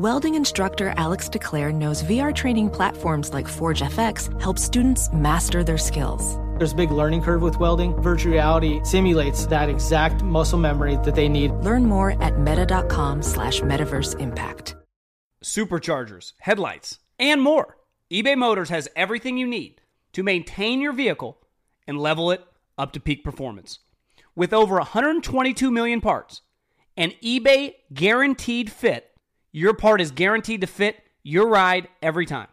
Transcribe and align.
Welding 0.00 0.34
instructor 0.34 0.94
Alex 0.96 1.28
DeClaire 1.28 1.74
knows 1.74 2.02
VR 2.04 2.34
training 2.34 2.70
platforms 2.70 3.34
like 3.34 3.46
Forge 3.46 3.82
FX 3.82 4.40
help 4.40 4.58
students 4.58 5.12
master 5.12 5.62
their 5.62 5.76
skills. 5.76 6.38
There's 6.56 6.72
a 6.72 6.76
big 6.76 6.90
learning 6.90 7.20
curve 7.20 7.42
with 7.42 7.60
welding. 7.60 7.94
Virtual 8.00 8.32
reality 8.32 8.80
simulates 8.82 9.44
that 9.48 9.68
exact 9.68 10.22
muscle 10.22 10.58
memory 10.58 10.96
that 11.04 11.14
they 11.14 11.28
need. 11.28 11.50
Learn 11.50 11.84
more 11.84 12.12
at 12.22 12.38
meta.com 12.38 13.20
slash 13.20 13.60
metaverse 13.60 14.18
impact. 14.18 14.74
Superchargers, 15.44 16.32
headlights, 16.38 17.00
and 17.18 17.42
more. 17.42 17.76
eBay 18.10 18.38
Motors 18.38 18.70
has 18.70 18.88
everything 18.96 19.36
you 19.36 19.46
need 19.46 19.82
to 20.14 20.22
maintain 20.22 20.80
your 20.80 20.94
vehicle 20.94 21.42
and 21.86 22.00
level 22.00 22.30
it 22.30 22.42
up 22.78 22.94
to 22.94 23.00
peak 23.00 23.22
performance. 23.22 23.80
With 24.34 24.54
over 24.54 24.76
122 24.76 25.70
million 25.70 26.00
parts 26.00 26.40
and 26.96 27.12
eBay 27.22 27.74
guaranteed 27.92 28.72
fit, 28.72 29.09
your 29.52 29.74
part 29.74 30.00
is 30.00 30.10
guaranteed 30.10 30.60
to 30.60 30.66
fit 30.66 31.02
your 31.22 31.48
ride 31.48 31.88
every 32.02 32.26
time 32.26 32.48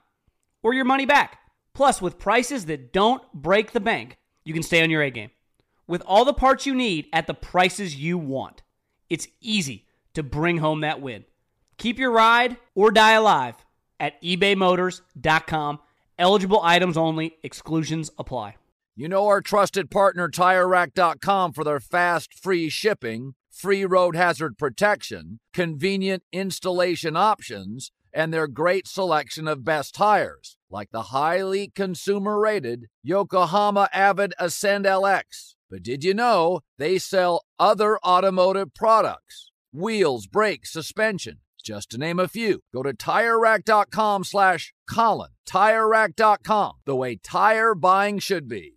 or 0.63 0.73
your 0.73 0.85
money 0.85 1.05
back. 1.05 1.39
Plus, 1.73 2.01
with 2.01 2.17
prices 2.17 2.65
that 2.65 2.91
don't 2.91 3.21
break 3.33 3.71
the 3.71 3.79
bank, 3.79 4.17
you 4.43 4.53
can 4.53 4.63
stay 4.63 4.81
on 4.81 4.89
your 4.89 5.03
A 5.03 5.11
game. 5.11 5.29
With 5.87 6.01
all 6.05 6.25
the 6.25 6.33
parts 6.33 6.65
you 6.65 6.73
need 6.73 7.07
at 7.13 7.27
the 7.27 7.33
prices 7.33 7.95
you 7.95 8.17
want, 8.17 8.63
it's 9.09 9.27
easy 9.39 9.85
to 10.13 10.23
bring 10.23 10.57
home 10.57 10.81
that 10.81 11.01
win. 11.01 11.25
Keep 11.77 11.99
your 11.99 12.11
ride 12.11 12.57
or 12.73 12.91
die 12.91 13.13
alive 13.13 13.55
at 13.99 14.21
ebaymotors.com. 14.21 15.79
Eligible 16.19 16.61
items 16.63 16.97
only, 16.97 17.37
exclusions 17.43 18.09
apply. 18.17 18.55
You 18.95 19.07
know 19.07 19.27
our 19.27 19.41
trusted 19.41 19.91
partner, 19.91 20.27
TireRack.com, 20.27 21.53
for 21.53 21.63
their 21.63 21.79
fast, 21.79 22.33
free 22.33 22.69
shipping 22.69 23.35
free 23.57 23.85
road 23.85 24.15
hazard 24.15 24.57
protection, 24.57 25.39
convenient 25.53 26.23
installation 26.31 27.17
options, 27.17 27.91
and 28.13 28.33
their 28.33 28.47
great 28.47 28.87
selection 28.87 29.47
of 29.47 29.63
best 29.63 29.95
tires, 29.95 30.57
like 30.69 30.91
the 30.91 31.03
highly 31.03 31.71
consumer 31.75 32.39
rated 32.39 32.85
Yokohama 33.03 33.89
Avid 33.91 34.33
Ascend 34.39 34.85
LX. 34.85 35.55
But 35.69 35.83
did 35.83 36.03
you 36.03 36.13
know 36.13 36.61
they 36.77 36.97
sell 36.97 37.43
other 37.59 37.99
automotive 37.99 38.73
products? 38.73 39.51
Wheels, 39.73 40.27
brakes, 40.27 40.71
suspension, 40.71 41.39
just 41.63 41.89
to 41.91 41.97
name 41.97 42.19
a 42.19 42.27
few. 42.27 42.61
Go 42.73 42.83
to 42.83 42.93
TireRack.com 42.93 44.23
slash 44.23 44.73
Colin. 44.89 45.31
TireRack.com, 45.47 46.73
the 46.85 46.95
way 46.95 47.17
tire 47.17 47.75
buying 47.75 48.19
should 48.19 48.47
be. 48.47 48.76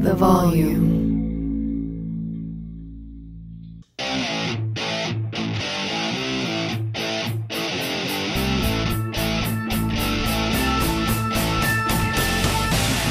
The 0.00 0.14
volume. 0.14 0.98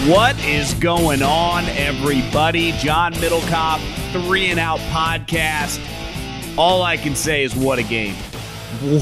What 0.07 0.43
is 0.43 0.73
going 0.73 1.21
on, 1.21 1.65
everybody? 1.65 2.71
John 2.79 3.13
Middlekauff, 3.13 3.79
Three 4.11 4.47
and 4.47 4.59
Out 4.59 4.79
Podcast. 4.79 5.79
All 6.57 6.81
I 6.81 6.97
can 6.97 7.13
say 7.15 7.43
is 7.43 7.55
what 7.55 7.77
a 7.77 7.83
game. 7.83 8.15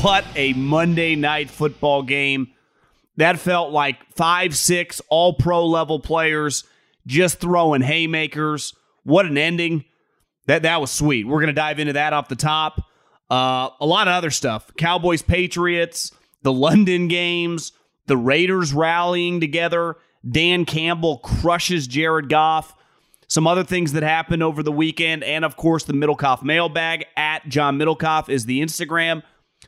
What 0.03 0.26
a 0.36 0.52
Monday 0.52 1.16
night 1.16 1.50
football 1.50 2.03
game. 2.03 2.52
That 3.16 3.40
felt 3.40 3.72
like 3.72 3.96
five, 4.14 4.58
six 4.58 5.02
all 5.08 5.31
pro 5.31 5.66
level 5.66 6.02
players 6.02 6.66
just 7.07 7.40
throwing 7.40 7.81
haymakers. 7.81 8.75
What 9.03 9.25
an 9.25 9.38
ending. 9.38 9.85
That 10.45 10.62
that 10.62 10.79
was 10.79 10.91
sweet. 10.91 11.25
We're 11.25 11.40
going 11.40 11.47
to 11.47 11.53
dive 11.53 11.79
into 11.79 11.94
that 11.94 12.13
off 12.13 12.29
the 12.29 12.35
top. 12.35 12.84
Uh, 13.29 13.69
a 13.79 13.85
lot 13.85 14.07
of 14.07 14.13
other 14.13 14.31
stuff. 14.31 14.72
Cowboys, 14.78 15.22
Patriots, 15.22 16.12
the 16.44 16.53
London 16.53 17.07
games, 17.07 17.73
the 18.06 18.17
Raiders 18.17 18.73
rallying 18.73 19.41
together. 19.41 19.97
Dan 20.29 20.66
Campbell 20.66 21.17
crushes 21.19 21.88
Jared 21.88 22.29
Goff. 22.29 22.75
Some 23.28 23.46
other 23.46 23.66
things 23.66 23.91
that 23.91 24.03
happened 24.03 24.41
over 24.41 24.63
the 24.63 24.72
weekend, 24.72 25.23
and 25.23 25.44
of 25.44 25.57
course, 25.57 25.84
the 25.84 25.91
Middlekauff 25.91 26.44
mailbag 26.44 27.06
at 27.17 27.47
John 27.50 27.78
Middlekauff 27.78 28.29
is 28.29 28.46
the 28.46 28.62
Instagram. 28.62 29.22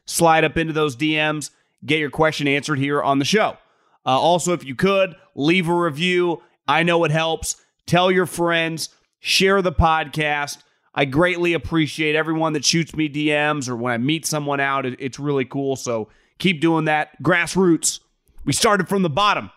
Slide 0.05 0.45
up 0.45 0.55
into 0.55 0.71
those 0.71 0.95
DMs, 0.95 1.49
get 1.85 1.99
your 1.99 2.09
question 2.09 2.47
answered 2.47 2.79
here 2.79 3.03
on 3.03 3.19
the 3.19 3.25
show. 3.25 3.57
Uh, 4.05 4.17
also, 4.17 4.53
if 4.53 4.63
you 4.63 4.75
could, 4.75 5.13
leave 5.35 5.67
a 5.67 5.73
review. 5.73 6.41
I 6.69 6.83
know 6.83 7.03
it 7.03 7.09
helps. 7.09 7.55
Tell 7.87 8.11
your 8.11 8.27
friends, 8.27 8.89
share 9.19 9.63
the 9.63 9.71
podcast. 9.71 10.59
I 10.93 11.05
greatly 11.05 11.53
appreciate 11.53 12.15
everyone 12.15 12.53
that 12.53 12.63
shoots 12.63 12.95
me 12.95 13.09
DMs 13.09 13.67
or 13.67 13.75
when 13.75 13.91
I 13.91 13.97
meet 13.97 14.27
someone 14.27 14.59
out. 14.59 14.85
It's 14.85 15.17
really 15.17 15.45
cool. 15.45 15.75
So 15.75 16.09
keep 16.37 16.61
doing 16.61 16.85
that. 16.85 17.21
Grassroots. 17.23 18.01
We 18.45 18.53
started 18.53 18.87
from 18.87 19.01
the 19.01 19.09
bottom. 19.09 19.49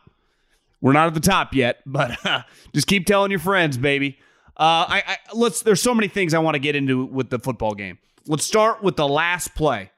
We're 0.81 0.95
not 0.95 1.07
at 1.07 1.15
the 1.15 1.21
top 1.21 1.55
yet, 1.55 1.81
but 1.87 2.25
uh, 2.25 2.43
just 2.75 2.87
keep 2.87 3.05
telling 3.05 3.31
your 3.31 3.41
friends, 3.41 3.77
baby. 3.77 4.19
Uh, 4.57 4.89
I, 4.89 5.03
I 5.07 5.17
let's. 5.35 5.63
There's 5.63 5.83
so 5.83 5.95
many 5.95 6.09
things 6.09 6.33
I 6.33 6.39
want 6.39 6.55
to 6.55 6.59
get 6.61 6.77
into 6.77 7.05
with 7.05 7.29
the 7.29 7.39
football 7.39 7.75
game. 7.75 7.99
Let's 8.27 8.45
start 8.45 8.83
with 8.83 8.97
the 8.97 9.09
last 9.09 9.55
play. 9.55 9.91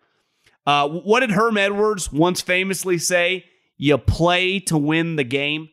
Uh, 0.66 0.88
what 0.88 1.20
did 1.20 1.30
Herm 1.30 1.58
Edwards 1.58 2.12
once 2.12 2.40
famously 2.40 2.98
say? 2.98 3.44
You 3.76 3.98
play 3.98 4.58
to 4.60 4.76
win 4.78 5.16
the 5.16 5.24
game. 5.24 5.68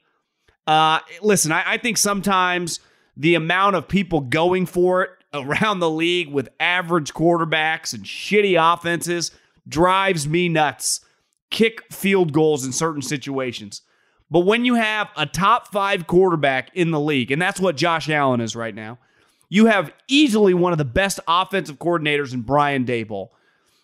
Uh, 0.68 1.00
listen, 1.22 1.52
I, 1.52 1.74
I 1.74 1.78
think 1.78 1.98
sometimes 1.98 2.80
the 3.18 3.36
amount 3.36 3.76
of 3.76 3.88
people 3.88 4.22
going 4.22 4.66
for 4.66 5.04
it 5.04 5.10
around 5.34 5.80
the 5.80 5.90
league 5.90 6.30
with 6.30 6.50
average 6.60 7.14
quarterbacks 7.14 7.94
and 7.94 8.04
shitty 8.04 8.56
offenses 8.58 9.32
drives 9.68 10.28
me 10.28 10.50
nuts. 10.50 11.02
Kick 11.50 11.92
field 11.92 12.32
goals 12.32 12.66
in 12.66 12.72
certain 12.72 13.02
situations. 13.02 13.82
But 14.30 14.42
when 14.42 14.64
you 14.64 14.76
have 14.76 15.10
a 15.18 15.26
top 15.26 15.68
five 15.68 16.08
quarterback 16.08 16.74
in 16.74 16.92
the 16.92 17.00
league, 17.00 17.32
and 17.32 17.42
that's 17.42 17.60
what 17.60 17.76
Josh 17.76 18.10
Allen 18.10 18.40
is 18.40 18.56
right 18.56 18.74
now, 18.74 18.98
you 19.50 19.66
have 19.66 19.92
easily 20.08 20.54
one 20.54 20.72
of 20.72 20.78
the 20.78 20.86
best 20.86 21.20
offensive 21.28 21.78
coordinators 21.78 22.34
in 22.34 22.42
Brian 22.42 22.86
Daboll. 22.86 23.30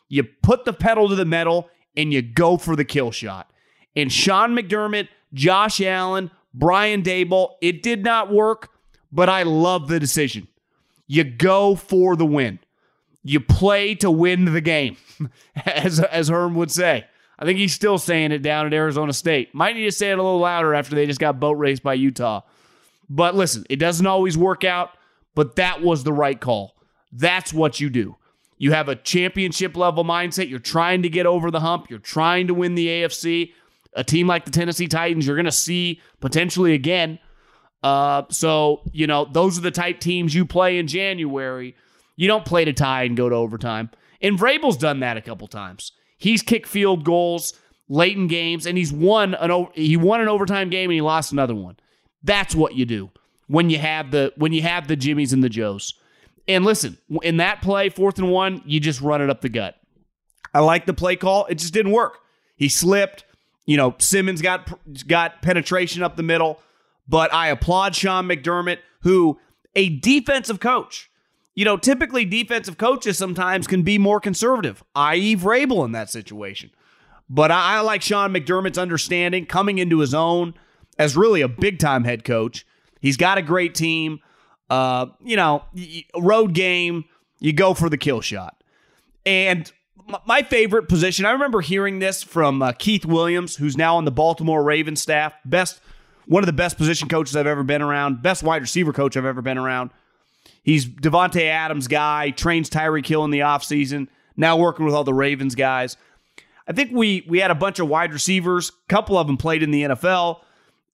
You 0.08 0.24
put 0.24 0.64
the 0.64 0.72
pedal 0.72 1.10
to 1.10 1.16
the 1.16 1.26
metal 1.26 1.70
and 1.98 2.14
you 2.14 2.22
go 2.22 2.56
for 2.56 2.78
the 2.78 2.86
kill 2.86 3.12
shot. 3.12 3.52
And 3.94 4.10
Sean 4.10 4.56
McDermott, 4.56 5.10
Josh 5.34 5.82
Allen, 5.82 6.32
Brian 6.58 7.04
Daboll. 7.04 7.56
it 7.62 7.84
did 7.84 8.04
not 8.04 8.32
work, 8.32 8.72
but 9.12 9.30
I 9.30 9.44
love 9.44 9.88
the 9.88 10.00
decision. 10.00 10.48
You 11.06 11.24
go 11.24 11.76
for 11.76 12.16
the 12.16 12.26
win. 12.26 12.60
You 13.24 13.40
play 13.40 13.96
to 13.96 14.10
win 14.10 14.46
the 14.46 14.62
game, 14.62 14.98
as, 15.66 16.00
as 16.00 16.30
Herm 16.30 16.56
would 16.56 16.72
say. 16.72 17.06
I 17.40 17.46
think 17.46 17.60
he's 17.60 17.74
still 17.74 17.98
saying 17.98 18.32
it 18.32 18.42
down 18.42 18.66
at 18.66 18.74
Arizona 18.74 19.14
State. 19.14 19.54
Might 19.54 19.76
need 19.76 19.84
to 19.84 19.92
say 19.92 20.10
it 20.10 20.18
a 20.18 20.24
little 20.24 20.40
louder 20.40 20.74
after 20.74 20.96
they 20.96 21.06
just 21.06 21.20
got 21.20 21.40
boat 21.40 21.54
raced 21.54 21.84
by 21.84 21.94
Utah. 21.94 22.42
But 23.10 23.36
listen, 23.36 23.66
it 23.70 23.78
doesn't 23.78 24.08
always 24.08 24.38
work 24.38 24.64
out, 24.64 24.92
but 25.36 25.56
that 25.58 25.82
was 25.82 26.04
the 26.04 26.14
right 26.14 26.40
call. 26.40 26.76
That's 27.12 27.54
what 27.54 27.80
you 27.80 27.90
do. 27.90 28.18
You 28.58 28.72
have 28.72 28.90
a 28.90 28.96
championship 28.96 29.78
level 29.78 30.04
mindset. 30.04 30.50
You're 30.50 30.60
trying 30.60 31.04
to 31.04 31.10
get 31.10 31.26
over 31.26 31.52
the 31.52 31.60
hump. 31.60 31.90
You're 31.90 32.00
trying 32.00 32.48
to 32.48 32.54
win 32.54 32.76
the 32.76 32.88
AFC. 32.88 33.54
A 33.98 34.04
team 34.04 34.28
like 34.28 34.46
the 34.46 34.52
Tennessee 34.52 34.88
Titans, 34.88 35.28
you're 35.28 35.36
going 35.36 35.46
to 35.46 35.52
see 35.52 36.02
potentially 36.22 36.74
again. 36.74 37.20
Uh, 37.84 38.24
so, 38.30 38.82
you 38.94 39.08
know, 39.08 39.26
those 39.26 39.58
are 39.58 39.62
the 39.62 39.72
type 39.72 40.00
teams 40.00 40.34
you 40.34 40.46
play 40.46 40.78
in 40.78 40.88
January. 40.88 41.76
You 42.16 42.28
don't 42.28 42.46
play 42.46 42.64
to 42.66 42.74
tie 42.74 43.04
and 43.04 43.18
go 43.18 43.28
to 43.28 43.36
overtime. 43.36 43.90
And 44.22 44.38
Vrabel's 44.40 44.78
done 44.78 45.02
that 45.02 45.18
a 45.18 45.22
couple 45.22 45.48
times. 45.48 45.92
He's 46.18 46.42
kicked 46.42 46.68
field 46.68 47.04
goals 47.04 47.54
late 47.90 48.18
in 48.18 48.28
games, 48.28 48.66
and 48.66 48.78
he's 48.78 48.92
won 48.92 49.36
an 49.36 49.68
he 49.74 49.98
won 49.98 50.22
an 50.22 50.28
overtime 50.28 50.70
game 50.70 50.90
and 50.90 50.96
he 50.96 51.02
lost 51.02 51.32
another 51.32 51.56
one. 51.56 51.78
That's 52.24 52.56
what 52.56 52.76
you 52.76 52.86
do 52.86 53.12
when 53.48 53.70
you 53.70 53.78
have 53.78 54.12
the 54.12 54.34
when 54.36 54.54
you 54.54 54.62
have 54.64 54.88
the 54.88 54.96
Jimmies 54.96 55.34
and 55.34 55.44
the 55.44 55.50
Joes. 55.50 55.94
And 56.48 56.66
listen, 56.66 56.98
in 57.24 57.38
that 57.38 57.62
play, 57.62 57.90
fourth 57.90 58.18
and 58.18 58.32
one, 58.32 58.62
you 58.66 58.80
just 58.80 59.02
run 59.02 59.22
it 59.22 59.30
up 59.30 59.42
the 59.42 59.50
gut. 59.50 59.76
I 60.54 60.62
like 60.62 60.86
the 60.86 60.94
play 60.94 61.16
call. 61.16 61.46
It 61.46 61.56
just 61.56 61.74
didn't 61.74 61.92
work. 61.92 62.20
He 62.56 62.70
slipped. 62.70 63.26
You 63.68 63.78
know, 63.78 63.96
Simmons 64.00 64.42
got 64.42 64.80
got 65.08 65.44
penetration 65.44 66.02
up 66.02 66.16
the 66.16 66.24
middle, 66.24 66.60
but 67.08 67.32
I 67.32 67.50
applaud 67.50 67.96
Sean 67.96 68.28
McDermott, 68.28 68.80
who 69.02 69.40
a 69.76 69.90
defensive 69.90 70.60
coach 70.60 71.12
you 71.58 71.66
know, 71.66 71.76
typically 71.76 72.24
defensive 72.24 72.78
coaches 72.78 73.18
sometimes 73.18 73.66
can 73.66 73.82
be 73.82 73.98
more 73.98 74.20
conservative, 74.20 74.84
i.e., 74.94 75.36
Vrabel 75.36 75.84
in 75.86 75.92
that 75.94 76.08
situation. 76.08 76.70
But 77.28 77.52
I, 77.52 77.78
I 77.78 77.80
like 77.80 78.04
Sean 78.04 78.32
McDermott's 78.32 78.78
understanding 78.78 79.48
coming 79.48 79.80
into 79.80 79.98
his 79.98 80.14
own 80.14 80.54
as 81.00 81.18
really 81.18 81.42
a 81.42 81.48
big 81.48 81.80
time 81.80 82.04
head 82.04 82.24
coach. 82.24 82.64
He's 83.02 83.18
got 83.18 83.40
a 83.40 83.42
great 83.42 83.74
team. 83.74 84.20
Uh, 84.70 85.08
you 85.24 85.36
know, 85.36 85.64
road 86.16 86.54
game, 86.54 87.06
you 87.40 87.54
go 87.54 87.74
for 87.74 87.90
the 87.90 87.98
kill 87.98 88.22
shot. 88.22 88.64
And 89.26 89.72
my 90.26 90.42
favorite 90.44 90.88
position, 90.88 91.26
I 91.26 91.32
remember 91.32 91.62
hearing 91.62 92.00
this 92.00 92.24
from 92.24 92.62
uh, 92.62 92.72
Keith 92.74 93.06
Williams, 93.06 93.56
who's 93.56 93.78
now 93.78 93.98
on 93.98 94.06
the 94.06 94.12
Baltimore 94.12 94.64
Ravens 94.64 95.02
staff. 95.02 95.34
Best, 95.46 95.82
one 96.26 96.44
of 96.44 96.48
the 96.48 96.54
best 96.54 96.78
position 96.78 97.08
coaches 97.10 97.36
I've 97.36 97.48
ever 97.48 97.64
been 97.64 97.82
around, 97.82 98.22
best 98.22 98.44
wide 98.44 98.62
receiver 98.62 98.94
coach 98.94 99.18
I've 99.18 99.26
ever 99.26 99.42
been 99.42 99.58
around. 99.58 99.92
He's 100.64 100.86
Davante 100.86 101.44
Adams 101.44 101.88
guy, 101.88 102.32
trains 102.32 102.70
Tyreek 102.70 103.06
Hill 103.06 103.24
in 103.24 103.32
the 103.32 103.40
offseason, 103.40 104.08
now 104.36 104.58
working 104.58 104.86
with 104.86 104.94
all 104.94 105.04
the 105.04 105.14
Ravens 105.14 105.56
guys. 105.56 105.98
I 106.68 106.74
think 106.74 106.92
we 106.92 107.26
we 107.28 107.40
had 107.40 107.52
a 107.52 107.56
bunch 107.56 107.80
of 107.80 107.88
wide 107.88 108.12
receivers, 108.12 108.70
a 108.70 108.88
couple 108.90 109.18
of 109.18 109.28
them 109.28 109.38
played 109.38 109.64
in 109.64 109.72
the 109.72 109.84
NFL, 109.84 110.42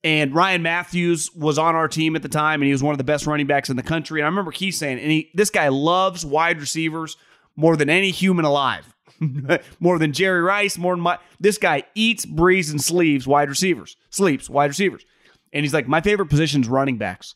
and 0.03 0.35
Ryan 0.35 0.61
Matthews 0.61 1.33
was 1.33 1.57
on 1.57 1.75
our 1.75 1.87
team 1.87 2.15
at 2.15 2.21
the 2.21 2.29
time, 2.29 2.61
and 2.61 2.67
he 2.67 2.71
was 2.71 2.83
one 2.83 2.93
of 2.93 2.99
the 2.99 3.03
best 3.03 3.25
running 3.25 3.47
backs 3.47 3.69
in 3.69 3.75
the 3.75 3.83
country. 3.83 4.19
And 4.19 4.25
I 4.25 4.29
remember 4.29 4.51
Keith 4.51 4.75
saying, 4.75 4.99
and 4.99 5.09
he 5.09 5.31
this 5.33 5.49
guy 5.49 5.69
loves 5.69 6.23
wide 6.25 6.59
receivers 6.59 7.17
more 7.55 7.75
than 7.75 7.89
any 7.89 8.11
human 8.11 8.45
alive. 8.45 8.92
more 9.79 9.99
than 9.99 10.13
Jerry 10.13 10.41
Rice, 10.41 10.77
more 10.77 10.95
than 10.95 11.03
my 11.03 11.19
this 11.39 11.57
guy 11.57 11.83
eats, 11.95 12.25
breathes, 12.25 12.69
and 12.69 12.81
sleeps 12.81 13.27
wide 13.27 13.49
receivers. 13.49 13.95
Sleeps 14.09 14.49
wide 14.49 14.69
receivers. 14.69 15.05
And 15.53 15.63
he's 15.63 15.73
like, 15.73 15.87
my 15.87 16.01
favorite 16.01 16.29
position 16.29 16.61
is 16.61 16.67
running 16.67 16.97
backs. 16.97 17.35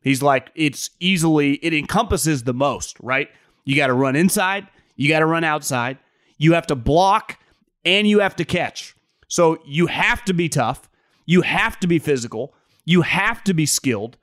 He's 0.00 0.22
like, 0.22 0.52
it's 0.54 0.90
easily, 1.00 1.54
it 1.54 1.74
encompasses 1.74 2.44
the 2.44 2.54
most, 2.54 2.96
right? 3.00 3.28
You 3.64 3.74
got 3.74 3.88
to 3.88 3.92
run 3.92 4.14
inside, 4.14 4.68
you 4.94 5.08
got 5.08 5.18
to 5.18 5.26
run 5.26 5.42
outside, 5.42 5.98
you 6.38 6.52
have 6.52 6.68
to 6.68 6.76
block, 6.76 7.40
and 7.84 8.06
you 8.06 8.20
have 8.20 8.36
to 8.36 8.44
catch. 8.44 8.94
So 9.26 9.58
you 9.66 9.88
have 9.88 10.24
to 10.26 10.32
be 10.32 10.48
tough, 10.48 10.88
you 11.24 11.42
have 11.42 11.80
to 11.80 11.88
be 11.88 11.98
physical, 11.98 12.54
you 12.84 13.02
have 13.02 13.42
to 13.44 13.52
be 13.54 13.66
skilled, 13.66 14.16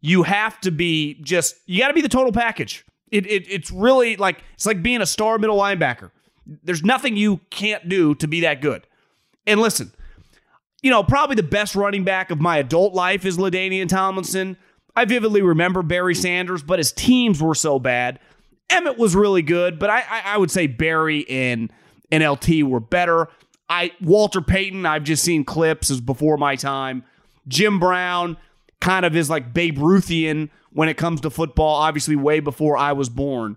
you 0.00 0.24
have 0.24 0.60
to 0.62 0.72
be 0.72 1.14
just, 1.22 1.54
you 1.66 1.80
got 1.80 1.88
to 1.88 1.94
be 1.94 2.00
the 2.00 2.08
total 2.08 2.32
package. 2.32 2.84
It, 3.12 3.24
it, 3.26 3.48
it's 3.48 3.70
really 3.70 4.16
like, 4.16 4.42
it's 4.54 4.66
like 4.66 4.82
being 4.82 5.00
a 5.00 5.06
star 5.06 5.38
middle 5.38 5.56
linebacker. 5.56 6.10
There's 6.62 6.82
nothing 6.82 7.16
you 7.16 7.38
can't 7.50 7.88
do 7.88 8.14
to 8.16 8.26
be 8.26 8.40
that 8.40 8.60
good. 8.60 8.86
And 9.46 9.60
listen, 9.60 9.92
you 10.82 10.90
know, 10.90 11.02
probably 11.02 11.36
the 11.36 11.42
best 11.42 11.74
running 11.74 12.04
back 12.04 12.30
of 12.30 12.40
my 12.40 12.58
adult 12.58 12.94
life 12.94 13.24
is 13.24 13.36
LaDainian 13.36 13.88
Tomlinson. 13.88 14.56
I 14.96 15.04
vividly 15.04 15.42
remember 15.42 15.82
Barry 15.82 16.14
Sanders, 16.14 16.62
but 16.62 16.78
his 16.78 16.92
teams 16.92 17.42
were 17.42 17.54
so 17.54 17.78
bad. 17.78 18.18
Emmitt 18.68 18.98
was 18.98 19.14
really 19.14 19.42
good, 19.42 19.78
but 19.78 19.90
I, 19.90 20.00
I, 20.00 20.22
I 20.26 20.36
would 20.36 20.50
say 20.50 20.66
Barry 20.66 21.28
and 21.28 21.72
and 22.10 22.26
LT 22.26 22.62
were 22.64 22.80
better. 22.80 23.28
I 23.68 23.92
Walter 24.00 24.40
Payton, 24.40 24.86
I've 24.86 25.04
just 25.04 25.22
seen 25.22 25.44
clips 25.44 25.90
as 25.90 26.00
before 26.00 26.36
my 26.36 26.56
time. 26.56 27.04
Jim 27.46 27.78
Brown 27.78 28.36
kind 28.80 29.04
of 29.04 29.16
is 29.16 29.30
like 29.30 29.52
Babe 29.52 29.78
Ruthian 29.78 30.50
when 30.72 30.88
it 30.88 30.96
comes 30.96 31.20
to 31.22 31.30
football, 31.30 31.76
obviously 31.76 32.16
way 32.16 32.40
before 32.40 32.76
I 32.76 32.92
was 32.92 33.08
born. 33.08 33.56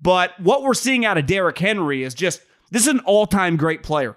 But 0.00 0.38
what 0.40 0.62
we're 0.62 0.74
seeing 0.74 1.04
out 1.04 1.18
of 1.18 1.26
Derrick 1.26 1.58
Henry 1.58 2.02
is 2.02 2.14
just 2.14 2.42
this 2.70 2.82
is 2.82 2.88
an 2.88 3.00
all-time 3.00 3.56
great 3.56 3.82
player. 3.82 4.16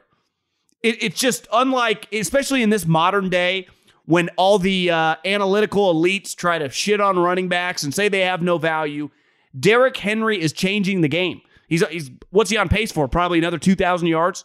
It, 0.83 1.01
it's 1.01 1.19
just 1.19 1.47
unlike, 1.53 2.07
especially 2.13 2.63
in 2.63 2.69
this 2.69 2.85
modern 2.85 3.29
day 3.29 3.67
when 4.05 4.29
all 4.35 4.59
the 4.59 4.89
uh, 4.89 5.15
analytical 5.25 5.93
elites 5.93 6.35
try 6.35 6.57
to 6.57 6.69
shit 6.69 6.99
on 6.99 7.17
running 7.17 7.47
backs 7.47 7.83
and 7.83 7.93
say 7.93 8.09
they 8.09 8.21
have 8.21 8.41
no 8.41 8.57
value, 8.57 9.09
Derrick 9.57 9.95
Henry 9.97 10.41
is 10.41 10.53
changing 10.53 11.01
the 11.01 11.07
game. 11.07 11.41
He's, 11.67 11.85
he's 11.87 12.11
what's 12.31 12.49
he 12.49 12.57
on 12.57 12.67
pace 12.67 12.91
for? 12.91 13.07
Probably 13.07 13.37
another 13.37 13.57
2,000 13.57 14.07
yards. 14.07 14.43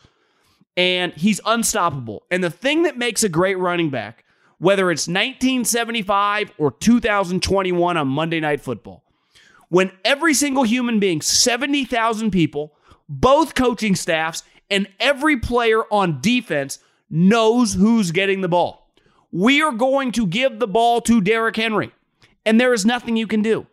And 0.76 1.12
he's 1.14 1.40
unstoppable. 1.46 2.24
And 2.30 2.44
the 2.44 2.50
thing 2.50 2.82
that 2.82 2.98
makes 2.98 3.24
a 3.24 3.28
great 3.28 3.58
running 3.58 3.88
back, 3.88 4.24
whether 4.58 4.90
it's 4.90 5.08
1975 5.08 6.52
or 6.58 6.70
2021 6.70 7.96
on 7.96 8.08
Monday 8.08 8.40
Night 8.40 8.60
Football, 8.60 9.02
when 9.68 9.92
every 10.04 10.34
single 10.34 10.64
human 10.64 11.00
being, 11.00 11.20
70,000 11.20 12.30
people, 12.30 12.74
both 13.08 13.54
coaching 13.54 13.94
staffs, 13.94 14.42
and 14.70 14.88
every 14.98 15.38
player 15.38 15.82
on 15.90 16.20
defense 16.20 16.78
knows 17.08 17.74
who's 17.74 18.10
getting 18.10 18.40
the 18.40 18.48
ball. 18.48 18.90
We 19.30 19.62
are 19.62 19.72
going 19.72 20.12
to 20.12 20.26
give 20.26 20.58
the 20.58 20.66
ball 20.66 21.00
to 21.02 21.20
Derrick 21.20 21.56
Henry, 21.56 21.92
and 22.44 22.60
there 22.60 22.72
is 22.72 22.86
nothing 22.86 23.16
you 23.16 23.26
can 23.26 23.42
do. 23.42 23.66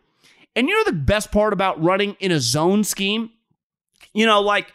And 0.56 0.68
you 0.68 0.76
know 0.76 0.90
the 0.90 0.96
best 0.96 1.32
part 1.32 1.52
about 1.52 1.82
running 1.82 2.16
in 2.20 2.30
a 2.30 2.38
zone 2.38 2.84
scheme? 2.84 3.30
You 4.12 4.26
know, 4.26 4.40
like 4.40 4.72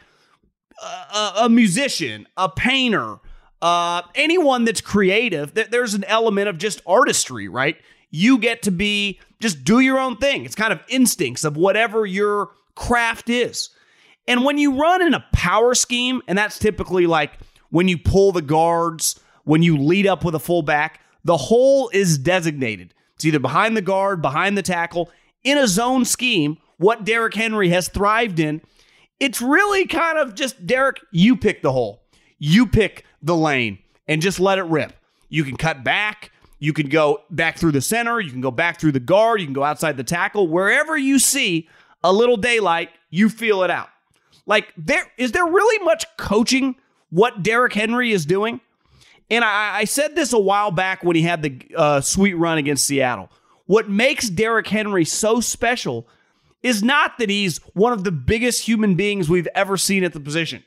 a, 0.82 1.32
a 1.42 1.50
musician, 1.50 2.28
a 2.36 2.50
painter, 2.50 3.18
uh, 3.62 4.02
anyone 4.16 4.66
that's 4.66 4.82
creative, 4.82 5.54
there's 5.54 5.94
an 5.94 6.04
element 6.06 6.48
of 6.50 6.58
just 6.58 6.82
artistry, 6.86 7.48
right? 7.48 7.78
You 8.10 8.38
get 8.38 8.64
to 8.64 8.72
be 8.72 9.20
just 9.40 9.64
do 9.64 9.80
your 9.80 10.00
own 10.00 10.18
thing. 10.18 10.46
It's 10.46 10.56
kind 10.56 10.74
of 10.74 10.82
instincts 10.90 11.44
of 11.44 11.56
whatever 11.56 12.06
your 12.06 12.50
craft 12.76 13.30
is. 13.30 13.70
And 14.28 14.44
when 14.44 14.58
you 14.58 14.80
run 14.80 15.02
in 15.02 15.14
a 15.14 15.26
power 15.34 15.74
scheme, 15.74 16.22
and 16.28 16.38
that's 16.38 16.60
typically 16.60 17.08
like 17.08 17.34
when 17.70 17.88
you 17.88 17.98
pull 17.98 18.32
the 18.32 18.42
guards 18.42 19.20
when 19.50 19.64
you 19.64 19.78
lead 19.78 20.06
up 20.06 20.24
with 20.24 20.36
a 20.36 20.40
fullback, 20.40 21.02
the 21.24 21.36
hole 21.36 21.90
is 21.92 22.20
designated. 22.20 22.94
It's 23.16 23.26
either 23.26 23.40
behind 23.40 23.76
the 23.76 23.82
guard, 23.82 24.22
behind 24.22 24.56
the 24.56 24.62
tackle, 24.62 25.10
in 25.44 25.58
a 25.58 25.68
zone 25.68 26.06
scheme, 26.06 26.60
what 26.78 27.04
Derrick 27.04 27.34
Henry 27.34 27.70
has 27.70 27.88
thrived 27.88 28.40
in. 28.40 28.62
It's 29.20 29.42
really 29.42 29.88
kind 29.88 30.20
of 30.20 30.36
just 30.36 30.68
Derrick, 30.68 30.98
you 31.12 31.36
pick 31.36 31.64
the 31.64 31.72
hole. 31.72 32.04
You 32.38 32.68
pick 32.68 33.06
the 33.24 33.36
lane 33.36 33.80
and 34.08 34.22
just 34.22 34.40
let 34.40 34.60
it 34.60 34.64
rip. 34.64 34.94
You 35.30 35.44
can 35.44 35.58
cut 35.58 35.84
back, 35.84 36.32
you 36.60 36.74
can 36.74 36.90
go 36.90 37.24
back 37.30 37.58
through 37.58 37.72
the 37.72 37.82
center, 37.82 38.20
you 38.20 38.32
can 38.32 38.42
go 38.42 38.52
back 38.52 38.80
through 38.80 38.92
the 38.92 39.00
guard, 39.00 39.40
you 39.40 39.48
can 39.48 39.54
go 39.54 39.64
outside 39.64 39.98
the 39.98 40.04
tackle. 40.04 40.48
Wherever 40.48 40.98
you 40.98 41.18
see 41.18 41.68
a 42.04 42.14
little 42.14 42.38
daylight, 42.38 42.90
you 43.10 43.30
feel 43.30 43.64
it 43.64 43.72
out. 43.72 43.90
Like 44.46 44.74
there 44.78 45.12
is 45.18 45.32
there 45.32 45.46
really 45.46 45.84
much 45.86 46.06
coaching 46.18 46.76
what 47.10 47.44
Derrick 47.44 47.74
Henry 47.74 48.12
is 48.12 48.26
doing? 48.26 48.62
And 49.32 49.44
I, 49.44 49.80
I 49.80 49.84
said 49.86 50.16
this 50.16 50.34
a 50.34 50.40
while 50.40 50.72
back 50.72 51.04
when 51.04 51.16
he 51.16 51.22
had 51.22 51.42
the 51.42 51.62
uh, 51.76 52.02
sweet 52.02 52.34
run 52.34 52.58
against 52.58 52.86
Seattle. 52.86 53.30
What 53.66 53.90
makes 53.90 54.30
Derrick 54.30 54.68
Henry 54.68 55.06
so 55.06 55.40
special 55.40 56.08
is 56.64 56.84
not 56.84 57.20
that 57.20 57.30
he's 57.30 57.60
one 57.74 57.94
of 57.94 58.04
the 58.04 58.12
biggest 58.12 58.68
human 58.68 58.96
beings 58.96 59.30
we've 59.30 59.48
ever 59.54 59.78
seen 59.78 60.04
at 60.04 60.14
the 60.14 60.20
position. 60.20 60.64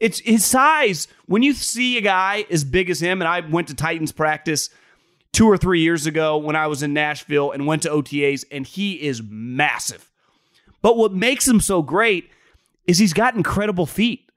It's 0.00 0.20
his 0.20 0.44
size. 0.44 1.08
When 1.26 1.42
you 1.42 1.52
see 1.52 1.96
a 1.96 2.00
guy 2.00 2.46
as 2.50 2.64
big 2.64 2.90
as 2.90 3.00
him, 3.00 3.20
and 3.20 3.28
I 3.28 3.40
went 3.40 3.68
to 3.68 3.74
Titans 3.74 4.12
practice 4.12 4.70
two 5.36 5.46
or 5.46 5.58
three 5.58 5.80
years 5.80 6.06
ago 6.06 6.38
when 6.38 6.56
I 6.56 6.66
was 6.66 6.82
in 6.82 6.94
Nashville 6.94 7.50
and 7.50 7.66
went 7.66 7.82
to 7.82 7.90
OTAs, 7.90 8.46
and 8.50 8.66
he 8.66 8.94
is 8.94 9.22
massive. 9.22 10.10
But 10.80 10.96
what 10.96 11.12
makes 11.12 11.46
him 11.46 11.60
so 11.60 11.82
great 11.82 12.30
is 12.86 12.96
he's 12.96 13.12
got 13.12 13.36
incredible 13.36 13.84
feet. 13.84 14.30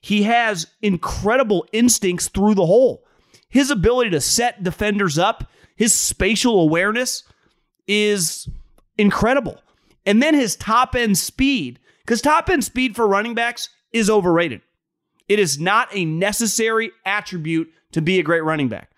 He 0.00 0.22
has 0.22 0.66
incredible 0.80 1.66
instincts 1.72 2.28
through 2.28 2.54
the 2.54 2.64
hole. 2.64 3.04
His 3.50 3.70
ability 3.70 4.10
to 4.10 4.20
set 4.22 4.62
defenders 4.62 5.18
up, 5.18 5.44
his 5.76 5.92
spatial 5.92 6.62
awareness 6.62 7.22
is 7.86 8.48
incredible. 8.96 9.60
And 10.06 10.22
then 10.22 10.32
his 10.32 10.56
top 10.56 10.94
end 10.94 11.18
speed, 11.18 11.80
because 11.98 12.22
top 12.22 12.48
end 12.48 12.64
speed 12.64 12.96
for 12.96 13.06
running 13.06 13.34
backs 13.34 13.68
is 13.92 14.08
overrated. 14.08 14.62
It 15.28 15.38
is 15.38 15.60
not 15.60 15.88
a 15.92 16.06
necessary 16.06 16.92
attribute 17.04 17.70
to 17.92 18.00
be 18.00 18.18
a 18.18 18.22
great 18.22 18.42
running 18.42 18.68
back. 18.68 18.89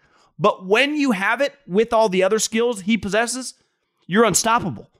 But 0.42 0.66
when 0.66 0.96
you 0.96 1.12
have 1.12 1.40
it 1.40 1.54
with 1.68 1.92
all 1.92 2.08
the 2.08 2.24
other 2.24 2.40
skills 2.40 2.80
he 2.80 2.98
possesses, 2.98 3.54
you're 4.08 4.24
unstoppable. 4.24 4.90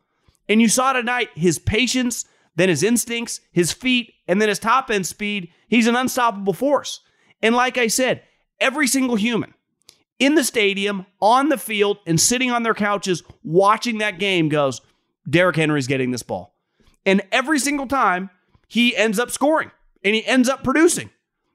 And 0.49 0.63
you 0.63 0.69
saw 0.69 0.93
tonight 0.93 1.31
his 1.35 1.59
patience, 1.59 2.27
then 2.55 2.69
his 2.69 2.85
instincts, 2.85 3.41
his 3.51 3.73
feet, 3.73 4.15
and 4.29 4.41
then 4.41 4.49
his 4.49 4.61
top 4.61 4.89
end 4.89 5.05
speed. 5.05 5.49
He's 5.67 5.89
an 5.89 5.97
unstoppable 5.97 6.53
force. 6.53 7.01
And 7.43 7.57
like 7.57 7.77
I 7.77 7.89
said, 7.89 8.23
every 8.61 8.87
single 8.87 9.17
human 9.17 9.53
in 10.21 10.37
the 10.37 10.45
stadium, 10.45 11.07
on 11.21 11.49
the 11.49 11.59
field, 11.59 11.99
and 12.07 12.21
sitting 12.21 12.53
on 12.53 12.63
their 12.63 12.73
couches 12.73 13.25
watching 13.43 13.99
that 13.99 14.21
game 14.21 14.49
goes, 14.49 14.81
Derrick 15.29 15.57
Henry's 15.57 15.89
getting 15.89 16.13
this 16.13 16.23
ball. 16.23 16.55
And 17.05 17.21
every 17.33 17.59
single 17.59 17.89
time, 17.89 18.31
he 18.69 18.97
ends 18.97 19.19
up 19.19 19.33
scoring 19.33 19.73
and 20.05 20.15
he 20.15 20.25
ends 20.25 20.49
up 20.49 20.63
producing. 20.63 21.11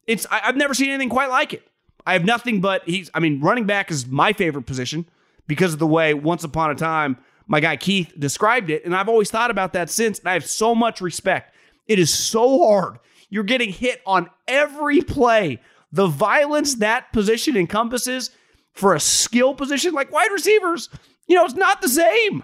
It's 0.07 0.25
I, 0.29 0.39
have 0.39 0.57
never 0.57 0.73
seen 0.73 0.89
anything 0.89 1.07
quite 1.07 1.29
like 1.29 1.53
it. 1.53 1.65
I 2.07 2.13
have 2.13 2.25
nothing 2.25 2.61
but 2.61 2.81
he's 2.85 3.11
I 3.13 3.19
mean, 3.19 3.41
running 3.41 3.65
back 3.65 3.91
is 3.91 4.07
my 4.07 4.33
favorite 4.33 4.63
position 4.65 5.05
because 5.45 5.73
of 5.73 5.79
the 5.79 5.87
way 5.87 6.13
once 6.13 6.43
upon 6.43 6.71
a 6.71 6.75
time 6.75 7.17
my 7.47 7.59
guy 7.59 7.77
Keith 7.77 8.13
described 8.17 8.69
it. 8.69 8.85
And 8.85 8.95
I've 8.95 9.09
always 9.09 9.31
thought 9.31 9.51
about 9.51 9.73
that 9.73 9.89
since. 9.89 10.19
And 10.19 10.27
I 10.27 10.33
have 10.33 10.45
so 10.45 10.75
much 10.75 11.01
respect. 11.01 11.55
It 11.87 11.97
is 11.99 12.13
so 12.13 12.65
hard. 12.65 12.99
You're 13.29 13.43
getting 13.43 13.71
hit 13.71 14.01
on 14.05 14.29
every 14.47 15.01
play. 15.01 15.61
The 15.91 16.07
violence 16.07 16.75
that 16.75 17.11
position 17.13 17.55
encompasses 17.55 18.31
for 18.73 18.93
a 18.93 18.99
skill 18.99 19.53
position 19.53 19.93
like 19.93 20.11
wide 20.11 20.31
receivers, 20.31 20.89
you 21.27 21.35
know, 21.35 21.45
it's 21.45 21.55
not 21.55 21.81
the 21.81 21.89
same. 21.89 22.43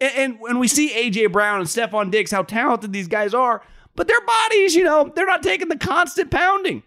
And, 0.00 0.40
when 0.40 0.58
we 0.58 0.68
see 0.68 0.92
A.J. 0.92 1.26
Brown 1.26 1.60
and 1.60 1.68
Stefon 1.68 2.10
Diggs, 2.10 2.32
how 2.32 2.42
talented 2.42 2.92
these 2.92 3.06
guys 3.06 3.34
are, 3.34 3.62
but 3.94 4.08
their 4.08 4.20
bodies, 4.20 4.74
you 4.74 4.82
know, 4.82 5.12
they're 5.14 5.26
not 5.26 5.44
taking 5.44 5.68
the 5.68 5.78
constant 5.78 6.30
pounding. 6.30 6.82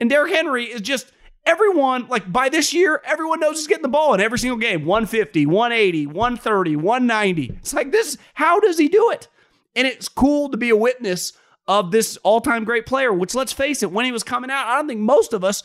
And 0.00 0.10
Derrick 0.10 0.32
Henry 0.32 0.64
is 0.64 0.80
just 0.80 1.12
everyone, 1.46 2.08
like 2.08 2.30
by 2.30 2.48
this 2.48 2.74
year, 2.74 3.00
everyone 3.04 3.40
knows 3.40 3.56
he's 3.56 3.66
getting 3.66 3.82
the 3.82 3.88
ball 3.88 4.12
in 4.12 4.20
every 4.20 4.38
single 4.38 4.58
game 4.58 4.84
150, 4.84 5.46
180, 5.46 6.06
130, 6.08 6.76
190. 6.76 7.56
It's 7.58 7.72
like 7.72 7.92
this, 7.92 8.18
how 8.34 8.60
does 8.60 8.76
he 8.76 8.88
do 8.88 9.10
it? 9.10 9.28
And 9.74 9.86
it's 9.86 10.08
cool 10.08 10.50
to 10.50 10.56
be 10.56 10.70
a 10.70 10.76
witness 10.76 11.32
of 11.68 11.90
this 11.90 12.16
all 12.18 12.40
time 12.40 12.64
great 12.64 12.86
player, 12.86 13.12
which 13.12 13.34
let's 13.34 13.52
face 13.52 13.82
it, 13.82 13.92
when 13.92 14.04
he 14.04 14.12
was 14.12 14.22
coming 14.22 14.50
out, 14.50 14.66
I 14.66 14.76
don't 14.76 14.88
think 14.88 15.00
most 15.00 15.32
of 15.32 15.44
us 15.44 15.62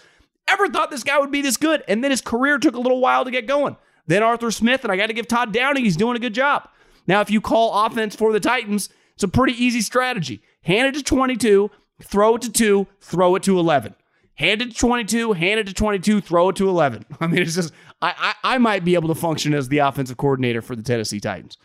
ever 0.48 0.68
thought 0.68 0.92
this 0.92 1.04
guy 1.04 1.20
would 1.20 1.32
be 1.32 1.42
this 1.42 1.58
good. 1.58 1.84
And 1.88 2.04
then 2.04 2.12
his 2.12 2.22
career 2.22 2.58
took 2.58 2.76
a 2.76 2.80
little 2.80 3.02
while 3.02 3.26
to 3.26 3.32
get 3.32 3.48
going. 3.48 3.78
Then 4.08 4.24
Arthur 4.24 4.52
Smith, 4.52 4.84
and 4.84 4.92
I 4.92 4.98
got 4.98 5.08
to 5.08 5.14
give 5.14 5.28
Todd 5.28 5.54
Downing, 5.54 5.84
he's 5.84 5.98
doing 5.98 6.16
a 6.16 6.20
good 6.20 6.34
job. 6.34 6.68
Now, 7.08 7.22
if 7.22 7.30
you 7.30 7.42
call 7.42 7.86
offense 7.86 8.16
for 8.16 8.34
the 8.34 8.40
Titans, 8.40 8.90
it's 9.14 9.24
a 9.24 9.28
pretty 9.28 9.54
easy 9.54 9.82
strategy. 9.82 10.42
Hand 10.64 10.88
it 10.88 10.98
to 10.98 11.04
22, 11.04 11.72
throw 12.04 12.36
it 12.36 12.42
to 12.44 12.52
2, 12.52 12.88
throw 13.00 13.36
it 13.36 13.44
to 13.44 13.60
11. 13.60 13.96
Hand 14.42 14.64
it 14.64 14.72
to 14.72 14.76
22, 14.76 15.34
hand 15.34 15.60
it 15.60 15.68
to 15.68 15.74
22, 15.74 16.20
throw 16.20 16.50
it 16.50 16.56
to 16.56 16.68
11. 16.68 17.06
I 17.20 17.28
mean, 17.28 17.44
it's 17.44 17.54
just, 17.54 17.72
I, 18.02 18.34
I, 18.44 18.56
I 18.56 18.58
might 18.58 18.84
be 18.84 18.96
able 18.96 19.10
to 19.10 19.16
function 19.16 19.54
as 19.54 19.70
the 19.70 19.78
offensive 19.78 20.18
coordinator 20.18 20.64
for 20.64 20.76
the 20.76 20.82
Tennessee 20.82 21.20
Titans. 21.20 21.60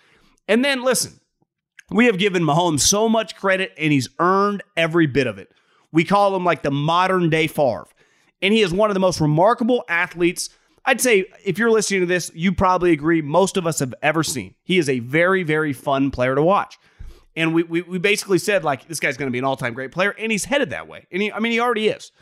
And 0.47 0.63
then 0.63 0.85
listen, 0.85 1.19
we 1.91 2.05
have 2.05 2.19
given 2.19 2.43
Mahomes 2.43 2.81
so 2.81 3.09
much 3.09 3.35
credit 3.35 3.73
and 3.79 3.95
he's 3.95 4.11
earned 4.19 4.63
every 4.77 5.07
bit 5.07 5.27
of 5.27 5.39
it. 5.39 5.51
We 5.91 6.05
call 6.05 6.37
him 6.37 6.45
like 6.45 6.63
the 6.63 6.71
modern 6.71 7.31
day 7.31 7.47
Favre. 7.47 7.87
And 8.43 8.53
he 8.53 8.61
is 8.61 8.75
one 8.75 8.91
of 8.91 8.95
the 8.95 9.01
most 9.01 9.23
remarkable 9.23 9.83
athletes. 9.89 10.51
I'd 10.85 11.01
say 11.01 11.25
if 11.47 11.59
you're 11.59 11.71
listening 11.71 12.01
to 12.01 12.07
this, 12.07 12.31
you 12.35 12.53
probably 12.53 12.93
agree 12.93 13.23
most 13.23 13.57
of 13.57 13.67
us 13.67 13.79
have 13.79 13.95
ever 14.03 14.23
seen. 14.23 14.55
He 14.65 14.77
is 14.77 14.91
a 14.91 14.99
very, 14.99 15.45
very 15.45 15.73
fun 15.73 16.11
player 16.11 16.35
to 16.35 16.43
watch. 16.43 16.79
And 17.35 17.55
we, 17.55 17.63
we, 17.63 17.81
we 17.81 17.99
basically 17.99 18.39
said, 18.39 18.65
like, 18.65 18.87
this 18.87 19.01
guy's 19.01 19.17
going 19.17 19.29
to 19.29 19.33
be 19.33 19.39
an 19.39 19.47
all 19.47 19.57
time 19.57 19.73
great 19.73 19.93
player. 19.93 20.11
And 20.19 20.31
he's 20.31 20.45
headed 20.45 20.69
that 20.71 20.87
way. 20.87 21.07
And 21.11 21.23
he, 21.23 21.33
I 21.33 21.39
mean, 21.39 21.53
he 21.53 21.61
already 21.61 21.89
is. 21.89 22.13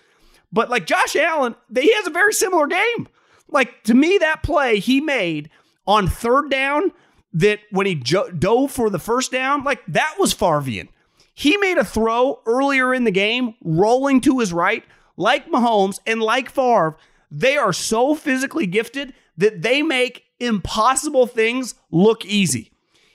But 0.54 0.70
like 0.70 0.86
Josh 0.86 1.16
Allen, 1.16 1.56
he 1.74 1.92
has 1.94 2.06
a 2.06 2.10
very 2.10 2.32
similar 2.32 2.66
game. 2.68 3.08
Like, 3.48 3.82
to 3.84 3.92
me, 3.94 4.18
that 4.18 4.42
play 4.42 4.78
he 4.78 5.00
made 5.00 5.50
on 5.86 6.08
third 6.08 6.48
down 6.48 6.92
that 7.34 7.58
when 7.70 7.86
he 7.86 7.96
jo- 7.96 8.30
dove 8.30 8.70
for 8.70 8.88
the 8.88 9.00
first 9.00 9.32
down, 9.32 9.64
like 9.64 9.82
that 9.88 10.14
was 10.18 10.32
Favrian. 10.32 10.88
He 11.34 11.56
made 11.56 11.76
a 11.76 11.84
throw 11.84 12.40
earlier 12.46 12.94
in 12.94 13.02
the 13.02 13.10
game, 13.10 13.54
rolling 13.62 14.20
to 14.22 14.38
his 14.38 14.52
right, 14.52 14.84
like 15.16 15.50
Mahomes 15.50 15.98
and 16.06 16.22
like 16.22 16.48
Favre. 16.48 16.96
They 17.30 17.56
are 17.56 17.72
so 17.72 18.14
physically 18.14 18.66
gifted 18.66 19.12
that 19.36 19.62
they 19.62 19.82
make 19.82 20.22
impossible 20.38 21.26
things 21.26 21.74
look 21.90 22.24
easy. 22.24 22.70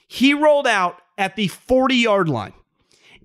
He 0.06 0.34
rolled 0.34 0.68
out 0.68 1.02
at 1.18 1.38
the 1.38 1.48
40 1.48 1.96
yard 1.96 2.28
line 2.28 2.54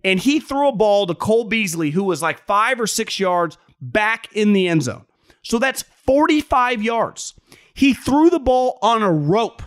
and 0.04 0.20
he 0.20 0.38
threw 0.38 0.68
a 0.68 0.72
ball 0.72 1.06
to 1.06 1.14
Cole 1.14 1.44
Beasley, 1.44 1.90
who 1.90 2.04
was 2.04 2.22
like 2.22 2.46
five 2.46 2.80
or 2.80 2.86
six 2.86 3.18
yards 3.18 3.58
back 3.92 4.34
in 4.34 4.52
the 4.52 4.68
end 4.68 4.82
zone. 4.82 5.04
So 5.42 5.58
that's 5.58 5.82
45 5.82 6.82
yards. 6.82 7.34
He 7.74 7.92
threw 7.92 8.30
the 8.30 8.38
ball 8.38 8.78
on 8.82 9.02
a 9.02 9.12
rope 9.12 9.62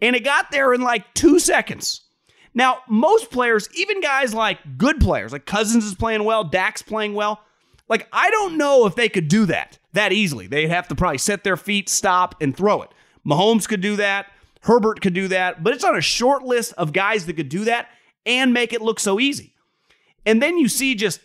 and 0.00 0.16
it 0.16 0.24
got 0.24 0.50
there 0.50 0.72
in 0.72 0.80
like 0.80 1.12
two 1.14 1.38
seconds. 1.38 2.02
Now, 2.54 2.80
most 2.88 3.30
players, 3.30 3.68
even 3.74 4.00
guys 4.00 4.34
like 4.34 4.58
good 4.76 5.00
players, 5.00 5.32
like 5.32 5.46
Cousins 5.46 5.84
is 5.84 5.94
playing 5.94 6.24
well, 6.24 6.44
Dak's 6.44 6.82
playing 6.82 7.14
well, 7.14 7.40
like 7.88 8.08
I 8.12 8.30
don't 8.30 8.58
know 8.58 8.86
if 8.86 8.94
they 8.94 9.08
could 9.08 9.28
do 9.28 9.46
that 9.46 9.78
that 9.92 10.12
easily. 10.12 10.46
They'd 10.46 10.68
have 10.68 10.88
to 10.88 10.94
probably 10.94 11.18
set 11.18 11.44
their 11.44 11.56
feet, 11.56 11.88
stop, 11.88 12.34
and 12.40 12.56
throw 12.56 12.82
it. 12.82 12.90
Mahomes 13.26 13.68
could 13.68 13.80
do 13.80 13.96
that. 13.96 14.26
Herbert 14.62 15.00
could 15.00 15.14
do 15.14 15.28
that, 15.28 15.62
but 15.62 15.72
it's 15.72 15.84
on 15.84 15.96
a 15.96 16.00
short 16.00 16.44
list 16.44 16.72
of 16.74 16.92
guys 16.92 17.26
that 17.26 17.34
could 17.34 17.48
do 17.48 17.64
that 17.64 17.88
and 18.24 18.52
make 18.52 18.72
it 18.72 18.80
look 18.80 19.00
so 19.00 19.18
easy. 19.18 19.54
And 20.24 20.40
then 20.40 20.56
you 20.56 20.68
see 20.68 20.94
just, 20.94 21.20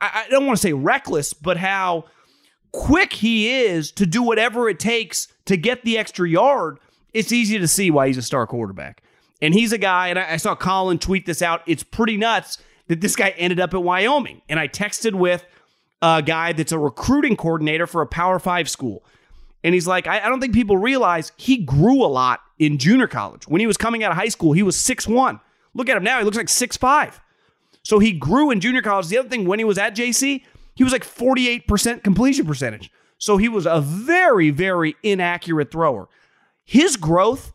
I 0.00 0.26
don't 0.30 0.46
want 0.46 0.58
to 0.58 0.62
say 0.62 0.72
reckless, 0.72 1.32
but 1.32 1.56
how 1.56 2.04
quick 2.72 3.12
he 3.12 3.50
is 3.50 3.90
to 3.92 4.06
do 4.06 4.22
whatever 4.22 4.68
it 4.68 4.78
takes 4.78 5.28
to 5.46 5.56
get 5.56 5.84
the 5.84 5.98
extra 5.98 6.28
yard 6.28 6.78
it's 7.14 7.30
easy 7.30 7.58
to 7.58 7.68
see 7.68 7.90
why 7.90 8.08
he's 8.08 8.18
a 8.18 8.22
star 8.22 8.46
quarterback. 8.46 9.02
And 9.40 9.54
he's 9.54 9.72
a 9.72 9.78
guy, 9.78 10.08
and 10.08 10.18
I, 10.18 10.36
saw 10.36 10.54
Colin 10.54 10.98
tweet 10.98 11.26
this 11.26 11.40
out. 11.42 11.62
It's 11.66 11.82
pretty 11.82 12.16
nuts 12.16 12.58
that 12.88 13.00
this 13.00 13.16
guy 13.16 13.30
ended 13.30 13.60
up 13.60 13.72
at 13.72 13.82
Wyoming. 13.82 14.42
And 14.48 14.58
I 14.58 14.68
texted 14.68 15.14
with 15.14 15.46
a 16.02 16.22
guy 16.22 16.52
that's 16.52 16.72
a 16.72 16.78
recruiting 16.78 17.36
coordinator 17.36 17.86
for 17.86 18.02
a 18.02 18.06
Power 18.06 18.38
Five 18.38 18.68
school. 18.68 19.04
And 19.62 19.74
he's 19.74 19.86
like, 19.86 20.06
I, 20.06 20.20
I 20.20 20.28
don't 20.28 20.40
think 20.40 20.54
people 20.54 20.76
realize 20.76 21.32
he 21.36 21.58
grew 21.58 22.04
a 22.04 22.06
lot 22.06 22.40
in 22.58 22.78
junior 22.78 23.06
college. 23.06 23.46
When 23.46 23.60
he 23.60 23.66
was 23.66 23.76
coming 23.76 24.02
out 24.02 24.10
of 24.10 24.18
high 24.18 24.28
school, 24.28 24.52
he 24.52 24.62
was 24.62 24.76
six 24.76 25.06
one. 25.06 25.40
Look 25.72 25.88
at 25.88 25.96
him 25.96 26.04
now, 26.04 26.18
he 26.18 26.24
looks 26.24 26.36
like 26.36 26.48
six 26.48 26.76
five. 26.76 27.20
So 27.84 28.00
he 28.00 28.12
grew 28.12 28.50
in 28.50 28.60
junior 28.60 28.82
college. 28.82 29.06
The 29.08 29.18
other 29.18 29.28
thing, 29.28 29.46
when 29.46 29.60
he 29.60 29.64
was 29.64 29.78
at 29.78 29.94
JC, 29.94 30.42
he 30.74 30.84
was 30.84 30.92
like 30.92 31.04
48% 31.04 32.02
completion 32.02 32.46
percentage. 32.46 32.90
So 33.18 33.36
he 33.36 33.48
was 33.48 33.66
a 33.66 33.80
very, 33.80 34.50
very 34.50 34.96
inaccurate 35.02 35.70
thrower 35.70 36.08
his 36.64 36.96
growth 36.96 37.52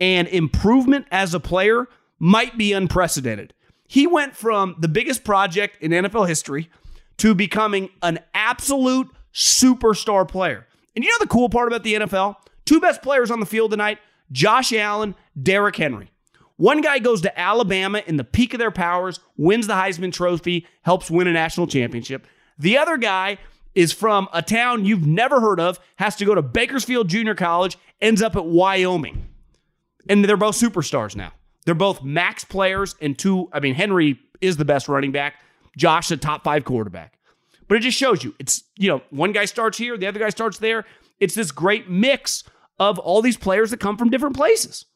and 0.00 0.26
improvement 0.28 1.06
as 1.10 1.34
a 1.34 1.40
player 1.40 1.86
might 2.18 2.56
be 2.56 2.72
unprecedented. 2.72 3.52
He 3.86 4.06
went 4.06 4.34
from 4.34 4.76
the 4.78 4.88
biggest 4.88 5.24
project 5.24 5.76
in 5.80 5.92
NFL 5.92 6.26
history 6.26 6.70
to 7.18 7.34
becoming 7.34 7.90
an 8.02 8.18
absolute 8.34 9.08
superstar 9.32 10.26
player. 10.26 10.66
And 10.94 11.04
you 11.04 11.10
know 11.10 11.18
the 11.20 11.28
cool 11.28 11.48
part 11.48 11.68
about 11.68 11.82
the 11.84 11.94
NFL? 11.94 12.36
Two 12.64 12.80
best 12.80 13.02
players 13.02 13.30
on 13.30 13.40
the 13.40 13.46
field 13.46 13.70
tonight 13.70 13.98
Josh 14.32 14.72
Allen, 14.72 15.14
Derrick 15.40 15.76
Henry. 15.76 16.10
One 16.56 16.80
guy 16.80 16.98
goes 16.98 17.20
to 17.22 17.38
Alabama 17.38 18.02
in 18.06 18.16
the 18.16 18.24
peak 18.24 18.54
of 18.54 18.58
their 18.58 18.70
powers, 18.70 19.20
wins 19.36 19.66
the 19.66 19.74
Heisman 19.74 20.12
Trophy, 20.12 20.66
helps 20.82 21.10
win 21.10 21.26
a 21.26 21.32
national 21.32 21.66
championship. 21.66 22.26
The 22.58 22.78
other 22.78 22.96
guy 22.96 23.38
is 23.74 23.92
from 23.92 24.28
a 24.32 24.40
town 24.40 24.86
you've 24.86 25.06
never 25.06 25.40
heard 25.40 25.60
of, 25.60 25.78
has 25.96 26.16
to 26.16 26.24
go 26.24 26.34
to 26.34 26.40
Bakersfield 26.40 27.08
Junior 27.08 27.34
College, 27.34 27.76
ends 28.00 28.22
up 28.22 28.34
at 28.34 28.46
Wyoming. 28.46 29.26
And 30.08 30.24
they're 30.24 30.36
both 30.36 30.58
superstars 30.58 31.14
now. 31.14 31.32
They're 31.66 31.74
both 31.74 32.02
max 32.02 32.44
players 32.44 32.94
and 33.02 33.18
two, 33.18 33.50
I 33.52 33.60
mean, 33.60 33.74
Henry 33.74 34.18
is 34.40 34.56
the 34.56 34.64
best 34.64 34.88
running 34.88 35.12
back, 35.12 35.34
Josh, 35.76 36.08
the 36.08 36.16
top 36.16 36.44
five 36.44 36.64
quarterback. 36.64 37.18
But 37.68 37.76
it 37.76 37.80
just 37.80 37.98
shows 37.98 38.24
you 38.24 38.34
it's, 38.38 38.62
you 38.78 38.88
know, 38.88 39.02
one 39.10 39.32
guy 39.32 39.44
starts 39.44 39.76
here, 39.76 39.98
the 39.98 40.06
other 40.06 40.20
guy 40.20 40.30
starts 40.30 40.58
there. 40.58 40.84
It's 41.20 41.34
this 41.34 41.50
great 41.50 41.90
mix 41.90 42.44
of 42.78 42.98
all 42.98 43.20
these 43.20 43.36
players 43.36 43.70
that 43.72 43.80
come 43.80 43.96
from 43.96 44.10
different 44.10 44.36
places, 44.36 44.86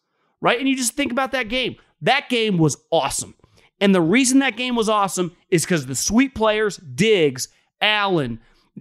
right? 0.41 0.59
And 0.59 0.69
you 0.69 0.77
just 0.77 0.95
think 0.95 1.13
about 1.13 1.33
that 1.33 1.49
game. 1.49 1.77
That 2.03 2.29
game 2.29 2.59
was 2.59 2.77
awesome. 2.91 3.35
And 3.81 3.95
the 3.95 4.01
reason 4.01 4.41
that 4.41 4.57
game 4.57 4.75
was 4.77 4.89
awesome 4.89 5.35
is 5.49 5.65
because 5.65 5.87
the 5.87 5.95
sweet 5.95 6.35
players, 6.35 6.77
Diggs, 6.77 7.49
Allen, 7.81 8.41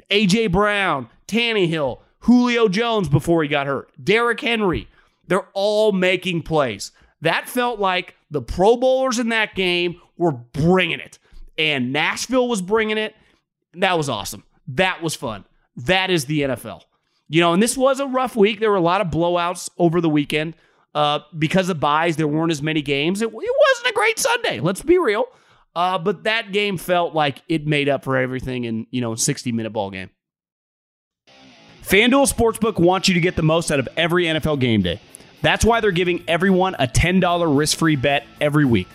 A.J. 0.10 0.48
Brown, 0.48 1.10
Tannehill, 1.28 2.00
Julio 2.20 2.68
Jones 2.68 3.08
before 3.08 3.44
he 3.44 3.50
got 3.50 3.68
hurt, 3.68 3.92
Derrick 4.04 4.42
Henry. 4.42 4.88
They're 5.28 5.48
all 5.54 5.92
making 5.92 6.42
plays. 6.42 6.92
That 7.22 7.48
felt 7.48 7.80
like 7.80 8.16
the 8.32 8.42
Pro 8.42 8.76
Bowlers 8.78 9.20
in 9.20 9.30
that 9.30 9.56
game 9.56 10.02
were 10.18 10.32
bringing 10.32 11.00
it. 11.00 11.20
And 11.58 11.94
Nashville 11.94 12.48
was 12.48 12.62
bringing 12.62 12.98
it. 12.98 13.16
That 13.74 13.98
was 13.98 14.10
awesome. 14.10 14.44
That 14.68 15.02
was 15.02 15.16
fun. 15.16 15.46
That 15.76 16.10
is 16.10 16.26
the 16.26 16.42
NFL. 16.42 16.82
You 17.28 17.42
know, 17.42 17.54
and 17.54 17.62
this 17.62 17.78
was 17.78 18.00
a 18.00 18.08
rough 18.08 18.36
week. 18.36 18.60
There 18.60 18.72
were 18.72 18.78
a 18.78 18.82
lot 18.82 19.02
of 19.02 19.08
blowouts 19.08 19.70
over 19.78 20.02
the 20.02 20.10
weekend. 20.10 20.56
Uh, 20.96 21.20
because 21.38 21.70
of 21.70 21.80
byes, 21.80 22.18
there 22.18 22.28
weren't 22.28 22.52
as 22.52 22.62
many 22.62 22.82
games. 22.82 23.22
It, 23.22 23.28
it 23.28 23.34
wasn't 23.34 23.88
a 23.88 23.94
great 23.94 24.18
Sunday. 24.18 24.60
Let's 24.60 24.82
be 24.82 24.98
real. 24.98 25.26
Uh, 25.76 25.98
but 26.00 26.24
that 26.24 26.52
game 26.52 26.78
felt 26.78 27.14
like 27.14 27.44
it 27.48 27.68
made 27.68 27.88
up 27.88 28.04
for 28.04 28.18
everything 28.18 28.64
in, 28.64 28.88
you 28.90 29.02
know, 29.02 29.14
a 29.14 29.18
60 29.18 29.52
minute 29.52 29.72
ball 29.72 29.92
game. 29.92 30.10
FanDuel 31.84 32.32
Sportsbook 32.32 32.80
wants 32.80 33.08
you 33.08 33.14
to 33.14 33.20
get 33.20 33.36
the 33.36 33.44
most 33.44 33.72
out 33.72 33.80
of 33.80 33.88
every 33.98 34.26
NFL 34.26 34.60
game 34.60 34.82
day. 34.82 35.00
That's 35.42 35.64
why 35.64 35.80
they're 35.80 35.92
giving 35.92 36.24
everyone 36.28 36.76
a 36.76 36.88
$10 36.88 37.58
risk 37.58 37.78
free 37.78 37.96
bet 37.96 38.26
every 38.42 38.66
week. 38.66 38.88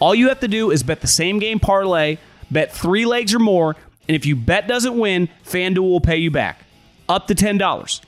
All 0.00 0.14
you 0.14 0.28
have 0.28 0.40
to 0.40 0.48
do 0.48 0.70
is 0.70 0.82
bet 0.82 1.00
the 1.00 1.06
same 1.08 1.38
game 1.38 1.58
parlay, 1.58 2.18
bet 2.50 2.72
three 2.72 3.06
legs 3.06 3.34
or 3.34 3.38
more, 3.38 3.74
and 4.06 4.14
if 4.14 4.24
you 4.24 4.36
bet 4.36 4.68
doesn't 4.68 4.98
win, 4.98 5.28
FanDuel 5.44 5.88
will 5.88 6.00
pay 6.00 6.18
you 6.18 6.30
back 6.30 6.64
up 7.08 7.26
to 7.28 7.34
$10. 7.34 8.00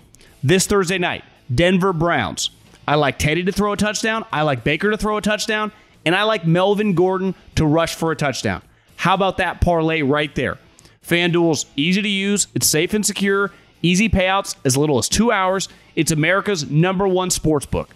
This 0.42 0.66
Thursday 0.66 0.99
night, 0.99 1.25
Denver 1.52 1.92
Browns. 1.92 2.50
I 2.90 2.97
like 2.97 3.20
Teddy 3.20 3.44
to 3.44 3.52
throw 3.52 3.73
a 3.73 3.76
touchdown. 3.76 4.25
I 4.32 4.42
like 4.42 4.64
Baker 4.64 4.90
to 4.90 4.97
throw 4.97 5.16
a 5.16 5.20
touchdown 5.20 5.70
and 6.04 6.12
I 6.12 6.25
like 6.25 6.44
Melvin 6.44 6.94
Gordon 6.94 7.37
to 7.54 7.64
rush 7.64 7.94
for 7.94 8.11
a 8.11 8.16
touchdown. 8.16 8.62
How 8.97 9.14
about 9.14 9.37
that 9.37 9.61
parlay 9.61 10.02
right 10.02 10.35
there? 10.35 10.59
FanDuel's 11.06 11.66
easy 11.76 12.02
to 12.02 12.09
use, 12.09 12.49
it's 12.52 12.66
safe 12.66 12.92
and 12.92 13.06
secure, 13.06 13.52
easy 13.80 14.09
payouts 14.09 14.56
as 14.64 14.76
little 14.76 14.99
as 14.99 15.09
two 15.09 15.30
hours. 15.30 15.68
It's 15.94 16.11
America's 16.11 16.68
number 16.68 17.06
one 17.06 17.30
sports 17.30 17.64
book. 17.64 17.90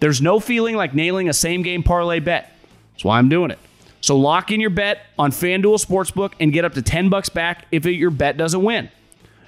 There's 0.00 0.20
no 0.20 0.40
feeling 0.40 0.74
like 0.74 0.94
nailing 0.94 1.28
a 1.28 1.32
same 1.32 1.62
game 1.62 1.84
parlay 1.84 2.18
bet. 2.18 2.52
That's 2.94 3.04
why 3.04 3.18
I'm 3.18 3.28
doing 3.28 3.52
it. 3.52 3.60
So 4.00 4.16
lock 4.16 4.50
in 4.50 4.60
your 4.60 4.70
bet 4.70 5.02
on 5.16 5.30
FanDuel 5.30 5.86
Sportsbook 5.86 6.32
and 6.40 6.52
get 6.52 6.64
up 6.64 6.74
to 6.74 6.82
10 6.82 7.08
bucks 7.08 7.28
back 7.28 7.66
if 7.70 7.86
your 7.86 8.10
bet 8.10 8.36
doesn't 8.36 8.64
win. 8.64 8.90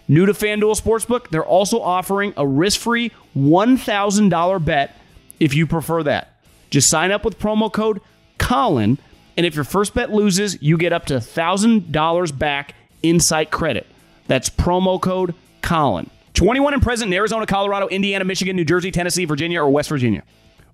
New 0.09 0.27
to 0.27 0.33
FanDuel 0.33 0.81
Sportsbook, 0.81 1.29
they're 1.29 1.45
also 1.45 1.81
offering 1.81 2.35
a 2.37 2.47
risk-free 2.47 3.13
$1,000 3.37 4.65
bet 4.65 4.97
if 5.41 5.55
you 5.55 5.67
prefer 5.67 6.03
that. 6.03 6.37
Just 6.71 6.89
sign 6.91 7.11
up 7.11 7.25
with 7.25 7.39
promo 7.39 7.73
code 7.73 8.01
Colin, 8.39 8.99
and 9.37 9.47
if 9.47 9.55
your 9.55 9.65
first 9.65 9.95
bet 9.95 10.11
loses, 10.11 10.61
you 10.61 10.77
get 10.77 10.93
up 10.93 11.07
to 11.07 11.15
$1,000 11.15 12.39
back 12.39 12.75
in 13.03 13.21
site 13.21 13.51
credit. 13.51 13.87
That's 14.27 14.51
promo 14.51 15.01
code 15.01 15.35
Colin. 15.63 16.11
21 16.35 16.75
and 16.75 16.83
present 16.83 17.09
in 17.13 17.17
Arizona, 17.17 17.47
Colorado, 17.47 17.89
Indiana, 17.89 18.25
Michigan, 18.25 18.57
New 18.57 18.65
Jersey, 18.65 18.91
Tennessee, 18.91 19.25
Virginia, 19.25 19.63
or 19.63 19.71
West 19.71 19.89
Virginia. 19.89 20.23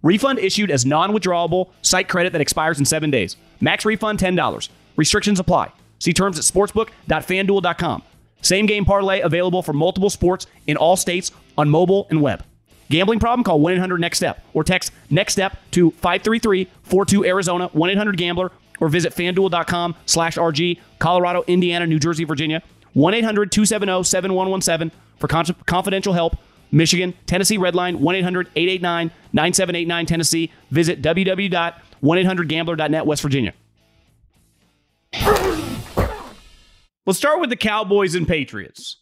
Refund 0.02 0.38
issued 0.38 0.70
as 0.70 0.87
non 0.87 1.12
withdrawable 1.12 1.70
site 1.82 2.08
credit 2.08 2.32
that 2.32 2.40
expires 2.40 2.78
in 2.78 2.85
seven 2.85 3.11
days. 3.11 3.37
Max 3.61 3.85
refund 3.85 4.18
$10. 4.18 4.68
Restrictions 4.97 5.40
apply. 5.40 5.73
See 5.99 6.12
terms 6.12 6.38
at 6.38 6.44
sportsbook.fanduel.com. 6.44 8.02
Same 8.40 8.66
game 8.66 8.85
parlay 8.85 9.21
available 9.21 9.62
for 9.62 9.73
multiple 9.73 10.11
sports 10.11 10.47
in 10.66 10.76
all 10.76 10.97
states 10.97 11.30
on 11.57 11.68
mobile 11.68 12.07
and 12.11 12.21
web. 12.23 12.45
Gambling 12.90 13.21
problem? 13.21 13.45
Call 13.45 13.61
1 13.61 13.75
800 13.75 14.00
NEXT 14.00 14.18
STEP 14.18 14.42
or 14.54 14.64
text 14.64 14.92
NEXT 15.11 15.33
STEP 15.33 15.57
to 15.73 15.90
533 15.92 16.68
42 16.83 17.25
Arizona 17.25 17.68
1 17.68 17.90
800 17.90 18.16
Gambler 18.16 18.50
or 18.80 18.88
visit 18.88 19.14
fanduel.com 19.14 19.95
slash 20.07 20.37
RG, 20.37 20.78
Colorado, 20.99 21.45
Indiana, 21.47 21.87
New 21.87 21.99
Jersey, 21.99 22.25
Virginia. 22.25 22.62
1 22.95 23.14
800 23.14 23.52
270 23.52 24.02
7117 24.04 24.90
for 25.18 25.28
con- 25.28 25.45
confidential 25.66 26.12
help. 26.14 26.37
Michigan, 26.71 27.14
Tennessee 27.26 27.57
Redline 27.59 27.97
1 27.97 28.14
800 28.16 28.49
889 28.54 29.11
9789 29.33 30.07
Tennessee. 30.07 30.50
Visit 30.71 31.02
www.1800gambler.net 31.02 33.07
West 33.07 33.23
Virginia. 33.23 33.52
Let's 37.08 37.16
start 37.16 37.40
with 37.40 37.48
the 37.48 37.56
Cowboys 37.56 38.14
and 38.14 38.28
Patriots. 38.28 38.98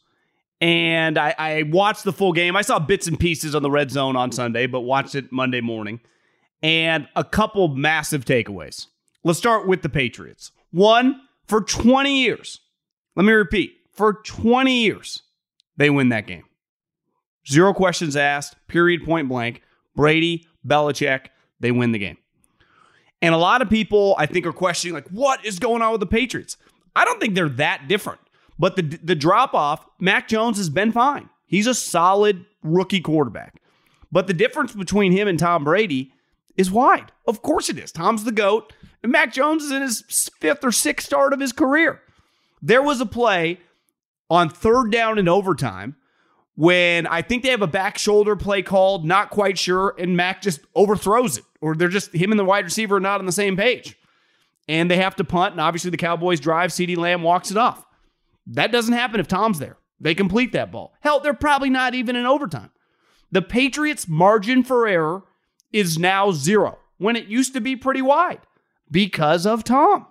And 0.60 1.18
I, 1.18 1.34
I, 1.36 1.62
watched 1.64 2.04
the 2.04 2.12
full 2.12 2.32
game. 2.32 2.54
I 2.54 2.62
saw 2.62 2.78
bits 2.78 3.08
and 3.08 3.18
pieces 3.18 3.52
on 3.52 3.64
the 3.64 3.70
red 3.70 3.90
zone 3.90 4.14
on 4.14 4.30
Sunday, 4.30 4.68
but 4.68 4.82
watched 4.82 5.16
it 5.16 5.32
Monday 5.32 5.60
morning. 5.60 5.98
And 6.62 7.08
a 7.16 7.24
couple 7.24 7.66
massive 7.66 8.24
takeaways. 8.24 8.86
Let's 9.24 9.40
start 9.40 9.66
with 9.66 9.82
the 9.82 9.88
Patriots. 9.88 10.52
One, 10.70 11.20
for 11.48 11.62
20 11.62 12.22
years, 12.22 12.60
let 13.16 13.24
me 13.24 13.32
repeat, 13.32 13.72
for 13.92 14.12
20 14.22 14.72
years, 14.72 15.22
they 15.76 15.90
win 15.90 16.10
that 16.10 16.28
game. 16.28 16.44
Zero 17.48 17.74
questions 17.74 18.14
asked, 18.14 18.54
period, 18.68 19.04
point 19.04 19.28
blank. 19.28 19.62
Brady, 19.96 20.46
Belichick, 20.64 21.26
they 21.58 21.72
win 21.72 21.90
the 21.90 21.98
game. 21.98 22.18
And 23.20 23.34
a 23.34 23.38
lot 23.38 23.62
of 23.62 23.68
people, 23.68 24.14
I 24.16 24.26
think, 24.26 24.46
are 24.46 24.52
questioning, 24.52 24.94
like, 24.94 25.08
what 25.08 25.44
is 25.44 25.58
going 25.58 25.82
on 25.82 25.90
with 25.90 26.00
the 26.00 26.06
Patriots? 26.06 26.56
I 26.96 27.04
don't 27.04 27.20
think 27.20 27.34
they're 27.34 27.48
that 27.50 27.86
different. 27.86 28.20
But 28.58 28.74
the, 28.74 28.82
the 28.82 29.14
drop 29.14 29.54
off, 29.54 29.86
Mac 30.00 30.28
Jones 30.28 30.56
has 30.56 30.70
been 30.70 30.90
fine. 30.90 31.28
He's 31.46 31.66
a 31.66 31.74
solid 31.74 32.46
rookie 32.62 33.00
quarterback. 33.00 33.60
But 34.10 34.26
the 34.26 34.32
difference 34.32 34.72
between 34.72 35.12
him 35.12 35.28
and 35.28 35.38
Tom 35.38 35.62
Brady 35.62 36.12
is 36.56 36.70
wide. 36.70 37.12
Of 37.28 37.42
course 37.42 37.68
it 37.68 37.78
is. 37.78 37.92
Tom's 37.92 38.24
the 38.24 38.32
GOAT, 38.32 38.72
and 39.02 39.12
Mac 39.12 39.32
Jones 39.32 39.62
is 39.62 39.70
in 39.70 39.82
his 39.82 40.30
fifth 40.40 40.64
or 40.64 40.72
sixth 40.72 41.06
start 41.06 41.34
of 41.34 41.40
his 41.40 41.52
career. 41.52 42.00
There 42.62 42.82
was 42.82 43.00
a 43.00 43.06
play 43.06 43.60
on 44.30 44.48
third 44.48 44.90
down 44.90 45.18
in 45.18 45.28
overtime 45.28 45.96
when 46.54 47.06
I 47.06 47.20
think 47.20 47.42
they 47.42 47.50
have 47.50 47.60
a 47.60 47.66
back 47.66 47.98
shoulder 47.98 48.34
play 48.34 48.62
called, 48.62 49.04
not 49.04 49.28
quite 49.28 49.58
sure, 49.58 49.94
and 49.98 50.16
Mac 50.16 50.40
just 50.40 50.60
overthrows 50.74 51.36
it, 51.36 51.44
or 51.60 51.74
they're 51.74 51.88
just 51.88 52.14
him 52.14 52.30
and 52.30 52.40
the 52.40 52.44
wide 52.44 52.64
receiver 52.64 52.96
are 52.96 53.00
not 53.00 53.20
on 53.20 53.26
the 53.26 53.32
same 53.32 53.56
page. 53.56 53.98
And 54.68 54.90
they 54.90 54.96
have 54.96 55.16
to 55.16 55.24
punt, 55.24 55.52
and 55.52 55.60
obviously 55.60 55.90
the 55.90 55.96
Cowboys 55.96 56.40
drive, 56.40 56.70
CeeDee 56.70 56.96
Lamb 56.96 57.22
walks 57.22 57.50
it 57.50 57.56
off. 57.56 57.86
That 58.48 58.72
doesn't 58.72 58.94
happen 58.94 59.20
if 59.20 59.28
Tom's 59.28 59.58
there. 59.58 59.76
They 60.00 60.14
complete 60.14 60.52
that 60.52 60.72
ball. 60.72 60.92
Hell, 61.00 61.20
they're 61.20 61.34
probably 61.34 61.70
not 61.70 61.94
even 61.94 62.16
in 62.16 62.26
overtime. 62.26 62.70
The 63.30 63.42
Patriots' 63.42 64.08
margin 64.08 64.62
for 64.62 64.86
error 64.86 65.24
is 65.72 65.98
now 65.98 66.32
zero 66.32 66.78
when 66.98 67.16
it 67.16 67.26
used 67.26 67.54
to 67.54 67.60
be 67.60 67.76
pretty 67.76 68.02
wide 68.02 68.40
because 68.90 69.46
of 69.46 69.64
Tom. 69.64 70.06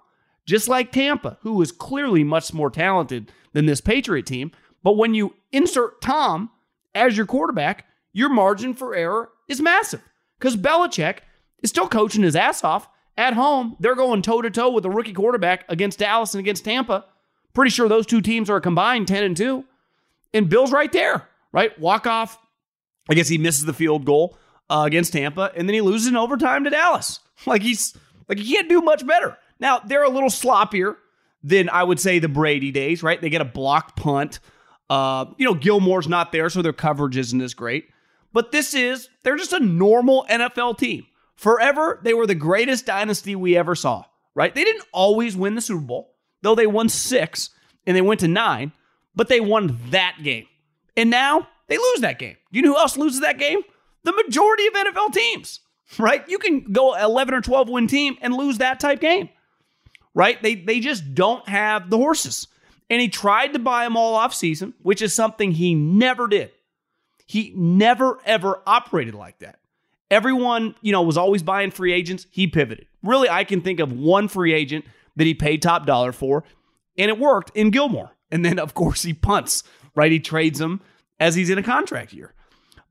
Just 0.46 0.68
like 0.68 0.92
Tampa, 0.92 1.38
who 1.42 1.60
is 1.62 1.72
clearly 1.72 2.24
much 2.24 2.54
more 2.54 2.70
talented 2.70 3.32
than 3.54 3.66
this 3.66 3.82
Patriot 3.82 4.26
team. 4.26 4.52
But 4.84 4.98
when 4.98 5.14
you 5.14 5.36
insert 5.52 6.02
Tom 6.02 6.52
as 6.94 7.18
your 7.18 7.26
quarterback, 7.26 7.86
your 8.14 8.30
margin 8.30 8.74
for 8.74 8.96
error 8.96 9.30
is 9.48 9.62
massive 9.62 10.02
because 10.38 10.56
Belichick 10.56 11.20
is 11.64 11.72
still 11.72 11.88
coaching 11.88 12.24
his 12.24 12.36
ass 12.36 12.64
off 12.64 12.88
at 13.18 13.34
home. 13.34 13.76
They're 13.80 13.96
going 13.96 14.22
toe 14.22 14.42
to 14.42 14.50
toe 14.50 14.70
with 14.70 14.86
a 14.86 14.90
rookie 14.90 15.14
quarterback 15.14 15.66
against 15.70 16.00
Dallas 16.00 16.34
and 16.34 16.40
against 16.40 16.66
Tampa. 16.66 17.06
Pretty 17.54 17.72
sure 17.72 17.88
those 17.88 18.06
two 18.06 18.22
teams 18.22 18.50
are 18.50 18.58
a 18.58 18.62
combined 18.62 19.08
10 19.08 19.24
and 19.24 19.38
2. 19.38 19.64
And 20.34 20.50
Bill's 20.50 20.72
right 20.72 20.92
there, 20.92 21.28
right? 21.54 21.78
Walk 21.80 22.06
off. 22.08 22.38
I 23.10 23.14
guess 23.14 23.28
he 23.28 23.38
misses 23.38 23.66
the 23.66 23.74
field 23.74 24.06
goal 24.06 24.38
uh, 24.70 24.84
against 24.86 25.14
Tampa, 25.14 25.52
and 25.56 25.70
then 25.70 25.74
he 25.74 25.82
loses 25.82 26.08
in 26.08 26.16
overtime 26.16 26.64
to 26.64 26.70
Dallas. 26.70 27.20
Like 27.46 27.64
he's 27.64 27.94
like 28.30 28.38
he 28.38 28.54
can't 28.54 28.70
do 28.70 28.80
much 28.80 29.06
better. 29.06 29.38
Now 29.60 29.80
they're 29.80 30.06
a 30.06 30.10
little 30.10 30.30
sloppier 30.30 30.96
than 31.44 31.70
I 31.70 31.84
would 31.84 32.00
say 32.00 32.18
the 32.18 32.30
Brady 32.30 32.72
days, 32.72 33.04
right? 33.04 33.22
They 33.22 33.30
get 33.30 33.42
a 33.42 33.46
blocked 33.46 33.98
punt. 33.98 34.40
Uh, 34.90 35.26
you 35.38 35.46
know, 35.46 35.54
Gilmore's 35.54 36.08
not 36.08 36.32
there, 36.32 36.50
so 36.50 36.62
their 36.62 36.72
coverage 36.72 37.18
isn't 37.18 37.42
as 37.42 37.54
great. 37.54 37.90
But 38.32 38.54
this 38.54 38.74
is, 38.74 39.10
they're 39.24 39.36
just 39.36 39.52
a 39.52 39.60
normal 39.60 40.26
NFL 40.30 40.78
team. 40.78 41.06
Forever, 41.36 42.00
they 42.04 42.14
were 42.14 42.28
the 42.28 42.36
greatest 42.36 42.86
dynasty 42.86 43.36
we 43.36 43.58
ever 43.58 43.76
saw, 43.76 44.04
right? 44.34 44.54
They 44.54 44.64
didn't 44.64 44.86
always 44.94 45.36
win 45.36 45.56
the 45.56 45.62
Super 45.62 45.82
Bowl 45.82 46.16
though 46.46 46.56
they 46.56 46.68
won 46.68 46.88
six 46.88 47.50
and 47.86 47.98
they 47.98 48.02
went 48.02 48.22
to 48.22 48.28
nine, 48.28 48.72
but 49.16 49.28
they 49.28 49.40
won 49.42 49.78
that 49.90 50.18
game. 50.24 50.46
And 50.96 51.10
now 51.10 51.48
they 51.68 51.78
lose 51.78 52.02
that 52.02 52.20
game. 52.20 52.38
You 52.52 52.62
know 52.62 52.74
who 52.74 52.78
else 52.78 52.98
loses 52.98 53.22
that 53.22 53.40
game? 53.40 53.62
The 54.04 54.14
majority 54.14 54.68
of 54.68 54.74
NFL 54.74 55.14
teams, 55.14 55.60
right? 55.98 56.24
You 56.30 56.38
can 56.38 56.72
go 56.72 56.96
11 56.96 57.34
or 57.34 57.42
12 57.42 57.68
win 57.68 57.88
team 57.88 58.18
and 58.22 58.34
lose 58.34 58.60
that 58.60 58.80
type 58.80 59.02
game, 59.02 59.30
right? 60.14 60.42
They, 60.42 60.54
they 60.54 60.80
just 60.80 61.16
don't 61.16 61.48
have 61.50 61.90
the 61.90 61.98
horses. 61.98 62.48
And 62.92 63.02
he 63.02 63.10
tried 63.10 63.54
to 63.54 63.60
buy 63.60 63.84
them 63.84 63.98
all 63.98 64.14
off 64.14 64.34
season, 64.34 64.76
which 64.84 65.02
is 65.02 65.14
something 65.14 65.52
he 65.52 65.74
never 65.74 66.28
did. 66.28 66.52
He 67.26 67.52
never, 67.56 68.20
ever 68.24 68.62
operated 68.68 69.16
like 69.16 69.40
that. 69.40 69.58
Everyone, 70.12 70.76
you 70.82 70.92
know, 70.92 71.02
was 71.02 71.18
always 71.18 71.44
buying 71.44 71.72
free 71.72 71.92
agents. 71.92 72.28
He 72.30 72.48
pivoted. 72.48 72.88
Really, 73.04 73.30
I 73.30 73.44
can 73.44 73.62
think 73.62 73.80
of 73.80 73.92
one 73.92 74.28
free 74.28 74.54
agent 74.54 74.86
that 75.16 75.26
he 75.26 75.34
paid 75.34 75.62
top 75.62 75.86
dollar 75.86 76.12
for, 76.12 76.44
and 76.98 77.10
it 77.10 77.20
worked 77.20 77.52
in 77.56 77.72
Gilmore. 77.72 78.12
And 78.32 78.44
then, 78.44 78.60
of 78.60 78.74
course, 78.74 79.04
he 79.04 79.14
punts, 79.14 79.64
right? 79.96 80.12
He 80.12 80.20
trades 80.20 80.60
him 80.60 80.82
as 81.20 81.36
he's 81.36 81.50
in 81.50 81.58
a 81.58 81.64
contract 81.64 82.14
year. 82.14 82.34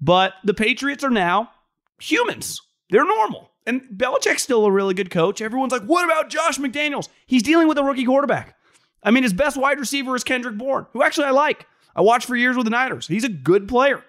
But 0.01 0.35
the 0.45 0.55
Patriots 0.55 1.05
are 1.05 1.11
now 1.11 1.51
humans. 1.99 2.61
They're 2.91 3.07
normal. 3.07 3.51
And 3.67 3.83
Belichick's 3.97 4.43
still 4.43 4.67
a 4.67 4.71
really 4.71 4.95
good 4.95 5.11
coach. 5.11 5.41
Everyone's 5.41 5.73
like, 5.73 5.85
what 5.85 6.05
about 6.05 6.31
Josh 6.31 6.59
McDaniels? 6.59 7.09
He's 7.27 7.43
dealing 7.43 7.69
with 7.69 7.79
a 7.79 7.85
rookie 7.85 8.05
quarterback. 8.05 8.57
I 9.03 9.11
mean, 9.11 9.23
his 9.23 9.33
best 9.33 9.57
wide 9.57 9.79
receiver 9.79 10.15
is 10.15 10.25
Kendrick 10.25 10.57
Bourne, 10.57 10.87
who 10.93 11.03
actually 11.03 11.27
I 11.27 11.31
like. 11.31 11.67
I 11.97 12.03
watched 12.03 12.27
for 12.27 12.37
years 12.37 12.57
with 12.57 12.65
the 12.65 12.71
Niners. 12.71 13.07
He's 13.07 13.25
a 13.25 13.29
good 13.29 13.69
player. 13.69 14.03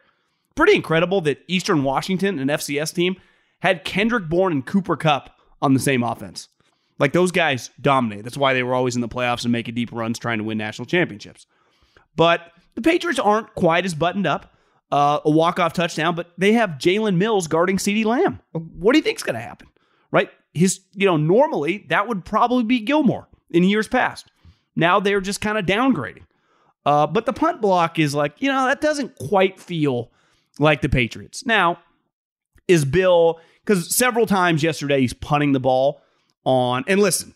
Pretty 0.56 0.76
incredible 0.76 1.22
that 1.22 1.44
Eastern 1.48 1.84
Washington, 1.84 2.40
an 2.40 2.48
FCS 2.48 2.94
team, 2.94 3.18
had 3.60 3.84
Kendrick 3.84 4.30
Bourne 4.30 4.52
and 4.52 4.66
Cooper 4.66 4.96
Kupp 4.96 5.32
on 5.62 5.74
the 5.74 5.80
same 5.80 6.04
offense. 6.04 6.48
Like 7.00 7.14
those 7.14 7.32
guys 7.32 7.72
dominate. 7.82 8.24
That's 8.24 8.38
why 8.38 8.54
they 8.54 8.64
were 8.64 8.74
always 8.74 8.96
in 8.96 9.02
the 9.02 9.10
playoffs 9.10 9.44
and 9.44 9.52
making 9.52 9.76
deep 9.76 9.92
runs 9.92 10.18
trying 10.18 10.38
to 10.38 10.44
win 10.44 10.58
national 10.58 10.86
championships. 10.86 11.46
But 12.16 12.52
the 12.76 12.82
Patriots 12.82 13.20
aren't 13.20 13.54
quite 13.56 13.86
as 13.86 13.94
buttoned 13.94 14.28
up. 14.28 14.52
Uh, 14.92 15.20
a 15.26 15.32
walk-off 15.32 15.74
touchdown, 15.74 16.16
but 16.16 16.32
they 16.38 16.54
have 16.54 16.72
Jalen 16.72 17.18
Mills 17.18 17.48
guarding 17.48 17.78
CeeDee 17.78 18.06
Lamb. 18.06 18.40
What 18.52 18.94
do 18.94 19.00
you 19.00 19.04
think's 19.04 19.24
going 19.24 19.34
to 19.34 19.42
happen? 19.42 19.68
Right? 20.12 20.30
His, 20.54 20.80
you 20.94 21.06
know, 21.06 21.18
normally 21.18 21.86
that 21.90 22.08
would 22.08 22.24
probably 22.24 22.64
be 22.64 22.80
Gilmore 22.80 23.28
in 23.50 23.64
years 23.64 23.88
past. 23.88 24.32
Now 24.76 25.00
they're 25.00 25.22
just 25.22 25.42
kind 25.42 25.58
of 25.58 25.66
downgrading. 25.66 26.24
Uh, 26.86 27.08
but 27.08 27.26
the 27.26 27.34
punt 27.34 27.62
block 27.62 27.98
is 27.98 28.14
like, 28.14 28.36
you 28.40 28.50
know, 28.50 28.68
that 28.68 28.80
doesn't 28.80 29.16
quite 29.16 29.60
feel 29.60 30.12
like 30.60 30.82
the 30.82 30.90
Patriots. 30.90 31.46
Now, 31.46 31.80
is 32.68 32.86
Bill, 32.86 33.40
because 33.64 33.96
several 33.96 34.26
times 34.26 34.64
yesterday 34.64 35.02
he's 35.02 35.14
punting 35.14 35.52
the 35.52 35.60
ball 35.60 36.02
on 36.46 36.84
and 36.88 37.00
listen, 37.00 37.36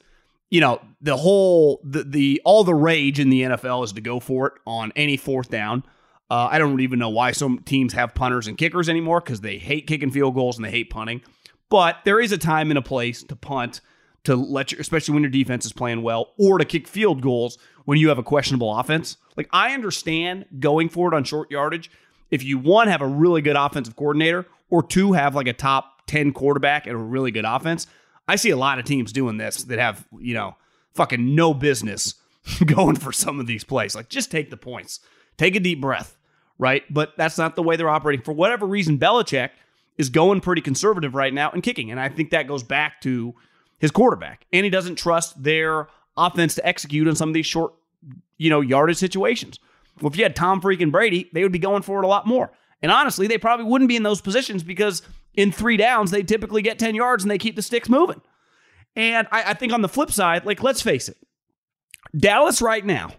you 0.49 0.62
know, 0.62 0.82
the 1.01 1.17
whole 1.17 1.79
the 1.84 2.03
the 2.03 2.41
all 2.43 2.63
the 2.63 2.73
rage 2.73 3.19
in 3.19 3.29
the 3.29 3.43
NFL 3.43 3.84
is 3.84 3.93
to 3.93 4.01
go 4.01 4.19
for 4.19 4.47
it 4.47 4.53
on 4.65 4.91
any 4.95 5.17
fourth 5.17 5.49
down. 5.49 5.84
Uh, 6.32 6.47
I 6.51 6.60
don't 6.60 6.79
even 6.82 6.99
know 6.99 7.10
why 7.10 7.32
some 7.32 7.60
teams 7.60 7.93
have 7.93 8.13
punters 8.13 8.47
and 8.47 8.58
kickers 8.58 8.88
anymore 8.88 9.19
because 9.19 9.41
they 9.41 9.58
hate 9.58 9.88
kicking 9.88 10.12
field 10.12 10.36
goals 10.36 10.58
and 10.58 10.65
they 10.65 10.71
hate 10.71 10.89
punting. 10.89 11.21
But 11.69 11.97
there 12.05 12.19
is 12.19 12.32
a 12.32 12.38
time 12.38 12.71
and 12.71 12.77
a 12.77 12.84
place 12.84 13.23
to 13.23 13.36
punt 13.36 13.82
to 14.23 14.36
let 14.36 14.71
you, 14.71 14.77
especially 14.79 15.13
when 15.13 15.23
your 15.23 15.32
defense 15.32 15.65
is 15.65 15.73
playing 15.73 16.01
well, 16.01 16.34
or 16.38 16.58
to 16.58 16.65
kick 16.65 16.88
field 16.88 17.21
goals 17.21 17.58
when 17.86 17.97
you 17.97 18.10
have 18.10 18.17
a 18.17 18.23
questionable 18.23 18.77
offense. 18.77 19.17
Like 19.38 19.49
I 19.51 19.73
understand 19.73 20.45
going 20.60 20.89
for 20.89 21.12
it 21.12 21.15
on 21.15 21.23
short 21.23 21.49
yardage 21.49 21.89
if 22.31 22.43
you 22.43 22.57
one 22.57 22.87
have 22.87 23.01
a 23.01 23.07
really 23.07 23.41
good 23.41 23.55
offensive 23.55 23.95
coordinator, 23.95 24.45
or 24.69 24.83
two 24.83 25.13
have 25.13 25.35
like 25.35 25.47
a 25.47 25.53
top 25.53 26.05
ten 26.07 26.31
quarterback 26.31 26.87
and 26.87 26.95
a 26.95 26.99
really 26.99 27.31
good 27.31 27.45
offense. 27.45 27.87
I 28.27 28.35
see 28.35 28.51
a 28.51 28.57
lot 28.57 28.77
of 28.77 28.85
teams 28.85 29.11
doing 29.11 29.37
this 29.37 29.63
that 29.63 29.79
have, 29.79 30.05
you 30.19 30.35
know, 30.35 30.55
fucking 30.93 31.33
no 31.33 31.53
business 31.53 32.15
going 32.65 32.95
for 32.95 33.11
some 33.11 33.39
of 33.39 33.47
these 33.47 33.63
plays. 33.63 33.95
Like, 33.95 34.09
just 34.09 34.29
take 34.29 34.49
the 34.49 34.57
points, 34.57 34.99
take 35.37 35.55
a 35.55 35.59
deep 35.59 35.81
breath, 35.81 36.15
right? 36.59 36.83
But 36.93 37.13
that's 37.17 37.37
not 37.37 37.55
the 37.55 37.63
way 37.63 37.75
they're 37.75 37.89
operating. 37.89 38.23
For 38.23 38.31
whatever 38.31 38.67
reason, 38.67 38.99
Belichick 38.99 39.49
is 39.97 40.09
going 40.09 40.41
pretty 40.41 40.61
conservative 40.61 41.15
right 41.15 41.33
now 41.33 41.49
and 41.49 41.63
kicking. 41.63 41.91
And 41.91 41.99
I 41.99 42.09
think 42.09 42.29
that 42.29 42.47
goes 42.47 42.63
back 42.63 43.01
to 43.01 43.33
his 43.79 43.91
quarterback. 43.91 44.45
And 44.53 44.63
he 44.63 44.69
doesn't 44.69 44.95
trust 44.95 45.41
their 45.41 45.87
offense 46.15 46.55
to 46.55 46.65
execute 46.65 47.07
on 47.07 47.15
some 47.15 47.29
of 47.29 47.33
these 47.33 47.45
short, 47.45 47.73
you 48.37 48.49
know, 48.49 48.61
yardage 48.61 48.97
situations. 48.97 49.59
Well, 50.01 50.12
if 50.12 50.17
you 50.17 50.23
had 50.23 50.35
Tom 50.35 50.62
freaking 50.62 50.91
Brady, 50.91 51.29
they 51.33 51.43
would 51.43 51.51
be 51.51 51.59
going 51.59 51.81
for 51.81 51.99
it 51.99 52.05
a 52.05 52.07
lot 52.07 52.27
more. 52.27 52.51
And 52.81 52.91
honestly, 52.91 53.27
they 53.27 53.38
probably 53.38 53.65
wouldn't 53.65 53.89
be 53.89 53.95
in 53.95 54.03
those 54.03 54.21
positions 54.21 54.63
because 54.63 55.01
in 55.33 55.51
three 55.51 55.77
downs, 55.77 56.12
they 56.12 56.23
typically 56.23 56.62
get 56.62 56.79
10 56.79 56.95
yards 56.95 57.23
and 57.23 57.29
they 57.31 57.38
keep 57.38 57.55
the 57.55 57.62
sticks 57.62 57.89
moving. 57.89 58.21
And 58.95 59.27
I, 59.31 59.51
I 59.51 59.53
think 59.53 59.73
on 59.73 59.81
the 59.81 59.89
flip 59.89 60.12
side, 60.12 60.45
like, 60.45 60.63
let's 60.63 60.81
face 60.81 61.09
it, 61.09 61.17
Dallas 62.17 62.62
right 62.62 62.85
now 62.85 63.12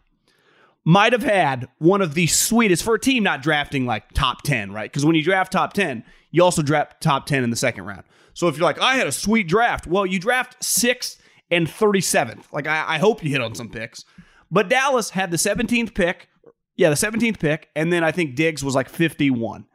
might 0.84 1.12
have 1.12 1.22
had 1.22 1.68
one 1.78 2.00
of 2.00 2.14
the 2.14 2.26
sweetest 2.26 2.82
for 2.82 2.94
a 2.94 3.00
team 3.00 3.22
not 3.22 3.42
drafting 3.42 3.86
like 3.86 4.10
top 4.12 4.42
10, 4.42 4.72
right? 4.72 4.90
Because 4.90 5.04
when 5.04 5.14
you 5.14 5.22
draft 5.22 5.52
top 5.52 5.72
10, 5.72 6.04
you 6.30 6.42
also 6.42 6.62
draft 6.62 7.00
top 7.00 7.26
10 7.26 7.44
in 7.44 7.50
the 7.50 7.56
second 7.56 7.84
round. 7.84 8.04
So 8.32 8.48
if 8.48 8.56
you're 8.56 8.64
like, 8.64 8.80
I 8.80 8.96
had 8.96 9.06
a 9.06 9.12
sweet 9.12 9.48
draft, 9.48 9.86
well, 9.86 10.06
you 10.06 10.18
draft 10.18 10.62
sixth 10.64 11.20
and 11.50 11.66
37th. 11.66 12.44
Like, 12.52 12.66
I, 12.66 12.94
I 12.94 12.98
hope 12.98 13.22
you 13.22 13.30
hit 13.30 13.40
on 13.40 13.54
some 13.54 13.68
picks. 13.68 14.04
But 14.50 14.68
Dallas 14.68 15.10
had 15.10 15.30
the 15.30 15.36
17th 15.36 15.94
pick. 15.94 16.28
Yeah, 16.80 16.88
the 16.88 16.94
17th 16.94 17.38
pick. 17.38 17.68
And 17.76 17.92
then 17.92 18.02
I 18.02 18.10
think 18.10 18.34
Diggs 18.34 18.64
was 18.64 18.74
like 18.74 18.88
51. 18.88 19.66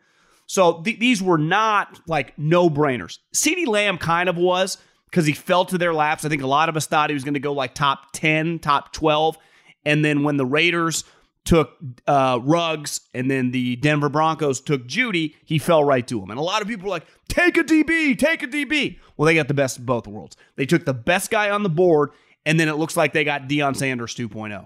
So 0.48 0.82
th- 0.82 0.98
these 0.98 1.22
were 1.22 1.38
not 1.38 2.00
like 2.08 2.36
no 2.36 2.68
brainers. 2.68 3.20
CeeDee 3.32 3.68
Lamb 3.68 4.00
kind 4.00 4.28
of 4.28 4.38
was 4.38 4.80
because 5.12 5.28
he 5.28 5.34
fell 5.34 5.66
to 5.66 5.78
their 5.78 5.94
laps. 5.94 6.26
I 6.26 6.30
think 6.30 6.42
a 6.42 6.48
lot 6.48 6.68
of 6.68 6.76
us 6.76 6.88
thought 6.88 7.12
he 7.12 7.14
was 7.14 7.24
going 7.24 7.36
to 7.36 7.40
go 7.40 7.54
like 7.54 7.76
top 7.76 8.12
10, 8.14 8.58
top 8.58 8.92
12. 8.92 9.38
And 9.86 10.04
then 10.04 10.24
when 10.24 10.38
the 10.38 10.48
Raiders 10.48 11.04
took 11.44 11.78
uh, 12.08 12.40
Ruggs 12.42 13.02
and 13.14 13.30
then 13.30 13.52
the 13.52 13.76
Denver 13.76 14.10
Broncos 14.10 14.60
took 14.60 14.88
Jeudy, 14.88 15.36
he 15.46 15.60
fell 15.60 15.84
right 15.84 16.08
to 16.08 16.20
him. 16.20 16.32
And 16.32 16.40
a 16.40 16.44
lot 16.44 16.64
of 16.64 16.68
people 16.68 16.86
were 16.86 16.90
like, 16.90 17.06
take 17.28 17.56
a 17.56 17.64
DB, 17.64 18.18
take 18.18 18.42
a 18.42 18.48
DB. 18.48 18.98
Well, 19.16 19.28
they 19.28 19.36
got 19.36 19.48
the 19.48 19.54
best 19.54 19.78
of 19.78 19.86
both 19.86 20.08
worlds. 20.08 20.38
They 20.56 20.66
took 20.66 20.86
the 20.86 20.94
best 20.96 21.30
guy 21.30 21.52
on 21.52 21.62
the 21.62 21.70
board, 21.70 22.14
and 22.48 22.60
then 22.60 22.68
it 22.68 22.78
looks 22.78 22.98
like 22.98 23.14
they 23.14 23.24
got 23.24 23.48
Deion 23.48 23.76
Sanders 23.76 24.16
2.0. 24.16 24.66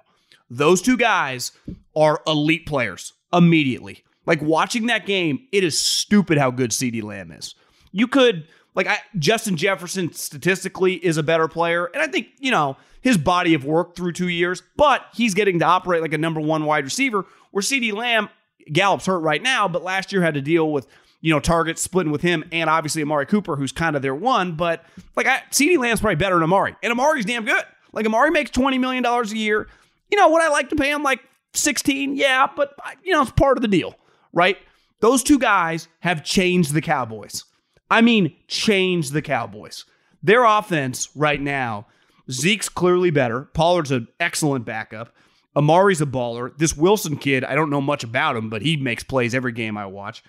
Those 0.49 0.81
two 0.81 0.97
guys 0.97 1.51
are 1.95 2.21
elite 2.25 2.65
players 2.65 3.13
immediately. 3.31 4.03
Like 4.25 4.41
watching 4.41 4.87
that 4.87 5.05
game, 5.05 5.47
it 5.51 5.63
is 5.63 5.79
stupid 5.79 6.37
how 6.37 6.51
good 6.51 6.71
CeeDee 6.71 7.03
Lamb 7.03 7.31
is. 7.31 7.55
You 7.91 8.07
could 8.07 8.47
like 8.75 8.87
I, 8.87 8.99
Justin 9.17 9.57
Jefferson 9.57 10.13
statistically 10.13 10.93
is 10.93 11.17
a 11.17 11.23
better 11.23 11.47
player, 11.47 11.85
and 11.93 12.01
I 12.01 12.07
think 12.07 12.27
you 12.39 12.51
know 12.51 12.77
his 13.01 13.17
body 13.17 13.53
of 13.53 13.65
work 13.65 13.95
through 13.95 14.13
two 14.13 14.27
years, 14.27 14.61
but 14.75 15.05
he's 15.13 15.33
getting 15.33 15.59
to 15.59 15.65
operate 15.65 16.01
like 16.01 16.13
a 16.13 16.17
number 16.17 16.39
one 16.39 16.65
wide 16.65 16.83
receiver. 16.83 17.25
Where 17.51 17.63
CeeDee 17.63 17.93
Lamb, 17.93 18.29
Gallup's 18.71 19.07
hurt 19.07 19.19
right 19.19 19.41
now, 19.41 19.67
but 19.67 19.83
last 19.83 20.11
year 20.11 20.21
had 20.21 20.35
to 20.35 20.41
deal 20.41 20.71
with 20.71 20.87
you 21.21 21.33
know 21.33 21.39
targets 21.39 21.81
splitting 21.81 22.11
with 22.11 22.21
him 22.21 22.43
and 22.51 22.69
obviously 22.69 23.01
Amari 23.01 23.25
Cooper, 23.25 23.55
who's 23.55 23.71
kind 23.71 23.95
of 23.95 24.01
their 24.01 24.15
one. 24.15 24.53
But 24.53 24.85
like 25.15 25.25
I, 25.25 25.41
CeeDee 25.51 25.77
Lamb's 25.77 26.01
probably 26.01 26.15
better 26.15 26.35
than 26.35 26.43
Amari, 26.43 26.75
and 26.83 26.91
Amari's 26.91 27.25
damn 27.25 27.45
good. 27.45 27.63
Like 27.91 28.05
Amari 28.05 28.29
makes 28.31 28.51
twenty 28.51 28.77
million 28.77 29.01
dollars 29.03 29.31
a 29.31 29.37
year. 29.37 29.67
You 30.09 30.17
know 30.17 30.27
what 30.27 30.41
I 30.41 30.49
like 30.49 30.69
to 30.69 30.75
pay 30.75 30.91
him 30.91 31.03
like 31.03 31.21
sixteen, 31.53 32.15
yeah, 32.15 32.47
but 32.55 32.75
you 33.03 33.13
know 33.13 33.21
it's 33.21 33.31
part 33.31 33.57
of 33.57 33.61
the 33.61 33.67
deal, 33.67 33.95
right? 34.33 34.57
Those 35.01 35.23
two 35.23 35.39
guys 35.39 35.87
have 36.01 36.23
changed 36.23 36.73
the 36.73 36.81
Cowboys. 36.81 37.45
I 37.89 38.01
mean, 38.01 38.35
changed 38.47 39.13
the 39.13 39.21
Cowboys. 39.21 39.85
Their 40.21 40.43
offense 40.43 41.09
right 41.15 41.39
now 41.39 41.87
Zeke's 42.31 42.69
clearly 42.69 43.09
better. 43.09 43.45
Pollard's 43.53 43.91
an 43.91 44.07
excellent 44.19 44.65
backup. 44.65 45.13
Amari's 45.55 46.01
a 46.01 46.05
baller. 46.05 46.55
This 46.57 46.77
Wilson 46.77 47.17
kid, 47.17 47.43
I 47.43 47.55
don't 47.55 47.71
know 47.71 47.81
much 47.81 48.03
about 48.03 48.35
him, 48.35 48.49
but 48.49 48.61
he 48.61 48.77
makes 48.77 49.03
plays 49.03 49.33
every 49.33 49.51
game 49.51 49.77
I 49.77 49.87
watch. 49.87 50.23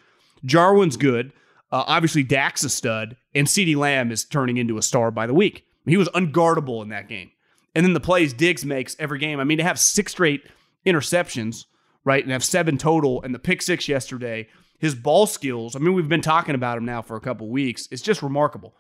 Jarwin's 0.44 0.96
good. 0.96 1.32
Uh, 1.70 1.84
obviously, 1.86 2.22
Dak's 2.22 2.64
a 2.64 2.70
stud, 2.70 3.16
and 3.34 3.46
CeeDee 3.46 3.76
Lamb 3.76 4.10
is 4.10 4.24
turning 4.24 4.56
into 4.56 4.78
a 4.78 4.82
star 4.82 5.10
by 5.10 5.26
the 5.26 5.34
week. 5.34 5.66
He 5.86 5.96
was 5.96 6.08
unguardable 6.08 6.82
in 6.82 6.88
that 6.88 7.08
game. 7.08 7.30
And 7.74 7.84
then 7.84 7.92
the 7.92 8.00
plays 8.00 8.32
Diggs 8.32 8.64
makes 8.64 8.96
every 8.98 9.18
game. 9.18 9.38
I 9.40 9.44
mean, 9.44 9.58
to 9.58 9.64
have 9.64 9.78
six 9.78 10.12
straight 10.12 10.42
interceptions, 10.86 11.66
right, 12.04 12.22
and 12.22 12.32
have 12.32 12.44
seven 12.44 12.78
total, 12.78 13.22
and 13.22 13.34
the 13.34 13.38
pick 13.38 13.62
six 13.62 13.88
yesterday, 13.88 14.48
his 14.78 14.94
ball 14.94 15.26
skills, 15.26 15.76
I 15.76 15.78
mean, 15.78 15.94
we've 15.94 16.08
been 16.08 16.22
talking 16.22 16.54
about 16.54 16.78
him 16.78 16.84
now 16.84 17.02
for 17.02 17.16
a 17.16 17.20
couple 17.20 17.48
weeks. 17.48 17.88
It's 17.90 18.02
just 18.02 18.22
remarkable. 18.22 18.74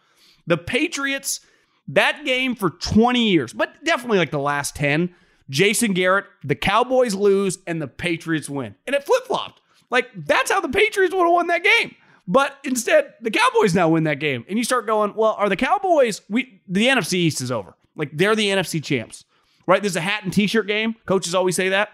The 0.46 0.56
Patriots 0.56 1.40
that 1.88 2.24
game 2.24 2.54
for 2.54 2.70
20 2.70 3.30
years, 3.30 3.52
but 3.52 3.84
definitely 3.84 4.18
like 4.18 4.30
the 4.30 4.38
last 4.38 4.76
10, 4.76 5.14
Jason 5.48 5.92
Garrett, 5.92 6.26
the 6.44 6.54
Cowboys 6.54 7.14
lose 7.14 7.58
and 7.66 7.82
the 7.82 7.88
Patriots 7.88 8.48
win. 8.48 8.74
And 8.86 8.94
it 8.94 9.04
flip 9.04 9.24
flopped. 9.26 9.60
Like 9.90 10.08
that's 10.14 10.50
how 10.50 10.60
the 10.60 10.68
Patriots 10.68 11.14
would 11.14 11.24
have 11.24 11.32
won 11.32 11.48
that 11.48 11.64
game. 11.64 11.94
But 12.28 12.56
instead, 12.62 13.14
the 13.20 13.30
Cowboys 13.30 13.74
now 13.74 13.88
win 13.88 14.04
that 14.04 14.20
game. 14.20 14.44
And 14.48 14.56
you 14.56 14.62
start 14.62 14.86
going, 14.86 15.14
well, 15.16 15.34
are 15.36 15.48
the 15.48 15.56
Cowboys, 15.56 16.22
we 16.28 16.60
the 16.68 16.86
NFC 16.86 17.14
East 17.14 17.40
is 17.40 17.50
over. 17.50 17.74
Like 18.00 18.16
they're 18.16 18.34
the 18.34 18.48
NFC 18.48 18.82
champs, 18.82 19.26
right? 19.66 19.82
There's 19.82 19.94
a 19.94 20.00
hat 20.00 20.24
and 20.24 20.32
t 20.32 20.46
shirt 20.46 20.66
game. 20.66 20.96
Coaches 21.04 21.34
always 21.34 21.54
say 21.54 21.68
that. 21.68 21.90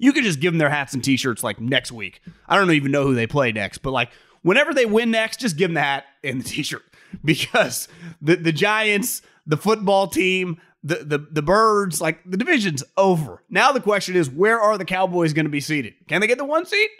You 0.00 0.12
could 0.12 0.24
just 0.24 0.40
give 0.40 0.52
them 0.52 0.58
their 0.58 0.70
hats 0.70 0.92
and 0.92 1.04
t 1.04 1.16
shirts 1.16 1.44
like 1.44 1.60
next 1.60 1.92
week. 1.92 2.20
I 2.48 2.56
don't 2.56 2.72
even 2.72 2.90
know 2.90 3.04
who 3.04 3.14
they 3.14 3.28
play 3.28 3.52
next, 3.52 3.78
but 3.78 3.92
like 3.92 4.10
whenever 4.42 4.74
they 4.74 4.86
win 4.86 5.12
next, 5.12 5.38
just 5.38 5.56
give 5.56 5.68
them 5.68 5.74
the 5.74 5.82
hat 5.82 6.04
and 6.24 6.40
the 6.40 6.48
t 6.48 6.64
shirt 6.64 6.82
because 7.24 7.86
the, 8.20 8.34
the 8.34 8.50
Giants, 8.50 9.22
the 9.46 9.56
football 9.56 10.08
team, 10.08 10.60
the, 10.82 10.96
the 10.96 11.18
the 11.30 11.42
birds, 11.42 12.00
like 12.00 12.18
the 12.28 12.36
division's 12.36 12.82
over. 12.96 13.44
Now 13.48 13.70
the 13.70 13.80
question 13.80 14.16
is, 14.16 14.28
where 14.28 14.60
are 14.60 14.76
the 14.76 14.84
Cowboys 14.84 15.32
going 15.32 15.46
to 15.46 15.50
be 15.50 15.60
seated? 15.60 15.94
Can 16.08 16.20
they 16.20 16.26
get 16.26 16.38
the 16.38 16.44
one 16.44 16.66
seat? 16.66 16.90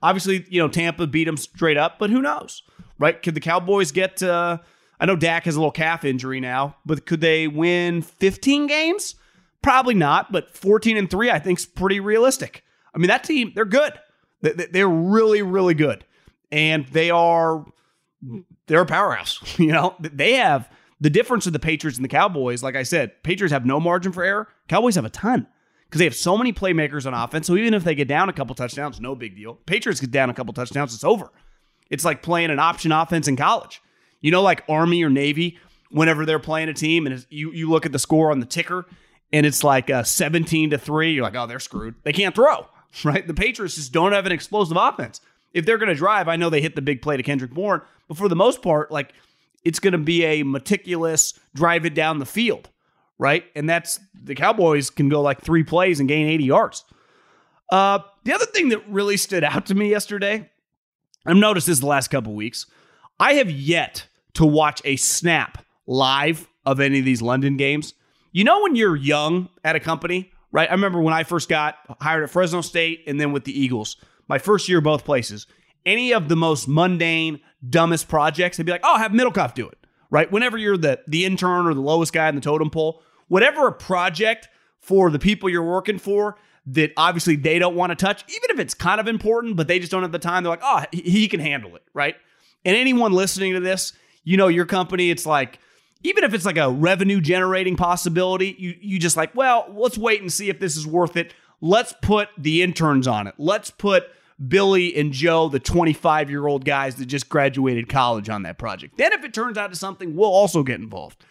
Obviously, 0.00 0.46
you 0.48 0.62
know 0.62 0.68
Tampa 0.68 1.08
beat 1.08 1.24
them 1.24 1.36
straight 1.36 1.76
up, 1.76 1.98
but 1.98 2.10
who 2.10 2.22
knows, 2.22 2.62
right? 3.00 3.20
Could 3.20 3.34
the 3.34 3.40
Cowboys 3.40 3.90
get? 3.90 4.22
Uh, 4.22 4.58
I 5.04 5.06
know 5.06 5.16
Dak 5.16 5.44
has 5.44 5.54
a 5.54 5.58
little 5.58 5.70
calf 5.70 6.02
injury 6.02 6.40
now, 6.40 6.76
but 6.86 7.04
could 7.04 7.20
they 7.20 7.46
win 7.46 8.00
15 8.00 8.66
games? 8.66 9.16
Probably 9.60 9.92
not, 9.92 10.32
but 10.32 10.56
14 10.56 10.96
and 10.96 11.10
three, 11.10 11.30
I 11.30 11.38
think, 11.38 11.58
is 11.58 11.66
pretty 11.66 12.00
realistic. 12.00 12.64
I 12.94 12.96
mean, 12.96 13.08
that 13.08 13.22
team, 13.22 13.52
they're 13.54 13.66
good. 13.66 13.92
They're 14.40 14.88
really, 14.88 15.42
really 15.42 15.74
good, 15.74 16.06
and 16.50 16.86
they 16.88 17.10
are 17.10 17.66
they're 18.66 18.80
a 18.80 18.86
powerhouse. 18.86 19.42
You 19.58 19.72
know, 19.72 19.94
they 20.00 20.36
have 20.36 20.70
the 21.02 21.10
difference 21.10 21.46
of 21.46 21.52
the 21.52 21.58
Patriots 21.58 21.98
and 21.98 22.04
the 22.06 22.08
Cowboys. 22.08 22.62
Like 22.62 22.74
I 22.74 22.82
said, 22.82 23.22
Patriots 23.22 23.52
have 23.52 23.66
no 23.66 23.78
margin 23.78 24.10
for 24.10 24.24
error. 24.24 24.48
Cowboys 24.68 24.94
have 24.94 25.04
a 25.04 25.10
ton 25.10 25.46
because 25.84 25.98
they 25.98 26.06
have 26.06 26.14
so 26.14 26.38
many 26.38 26.54
playmakers 26.54 27.04
on 27.06 27.12
offense. 27.12 27.46
So 27.46 27.56
even 27.58 27.74
if 27.74 27.84
they 27.84 27.94
get 27.94 28.08
down 28.08 28.30
a 28.30 28.32
couple 28.32 28.54
touchdowns, 28.54 29.02
no 29.02 29.14
big 29.14 29.36
deal. 29.36 29.56
Patriots 29.66 30.00
get 30.00 30.12
down 30.12 30.30
a 30.30 30.34
couple 30.34 30.54
touchdowns, 30.54 30.94
it's 30.94 31.04
over. 31.04 31.30
It's 31.90 32.06
like 32.06 32.22
playing 32.22 32.50
an 32.50 32.58
option 32.58 32.90
offense 32.90 33.28
in 33.28 33.36
college. 33.36 33.82
You 34.24 34.30
know, 34.30 34.40
like 34.40 34.64
Army 34.70 35.04
or 35.04 35.10
Navy, 35.10 35.58
whenever 35.90 36.24
they're 36.24 36.38
playing 36.38 36.70
a 36.70 36.72
team 36.72 37.06
and 37.06 37.26
you, 37.28 37.52
you 37.52 37.68
look 37.68 37.84
at 37.84 37.92
the 37.92 37.98
score 37.98 38.30
on 38.30 38.40
the 38.40 38.46
ticker 38.46 38.86
and 39.34 39.44
it's 39.44 39.62
like 39.62 39.90
uh, 39.90 40.02
17 40.02 40.70
to 40.70 40.78
3, 40.78 41.12
you're 41.12 41.22
like, 41.22 41.34
oh, 41.34 41.46
they're 41.46 41.60
screwed. 41.60 41.94
They 42.04 42.12
can't 42.14 42.34
throw, 42.34 42.66
right? 43.04 43.26
The 43.26 43.34
Patriots 43.34 43.74
just 43.74 43.92
don't 43.92 44.12
have 44.12 44.24
an 44.24 44.32
explosive 44.32 44.78
offense. 44.78 45.20
If 45.52 45.66
they're 45.66 45.76
going 45.76 45.90
to 45.90 45.94
drive, 45.94 46.26
I 46.26 46.36
know 46.36 46.48
they 46.48 46.62
hit 46.62 46.74
the 46.74 46.80
big 46.80 47.02
play 47.02 47.18
to 47.18 47.22
Kendrick 47.22 47.50
Bourne, 47.50 47.82
but 48.08 48.16
for 48.16 48.30
the 48.30 48.34
most 48.34 48.62
part, 48.62 48.90
like 48.90 49.12
it's 49.62 49.78
going 49.78 49.92
to 49.92 49.98
be 49.98 50.24
a 50.24 50.42
meticulous 50.42 51.38
drive 51.54 51.84
it 51.84 51.92
down 51.92 52.18
the 52.18 52.24
field, 52.24 52.70
right? 53.18 53.44
And 53.54 53.68
that's 53.68 54.00
the 54.14 54.34
Cowboys 54.34 54.88
can 54.88 55.10
go 55.10 55.20
like 55.20 55.42
three 55.42 55.64
plays 55.64 56.00
and 56.00 56.08
gain 56.08 56.28
80 56.28 56.44
yards. 56.44 56.84
Uh, 57.70 57.98
the 58.24 58.32
other 58.32 58.46
thing 58.46 58.70
that 58.70 58.88
really 58.88 59.18
stood 59.18 59.44
out 59.44 59.66
to 59.66 59.74
me 59.74 59.90
yesterday, 59.90 60.48
I've 61.26 61.36
noticed 61.36 61.66
this 61.66 61.80
the 61.80 61.86
last 61.86 62.08
couple 62.08 62.32
weeks. 62.32 62.64
I 63.20 63.34
have 63.34 63.50
yet 63.50 64.06
to 64.34 64.46
watch 64.46 64.80
a 64.84 64.96
snap 64.96 65.64
live 65.86 66.48
of 66.66 66.80
any 66.80 66.98
of 66.98 67.04
these 67.04 67.22
London 67.22 67.56
games. 67.56 67.94
You 68.32 68.44
know, 68.44 68.62
when 68.62 68.74
you're 68.74 68.96
young 68.96 69.48
at 69.62 69.76
a 69.76 69.80
company, 69.80 70.32
right? 70.50 70.68
I 70.68 70.72
remember 70.72 71.00
when 71.00 71.14
I 71.14 71.24
first 71.24 71.48
got 71.48 71.76
hired 72.00 72.22
at 72.24 72.30
Fresno 72.30 72.60
State 72.60 73.04
and 73.06 73.20
then 73.20 73.32
with 73.32 73.44
the 73.44 73.58
Eagles, 73.58 73.96
my 74.28 74.38
first 74.38 74.68
year, 74.68 74.80
both 74.80 75.04
places. 75.04 75.46
Any 75.86 76.12
of 76.12 76.28
the 76.28 76.36
most 76.36 76.66
mundane, 76.66 77.40
dumbest 77.68 78.08
projects, 78.08 78.56
they'd 78.56 78.66
be 78.66 78.72
like, 78.72 78.80
oh, 78.84 78.96
have 78.96 79.12
Middlekauff 79.12 79.54
do 79.54 79.68
it, 79.68 79.78
right? 80.10 80.30
Whenever 80.32 80.56
you're 80.56 80.78
the, 80.78 81.00
the 81.06 81.24
intern 81.24 81.66
or 81.66 81.74
the 81.74 81.80
lowest 81.80 82.12
guy 82.12 82.28
in 82.28 82.34
the 82.34 82.40
totem 82.40 82.70
pole, 82.70 83.02
whatever 83.28 83.68
a 83.68 83.72
project 83.72 84.48
for 84.78 85.10
the 85.10 85.18
people 85.18 85.48
you're 85.48 85.62
working 85.62 85.98
for 85.98 86.36
that 86.66 86.92
obviously 86.96 87.36
they 87.36 87.58
don't 87.58 87.76
want 87.76 87.90
to 87.90 87.96
touch, 87.96 88.24
even 88.28 88.50
if 88.50 88.58
it's 88.58 88.74
kind 88.74 89.00
of 89.00 89.06
important, 89.06 89.56
but 89.56 89.68
they 89.68 89.78
just 89.78 89.92
don't 89.92 90.02
have 90.02 90.12
the 90.12 90.18
time, 90.18 90.42
they're 90.42 90.50
like, 90.50 90.60
oh, 90.62 90.84
he 90.92 91.28
can 91.28 91.40
handle 91.40 91.76
it, 91.76 91.82
right? 91.92 92.16
And 92.64 92.74
anyone 92.76 93.12
listening 93.12 93.52
to 93.52 93.60
this, 93.60 93.92
you 94.24 94.36
know, 94.36 94.48
your 94.48 94.66
company, 94.66 95.10
it's 95.10 95.26
like, 95.26 95.58
even 96.02 96.24
if 96.24 96.34
it's 96.34 96.44
like 96.44 96.58
a 96.58 96.70
revenue 96.70 97.20
generating 97.20 97.76
possibility, 97.76 98.54
you 98.58 98.74
you 98.80 98.98
just 98.98 99.16
like, 99.16 99.34
well, 99.34 99.66
let's 99.74 99.96
wait 99.96 100.20
and 100.20 100.32
see 100.32 100.50
if 100.50 100.60
this 100.60 100.76
is 100.76 100.86
worth 100.86 101.16
it. 101.16 101.32
Let's 101.60 101.94
put 102.02 102.28
the 102.36 102.62
interns 102.62 103.06
on 103.06 103.26
it. 103.26 103.34
Let's 103.38 103.70
put 103.70 104.04
Billy 104.48 104.94
and 104.96 105.12
Joe, 105.12 105.48
the 105.48 105.60
25 105.60 106.28
year 106.28 106.46
old 106.46 106.64
guys 106.64 106.96
that 106.96 107.06
just 107.06 107.28
graduated 107.28 107.88
college 107.88 108.28
on 108.28 108.42
that 108.42 108.58
project. 108.58 108.98
Then, 108.98 109.12
if 109.12 109.24
it 109.24 109.32
turns 109.32 109.56
out 109.56 109.70
to 109.72 109.78
something, 109.78 110.14
we'll 110.14 110.28
also 110.28 110.62
get 110.62 110.80
involved. 110.80 111.24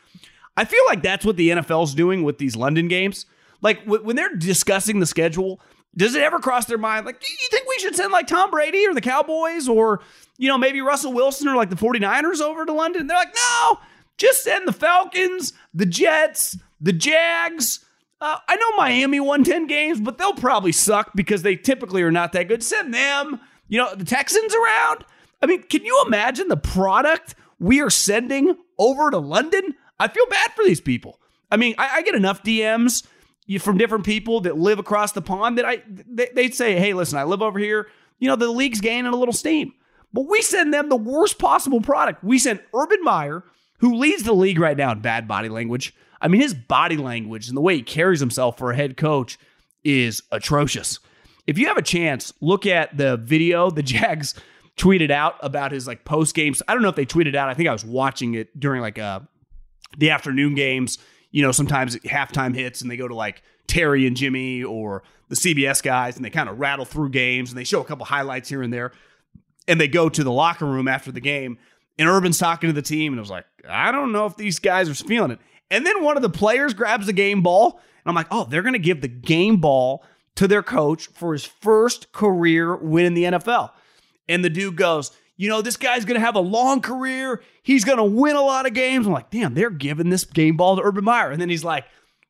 I 0.56 0.66
feel 0.66 0.84
like 0.88 1.02
that's 1.02 1.26
what 1.26 1.36
the 1.36 1.50
NFL's 1.50 1.94
doing 1.94 2.24
with 2.24 2.38
these 2.38 2.56
London 2.56 2.88
games. 2.88 3.26
Like 3.62 3.82
when 3.86 4.16
they're 4.16 4.36
discussing 4.36 5.00
the 5.00 5.06
schedule, 5.06 5.60
does 5.96 6.16
it 6.16 6.22
ever 6.22 6.40
cross 6.40 6.66
their 6.66 6.78
mind? 6.78 7.06
Like, 7.06 7.20
do 7.20 7.28
you 7.30 7.48
think 7.50 7.68
we 7.68 7.80
should 7.80 7.96
send 7.96 8.12
like 8.12 8.28
Tom 8.28 8.52
Brady 8.52 8.86
or 8.86 8.94
the 8.94 9.02
Cowboys 9.02 9.68
or 9.68 10.02
you 10.38 10.48
know, 10.48 10.58
maybe 10.58 10.82
Russell 10.82 11.14
Wilson 11.14 11.48
or 11.48 11.56
like 11.56 11.70
the 11.70 11.76
49ers 11.76 12.42
over 12.42 12.66
to 12.66 12.74
London? 12.74 13.08
They're 13.08 13.18
like, 13.18 13.36
no, 13.36 13.80
just 14.18 14.44
send 14.44 14.68
the 14.68 14.74
Falcons, 14.74 15.54
the 15.74 15.86
Jets, 15.86 16.58
the 16.80 16.94
Jags. 16.94 17.84
Uh, 18.22 18.38
I 18.48 18.56
know 18.56 18.72
Miami 18.78 19.20
won 19.20 19.44
10 19.44 19.68
games, 19.68 20.00
but 20.00 20.18
they'll 20.18 20.34
probably 20.34 20.72
suck 20.72 21.12
because 21.14 21.42
they 21.42 21.56
typically 21.56 22.02
are 22.04 22.12
not 22.12 22.32
that 22.34 22.48
good. 22.48 22.64
Send 22.64 22.94
them, 22.94 23.40
you 23.68 23.78
know, 23.78 23.94
the 23.96 24.06
Texans 24.06 24.56
around. 24.56 25.06
I 25.42 25.46
mean, 25.46 25.64
can 25.64 25.84
you 25.84 26.04
imagine 26.08 26.48
the 26.48 26.58
product 26.58 27.36
we 27.60 27.82
are 27.82 27.90
sending 27.90 28.56
over 28.78 29.12
to 29.12 29.18
London? 29.18 29.76
I 30.00 30.08
feel 30.08 30.26
bad 30.28 30.52
for 30.54 30.64
these 30.64 30.82
people. 30.82 31.20
I 31.52 31.58
mean, 31.58 31.76
I, 31.78 31.98
I 31.98 32.02
get 32.02 32.16
enough 32.16 32.44
DMs 32.44 33.06
from 33.60 33.78
different 33.78 34.06
people 34.06 34.42
that 34.42 34.58
live 34.58 34.80
across 34.80 35.12
the 35.12 35.22
pond 35.22 35.58
that 35.58 35.66
I 35.66 35.84
they, 35.88 36.30
they'd 36.34 36.56
say, 36.56 36.78
"Hey, 36.78 36.94
listen, 36.94 37.20
I 37.20 37.24
live 37.24 37.42
over 37.42 37.60
here. 37.60 37.90
You 38.20 38.30
know, 38.30 38.36
the 38.36 38.48
league's 38.48 38.82
gaining 38.82 39.12
a 39.12 39.16
little 39.16 39.34
steam." 39.34 39.74
But 40.14 40.28
we 40.28 40.42
send 40.42 40.74
them 40.74 40.90
the 40.90 40.96
worst 40.96 41.40
possible 41.40 41.82
product. 41.82 42.24
We 42.24 42.38
send 42.38 42.62
Urban 42.74 43.04
Meyer, 43.04 43.44
who 43.80 43.96
leads 43.96 44.24
the 44.24 44.34
league 44.34 44.60
right 44.60 44.78
now 44.78 44.92
in 44.92 45.02
bad 45.02 45.28
body 45.28 45.50
language. 45.50 45.94
I 46.22 46.28
mean, 46.28 46.40
his 46.40 46.54
body 46.54 46.98
language 46.98 47.48
and 47.48 47.58
the 47.58 47.62
way 47.62 47.76
he 47.76 47.82
carries 47.82 48.20
himself 48.20 48.58
for 48.58 48.72
a 48.72 48.76
head 48.76 48.96
coach 48.96 49.38
is 49.84 50.24
atrocious. 50.32 51.00
If 51.48 51.58
you 51.58 51.68
have 51.68 51.78
a 51.78 51.82
chance, 51.82 52.32
look 52.40 52.66
at 52.66 52.96
the 52.96 53.18
video 53.18 53.70
the 53.70 53.84
Jags 53.84 54.36
tweeted 54.78 55.12
out 55.12 55.36
about 55.42 55.72
his 55.72 55.88
like 55.88 56.06
post 56.06 56.36
games. 56.36 56.62
I 56.68 56.74
don't 56.74 56.82
know 56.82 56.90
if 56.90 56.96
they 56.96 57.06
tweeted 57.06 57.36
out. 57.36 57.50
I 57.50 57.54
think 57.54 57.68
I 57.68 57.74
was 57.74 57.86
watching 57.86 58.36
it 58.36 58.58
during 58.58 58.82
like 58.82 58.98
uh 58.98 59.22
the 59.98 60.12
afternoon 60.12 60.56
games. 60.56 60.98
You 61.32 61.42
know, 61.42 61.52
sometimes 61.52 61.98
halftime 61.98 62.56
hits 62.56 62.82
and 62.82 62.90
they 62.90 62.98
go 62.98 63.08
to 63.08 63.16
like 63.16 63.42
Terry 63.68 64.08
and 64.08 64.16
Jimmy 64.16 64.64
or 64.64 65.04
the 65.30 65.36
CBS 65.36 65.82
guys 65.82 66.16
and 66.16 66.24
they 66.24 66.30
kind 66.30 66.48
of 66.48 66.60
rattle 66.60 66.86
through 66.86 67.10
games 67.10 67.50
and 67.50 67.58
they 67.58 67.64
show 67.64 67.82
a 67.82 67.86
couple 67.86 68.06
highlights 68.06 68.50
here 68.50 68.62
and 68.62 68.72
there 68.72 68.92
and 69.68 69.80
they 69.80 69.88
go 69.88 70.10
to 70.10 70.24
the 70.24 70.32
locker 70.32 70.66
room 70.66 70.88
after 70.88 71.12
the 71.12 71.22
game, 71.22 71.58
and 71.98 72.10
Urban's 72.10 72.38
talking 72.38 72.70
to 72.70 72.74
the 72.74 72.82
team, 72.82 73.14
and 73.14 73.20
it 73.20 73.22
was 73.22 73.30
like, 73.30 73.46
I 73.68 73.92
don't 73.92 74.12
know 74.12 74.26
if 74.26 74.36
these 74.36 74.60
guys 74.60 74.90
are 74.90 74.96
feeling 74.96 75.32
it. 75.32 75.40
And 75.70 75.86
then 75.86 76.04
one 76.04 76.18
of 76.18 76.24
the 76.24 76.30
players 76.30 76.74
grabs 76.74 77.06
the 77.06 77.14
game 77.14 77.42
ball, 77.42 77.80
and 78.04 78.12
I'm 78.12 78.16
like, 78.16 78.28
oh, 78.32 78.46
they're 78.46 78.62
going 78.62 78.74
to 78.74 78.80
give 78.80 79.02
the 79.02 79.08
game 79.08 79.58
ball 79.58 80.04
to 80.36 80.48
their 80.48 80.64
coach 80.64 81.08
for 81.08 81.34
his 81.34 81.46
first 81.46 82.12
career 82.12 82.76
win 82.76 83.06
in 83.06 83.14
the 83.14 83.24
NFL. 83.24 83.72
And 84.28 84.44
the 84.44 84.50
dude 84.50 84.76
goes, 84.76 85.12
you 85.36 85.50
know, 85.50 85.62
this 85.62 85.78
guy's 85.78 86.06
going 86.06 86.20
to 86.20 86.26
have 86.26 86.36
a 86.36 86.42
long 86.42 86.82
career. 86.82 87.42
He's 87.64 87.84
going 87.84 87.98
to 87.98 88.04
win 88.04 88.36
a 88.36 88.42
lot 88.42 88.66
of 88.66 88.74
games. 88.74 89.06
I'm 89.06 89.14
like, 89.14 89.30
damn, 89.30 89.54
they're 89.54 89.70
giving 89.70 90.10
this 90.10 90.26
game 90.26 90.58
ball 90.58 90.76
to 90.76 90.82
Urban 90.82 91.04
Meyer. 91.04 91.32
And 91.32 91.42
then 91.42 91.50
he's 91.50 91.64
like, 91.64 91.86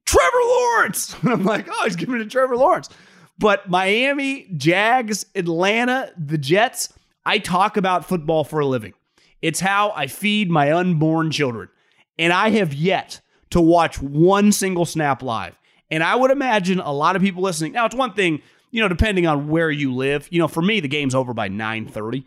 Trevor 0.05 0.37
Lawrence. 0.41 1.15
And 1.23 1.31
I'm 1.31 1.43
like, 1.43 1.67
oh, 1.69 1.83
he's 1.85 1.95
giving 1.95 2.15
it 2.15 2.19
to 2.19 2.29
Trevor 2.29 2.57
Lawrence. 2.57 2.89
But 3.37 3.69
Miami, 3.69 4.47
Jags, 4.55 5.25
Atlanta, 5.35 6.11
the 6.17 6.37
Jets, 6.37 6.93
I 7.25 7.39
talk 7.39 7.77
about 7.77 8.05
football 8.05 8.43
for 8.43 8.59
a 8.59 8.65
living. 8.65 8.93
It's 9.41 9.59
how 9.59 9.91
I 9.91 10.07
feed 10.07 10.49
my 10.49 10.71
unborn 10.71 11.31
children. 11.31 11.69
And 12.17 12.31
I 12.31 12.49
have 12.51 12.73
yet 12.73 13.21
to 13.49 13.61
watch 13.61 14.01
one 14.01 14.51
single 14.51 14.85
snap 14.85 15.21
live. 15.21 15.57
And 15.91 16.03
I 16.03 16.15
would 16.15 16.31
imagine 16.31 16.79
a 16.79 16.93
lot 16.93 17.15
of 17.15 17.21
people 17.21 17.43
listening. 17.43 17.73
Now, 17.73 17.85
it's 17.85 17.95
one 17.95 18.13
thing, 18.13 18.41
you 18.71 18.81
know, 18.81 18.87
depending 18.87 19.27
on 19.27 19.49
where 19.49 19.69
you 19.69 19.93
live. 19.93 20.27
You 20.31 20.39
know, 20.39 20.47
for 20.47 20.61
me, 20.61 20.79
the 20.79 20.87
game's 20.87 21.13
over 21.13 21.33
by 21.33 21.49
9:30. 21.49 22.23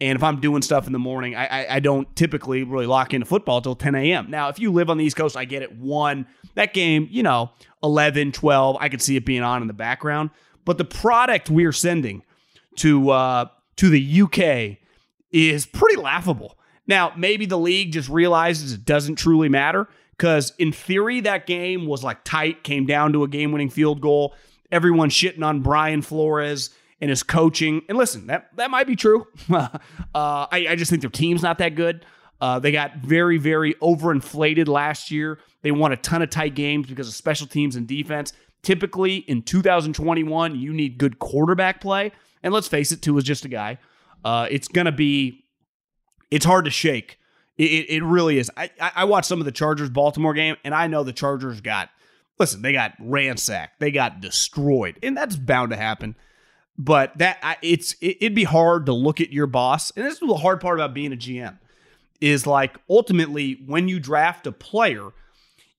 And 0.00 0.14
if 0.14 0.22
I'm 0.22 0.40
doing 0.40 0.62
stuff 0.62 0.86
in 0.86 0.92
the 0.92 0.98
morning, 0.98 1.34
I, 1.34 1.46
I, 1.46 1.74
I 1.76 1.80
don't 1.80 2.14
typically 2.14 2.62
really 2.62 2.86
lock 2.86 3.12
into 3.12 3.26
football 3.26 3.56
until 3.56 3.74
10 3.74 3.96
a.m. 3.96 4.30
Now, 4.30 4.48
if 4.48 4.60
you 4.60 4.70
live 4.70 4.90
on 4.90 4.98
the 4.98 5.04
East 5.04 5.16
Coast, 5.16 5.36
I 5.36 5.44
get 5.44 5.62
it. 5.62 5.76
One, 5.76 6.26
that 6.54 6.72
game, 6.72 7.08
you 7.10 7.24
know, 7.24 7.50
11, 7.82 8.30
12, 8.30 8.76
I 8.78 8.88
could 8.88 9.02
see 9.02 9.16
it 9.16 9.24
being 9.24 9.42
on 9.42 9.60
in 9.60 9.66
the 9.66 9.74
background. 9.74 10.30
But 10.64 10.78
the 10.78 10.84
product 10.84 11.50
we're 11.50 11.72
sending 11.72 12.22
to 12.76 13.10
uh, 13.10 13.46
to 13.78 13.88
the 13.88 14.22
UK 14.22 14.78
is 15.30 15.66
pretty 15.66 15.96
laughable. 15.96 16.58
Now, 16.86 17.12
maybe 17.16 17.46
the 17.46 17.58
league 17.58 17.92
just 17.92 18.08
realizes 18.08 18.72
it 18.72 18.84
doesn't 18.84 19.16
truly 19.16 19.48
matter 19.48 19.88
because, 20.12 20.52
in 20.58 20.72
theory, 20.72 21.20
that 21.20 21.46
game 21.46 21.86
was 21.86 22.02
like 22.02 22.24
tight, 22.24 22.64
came 22.64 22.86
down 22.86 23.12
to 23.12 23.24
a 23.24 23.28
game 23.28 23.52
winning 23.52 23.70
field 23.70 24.00
goal. 24.00 24.34
Everyone 24.72 25.10
shitting 25.10 25.44
on 25.44 25.60
Brian 25.60 26.02
Flores 26.02 26.70
and 27.00 27.10
his 27.10 27.22
coaching. 27.22 27.82
And 27.88 27.96
listen, 27.96 28.26
that, 28.26 28.54
that 28.56 28.70
might 28.70 28.86
be 28.86 28.96
true. 28.96 29.26
uh, 29.50 29.68
I, 30.14 30.66
I, 30.70 30.76
just 30.76 30.90
think 30.90 31.02
their 31.02 31.10
team's 31.10 31.42
not 31.42 31.58
that 31.58 31.74
good. 31.74 32.04
Uh, 32.40 32.58
they 32.58 32.72
got 32.72 32.96
very, 32.98 33.38
very 33.38 33.74
overinflated 33.74 34.66
last 34.66 35.10
year. 35.10 35.38
They 35.62 35.70
won 35.70 35.92
a 35.92 35.96
ton 35.96 36.22
of 36.22 36.30
tight 36.30 36.54
games 36.54 36.86
because 36.88 37.08
of 37.08 37.14
special 37.14 37.46
teams 37.46 37.76
and 37.76 37.86
defense. 37.86 38.32
Typically, 38.62 39.16
in 39.16 39.42
2021, 39.42 40.56
you 40.56 40.72
need 40.72 40.98
good 40.98 41.18
quarterback 41.18 41.80
play. 41.80 42.12
And 42.42 42.52
let's 42.52 42.68
face 42.68 42.92
it, 42.92 43.02
Tua 43.02 43.18
is 43.18 43.24
just 43.24 43.44
a 43.44 43.48
guy. 43.48 43.78
Uh, 44.24 44.46
it's 44.50 44.68
to 44.68 44.92
be, 44.92 45.44
it's 46.30 46.44
hard 46.44 46.64
to 46.64 46.70
shake. 46.70 47.18
It, 47.56 47.90
it, 47.90 48.04
really 48.04 48.38
is. 48.38 48.50
I, 48.56 48.70
I 48.80 49.04
watched 49.04 49.26
some 49.26 49.40
of 49.40 49.44
the 49.44 49.52
Chargers 49.52 49.90
Baltimore 49.90 50.32
game, 50.32 50.56
and 50.64 50.72
I 50.72 50.86
know 50.86 51.02
the 51.02 51.12
Chargers 51.12 51.60
got, 51.60 51.90
listen, 52.38 52.62
they 52.62 52.72
got 52.72 52.92
ransacked, 53.00 53.80
they 53.80 53.90
got 53.90 54.20
destroyed, 54.20 54.96
and 55.02 55.16
that's 55.16 55.34
bound 55.34 55.70
to 55.70 55.76
happen. 55.76 56.14
But 56.80 57.18
that 57.18 57.58
it's 57.60 57.94
it, 57.94 58.18
it'd 58.20 58.36
be 58.36 58.44
hard 58.44 58.86
to 58.86 58.92
look 58.92 59.20
at 59.20 59.32
your 59.32 59.48
boss, 59.48 59.90
and 59.96 60.06
this 60.06 60.14
is 60.14 60.20
the 60.20 60.36
hard 60.36 60.60
part 60.60 60.78
about 60.78 60.94
being 60.94 61.12
a 61.12 61.16
GM, 61.16 61.58
is 62.20 62.46
like 62.46 62.78
ultimately 62.88 63.60
when 63.66 63.88
you 63.88 63.98
draft 63.98 64.46
a 64.46 64.52
player, 64.52 65.10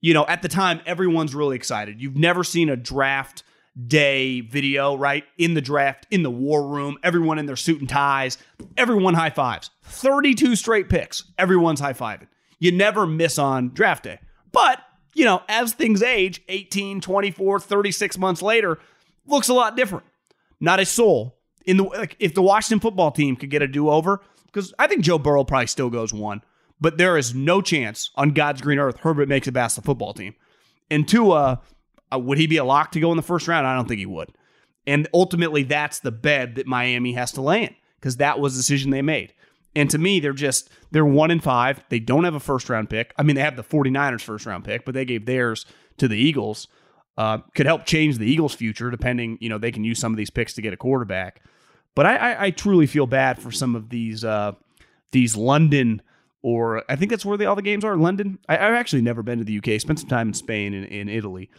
you 0.02 0.12
know, 0.12 0.26
at 0.26 0.42
the 0.42 0.48
time 0.48 0.82
everyone's 0.84 1.34
really 1.34 1.56
excited. 1.56 2.02
You've 2.02 2.18
never 2.18 2.44
seen 2.44 2.68
a 2.68 2.76
draft 2.76 3.42
day 3.86 4.40
video, 4.40 4.96
right? 4.96 5.24
In 5.38 5.54
the 5.54 5.60
draft, 5.60 6.06
in 6.10 6.22
the 6.22 6.30
war 6.30 6.66
room, 6.66 6.98
everyone 7.02 7.38
in 7.38 7.46
their 7.46 7.56
suit 7.56 7.80
and 7.80 7.88
ties, 7.88 8.38
everyone 8.76 9.14
high 9.14 9.30
fives. 9.30 9.70
32 9.84 10.56
straight 10.56 10.88
picks, 10.88 11.24
everyone's 11.38 11.80
high 11.80 11.92
fiving. 11.92 12.28
You 12.58 12.72
never 12.72 13.06
miss 13.06 13.38
on 13.38 13.70
draft 13.70 14.04
day. 14.04 14.18
But, 14.52 14.80
you 15.14 15.24
know, 15.24 15.42
as 15.48 15.72
things 15.72 16.02
age, 16.02 16.42
18, 16.48 17.00
24, 17.00 17.60
36 17.60 18.18
months 18.18 18.42
later, 18.42 18.78
looks 19.26 19.48
a 19.48 19.54
lot 19.54 19.76
different. 19.76 20.04
Not 20.60 20.80
a 20.80 20.84
soul. 20.84 21.38
In 21.64 21.76
the 21.76 21.84
like, 21.84 22.16
if 22.18 22.34
the 22.34 22.42
Washington 22.42 22.80
football 22.80 23.10
team 23.10 23.36
could 23.36 23.50
get 23.50 23.62
a 23.62 23.68
do-over, 23.68 24.20
because 24.46 24.74
I 24.78 24.86
think 24.86 25.02
Joe 25.02 25.18
Burrow 25.18 25.44
probably 25.44 25.68
still 25.68 25.90
goes 25.90 26.12
one, 26.12 26.42
but 26.80 26.98
there 26.98 27.16
is 27.16 27.34
no 27.34 27.60
chance 27.60 28.10
on 28.16 28.30
God's 28.30 28.60
green 28.60 28.78
earth 28.78 28.98
Herbert 28.98 29.28
makes 29.28 29.48
past 29.50 29.76
the 29.76 29.82
football 29.82 30.12
team. 30.12 30.34
And 30.90 31.06
Tua, 31.06 31.60
uh, 32.12 32.18
would 32.18 32.38
he 32.38 32.46
be 32.46 32.56
a 32.56 32.64
lock 32.64 32.92
to 32.92 33.00
go 33.00 33.10
in 33.10 33.16
the 33.16 33.22
first 33.22 33.48
round? 33.48 33.66
I 33.66 33.74
don't 33.74 33.88
think 33.88 33.98
he 33.98 34.06
would. 34.06 34.30
And 34.86 35.08
ultimately, 35.12 35.62
that's 35.62 36.00
the 36.00 36.10
bed 36.10 36.56
that 36.56 36.66
Miami 36.66 37.12
has 37.12 37.32
to 37.32 37.40
lay 37.40 37.64
in 37.64 37.74
because 37.98 38.16
that 38.16 38.40
was 38.40 38.54
the 38.54 38.60
decision 38.60 38.90
they 38.90 39.02
made. 39.02 39.34
And 39.76 39.88
to 39.90 39.98
me, 39.98 40.18
they're 40.18 40.32
just, 40.32 40.68
they're 40.90 41.04
one 41.04 41.30
in 41.30 41.40
five. 41.40 41.84
They 41.90 42.00
don't 42.00 42.24
have 42.24 42.34
a 42.34 42.40
first 42.40 42.68
round 42.68 42.90
pick. 42.90 43.12
I 43.16 43.22
mean, 43.22 43.36
they 43.36 43.42
have 43.42 43.56
the 43.56 43.62
49ers 43.62 44.22
first 44.22 44.46
round 44.46 44.64
pick, 44.64 44.84
but 44.84 44.94
they 44.94 45.04
gave 45.04 45.26
theirs 45.26 45.64
to 45.98 46.08
the 46.08 46.16
Eagles. 46.16 46.66
Uh, 47.16 47.38
could 47.54 47.66
help 47.66 47.84
change 47.84 48.18
the 48.18 48.26
Eagles' 48.26 48.54
future, 48.54 48.90
depending, 48.90 49.36
you 49.40 49.48
know, 49.48 49.58
they 49.58 49.70
can 49.70 49.84
use 49.84 49.98
some 49.98 50.12
of 50.12 50.16
these 50.16 50.30
picks 50.30 50.54
to 50.54 50.62
get 50.62 50.72
a 50.72 50.76
quarterback. 50.76 51.42
But 51.94 52.06
I, 52.06 52.16
I, 52.16 52.44
I 52.44 52.50
truly 52.50 52.86
feel 52.86 53.06
bad 53.06 53.38
for 53.38 53.50
some 53.50 53.76
of 53.76 53.90
these, 53.90 54.24
uh, 54.24 54.52
these 55.12 55.36
London 55.36 56.00
or 56.42 56.84
I 56.88 56.96
think 56.96 57.10
that's 57.10 57.24
where 57.24 57.36
they, 57.36 57.44
all 57.44 57.56
the 57.56 57.62
games 57.62 57.84
are. 57.84 57.96
London. 57.96 58.38
I, 58.48 58.56
have 58.56 58.74
actually 58.74 59.02
never 59.02 59.22
been 59.22 59.38
to 59.38 59.44
the 59.44 59.58
UK. 59.58 59.80
Spent 59.80 59.98
some 59.98 60.08
time 60.08 60.28
in 60.28 60.34
Spain 60.34 60.72
and 60.72 60.86
in 60.86 61.08
Italy. 61.08 61.50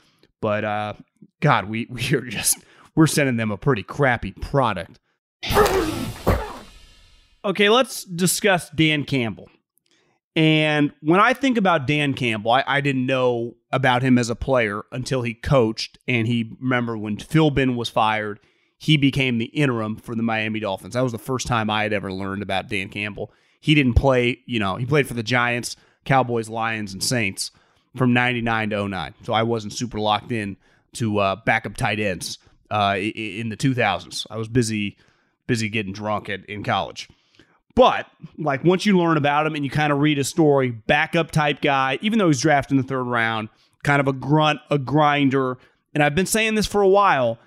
But 0.41 0.65
uh, 0.65 0.93
God, 1.39 1.69
we 1.69 1.87
we 1.89 2.13
are 2.13 2.21
just 2.21 2.57
we're 2.95 3.07
sending 3.07 3.37
them 3.37 3.51
a 3.51 3.57
pretty 3.57 3.83
crappy 3.83 4.31
product. 4.31 4.99
Okay, 7.43 7.69
let's 7.69 8.03
discuss 8.03 8.69
Dan 8.69 9.03
Campbell. 9.03 9.49
And 10.35 10.91
when 11.01 11.19
I 11.19 11.33
think 11.33 11.57
about 11.57 11.87
Dan 11.87 12.13
Campbell, 12.13 12.51
I, 12.51 12.63
I, 12.65 12.81
didn't 12.81 13.05
know 13.05 13.55
about 13.71 14.01
him 14.01 14.17
as 14.17 14.29
a 14.29 14.35
player 14.35 14.83
until 14.91 15.23
he 15.23 15.33
coached. 15.33 15.97
And 16.07 16.25
he 16.25 16.55
remember 16.61 16.97
when 16.97 17.17
Philbin 17.17 17.75
was 17.75 17.89
fired, 17.89 18.39
he 18.77 18.95
became 18.95 19.39
the 19.39 19.45
interim 19.45 19.97
for 19.97 20.15
the 20.15 20.23
Miami 20.23 20.61
Dolphins. 20.61 20.93
That 20.93 21.03
was 21.03 21.11
the 21.11 21.17
first 21.17 21.47
time 21.47 21.69
I 21.69 21.83
had 21.83 21.91
ever 21.91 22.13
learned 22.13 22.43
about 22.43 22.69
Dan 22.69 22.87
Campbell. 22.87 23.33
He 23.59 23.75
didn't 23.75 23.95
play, 23.95 24.39
you 24.45 24.59
know, 24.59 24.77
he 24.77 24.85
played 24.85 25.07
for 25.07 25.15
the 25.15 25.23
Giants, 25.23 25.75
Cowboys, 26.05 26.47
Lions, 26.47 26.93
and 26.93 27.03
Saints 27.03 27.51
from 27.95 28.13
99 28.13 28.69
to 28.71 28.87
09. 28.87 29.13
So 29.23 29.33
I 29.33 29.43
wasn't 29.43 29.73
super 29.73 29.99
locked 29.99 30.31
in 30.31 30.57
to 30.93 31.19
uh, 31.19 31.35
backup 31.37 31.77
tight 31.77 31.99
ends 31.99 32.37
uh, 32.69 32.97
in 32.97 33.49
the 33.49 33.57
2000s. 33.57 34.25
I 34.29 34.37
was 34.37 34.47
busy 34.47 34.97
busy 35.47 35.67
getting 35.67 35.91
drunk 35.91 36.29
at, 36.29 36.45
in 36.45 36.63
college. 36.63 37.09
But 37.75 38.07
like 38.37 38.63
once 38.63 38.85
you 38.85 38.97
learn 38.97 39.17
about 39.17 39.45
him 39.45 39.55
and 39.55 39.65
you 39.65 39.71
kind 39.71 39.91
of 39.91 39.99
read 39.99 40.17
his 40.17 40.29
story, 40.29 40.71
backup 40.71 41.31
type 41.31 41.61
guy, 41.61 41.99
even 42.01 42.19
though 42.19 42.27
he's 42.27 42.41
drafted 42.41 42.71
in 42.71 42.77
the 42.77 42.87
third 42.87 43.03
round, 43.03 43.49
kind 43.83 43.99
of 43.99 44.07
a 44.07 44.13
grunt, 44.13 44.59
a 44.69 44.77
grinder. 44.77 45.57
And 45.93 46.03
I've 46.03 46.15
been 46.15 46.25
saying 46.25 46.55
this 46.55 46.67
for 46.67 46.81
a 46.81 46.87
while. 46.87 47.37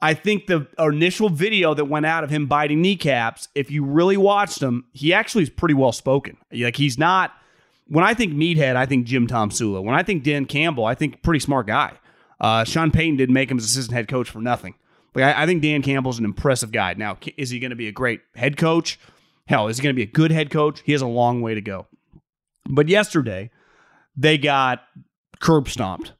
I 0.00 0.14
think 0.14 0.46
the 0.46 0.68
initial 0.78 1.28
video 1.28 1.74
that 1.74 1.86
went 1.86 2.06
out 2.06 2.22
of 2.22 2.30
him 2.30 2.46
biting 2.46 2.80
kneecaps, 2.80 3.48
if 3.56 3.70
you 3.70 3.84
really 3.84 4.16
watched 4.16 4.62
him, 4.62 4.84
he 4.92 5.12
actually 5.12 5.42
is 5.42 5.50
pretty 5.50 5.74
well 5.74 5.92
spoken. 5.92 6.36
Like 6.52 6.76
he's 6.76 6.98
not 6.98 7.32
when 7.88 8.04
I 8.04 8.14
think 8.14 8.32
meathead, 8.32 8.76
I 8.76 8.86
think 8.86 9.06
Jim 9.06 9.26
Tomsula. 9.26 9.82
When 9.82 9.94
I 9.94 10.02
think 10.02 10.22
Dan 10.22 10.44
Campbell, 10.44 10.84
I 10.84 10.94
think 10.94 11.22
pretty 11.22 11.40
smart 11.40 11.66
guy. 11.66 11.92
Uh, 12.40 12.64
Sean 12.64 12.90
Payton 12.90 13.16
didn't 13.16 13.34
make 13.34 13.50
him 13.50 13.58
as 13.58 13.64
assistant 13.64 13.94
head 13.94 14.08
coach 14.08 14.30
for 14.30 14.40
nothing. 14.40 14.74
Like 15.14 15.24
I, 15.24 15.42
I 15.42 15.46
think 15.46 15.62
Dan 15.62 15.82
Campbell's 15.82 16.18
an 16.18 16.24
impressive 16.24 16.70
guy. 16.70 16.94
Now, 16.94 17.18
is 17.36 17.50
he 17.50 17.58
going 17.58 17.70
to 17.70 17.76
be 17.76 17.88
a 17.88 17.92
great 17.92 18.20
head 18.34 18.56
coach? 18.56 18.98
Hell, 19.46 19.68
is 19.68 19.78
he 19.78 19.82
going 19.82 19.94
to 19.94 19.96
be 19.96 20.02
a 20.02 20.12
good 20.12 20.30
head 20.30 20.50
coach? 20.50 20.82
He 20.84 20.92
has 20.92 21.02
a 21.02 21.06
long 21.06 21.40
way 21.40 21.54
to 21.54 21.60
go. 21.60 21.86
But 22.68 22.88
yesterday, 22.88 23.50
they 24.16 24.36
got 24.36 24.82
curb 25.40 25.68
stomped. 25.68 26.12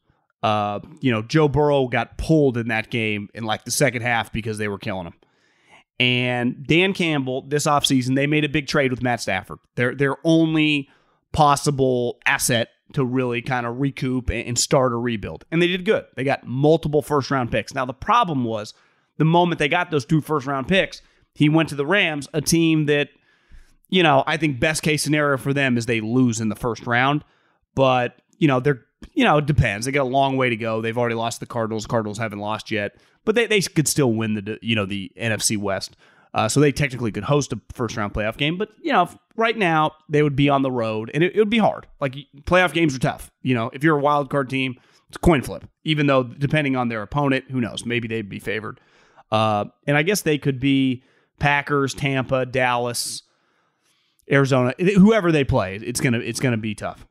Uh, 0.43 0.81
you 1.01 1.13
know, 1.13 1.21
Joe 1.21 1.49
Burrow 1.49 1.89
got 1.89 2.17
pulled 2.17 2.57
in 2.57 2.69
that 2.69 2.91
game 2.91 3.29
in 3.35 3.45
like 3.45 3.65
the 3.65 3.71
second 3.71 4.03
half 4.03 4.33
because 4.33 4.57
they 4.57 4.69
were 4.69 4.79
killing 4.79 5.07
him. 5.07 5.15
And 6.01 6.65
Dan 6.67 6.95
Campbell, 6.95 7.43
this 7.43 7.67
offseason, 7.67 8.15
they 8.15 8.29
made 8.29 8.45
a 8.45 8.49
big 8.49 8.69
trade 8.69 8.93
with 8.93 9.03
Matt 9.03 9.21
Stafford. 9.21 9.59
Their 9.75 10.17
only 10.25 10.89
possible 11.33 12.19
asset 12.27 12.69
to 12.95 13.05
really 13.05 13.43
kind 13.43 13.67
of 13.67 13.81
recoup 13.81 14.31
and 14.31 14.59
start 14.59 14.93
a 14.93 14.97
rebuild. 14.97 15.45
And 15.51 15.61
they 15.61 15.67
did 15.67 15.85
good. 15.85 16.07
They 16.17 16.25
got 16.25 16.47
multiple 16.47 17.03
first 17.03 17.31
round 17.31 17.51
picks. 17.51 17.75
Now, 17.75 17.85
the 17.85 17.93
problem 17.93 18.45
was 18.45 18.73
the 19.19 19.25
moment 19.25 19.59
they 19.59 19.69
got 19.69 19.91
those 19.91 20.07
two 20.07 20.21
first 20.21 20.47
round 20.47 20.69
picks, 20.69 21.03
he 21.35 21.49
went 21.49 21.69
to 21.69 21.75
the 21.75 21.87
Rams, 21.87 22.29
a 22.33 22.41
team 22.41 22.87
that, 22.87 23.11
you 23.89 24.03
know, 24.03 24.25
I 24.27 24.37
think 24.37 24.59
best 24.59 24.83
case 24.83 25.03
scenario 25.03 25.37
for 25.37 25.53
them 25.53 25.77
is 25.77 25.87
they 25.87 26.01
lose 26.01 26.41
in 26.41 26.49
the 26.49 26.57
first 26.57 26.87
round. 26.87 27.25
But, 27.75 28.21
you 28.39 28.49
know, 28.49 28.59
they're, 28.59 28.85
you 29.13 29.25
know, 29.25 29.39
it 29.39 29.47
depends. 29.47 29.87
They 29.87 29.93
got 29.93 30.03
a 30.03 30.05
long 30.05 30.37
way 30.37 30.49
to 30.49 30.57
go. 30.57 30.81
They've 30.81 30.97
already 30.97 31.15
lost 31.15 31.41
the 31.41 31.47
Cardinals. 31.47 31.87
Cardinals 31.87 32.19
haven't 32.19 32.41
lost 32.41 32.71
yet, 32.71 32.97
but 33.25 33.35
they, 33.35 33.47
they 33.47 33.61
could 33.61 33.87
still 33.87 34.13
win 34.13 34.35
the, 34.35 34.59
you 34.63 34.75
know, 34.75 34.87
the 34.87 35.13
NFC 35.17 35.57
West. 35.57 35.97
Uh, 36.39 36.49
so 36.49 36.61
they 36.61 36.71
technically 36.71 37.11
could 37.11 37.25
host 37.25 37.53
a 37.53 37.61
first 37.73 37.97
round 37.97 38.15
playoff 38.15 38.37
game. 38.37 38.57
But, 38.57 38.69
you 38.81 38.93
know, 38.93 39.09
right 39.35 39.59
now 39.59 39.97
they 40.09 40.23
would 40.23 40.37
be 40.37 40.49
on 40.49 40.63
the 40.63 40.71
road 40.71 41.11
and 41.13 41.25
it, 41.25 41.35
it 41.35 41.41
would 41.41 41.51
be 41.51 41.59
hard. 41.59 41.89
Like 42.01 42.15
playoff 42.43 42.73
games 42.73 42.95
are 42.95 43.01
tough. 43.01 43.33
You 43.43 43.57
know, 43.57 43.71
if 43.73 43.83
you're 43.83 43.99
a 43.99 44.01
wild 44.01 44.31
card 44.31 44.49
team, 44.49 44.79
it's 45.09 45.17
a 45.17 45.19
coin 45.19 45.43
flip, 45.43 45.69
even 45.83 46.07
though 46.07 46.23
depending 46.23 46.77
on 46.77 46.91
their 46.91 47.03
opponent, 47.03 47.47
who 47.51 47.61
knows, 47.61 47.85
maybe 47.85 48.07
they'd 48.07 48.29
be 48.29 48.39
favored. 48.39 48.79
Uh, 49.33 49.65
and 49.89 49.97
I 49.97 50.05
guess 50.05 50.23
they 50.23 50.39
could 50.39 50.61
be 50.61 51.03
Packers, 51.41 51.93
Tampa, 51.93 52.47
Dallas, 52.47 53.25
Arizona, 54.31 54.75
whoever 54.79 55.33
they 55.33 55.43
play. 55.43 55.75
It's 55.75 56.01
gonna 56.01 56.21
it's 56.21 56.39
gonna 56.39 56.57
be 56.57 56.77
tough. 56.77 57.05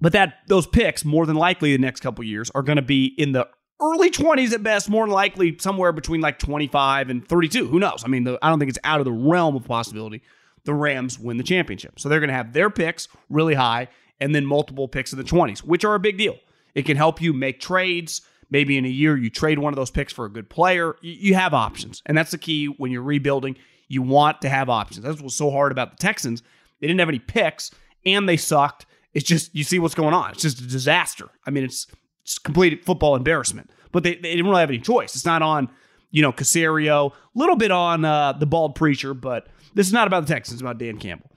But 0.00 0.10
that 0.12 0.38
those 0.48 0.66
picks 0.66 1.04
more 1.04 1.24
than 1.24 1.36
likely 1.36 1.70
the 1.70 1.80
next 1.80 2.00
couple 2.00 2.24
years 2.24 2.50
are 2.52 2.62
going 2.62 2.76
to 2.76 2.82
be 2.82 3.14
in 3.16 3.30
the 3.30 3.46
early 3.80 4.10
20s 4.10 4.52
at 4.52 4.62
best, 4.62 4.88
more 4.88 5.08
likely 5.08 5.56
somewhere 5.58 5.92
between 5.92 6.20
like 6.20 6.38
25 6.38 7.10
and 7.10 7.26
32. 7.26 7.66
Who 7.66 7.78
knows? 7.78 8.02
I 8.04 8.08
mean, 8.08 8.24
the, 8.24 8.38
I 8.42 8.48
don't 8.48 8.58
think 8.58 8.68
it's 8.68 8.78
out 8.84 9.00
of 9.00 9.04
the 9.04 9.12
realm 9.12 9.56
of 9.56 9.64
possibility 9.64 10.22
the 10.64 10.74
Rams 10.74 11.18
win 11.18 11.36
the 11.36 11.42
championship. 11.42 11.98
So 11.98 12.08
they're 12.08 12.20
going 12.20 12.28
to 12.28 12.34
have 12.34 12.52
their 12.52 12.70
picks 12.70 13.08
really 13.28 13.54
high 13.54 13.88
and 14.20 14.34
then 14.34 14.44
multiple 14.44 14.88
picks 14.88 15.12
in 15.12 15.18
the 15.18 15.24
20s, 15.24 15.60
which 15.60 15.84
are 15.84 15.94
a 15.94 16.00
big 16.00 16.18
deal. 16.18 16.36
It 16.74 16.82
can 16.82 16.96
help 16.96 17.20
you 17.20 17.32
make 17.32 17.60
trades. 17.60 18.22
Maybe 18.50 18.76
in 18.76 18.84
a 18.84 18.88
year 18.88 19.16
you 19.16 19.30
trade 19.30 19.58
one 19.58 19.72
of 19.72 19.76
those 19.76 19.90
picks 19.90 20.12
for 20.12 20.26
a 20.26 20.30
good 20.30 20.50
player. 20.50 20.96
You 21.00 21.34
have 21.34 21.54
options. 21.54 22.02
And 22.06 22.16
that's 22.16 22.30
the 22.30 22.38
key 22.38 22.66
when 22.66 22.90
you're 22.90 23.02
rebuilding. 23.02 23.56
You 23.88 24.02
want 24.02 24.42
to 24.42 24.48
have 24.48 24.68
options. 24.68 25.04
That's 25.04 25.20
what's 25.20 25.36
so 25.36 25.50
hard 25.50 25.72
about 25.72 25.92
the 25.92 25.96
Texans. 25.96 26.42
They 26.80 26.86
didn't 26.86 27.00
have 27.00 27.08
any 27.08 27.18
picks 27.18 27.70
and 28.04 28.28
they 28.28 28.36
sucked. 28.36 28.86
It's 29.14 29.26
just, 29.26 29.54
you 29.54 29.64
see 29.64 29.78
what's 29.78 29.94
going 29.94 30.14
on. 30.14 30.30
It's 30.32 30.42
just 30.42 30.60
a 30.60 30.66
disaster. 30.66 31.28
I 31.44 31.50
mean, 31.50 31.64
it's, 31.64 31.86
it's 31.86 31.99
complete 32.42 32.84
football 32.84 33.16
embarrassment. 33.16 33.70
But 33.92 34.02
they, 34.02 34.14
they 34.14 34.30
didn't 34.36 34.46
really 34.46 34.60
have 34.60 34.70
any 34.70 34.78
choice. 34.78 35.14
It's 35.14 35.26
not 35.26 35.42
on, 35.42 35.68
you 36.10 36.22
know, 36.22 36.32
Caserio, 36.32 37.10
a 37.10 37.38
little 37.38 37.56
bit 37.56 37.70
on 37.70 38.04
uh, 38.04 38.32
the 38.32 38.46
bald 38.46 38.74
preacher, 38.74 39.14
but 39.14 39.48
this 39.74 39.86
is 39.86 39.92
not 39.92 40.06
about 40.06 40.26
the 40.26 40.32
Texans, 40.32 40.54
it's 40.54 40.62
about 40.62 40.78
Dan 40.78 40.98
Campbell. 40.98 41.30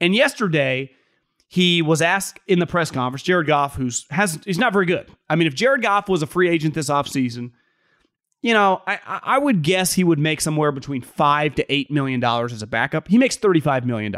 And 0.00 0.14
yesterday, 0.14 0.90
he 1.48 1.82
was 1.82 2.00
asked 2.00 2.38
in 2.46 2.58
the 2.58 2.66
press 2.66 2.90
conference, 2.90 3.22
Jared 3.22 3.48
Goff, 3.48 3.74
who's 3.74 4.06
has 4.10 4.38
he's 4.44 4.58
not 4.58 4.72
very 4.72 4.86
good. 4.86 5.10
I 5.28 5.34
mean, 5.34 5.48
if 5.48 5.54
Jared 5.54 5.82
Goff 5.82 6.08
was 6.08 6.22
a 6.22 6.26
free 6.26 6.48
agent 6.48 6.74
this 6.74 6.88
offseason, 6.88 7.50
you 8.42 8.54
know, 8.54 8.80
I, 8.86 8.98
I 9.04 9.38
would 9.38 9.62
guess 9.62 9.92
he 9.92 10.04
would 10.04 10.18
make 10.18 10.40
somewhere 10.40 10.72
between 10.72 11.02
five 11.02 11.54
to 11.56 11.72
eight 11.72 11.90
million 11.90 12.20
dollars 12.20 12.52
as 12.52 12.62
a 12.62 12.66
backup. 12.66 13.08
He 13.08 13.18
makes 13.18 13.36
$35 13.36 13.84
million. 13.84 14.14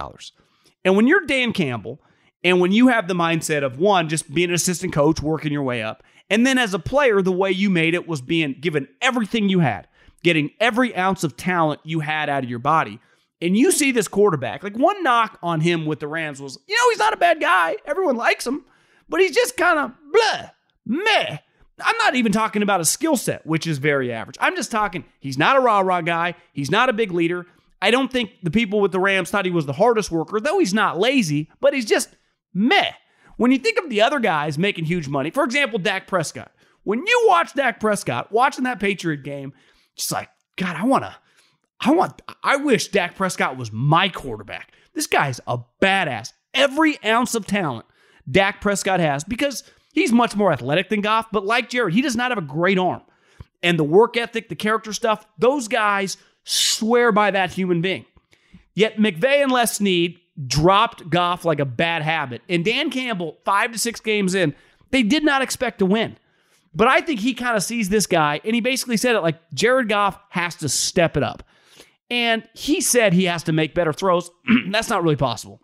And 0.84 0.96
when 0.96 1.06
you're 1.06 1.26
Dan 1.26 1.52
Campbell, 1.52 2.00
and 2.44 2.60
when 2.60 2.72
you 2.72 2.88
have 2.88 3.08
the 3.08 3.14
mindset 3.14 3.62
of 3.62 3.78
one, 3.78 4.08
just 4.08 4.32
being 4.32 4.48
an 4.48 4.54
assistant 4.54 4.92
coach, 4.92 5.20
working 5.20 5.52
your 5.52 5.62
way 5.62 5.82
up, 5.82 6.02
and 6.30 6.46
then 6.46 6.58
as 6.58 6.74
a 6.74 6.78
player, 6.78 7.22
the 7.22 7.32
way 7.32 7.50
you 7.50 7.70
made 7.70 7.94
it 7.94 8.08
was 8.08 8.20
being 8.20 8.56
given 8.60 8.88
everything 9.00 9.48
you 9.48 9.60
had, 9.60 9.86
getting 10.22 10.50
every 10.60 10.96
ounce 10.96 11.24
of 11.24 11.36
talent 11.36 11.80
you 11.84 12.00
had 12.00 12.28
out 12.28 12.44
of 12.44 12.50
your 12.50 12.58
body 12.58 13.00
and 13.42 13.56
you 13.56 13.72
see 13.72 13.90
this 13.90 14.06
quarterback, 14.06 14.62
like 14.62 14.76
one 14.76 15.02
knock 15.02 15.36
on 15.42 15.60
him 15.60 15.84
with 15.84 15.98
the 15.98 16.06
Rams 16.06 16.40
was, 16.40 16.58
you 16.68 16.76
know, 16.76 16.90
he's 16.90 17.00
not 17.00 17.12
a 17.12 17.16
bad 17.16 17.40
guy. 17.40 17.76
Everyone 17.84 18.16
likes 18.16 18.46
him, 18.46 18.64
but 19.08 19.20
he's 19.20 19.34
just 19.34 19.56
kind 19.56 19.80
of 19.80 19.92
blah, 20.12 20.50
meh. 20.86 21.38
I'm 21.84 21.96
not 21.98 22.14
even 22.14 22.30
talking 22.30 22.62
about 22.62 22.80
a 22.80 22.84
skill 22.84 23.16
set, 23.16 23.44
which 23.44 23.66
is 23.66 23.78
very 23.78 24.12
average. 24.12 24.36
I'm 24.40 24.54
just 24.54 24.70
talking, 24.70 25.04
he's 25.18 25.38
not 25.38 25.56
a 25.56 25.60
rah 25.60 25.80
rah 25.80 26.02
guy. 26.02 26.36
He's 26.52 26.70
not 26.70 26.88
a 26.88 26.92
big 26.92 27.10
leader. 27.10 27.46
I 27.80 27.90
don't 27.90 28.12
think 28.12 28.30
the 28.44 28.52
people 28.52 28.80
with 28.80 28.92
the 28.92 29.00
Rams 29.00 29.30
thought 29.30 29.44
he 29.44 29.50
was 29.50 29.66
the 29.66 29.72
hardest 29.72 30.12
worker, 30.12 30.38
though 30.38 30.60
he's 30.60 30.72
not 30.72 31.00
lazy, 31.00 31.50
but 31.60 31.74
he's 31.74 31.84
just 31.84 32.10
meh. 32.54 32.92
When 33.36 33.50
you 33.50 33.58
think 33.58 33.78
of 33.78 33.88
the 33.88 34.02
other 34.02 34.20
guys 34.20 34.58
making 34.58 34.84
huge 34.84 35.08
money, 35.08 35.30
for 35.30 35.44
example, 35.44 35.78
Dak 35.78 36.06
Prescott, 36.06 36.52
when 36.84 37.06
you 37.06 37.24
watch 37.26 37.54
Dak 37.54 37.80
Prescott 37.80 38.30
watching 38.30 38.64
that 38.64 38.80
Patriot 38.80 39.22
game, 39.22 39.52
just 39.96 40.12
like, 40.12 40.28
God, 40.56 40.76
I 40.76 40.84
want 40.84 41.04
to 41.04 41.14
I 41.82 41.90
want, 41.90 42.22
I 42.44 42.56
wish 42.56 42.88
Dak 42.88 43.16
Prescott 43.16 43.56
was 43.56 43.72
my 43.72 44.08
quarterback. 44.08 44.72
This 44.94 45.08
guy's 45.08 45.40
a 45.46 45.58
badass. 45.80 46.32
Every 46.54 47.02
ounce 47.04 47.34
of 47.34 47.46
talent 47.46 47.86
Dak 48.30 48.60
Prescott 48.60 49.00
has 49.00 49.24
because 49.24 49.64
he's 49.92 50.12
much 50.12 50.36
more 50.36 50.52
athletic 50.52 50.90
than 50.90 51.00
Goff, 51.00 51.26
but 51.32 51.44
like 51.44 51.70
Jared, 51.70 51.94
he 51.94 52.02
does 52.02 52.14
not 52.14 52.30
have 52.30 52.38
a 52.38 52.42
great 52.42 52.78
arm. 52.78 53.02
And 53.64 53.78
the 53.78 53.84
work 53.84 54.16
ethic, 54.16 54.48
the 54.48 54.54
character 54.54 54.92
stuff, 54.92 55.26
those 55.38 55.66
guys 55.66 56.16
swear 56.44 57.10
by 57.10 57.32
that 57.32 57.52
human 57.52 57.80
being. 57.80 58.06
Yet 58.74 58.96
McVay 58.96 59.42
and 59.42 59.50
Les 59.50 59.76
Snead 59.76 60.18
dropped 60.46 61.10
Goff 61.10 61.44
like 61.44 61.60
a 61.60 61.64
bad 61.64 62.02
habit. 62.02 62.42
And 62.48 62.64
Dan 62.64 62.90
Campbell, 62.90 63.38
five 63.44 63.72
to 63.72 63.78
six 63.78 64.00
games 64.00 64.34
in, 64.34 64.54
they 64.90 65.02
did 65.02 65.24
not 65.24 65.42
expect 65.42 65.78
to 65.80 65.86
win. 65.86 66.16
But 66.74 66.88
I 66.88 67.00
think 67.00 67.20
he 67.20 67.34
kind 67.34 67.56
of 67.56 67.62
sees 67.62 67.90
this 67.90 68.06
guy, 68.06 68.40
and 68.44 68.54
he 68.54 68.60
basically 68.60 68.96
said 68.96 69.14
it 69.14 69.20
like 69.20 69.38
Jared 69.52 69.88
Goff 69.88 70.18
has 70.30 70.54
to 70.56 70.68
step 70.68 71.16
it 71.16 71.22
up. 71.22 71.42
And 72.10 72.46
he 72.54 72.80
said 72.80 73.12
he 73.12 73.24
has 73.24 73.42
to 73.44 73.52
make 73.52 73.74
better 73.74 73.92
throws. 73.92 74.30
That's 74.70 74.88
not 74.88 75.02
really 75.02 75.16
possible. 75.16 75.60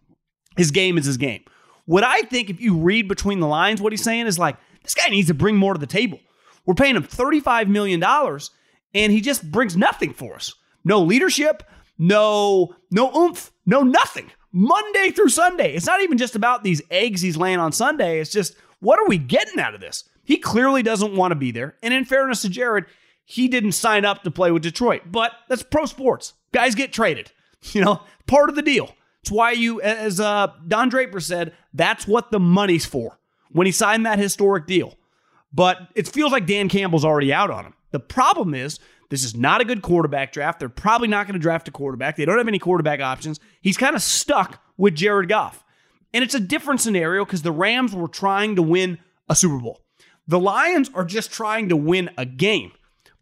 His 0.57 0.71
game 0.71 0.99
is 0.99 1.07
his 1.07 1.17
game. 1.17 1.45
What 1.87 2.05
I 2.05 2.23
think, 2.23 2.51
if 2.51 2.61
you 2.61 2.77
read 2.77 3.09
between 3.09 3.41
the 3.41 3.47
lines, 3.47 3.81
what 3.81 3.93
he's 3.93 4.03
saying 4.03 4.27
is 4.27 4.39
like, 4.39 4.57
this 4.83 4.95
guy 4.95 5.09
needs 5.09 5.29
to 5.29 5.35
bring 5.35 5.57
more 5.57 5.73
to 5.73 5.81
the 5.81 5.87
table. 5.87 6.21
We're 6.67 6.75
paying 6.75 6.97
him 6.97 7.03
$35 7.03 7.69
million 7.69 8.03
and 8.03 9.13
he 9.13 9.21
just 9.21 9.51
brings 9.51 9.77
nothing 9.77 10.13
for 10.13 10.35
us. 10.35 10.55
No 10.85 11.01
leadership, 11.01 11.63
no, 11.99 12.75
no 12.91 13.11
oomph, 13.15 13.53
no 13.65 13.83
nothing. 13.83 14.31
Monday 14.53 15.11
through 15.11 15.29
Sunday. 15.29 15.75
It's 15.75 15.87
not 15.87 16.01
even 16.01 16.19
just 16.19 16.37
about 16.37 16.65
these 16.65 16.83
eggs 16.91 17.21
he's 17.21 17.37
laying 17.37 17.59
on 17.59 17.73
Sunday. 17.73 18.21
It's 18.21 18.31
just, 18.31 18.57
what 18.81 18.99
are 18.99 19.07
we 19.07 19.19
getting 19.19 19.59
out 19.59 19.75
of 19.75 19.81
this? 19.81 20.05
He 20.25 20.39
clearly 20.39 20.83
doesn't 20.83 21.17
want 21.17 21.33
to 21.33 21.37
be 21.37 21.51
there. 21.51 21.77
And 21.83 21.93
in 21.95 22.05
fairness 22.05 22.43
to 22.43 22.49
Jared, 22.49 22.87
he 23.25 23.49
didn't 23.49 23.73
sign 23.73 24.05
up 24.05 24.23
to 24.23 24.31
play 24.31 24.51
with 24.51 24.63
Detroit, 24.63 25.03
but 25.07 25.33
that's 25.49 25.63
pro 25.63 25.87
sports. 25.87 26.35
Guys 26.53 26.75
get 26.75 26.93
traded. 26.93 27.33
You 27.73 27.85
know, 27.85 28.03
part 28.29 28.51
of 28.51 28.55
the 28.55 28.63
deal. 28.63 28.95
It's 29.21 29.33
why 29.33 29.51
you, 29.51 29.81
as 29.83 30.21
uh, 30.21 30.53
Don 30.69 30.89
Draper 30.89 31.19
said, 31.19 31.55
that's 31.75 32.07
what 32.07 32.31
the 32.31 32.39
money's 32.39 32.87
for 32.87 33.19
when 33.51 33.67
he 33.67 33.73
signed 33.73 34.07
that 34.07 34.21
historic 34.21 34.69
deal. 34.69 34.95
But 35.53 35.89
it 35.97 36.07
feels 36.07 36.31
like 36.31 36.47
Dan 36.47 36.69
Campbell's 36.69 37.05
already 37.05 37.33
out 37.33 37.51
on 37.51 37.65
him. 37.65 37.75
The 37.91 37.99
problem 37.99 38.55
is, 38.55 38.79
this 39.09 39.25
is 39.25 39.35
not 39.35 39.61
a 39.61 39.65
good 39.65 39.83
quarterback 39.83 40.33
draft. 40.33 40.59
They're 40.59 40.69
probably 40.69 41.09
not 41.09 41.27
going 41.27 41.35
to 41.35 41.41
draft 41.41 41.69
a 41.69 41.71
quarterback. 41.71 42.17
They 42.17 42.25
don't 42.25 42.39
have 42.39 42.49
any 42.49 42.59
quarterback 42.59 43.01
options. 43.01 43.41
He's 43.61 43.77
kind 43.77 43.97
of 43.97 44.03
stuck 44.03 44.63
with 44.77 44.95
Jared 44.95 45.29
Goff. 45.29 45.65
And 46.13 46.25
it's 46.25 46.35
a 46.35 46.41
different 46.41 46.81
scenario 46.81 47.25
because 47.25 47.43
the 47.43 47.53
Rams 47.53 47.95
were 47.95 48.09
trying 48.09 48.57
to 48.57 48.63
win 48.63 48.99
a 49.29 49.35
Super 49.35 49.59
Bowl. 49.59 49.83
The 50.27 50.39
Lions 50.39 50.91
are 50.95 51.05
just 51.05 51.33
trying 51.33 51.69
to 51.71 51.77
win 51.77 52.11
a 52.19 52.27
game. 52.27 52.73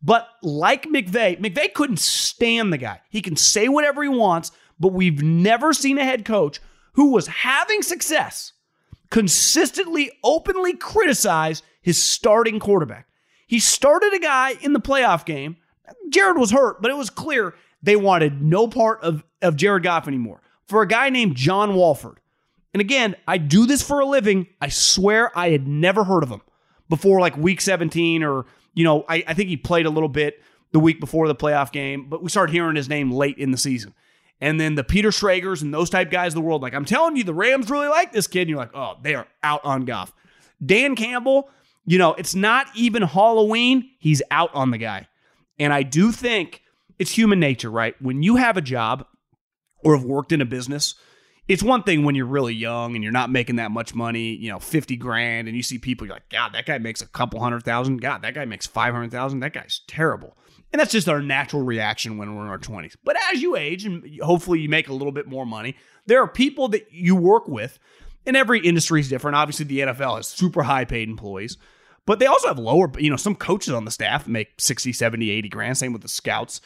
But 0.03 0.29
like 0.43 0.85
McVay, 0.85 1.41
McVay 1.41 1.73
couldn't 1.73 1.99
stand 1.99 2.73
the 2.73 2.79
guy. 2.79 3.01
He 3.09 3.23
can 3.23 3.37
say 3.37 3.69
whatever 3.69 4.03
he 4.03 4.09
wants, 4.09 4.53
but 4.79 4.93
we've 4.93 5.23
never 5.23 5.73
seen 5.73 5.99
a 5.99 6.05
head 6.05 6.25
coach 6.25 6.61
who 6.93 7.13
was 7.13 7.27
having 7.27 7.83
success 7.83 8.53
consistently, 9.11 10.11
openly 10.23 10.75
criticize 10.75 11.63
his 11.81 12.03
starting 12.03 12.59
quarterback. 12.59 13.07
He 13.47 13.61
started 13.61 14.13
a 14.13 14.19
guy 14.19 14.55
in 14.61 14.73
the 14.73 14.81
playoff 14.81 15.25
game. 15.25 15.57
Jared 16.11 16.39
was 16.39 16.51
hurt, 16.51 16.81
but 16.83 16.91
it 16.91 16.97
was 16.97 17.11
clear 17.11 17.55
they 17.83 17.97
wanted 17.97 18.43
no 18.43 18.69
part 18.69 19.03
of, 19.03 19.25
of 19.43 19.57
Jared 19.57 19.83
Goff 19.83 20.09
anymore. 20.09 20.41
For 20.67 20.83
a 20.83 20.89
guy 20.89 21.11
named 21.11 21.37
John 21.37 21.75
Wolford, 21.75 22.19
And 22.75 22.81
again, 22.81 23.15
I 23.27 23.39
do 23.39 23.67
this 23.67 23.83
for 23.83 24.01
a 24.01 24.07
living. 24.07 24.49
I 24.61 24.69
swear 24.69 25.37
I 25.39 25.51
had 25.51 25.67
never 25.67 26.05
heard 26.05 26.23
of 26.23 26.31
him 26.31 26.43
before 26.89 27.21
like 27.21 27.37
week 27.37 27.61
17 27.61 28.23
or 28.23 28.47
you 28.77 28.85
know, 28.85 29.05
I, 29.09 29.25
I 29.27 29.35
think 29.35 29.49
he 29.49 29.57
played 29.57 29.87
a 29.87 29.91
little 29.91 30.09
bit 30.09 30.43
the 30.73 30.79
week 30.79 31.01
before 31.01 31.27
the 31.27 31.35
playoff 31.35 31.73
game, 31.73 32.09
but 32.09 32.23
we 32.23 32.29
started 32.29 32.53
hearing 32.53 32.77
his 32.77 32.89
name 32.89 33.11
late 33.11 33.39
in 33.39 33.51
the 33.51 33.57
season. 33.57 33.95
And 34.41 34.61
then 34.61 34.75
the 34.75 34.85
Peter 34.85 35.09
Schragers 35.09 35.63
and 35.63 35.73
those 35.73 35.89
type 35.89 36.11
guys 36.11 36.33
of 36.33 36.35
the 36.35 36.41
world, 36.43 36.61
like 36.61 36.75
I'm 36.75 36.85
telling 36.85 37.17
you, 37.17 37.25
the 37.25 37.33
Rams 37.33 37.71
really 37.71 37.89
like 37.89 38.13
this 38.13 38.27
kid. 38.27 38.43
And 38.43 38.51
you're 38.51 38.59
like, 38.59 38.75
oh, 38.75 38.97
they 39.01 39.15
are 39.15 39.27
out 39.43 39.65
on 39.65 39.87
Goff. 39.87 40.13
Dan 40.65 40.95
Campbell, 40.95 41.49
you 41.87 41.97
know, 41.97 42.13
it's 42.15 42.35
not 42.35 42.67
even 42.75 43.03
Halloween. 43.03 43.91
He's 43.99 44.23
out 44.31 44.55
on 44.55 44.71
the 44.71 44.79
guy. 44.79 45.09
And 45.59 45.73
I 45.73 45.83
do 45.83 46.13
think 46.13 46.63
it's 46.99 47.11
human 47.11 47.41
nature, 47.41 47.71
right? 47.71 47.95
When 48.01 48.23
you 48.23 48.37
have 48.37 48.57
a 48.57 48.63
job, 48.63 49.07
or 49.87 49.97
have 49.97 50.05
worked 50.05 50.33
in 50.33 50.41
a 50.41 50.45
business, 50.45 50.95
it's 51.49 51.63
one 51.63 51.85
thing 51.85 52.05
when 52.05 52.17
you're 52.17 52.27
really 52.27 52.55
young 52.55 52.95
and 52.95 53.05
you're 53.05 53.13
not 53.13 53.31
making 53.31 53.57
that 53.57 53.71
much 53.71 53.95
money, 53.95 54.35
you 54.35 54.51
know, 54.51 54.59
50 54.59 54.97
grand, 54.97 55.47
and 55.47 55.57
you 55.57 55.63
see 55.63 55.79
people, 55.79 56.07
you're 56.07 56.17
like, 56.17 56.29
God, 56.29 56.53
that 56.55 56.67
guy 56.67 56.79
makes 56.79 57.03
a 57.03 57.07
couple 57.07 57.39
hundred 57.39 57.63
thousand. 57.63 57.99
God, 57.99 58.23
that 58.23 58.35
guy 58.35 58.45
makes 58.45 58.67
500,000. 58.67 59.41
That 59.41 59.53
guy's 59.53 59.83
terrible. 59.87 60.37
And 60.73 60.81
that's 60.81 60.91
just 60.91 61.09
our 61.09 61.23
natural 61.23 61.63
reaction 61.63 62.19
when 62.19 62.35
we're 62.35 62.43
in 62.43 62.49
our 62.49 62.59
20s. 62.59 62.97
But 63.05 63.17
as 63.33 63.41
you 63.41 63.55
age 63.55 63.85
and 63.85 64.05
hopefully 64.21 64.59
you 64.59 64.69
make 64.69 64.89
a 64.89 64.93
little 64.93 65.13
bit 65.13 65.29
more 65.29 65.47
money, 65.47 65.77
there 66.07 66.21
are 66.21 66.29
people 66.29 66.67
that 66.69 66.89
you 66.91 67.15
work 67.15 67.47
with, 67.47 67.79
and 68.27 68.37
every 68.37 68.59
industry 68.59 68.99
is 68.99 69.09
different. 69.09 69.37
Obviously, 69.37 69.67
the 69.67 69.81
NFL 69.81 70.17
has 70.17 70.27
super 70.27 70.65
high 70.65 70.85
paid 70.85 71.09
employees, 71.09 71.59
but 72.07 72.19
they 72.19 72.27
also 72.27 72.49
have 72.49 72.59
lower, 72.59 72.91
you 72.99 73.11
know, 73.11 73.17
some 73.17 73.35
coaches 73.35 73.75
on 73.75 73.85
the 73.85 73.91
staff 73.91 74.27
make 74.27 74.49
60, 74.59 74.93
70, 74.93 75.31
80 75.31 75.49
grand. 75.49 75.77
Same 75.77 75.93
with 75.93 76.03
the 76.03 76.09
scouts 76.09 76.61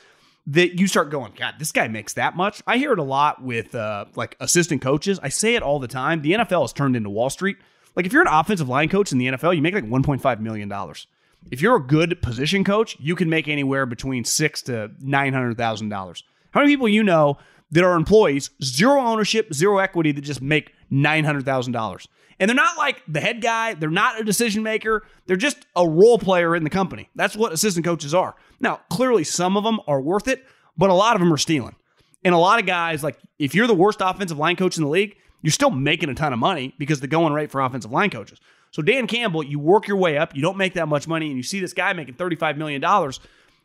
that 0.46 0.78
you 0.78 0.86
start 0.86 1.10
going, 1.10 1.32
God, 1.36 1.54
this 1.58 1.72
guy 1.72 1.88
makes 1.88 2.14
that 2.14 2.36
much. 2.36 2.62
I 2.66 2.78
hear 2.78 2.92
it 2.92 2.98
a 2.98 3.04
lot 3.04 3.42
with 3.42 3.74
uh, 3.74 4.06
like 4.16 4.36
assistant 4.40 4.82
coaches. 4.82 5.18
I 5.22 5.28
say 5.28 5.54
it 5.54 5.62
all 5.62 5.78
the 5.78 5.88
time. 5.88 6.22
The 6.22 6.32
NFL 6.32 6.62
has 6.62 6.72
turned 6.72 6.96
into 6.96 7.10
Wall 7.10 7.30
Street. 7.30 7.56
Like 7.96 8.06
if 8.06 8.12
you're 8.12 8.22
an 8.22 8.28
offensive 8.28 8.68
line 8.68 8.88
coach 8.88 9.12
in 9.12 9.18
the 9.18 9.26
NFL, 9.26 9.54
you 9.54 9.62
make 9.62 9.74
like 9.74 9.84
1.5 9.84 10.40
million 10.40 10.68
dollars. 10.68 11.06
If 11.50 11.62
you're 11.62 11.76
a 11.76 11.82
good 11.82 12.20
position 12.20 12.64
coach, 12.64 12.96
you 13.00 13.16
can 13.16 13.30
make 13.30 13.48
anywhere 13.48 13.86
between 13.86 14.24
six 14.24 14.60
to 14.62 14.90
nine 15.00 15.32
hundred 15.32 15.56
thousand 15.56 15.88
dollars. 15.88 16.22
How 16.50 16.60
many 16.60 16.72
people 16.72 16.88
you 16.88 17.02
know 17.02 17.38
that 17.70 17.84
are 17.84 17.94
employees, 17.94 18.50
zero 18.62 19.00
ownership, 19.00 19.52
zero 19.54 19.78
equity, 19.78 20.12
that 20.12 20.20
just 20.20 20.42
make 20.42 20.74
nine 20.90 21.24
hundred 21.24 21.44
thousand 21.44 21.72
dollars? 21.72 22.08
And 22.40 22.48
they're 22.48 22.56
not 22.56 22.78
like 22.78 23.02
the 23.06 23.20
head 23.20 23.42
guy, 23.42 23.74
they're 23.74 23.90
not 23.90 24.18
a 24.18 24.24
decision 24.24 24.62
maker, 24.62 25.06
they're 25.26 25.36
just 25.36 25.66
a 25.76 25.86
role 25.86 26.18
player 26.18 26.56
in 26.56 26.64
the 26.64 26.70
company. 26.70 27.10
That's 27.14 27.36
what 27.36 27.52
assistant 27.52 27.84
coaches 27.84 28.14
are. 28.14 28.34
Now, 28.58 28.80
clearly 28.90 29.24
some 29.24 29.58
of 29.58 29.62
them 29.62 29.78
are 29.86 30.00
worth 30.00 30.26
it, 30.26 30.44
but 30.76 30.88
a 30.88 30.94
lot 30.94 31.14
of 31.14 31.20
them 31.20 31.32
are 31.32 31.38
stealing. 31.38 31.76
And 32.24 32.34
a 32.34 32.38
lot 32.38 32.58
of 32.58 32.66
guys, 32.66 33.04
like 33.04 33.18
if 33.38 33.54
you're 33.54 33.66
the 33.66 33.74
worst 33.74 34.00
offensive 34.00 34.38
line 34.38 34.56
coach 34.56 34.78
in 34.78 34.82
the 34.82 34.88
league, 34.88 35.16
you're 35.42 35.52
still 35.52 35.70
making 35.70 36.08
a 36.08 36.14
ton 36.14 36.32
of 36.32 36.38
money 36.38 36.74
because 36.78 37.00
the 37.00 37.06
going 37.06 37.32
rate 37.34 37.50
for 37.50 37.60
offensive 37.60 37.92
line 37.92 38.10
coaches. 38.10 38.40
So 38.70 38.82
Dan 38.82 39.06
Campbell, 39.06 39.42
you 39.42 39.58
work 39.58 39.86
your 39.86 39.96
way 39.96 40.16
up, 40.16 40.34
you 40.34 40.42
don't 40.42 40.56
make 40.56 40.74
that 40.74 40.88
much 40.88 41.06
money, 41.06 41.26
and 41.26 41.36
you 41.36 41.42
see 41.42 41.60
this 41.60 41.72
guy 41.72 41.92
making 41.92 42.14
$35 42.14 42.56
million 42.56 42.82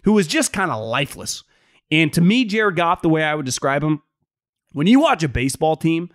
who 0.04 0.18
is 0.18 0.28
just 0.28 0.52
kind 0.52 0.72
of 0.72 0.84
lifeless. 0.84 1.44
And 1.92 2.12
to 2.14 2.22
me, 2.22 2.44
Jared 2.46 2.76
Goff, 2.76 3.02
the 3.02 3.10
way 3.10 3.24
I 3.24 3.36
would 3.36 3.46
describe 3.46 3.84
him, 3.84 4.02
when 4.72 4.88
you 4.88 5.00
watch 5.00 5.24
a 5.24 5.30
baseball 5.30 5.76
team 5.76 6.10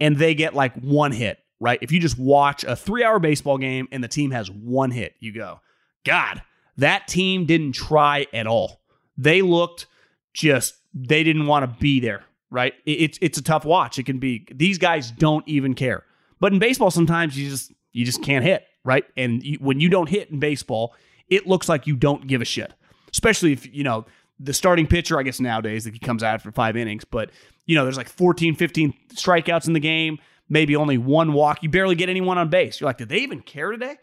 and 0.00 0.16
they 0.16 0.34
get 0.34 0.54
like 0.54 0.74
one 0.76 1.12
hit, 1.12 1.38
right? 1.60 1.78
If 1.82 1.92
you 1.92 2.00
just 2.00 2.18
watch 2.18 2.64
a 2.64 2.76
three 2.76 3.04
hour 3.04 3.18
baseball 3.18 3.58
game 3.58 3.88
and 3.90 4.02
the 4.02 4.08
team 4.08 4.30
has 4.30 4.50
one 4.50 4.90
hit, 4.90 5.14
you 5.20 5.32
go, 5.32 5.60
God, 6.04 6.42
that 6.76 7.08
team 7.08 7.46
didn't 7.46 7.72
try 7.72 8.26
at 8.32 8.46
all. 8.46 8.80
They 9.16 9.42
looked 9.42 9.86
just, 10.32 10.74
they 10.94 11.24
didn't 11.24 11.46
want 11.46 11.64
to 11.64 11.80
be 11.80 12.00
there, 12.00 12.24
right? 12.50 12.74
It's, 12.86 13.18
it's 13.20 13.38
a 13.38 13.42
tough 13.42 13.64
watch. 13.64 13.98
It 13.98 14.04
can 14.04 14.18
be, 14.18 14.46
these 14.54 14.78
guys 14.78 15.10
don't 15.10 15.46
even 15.48 15.74
care. 15.74 16.04
But 16.40 16.52
in 16.52 16.60
baseball, 16.60 16.90
sometimes 16.90 17.36
you 17.36 17.50
just, 17.50 17.72
you 17.92 18.04
just 18.04 18.22
can't 18.22 18.44
hit, 18.44 18.64
right? 18.84 19.04
And 19.16 19.42
you, 19.42 19.58
when 19.60 19.80
you 19.80 19.88
don't 19.88 20.08
hit 20.08 20.30
in 20.30 20.38
baseball, 20.38 20.94
it 21.28 21.46
looks 21.46 21.68
like 21.68 21.86
you 21.86 21.96
don't 21.96 22.26
give 22.28 22.40
a 22.40 22.44
shit. 22.44 22.72
Especially 23.12 23.52
if, 23.52 23.72
you 23.74 23.82
know, 23.82 24.06
the 24.38 24.54
starting 24.54 24.86
pitcher, 24.86 25.18
I 25.18 25.24
guess 25.24 25.40
nowadays, 25.40 25.84
that 25.84 25.94
he 25.94 25.98
comes 25.98 26.22
out 26.22 26.40
for 26.40 26.52
five 26.52 26.76
innings, 26.76 27.04
but, 27.04 27.30
you 27.66 27.74
know, 27.74 27.82
there's 27.82 27.96
like 27.96 28.08
14, 28.08 28.54
15 28.54 28.94
strikeouts 29.14 29.66
in 29.66 29.72
the 29.72 29.80
game 29.80 30.18
maybe 30.48 30.76
only 30.76 30.98
one 30.98 31.32
walk. 31.32 31.62
You 31.62 31.68
barely 31.68 31.94
get 31.94 32.08
anyone 32.08 32.38
on 32.38 32.48
base. 32.48 32.80
You're 32.80 32.88
like, 32.88 32.98
did 32.98 33.08
they 33.08 33.18
even 33.18 33.40
care 33.40 33.70
today? 33.70 33.96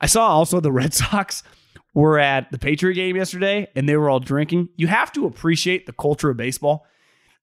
I 0.00 0.06
saw 0.06 0.28
also 0.28 0.60
the 0.60 0.72
Red 0.72 0.94
Sox 0.94 1.42
were 1.94 2.18
at 2.18 2.50
the 2.50 2.58
Patriot 2.58 2.94
game 2.94 3.16
yesterday 3.16 3.68
and 3.74 3.88
they 3.88 3.96
were 3.96 4.10
all 4.10 4.20
drinking. 4.20 4.68
You 4.76 4.86
have 4.86 5.12
to 5.12 5.26
appreciate 5.26 5.86
the 5.86 5.92
culture 5.92 6.30
of 6.30 6.36
baseball. 6.36 6.86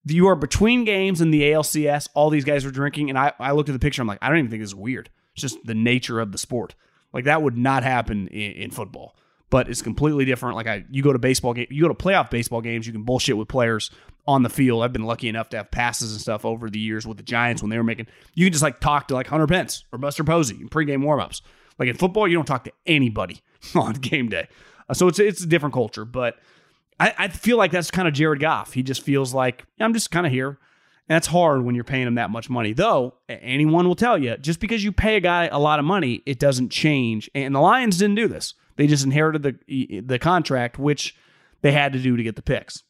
You 0.05 0.27
are 0.27 0.35
between 0.35 0.85
games 0.85 1.19
in 1.19 1.31
the 1.31 1.41
ALCS. 1.41 2.09
All 2.13 2.29
these 2.29 2.45
guys 2.45 2.63
are 2.63 2.71
drinking. 2.71 3.09
And 3.09 3.17
I, 3.17 3.33
I 3.39 3.51
looked 3.51 3.69
at 3.69 3.73
the 3.73 3.79
picture. 3.79 4.01
I'm 4.01 4.07
like, 4.07 4.19
I 4.21 4.29
don't 4.29 4.37
even 4.37 4.51
think 4.51 4.61
this 4.61 4.69
is 4.69 4.75
weird. 4.75 5.09
It's 5.33 5.41
just 5.41 5.65
the 5.65 5.73
nature 5.73 6.19
of 6.19 6.31
the 6.31 6.37
sport. 6.37 6.75
Like 7.11 7.25
that 7.25 7.41
would 7.41 7.57
not 7.57 7.83
happen 7.83 8.27
in, 8.27 8.51
in 8.51 8.71
football 8.71 9.15
but 9.49 9.69
it's 9.69 9.81
completely 9.81 10.25
different. 10.25 10.55
Like 10.55 10.67
I, 10.67 10.85
you 10.89 11.03
go 11.03 11.13
to 11.13 11.19
baseball 11.19 11.53
game, 11.53 11.67
you 11.69 11.81
go 11.81 11.87
to 11.87 11.93
playoff 11.93 12.29
baseball 12.29 12.61
games, 12.61 12.87
you 12.87 12.91
can 12.91 13.03
bullshit 13.03 13.37
with 13.37 13.47
players 13.47 13.91
on 14.27 14.43
the 14.43 14.49
field. 14.49 14.83
I've 14.83 14.93
been 14.93 15.05
lucky 15.05 15.29
enough 15.29 15.49
to 15.49 15.57
have 15.57 15.71
passes 15.71 16.11
and 16.11 16.21
stuff 16.21 16.45
over 16.45 16.69
the 16.69 16.79
years 16.79 17.05
with 17.05 17.17
the 17.17 17.23
Giants 17.23 17.61
when 17.61 17.69
they 17.69 17.77
were 17.77 17.83
making. 17.83 18.07
You 18.33 18.45
can 18.45 18.53
just 18.53 18.63
like 18.63 18.79
talk 18.79 19.07
to 19.09 19.13
like 19.13 19.27
Hunter 19.27 19.47
Pence 19.47 19.85
or 19.91 19.99
Buster 19.99 20.23
Posey 20.23 20.55
in 20.55 20.69
pregame 20.69 21.03
warmups. 21.03 21.41
Like 21.77 21.89
in 21.89 21.95
football, 21.95 22.27
you 22.27 22.35
don't 22.35 22.45
talk 22.45 22.63
to 22.63 22.71
anybody 22.85 23.41
on 23.75 23.93
game 23.93 24.29
day. 24.29 24.47
Uh, 24.89 24.93
so 24.93 25.07
it's 25.07 25.19
it's 25.19 25.43
a 25.43 25.47
different 25.47 25.73
culture, 25.73 26.05
but 26.05 26.37
I, 26.99 27.13
I 27.17 27.27
feel 27.27 27.57
like 27.57 27.71
that's 27.71 27.91
kind 27.91 28.07
of 28.07 28.13
Jared 28.13 28.39
Goff. 28.39 28.73
He 28.73 28.83
just 28.83 29.01
feels 29.01 29.33
like 29.33 29.65
I'm 29.79 29.93
just 29.93 30.11
kind 30.11 30.25
of 30.25 30.31
here. 30.31 30.59
And 31.07 31.15
that's 31.15 31.27
hard 31.27 31.63
when 31.63 31.75
you're 31.75 31.83
paying 31.83 32.07
him 32.07 32.15
that 32.15 32.31
much 32.31 32.49
money. 32.49 32.73
Though 32.73 33.15
anyone 33.29 33.87
will 33.87 33.95
tell 33.95 34.17
you, 34.17 34.37
just 34.37 34.59
because 34.59 34.83
you 34.83 34.91
pay 34.91 35.17
a 35.17 35.19
guy 35.19 35.47
a 35.47 35.59
lot 35.59 35.77
of 35.77 35.85
money, 35.85 36.23
it 36.25 36.39
doesn't 36.39 36.69
change. 36.69 37.29
And 37.35 37.53
the 37.53 37.59
Lions 37.59 37.97
didn't 37.99 38.15
do 38.15 38.27
this. 38.27 38.55
They 38.77 38.87
just 38.87 39.05
inherited 39.05 39.43
the 39.43 40.01
the 40.01 40.19
contract, 40.19 40.79
which 40.79 41.15
they 41.61 41.71
had 41.71 41.93
to 41.93 41.99
do 41.99 42.17
to 42.17 42.23
get 42.23 42.35
the 42.35 42.41
picks. 42.41 42.83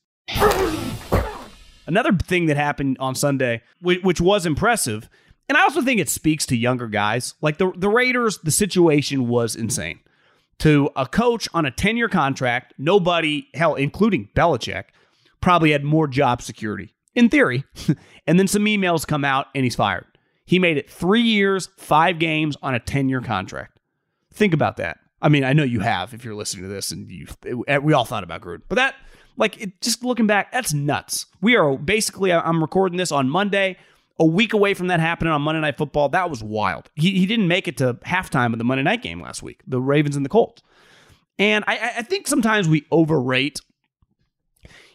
Another 1.88 2.14
thing 2.14 2.48
that 2.48 2.58
happened 2.58 2.98
on 3.00 3.16
Sunday, 3.16 3.62
which 3.82 4.20
was 4.22 4.46
impressive, 4.46 5.10
and 5.48 5.58
I 5.58 5.62
also 5.62 5.82
think 5.82 6.00
it 6.00 6.10
speaks 6.10 6.46
to 6.48 6.58
younger 6.58 6.88
guys. 6.88 7.36
Like 7.42 7.58
the, 7.58 7.72
the 7.76 7.90
Raiders, 7.90 8.40
the 8.40 8.52
situation 8.52 9.28
was 9.28 9.56
insane. 9.56 10.00
To 10.60 10.90
a 10.96 11.06
coach 11.06 11.48
on 11.54 11.66
a 11.66 11.72
10 11.72 11.98
year 11.98 12.10
contract, 12.10 12.74
nobody, 12.78 13.48
hell, 13.54 13.76
including 13.76 14.30
Belichick, 14.36 14.86
probably 15.42 15.72
had 15.72 15.84
more 15.84 16.08
job 16.08 16.42
security, 16.42 16.96
in 17.14 17.30
theory. 17.30 17.66
and 18.28 18.40
then 18.40 18.48
some 18.48 18.66
emails 18.66 19.06
come 19.06 19.26
out 19.26 19.48
and 19.54 19.64
he's 19.64 19.76
fired. 19.76 20.06
He 20.46 20.60
made 20.60 20.78
it 20.78 20.90
three 20.90 21.22
years, 21.22 21.70
five 21.78 22.20
games 22.20 22.56
on 22.62 22.74
a 22.74 22.80
10 22.80 23.10
year 23.10 23.22
contract. 23.22 23.80
Think 24.34 24.54
about 24.54 24.78
that. 24.78 25.00
I 25.22 25.30
mean, 25.30 25.44
I 25.44 25.54
know 25.54 25.64
you 25.64 25.80
have 25.80 26.14
if 26.14 26.24
you're 26.24 26.36
listening 26.36 26.64
to 26.64 26.70
this, 26.70 26.92
and 26.92 27.10
you 27.10 27.26
we 27.82 27.94
all 27.94 28.06
thought 28.06 28.24
about 28.24 28.42
Gruden, 28.42 28.62
but 28.68 28.76
that 28.76 28.96
like 29.38 29.62
it, 29.62 29.82
just 29.82 30.04
looking 30.04 30.28
back, 30.28 30.52
that's 30.52 30.74
nuts. 30.74 31.26
We 31.42 31.56
are 31.56 31.78
basically 31.78 32.32
I'm 32.32 32.62
recording 32.62 32.98
this 32.98 33.12
on 33.12 33.30
Monday, 33.30 33.78
a 34.20 34.26
week 34.26 34.54
away 34.54 34.74
from 34.74 34.88
that 34.88 35.00
happening 35.00 35.34
on 35.34 35.42
Monday 35.42 35.62
Night 35.62 35.78
Football. 35.78 36.10
That 36.10 36.30
was 36.30 36.44
wild. 36.44 36.90
He 36.96 37.12
he 37.12 37.26
didn't 37.26 37.48
make 37.48 37.68
it 37.68 37.78
to 37.78 37.96
halftime 38.06 38.54
of 38.54 38.60
the 38.60 38.66
Monday 38.66 38.84
Night 38.84 39.02
game 39.02 39.22
last 39.22 39.44
week, 39.44 39.62
the 39.68 39.82
Ravens 39.82 40.16
and 40.16 40.26
the 40.26 40.30
Colts, 40.30 40.62
and 41.38 41.64
I, 41.68 41.94
I 41.98 42.02
think 42.02 42.28
sometimes 42.28 42.68
we 42.68 42.86
overrate. 42.92 43.60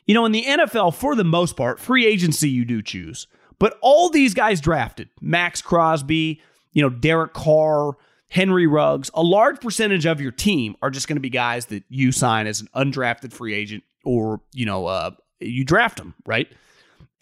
You 0.07 0.15
know, 0.15 0.25
in 0.25 0.33
the 0.33 0.43
NFL, 0.43 0.95
for 0.95 1.15
the 1.15 1.23
most 1.23 1.57
part, 1.57 1.79
free 1.79 2.05
agency 2.05 2.49
you 2.49 2.65
do 2.65 2.83
choose, 2.83 3.29
but 3.61 3.79
all 3.81 4.09
these 4.09 4.35
guys 4.35 4.61
drafted, 4.61 5.09
Maxx 5.21 5.63
Crosby, 5.63 6.41
you 6.73 6.83
know, 6.83 6.91
Derek 6.91 7.35
Carr. 7.35 7.97
Henry 8.33 8.69
Ruggs, 8.69 9.11
a 9.13 9.25
large 9.25 9.61
percentage 9.61 10.07
of 10.07 10.21
your 10.21 10.31
team 10.31 10.77
are 10.83 10.91
just 10.91 11.09
going 11.09 11.17
to 11.17 11.21
be 11.21 11.31
guys 11.31 11.67
that 11.67 11.83
you 11.89 12.13
sign 12.13 12.47
as 12.47 12.61
an 12.61 12.69
undrafted 12.77 13.33
free 13.33 13.53
agent 13.53 13.83
or, 14.05 14.41
you 14.53 14.67
know, 14.67 14.87
uh, 14.87 15.11
you 15.41 15.65
draft 15.65 15.99
them, 15.99 16.15
right? 16.27 16.49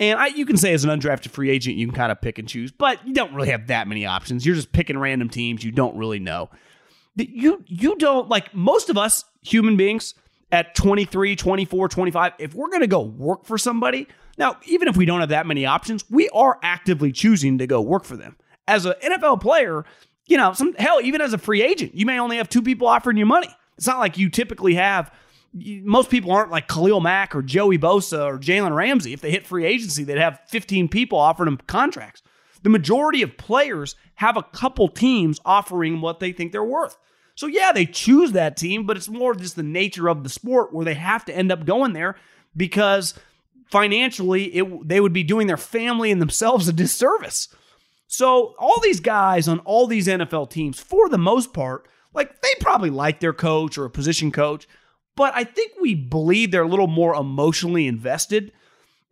And 0.01 0.19
I, 0.19 0.29
you 0.29 0.47
can 0.47 0.57
say 0.57 0.73
as 0.73 0.85
an 0.85 0.91
undrafted 0.91 1.31
free 1.31 1.51
agent, 1.51 1.77
you 1.77 1.87
can 1.87 1.95
kind 1.95 2.13
of 2.13 2.21
pick 2.21 2.39
and 2.39 2.49
choose, 2.49 2.71
but 2.71 3.07
you 3.07 3.15
don't 3.15 3.35
really 3.35 3.51
have 3.51 3.67
that 3.67 3.89
many 3.89 4.07
options. 4.07 4.47
You're 4.47 4.55
just 4.55 4.73
picking 4.73 4.99
random 4.99 5.29
teams 5.29 5.65
you 5.65 5.73
don't 5.73 5.97
really 5.97 6.21
know. 6.21 6.51
You 7.17 7.65
you 7.67 7.97
don't 7.97 8.29
like 8.29 8.55
most 8.55 8.91
of 8.91 8.97
us 8.97 9.25
human 9.43 9.77
beings 9.77 10.15
at 10.53 10.75
23, 10.77 11.35
24, 11.35 11.89
25, 11.89 12.33
if 12.39 12.55
we're 12.55 12.69
going 12.69 12.81
to 12.81 12.87
go 12.87 13.01
work 13.01 13.45
for 13.45 13.59
somebody, 13.59 14.07
now 14.39 14.57
even 14.67 14.87
if 14.87 14.97
we 14.97 15.05
don't 15.05 15.21
have 15.21 15.31
that 15.31 15.47
many 15.47 15.67
options, 15.67 16.05
we 16.09 16.29
are 16.29 16.61
actively 16.63 17.11
choosing 17.11 17.59
to 17.59 17.67
go 17.67 17.81
work 17.81 18.05
for 18.05 18.17
them. 18.17 18.37
As 18.69 18.87
an 18.87 18.95
NFL 19.03 19.41
player, 19.41 19.85
you 20.27 20.37
know, 20.37 20.53
some 20.53 20.75
hell, 20.75 21.01
even 21.03 21.21
as 21.21 21.33
a 21.33 21.39
free 21.39 21.63
agent, 21.63 21.95
you 21.95 22.07
may 22.07 22.21
only 22.21 22.37
have 22.37 22.49
two 22.49 22.63
people 22.63 22.87
offering 22.87 23.17
you 23.17 23.27
money. 23.27 23.49
It's 23.77 23.87
not 23.87 23.99
like 23.99 24.17
you 24.17 24.29
typically 24.29 24.75
have. 24.75 25.13
Most 25.55 26.11
people 26.11 26.31
aren't 26.31 26.51
like 26.51 26.69
Khalil 26.69 27.01
Mack 27.01 27.35
or 27.35 27.43
Joey 27.43 27.79
Bosa 27.79 28.25
or 28.25 28.39
Jalen 28.39 28.75
Ramsey. 28.75 29.13
If 29.13 29.21
they 29.21 29.31
hit 29.31 29.47
free 29.47 29.65
agency, 29.65 30.05
they'd 30.05 30.19
have 30.19 30.41
15 30.49 30.89
people 30.89 31.19
offering 31.19 31.47
them 31.47 31.61
contracts. 31.67 32.23
The 32.63 32.71
majority 32.71 33.23
of 33.23 33.37
players 33.37 33.97
have 34.17 34.37
a 34.37 34.43
couple 34.43 34.89
teams 34.89 35.41
offering 35.45 36.01
what 36.01 36.21
they 36.21 36.33
think 36.33 36.53
they're 36.53 36.65
worth. 36.65 36.97
So, 37.35 37.47
yeah, 37.47 37.73
they 37.73 37.87
choose 37.87 38.33
that 38.33 38.57
team, 38.57 38.85
but 38.85 38.97
it's 38.97 39.09
more 39.09 39.35
just 39.35 39.55
the 39.55 39.63
nature 39.63 40.09
of 40.09 40.25
the 40.25 40.29
sport 40.29 40.73
where 40.73 40.85
they 40.85 40.95
have 40.95 41.25
to 41.27 41.37
end 41.37 41.53
up 41.53 41.65
going 41.65 41.93
there 41.93 42.17
because 42.57 43.15
financially 43.71 44.45
it, 44.57 44.89
they 44.89 45.01
would 45.01 45.13
be 45.13 45.23
doing 45.23 45.47
their 45.47 45.57
family 45.57 46.11
and 46.11 46.21
themselves 46.21 46.69
a 46.69 46.73
disservice. 46.73 47.49
So 48.09 48.55
all 48.59 48.81
these 48.81 49.01
guys 49.01 49.47
on 49.47 49.61
all 49.61 49.87
these 49.87 50.09
NFL 50.09 50.51
teams, 50.51 50.81
for 50.81 51.09
the 51.09 51.19
most 51.19 51.53
part, 51.53 51.87
like 52.15 52.41
they 52.41 52.55
probably 52.59 52.91
like 52.91 53.21
their 53.21 53.35
coach 53.35 53.79
or 53.79 53.85
a 53.85 53.91
position 53.91 54.33
coach, 54.33 54.67
but 55.19 55.35
I 55.35 55.43
think 55.43 55.73
we 55.81 55.97
believe 55.97 56.53
they're 56.53 56.63
a 56.63 56.69
little 56.69 56.87
more 56.87 57.13
emotionally 57.13 57.89
invested. 57.89 58.53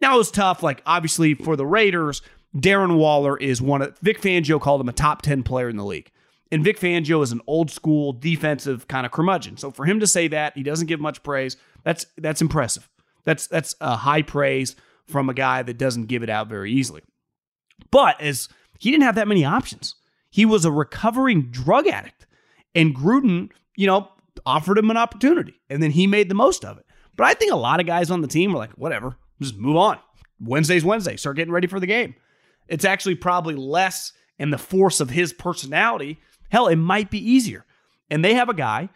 Now 0.01 0.15
it 0.15 0.19
was 0.19 0.31
tough, 0.31 0.63
like 0.63 0.81
obviously 0.87 1.35
for 1.35 1.57
the 1.57 1.67
Raiders, 1.67 2.23
Darren 2.57 2.97
Waller 2.97 3.37
is 3.37 3.61
one 3.61 3.83
of 3.83 3.99
Vic 3.99 4.21
Fangio 4.21 4.61
called 4.61 4.81
him 4.81 4.89
a 4.89 4.93
top 4.93 5.23
10 5.23 5.43
player 5.43 5.69
in 5.69 5.77
the 5.77 5.85
league. 5.85 6.13
And 6.53 6.63
Vic 6.63 6.79
Fangio 6.79 7.25
is 7.25 7.33
an 7.33 7.41
old 7.49 7.73
school 7.73 8.13
defensive 8.13 8.87
kind 8.87 9.05
of 9.05 9.11
curmudgeon. 9.11 9.57
So 9.57 9.73
for 9.73 9.85
him 9.85 9.99
to 9.99 10.07
say 10.07 10.29
that, 10.29 10.57
he 10.57 10.63
doesn't 10.63 10.87
give 10.87 11.01
much 11.01 11.25
praise. 11.25 11.57
That's 11.83 12.07
that's 12.17 12.41
impressive. 12.41 12.89
That's 13.25 13.49
that's 13.49 13.75
a 13.81 13.97
high 13.97 14.23
praise 14.23 14.77
from 15.07 15.29
a 15.29 15.35
guy 15.35 15.65
that 15.65 15.77
doesn't 15.77 16.07
give 16.07 16.23
it 16.23 16.31
out 16.31 16.47
very 16.47 16.71
easily. 16.71 17.03
But 17.91 18.21
as 18.21 18.49
he 18.79 18.93
didn't 18.93 19.03
have 19.03 19.17
that 19.17 19.27
many 19.27 19.45
options, 19.45 19.97
he 20.31 20.47
was 20.47 20.65
a 20.65 20.71
recovering 20.71 21.51
drug 21.51 21.89
addict. 21.89 22.29
And 22.77 22.95
Gruden, 22.95 23.51
you 23.75 23.89
know, 23.89 24.09
offered 24.45 24.79
him 24.79 24.91
an 24.91 24.97
opportunity 24.97 25.61
and 25.71 25.83
then 25.83 25.91
he 25.91 26.07
made 26.07 26.29
the 26.29 26.35
most 26.35 26.65
of 26.65 26.79
it. 26.79 26.87
But 27.17 27.27
I 27.27 27.35
think 27.35 27.53
a 27.53 27.57
lot 27.57 27.81
of 27.81 27.87
guys 27.87 28.11
on 28.11 28.21
the 28.21 28.29
team 28.29 28.53
were 28.53 28.59
like, 28.59 28.73
whatever, 28.73 29.17
just 29.41 29.57
move 29.57 29.77
on. 29.77 29.99
Wednesday's 30.41 30.85
Wednesday, 30.85 31.17
start 31.17 31.37
getting 31.37 31.53
ready 31.53 31.67
for 31.67 31.81
the 31.81 31.87
game. 31.87 32.15
It's 32.69 32.85
actually 32.85 33.15
probably 33.15 33.55
less 33.55 34.13
in 34.39 34.51
the 34.51 34.59
force 34.59 35.01
of 35.01 35.11
his 35.11 35.33
personality. 35.33 36.21
Hell, 36.51 36.69
it 36.69 36.77
might 36.77 37.11
be 37.11 37.19
easier. 37.19 37.65
And 38.11 38.25
they 38.25 38.35
have 38.35 38.49
a 38.49 38.55
guy 38.55 38.89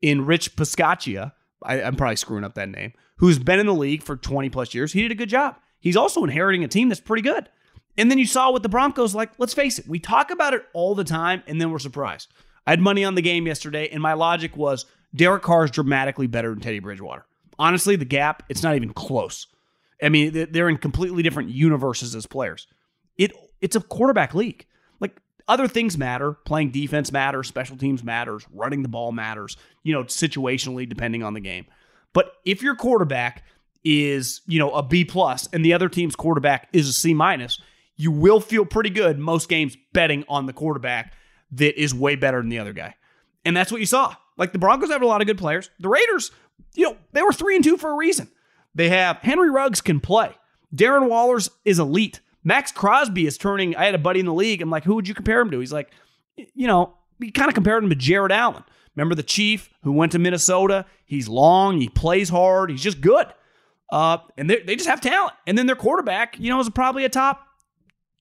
in 0.00 0.26
Rich 0.26 0.56
Bisaccia, 0.56 1.32
I, 1.62 1.80
am 1.80 1.96
probably 1.96 2.16
screwing 2.16 2.44
up 2.44 2.54
that 2.54 2.68
name, 2.68 2.92
who's 3.16 3.38
been 3.38 3.60
in 3.60 3.66
the 3.66 3.74
league 3.74 4.02
for 4.02 4.16
20 4.16 4.50
plus 4.50 4.74
years. 4.74 4.92
He 4.92 5.02
did 5.02 5.12
a 5.12 5.16
good 5.16 5.28
job. 5.28 5.56
He's 5.80 5.96
also 5.96 6.24
inheriting 6.24 6.64
a 6.64 6.68
team 6.68 6.88
that's 6.88 7.00
pretty 7.00 7.22
good. 7.22 7.48
And 7.96 8.10
then 8.10 8.18
you 8.18 8.26
saw 8.26 8.50
with 8.50 8.62
the 8.62 8.68
Broncos, 8.68 9.14
like, 9.14 9.30
let's 9.38 9.54
face 9.54 9.78
it, 9.78 9.86
we 9.86 9.98
talk 9.98 10.30
about 10.30 10.54
it 10.54 10.64
all 10.72 10.94
the 10.94 11.04
time 11.04 11.42
and 11.46 11.60
then 11.60 11.70
we're 11.70 11.78
surprised. 11.78 12.32
I 12.66 12.70
had 12.70 12.80
money 12.80 13.04
on 13.04 13.14
the 13.14 13.22
game 13.22 13.46
yesterday, 13.46 13.88
and 13.90 14.02
my 14.02 14.12
logic 14.12 14.56
was 14.56 14.86
Derek 15.14 15.42
Carr 15.42 15.64
is 15.64 15.70
dramatically 15.70 16.26
better 16.26 16.50
than 16.50 16.60
Teddy 16.60 16.78
Bridgewater. 16.78 17.26
Honestly, 17.58 17.96
the 17.96 18.04
gap, 18.04 18.42
it's 18.48 18.62
not 18.62 18.76
even 18.76 18.92
close. 18.92 19.46
I 20.02 20.08
mean, 20.08 20.48
they're 20.50 20.68
in 20.68 20.78
completely 20.78 21.22
different 21.22 21.50
universes 21.50 22.14
as 22.14 22.26
players. 22.26 22.66
It 23.16 23.32
it's 23.60 23.76
a 23.76 23.80
quarterback 23.80 24.34
league. 24.34 24.66
Like 25.00 25.20
other 25.46 25.68
things 25.68 25.96
matter. 25.96 26.32
Playing 26.32 26.72
defense 26.72 27.12
matters, 27.12 27.46
special 27.46 27.76
teams 27.76 28.02
matters, 28.02 28.44
running 28.52 28.82
the 28.82 28.88
ball 28.88 29.12
matters, 29.12 29.56
you 29.84 29.92
know, 29.92 30.04
situationally 30.04 30.88
depending 30.88 31.22
on 31.22 31.34
the 31.34 31.40
game. 31.40 31.66
But 32.12 32.32
if 32.44 32.62
your 32.62 32.74
quarterback 32.74 33.44
is, 33.84 34.40
you 34.46 34.58
know, 34.58 34.72
a 34.72 34.82
B 34.82 35.04
plus 35.04 35.48
and 35.52 35.64
the 35.64 35.72
other 35.72 35.88
team's 35.88 36.16
quarterback 36.16 36.68
is 36.72 36.88
a 36.88 36.92
C 36.92 37.14
minus, 37.14 37.60
you 37.96 38.10
will 38.10 38.40
feel 38.40 38.64
pretty 38.64 38.90
good 38.90 39.18
most 39.18 39.48
games 39.48 39.76
betting 39.92 40.24
on 40.28 40.46
the 40.46 40.52
quarterback 40.52 41.14
that 41.52 41.80
is 41.80 41.94
way 41.94 42.16
better 42.16 42.38
than 42.40 42.48
the 42.48 42.58
other 42.58 42.72
guy. 42.72 42.94
And 43.44 43.56
that's 43.56 43.72
what 43.72 43.80
you 43.80 43.86
saw. 43.86 44.14
Like 44.36 44.52
the 44.52 44.58
Broncos 44.58 44.90
have 44.90 45.02
a 45.02 45.06
lot 45.06 45.20
of 45.20 45.26
good 45.26 45.38
players. 45.38 45.70
The 45.80 45.88
Raiders, 45.88 46.30
you 46.74 46.88
know, 46.88 46.96
they 47.12 47.22
were 47.22 47.32
three 47.32 47.54
and 47.54 47.64
two 47.64 47.76
for 47.76 47.90
a 47.90 47.96
reason. 47.96 48.28
They 48.74 48.88
have 48.88 49.18
Henry 49.18 49.50
Ruggs 49.50 49.80
can 49.80 50.00
play. 50.00 50.34
Darren 50.74 51.08
Waller's 51.08 51.50
is 51.64 51.78
elite. 51.78 52.20
Maxx 52.44 52.72
Crosby 52.72 53.26
is 53.26 53.38
turning. 53.38 53.76
I 53.76 53.84
had 53.84 53.94
a 53.94 53.98
buddy 53.98 54.20
in 54.20 54.26
the 54.26 54.32
league. 54.32 54.62
I'm 54.62 54.70
like, 54.70 54.84
who 54.84 54.94
would 54.94 55.06
you 55.06 55.14
compare 55.14 55.40
him 55.40 55.50
to? 55.50 55.60
He's 55.60 55.72
like, 55.72 55.90
you 56.36 56.66
know, 56.66 56.94
he 57.20 57.30
kind 57.30 57.48
of 57.48 57.54
compared 57.54 57.84
him 57.84 57.90
to 57.90 57.96
Jared 57.96 58.32
Allen. 58.32 58.64
Remember 58.96 59.14
the 59.14 59.22
Chief 59.22 59.70
who 59.82 59.92
went 59.92 60.12
to 60.12 60.18
Minnesota? 60.18 60.86
He's 61.04 61.28
long, 61.28 61.80
he 61.80 61.88
plays 61.88 62.28
hard, 62.28 62.70
he's 62.70 62.82
just 62.82 63.00
good. 63.00 63.26
Uh, 63.90 64.18
and 64.38 64.48
they 64.48 64.74
just 64.74 64.88
have 64.88 65.00
talent. 65.00 65.34
And 65.46 65.56
then 65.56 65.66
their 65.66 65.76
quarterback, 65.76 66.38
you 66.38 66.48
know, 66.48 66.58
is 66.58 66.68
probably 66.70 67.04
a 67.04 67.10
top 67.10 67.46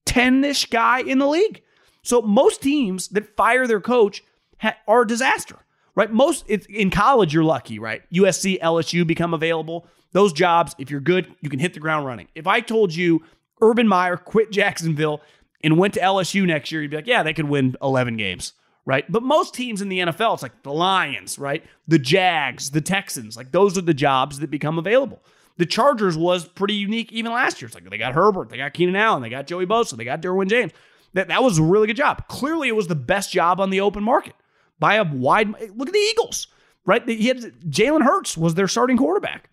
10 0.05 0.43
ish 0.43 0.65
guy 0.65 0.99
in 0.99 1.17
the 1.17 1.27
league. 1.27 1.61
So 2.01 2.21
most 2.21 2.61
teams 2.61 3.09
that 3.09 3.35
fire 3.35 3.67
their 3.67 3.81
coach 3.81 4.23
ha- 4.59 4.77
are 4.87 5.01
a 5.01 5.07
disaster, 5.07 5.57
right? 5.95 6.11
Most 6.11 6.47
in 6.47 6.89
college, 6.89 7.33
you're 7.33 7.43
lucky, 7.43 7.79
right? 7.79 8.01
USC, 8.11 8.59
LSU 8.59 9.05
become 9.05 9.33
available. 9.33 9.87
Those 10.13 10.33
jobs, 10.33 10.75
if 10.77 10.89
you're 10.89 10.99
good, 10.99 11.33
you 11.41 11.49
can 11.49 11.59
hit 11.59 11.73
the 11.73 11.79
ground 11.79 12.05
running. 12.05 12.27
If 12.35 12.47
I 12.47 12.59
told 12.59 12.93
you 12.93 13.23
Urban 13.61 13.87
Meyer 13.87 14.17
quit 14.17 14.51
Jacksonville 14.51 15.21
and 15.63 15.77
went 15.77 15.93
to 15.93 15.99
LSU 15.99 16.45
next 16.45 16.71
year, 16.71 16.81
you'd 16.81 16.91
be 16.91 16.97
like, 16.97 17.07
yeah, 17.07 17.23
they 17.23 17.33
could 17.33 17.47
win 17.47 17.75
11 17.81 18.17
games, 18.17 18.53
right? 18.85 19.09
But 19.09 19.23
most 19.23 19.53
teams 19.53 19.81
in 19.81 19.89
the 19.89 19.99
NFL, 19.99 20.33
it's 20.33 20.43
like 20.43 20.63
the 20.63 20.73
Lions, 20.73 21.37
right? 21.37 21.63
The 21.87 21.99
Jags, 21.99 22.71
the 22.71 22.81
Texans, 22.81 23.37
like 23.37 23.51
those 23.51 23.77
are 23.77 23.81
the 23.81 23.93
jobs 23.93 24.39
that 24.39 24.49
become 24.49 24.79
available. 24.79 25.23
The 25.57 25.65
Chargers 25.65 26.17
was 26.17 26.47
pretty 26.47 26.73
unique 26.73 27.11
even 27.11 27.31
last 27.31 27.61
year. 27.61 27.67
It's 27.67 27.75
like 27.75 27.87
they 27.89 27.97
got 27.97 28.13
Herbert, 28.13 28.49
they 28.49 28.57
got 28.57 28.73
Keenan 28.73 28.95
Allen, 28.95 29.21
they 29.21 29.29
got 29.29 29.47
Joey 29.47 29.67
Bosa, 29.67 29.95
they 29.95 30.05
got 30.05 30.21
Derwin 30.21 30.49
James. 30.49 30.71
That, 31.13 31.27
that 31.27 31.43
was 31.43 31.57
a 31.57 31.63
really 31.63 31.87
good 31.87 31.97
job. 31.97 32.27
Clearly, 32.27 32.67
it 32.67 32.75
was 32.75 32.87
the 32.87 32.95
best 32.95 33.31
job 33.31 33.59
on 33.59 33.69
the 33.69 33.81
open 33.81 34.03
market 34.03 34.35
by 34.79 34.95
a 34.95 35.03
wide. 35.03 35.49
Look 35.49 35.87
at 35.89 35.93
the 35.93 35.99
Eagles, 35.99 36.47
right? 36.85 37.07
He 37.07 37.27
had 37.27 37.41
Jalen 37.69 38.03
Hurts 38.03 38.37
was 38.37 38.55
their 38.55 38.67
starting 38.67 38.97
quarterback. 38.97 39.49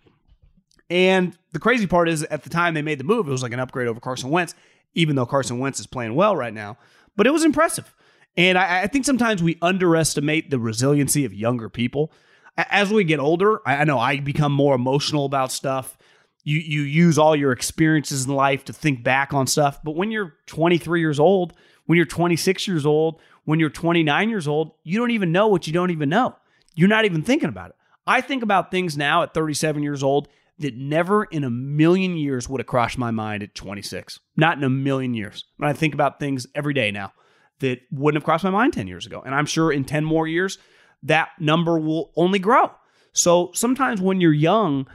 And 0.90 1.36
the 1.52 1.58
crazy 1.58 1.86
part 1.86 2.08
is, 2.08 2.22
at 2.24 2.44
the 2.44 2.50
time 2.50 2.74
they 2.74 2.82
made 2.82 2.98
the 2.98 3.04
move, 3.04 3.28
it 3.28 3.30
was 3.30 3.42
like 3.42 3.52
an 3.52 3.60
upgrade 3.60 3.88
over 3.88 4.00
Carson 4.00 4.30
Wentz, 4.30 4.54
even 4.94 5.16
though 5.16 5.26
Carson 5.26 5.58
Wentz 5.58 5.80
is 5.80 5.86
playing 5.86 6.14
well 6.14 6.34
right 6.34 6.54
now. 6.54 6.78
But 7.16 7.26
it 7.26 7.32
was 7.32 7.44
impressive. 7.44 7.94
And 8.36 8.56
I, 8.56 8.82
I 8.82 8.86
think 8.86 9.04
sometimes 9.04 9.42
we 9.42 9.58
underestimate 9.60 10.50
the 10.50 10.58
resiliency 10.58 11.24
of 11.24 11.34
younger 11.34 11.68
people. 11.68 12.12
As 12.56 12.90
we 12.90 13.04
get 13.04 13.20
older, 13.20 13.60
I, 13.66 13.78
I 13.78 13.84
know 13.84 13.98
I 13.98 14.20
become 14.20 14.52
more 14.52 14.74
emotional 14.74 15.26
about 15.26 15.52
stuff. 15.52 15.98
You, 16.44 16.58
you 16.58 16.82
use 16.82 17.18
all 17.18 17.36
your 17.36 17.52
experiences 17.52 18.24
in 18.24 18.34
life 18.34 18.64
to 18.66 18.72
think 18.72 19.02
back 19.02 19.34
on 19.34 19.46
stuff. 19.46 19.80
But 19.82 19.96
when 19.96 20.10
you're 20.10 20.34
23 20.46 21.00
years 21.00 21.20
old, 21.20 21.52
when 21.86 21.96
you're 21.96 22.06
26 22.06 22.66
years 22.66 22.86
old, 22.86 23.20
when 23.44 23.60
you're 23.60 23.70
29 23.70 24.30
years 24.30 24.48
old, 24.48 24.72
you 24.84 24.98
don't 24.98 25.10
even 25.10 25.32
know 25.32 25.48
what 25.48 25.66
you 25.66 25.72
don't 25.72 25.90
even 25.90 26.08
know. 26.08 26.36
You're 26.74 26.88
not 26.88 27.04
even 27.04 27.22
thinking 27.22 27.48
about 27.48 27.70
it. 27.70 27.76
I 28.06 28.20
think 28.20 28.42
about 28.42 28.70
things 28.70 28.96
now 28.96 29.22
at 29.22 29.34
37 29.34 29.82
years 29.82 30.02
old 30.02 30.28
that 30.58 30.74
never 30.74 31.24
in 31.24 31.44
a 31.44 31.50
million 31.50 32.16
years 32.16 32.48
would 32.48 32.60
have 32.60 32.66
crossed 32.66 32.98
my 32.98 33.10
mind 33.10 33.42
at 33.42 33.54
26. 33.54 34.20
Not 34.36 34.58
in 34.58 34.64
a 34.64 34.70
million 34.70 35.14
years. 35.14 35.44
When 35.56 35.68
I 35.68 35.72
think 35.72 35.94
about 35.94 36.18
things 36.18 36.46
every 36.54 36.74
day 36.74 36.90
now 36.90 37.12
that 37.60 37.80
wouldn't 37.90 38.20
have 38.20 38.24
crossed 38.24 38.44
my 38.44 38.50
mind 38.50 38.72
10 38.72 38.86
years 38.86 39.06
ago. 39.06 39.22
And 39.24 39.34
I'm 39.34 39.46
sure 39.46 39.72
in 39.72 39.84
10 39.84 40.04
more 40.04 40.26
years, 40.26 40.58
that 41.02 41.30
number 41.38 41.78
will 41.78 42.12
only 42.16 42.38
grow. 42.38 42.70
So 43.12 43.50
sometimes 43.54 44.00
when 44.00 44.20
you're 44.20 44.32
young, 44.32 44.86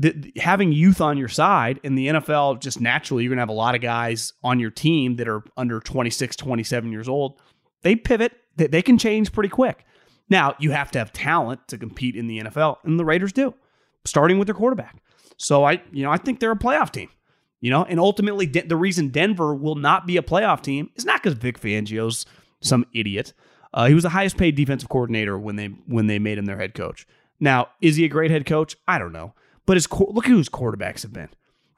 the, 0.00 0.32
having 0.36 0.72
youth 0.72 1.02
on 1.02 1.18
your 1.18 1.28
side 1.28 1.78
in 1.82 1.94
the 1.94 2.08
NFL, 2.08 2.60
just 2.60 2.80
naturally, 2.80 3.22
you're 3.22 3.28
going 3.28 3.36
to 3.36 3.42
have 3.42 3.50
a 3.50 3.52
lot 3.52 3.74
of 3.74 3.82
guys 3.82 4.32
on 4.42 4.58
your 4.58 4.70
team 4.70 5.16
that 5.16 5.28
are 5.28 5.44
under 5.58 5.78
26, 5.78 6.36
27 6.36 6.90
years 6.90 7.06
old. 7.06 7.38
They 7.82 7.96
pivot, 7.96 8.32
they, 8.56 8.66
they 8.66 8.80
can 8.80 8.96
change 8.96 9.30
pretty 9.30 9.50
quick. 9.50 9.84
Now, 10.30 10.54
you 10.58 10.70
have 10.70 10.90
to 10.92 10.98
have 10.98 11.12
talent 11.12 11.68
to 11.68 11.76
compete 11.76 12.16
in 12.16 12.28
the 12.28 12.40
NFL, 12.40 12.78
and 12.82 12.98
the 12.98 13.04
Raiders 13.04 13.32
do 13.32 13.52
starting 14.06 14.38
with 14.38 14.46
their 14.46 14.54
quarterback. 14.54 14.96
So 15.36 15.64
I, 15.64 15.82
you 15.92 16.02
know, 16.02 16.10
I 16.10 16.16
think 16.16 16.40
they're 16.40 16.52
a 16.52 16.58
playoff 16.58 16.90
team. 16.90 17.10
You 17.60 17.68
know, 17.68 17.84
and 17.84 18.00
ultimately 18.00 18.46
De- 18.46 18.66
the 18.66 18.76
reason 18.76 19.08
Denver 19.08 19.54
will 19.54 19.74
not 19.74 20.06
be 20.06 20.16
a 20.16 20.22
playoff 20.22 20.62
team 20.62 20.88
is 20.96 21.04
not 21.04 21.22
because 21.22 21.36
Vic 21.36 21.60
Fangio's 21.60 22.24
some 22.62 22.86
idiot. 22.94 23.34
Uh, 23.74 23.86
he 23.86 23.92
was 23.92 24.02
the 24.02 24.08
highest 24.08 24.38
paid 24.38 24.56
defensive 24.56 24.88
coordinator 24.88 25.38
when 25.38 25.56
they 25.56 25.66
when 25.66 26.06
they 26.06 26.18
made 26.18 26.38
him 26.38 26.46
their 26.46 26.56
head 26.56 26.74
coach. 26.74 27.06
Now, 27.38 27.68
is 27.82 27.96
he 27.96 28.06
a 28.06 28.08
great 28.08 28.30
head 28.30 28.46
coach? 28.46 28.78
I 28.88 28.98
don't 28.98 29.12
know. 29.12 29.34
But 29.66 29.76
his 29.76 29.88
look 29.90 30.24
at 30.24 30.30
who 30.30 30.38
his 30.38 30.48
quarterbacks 30.48 31.02
have 31.02 31.12
been. 31.12 31.28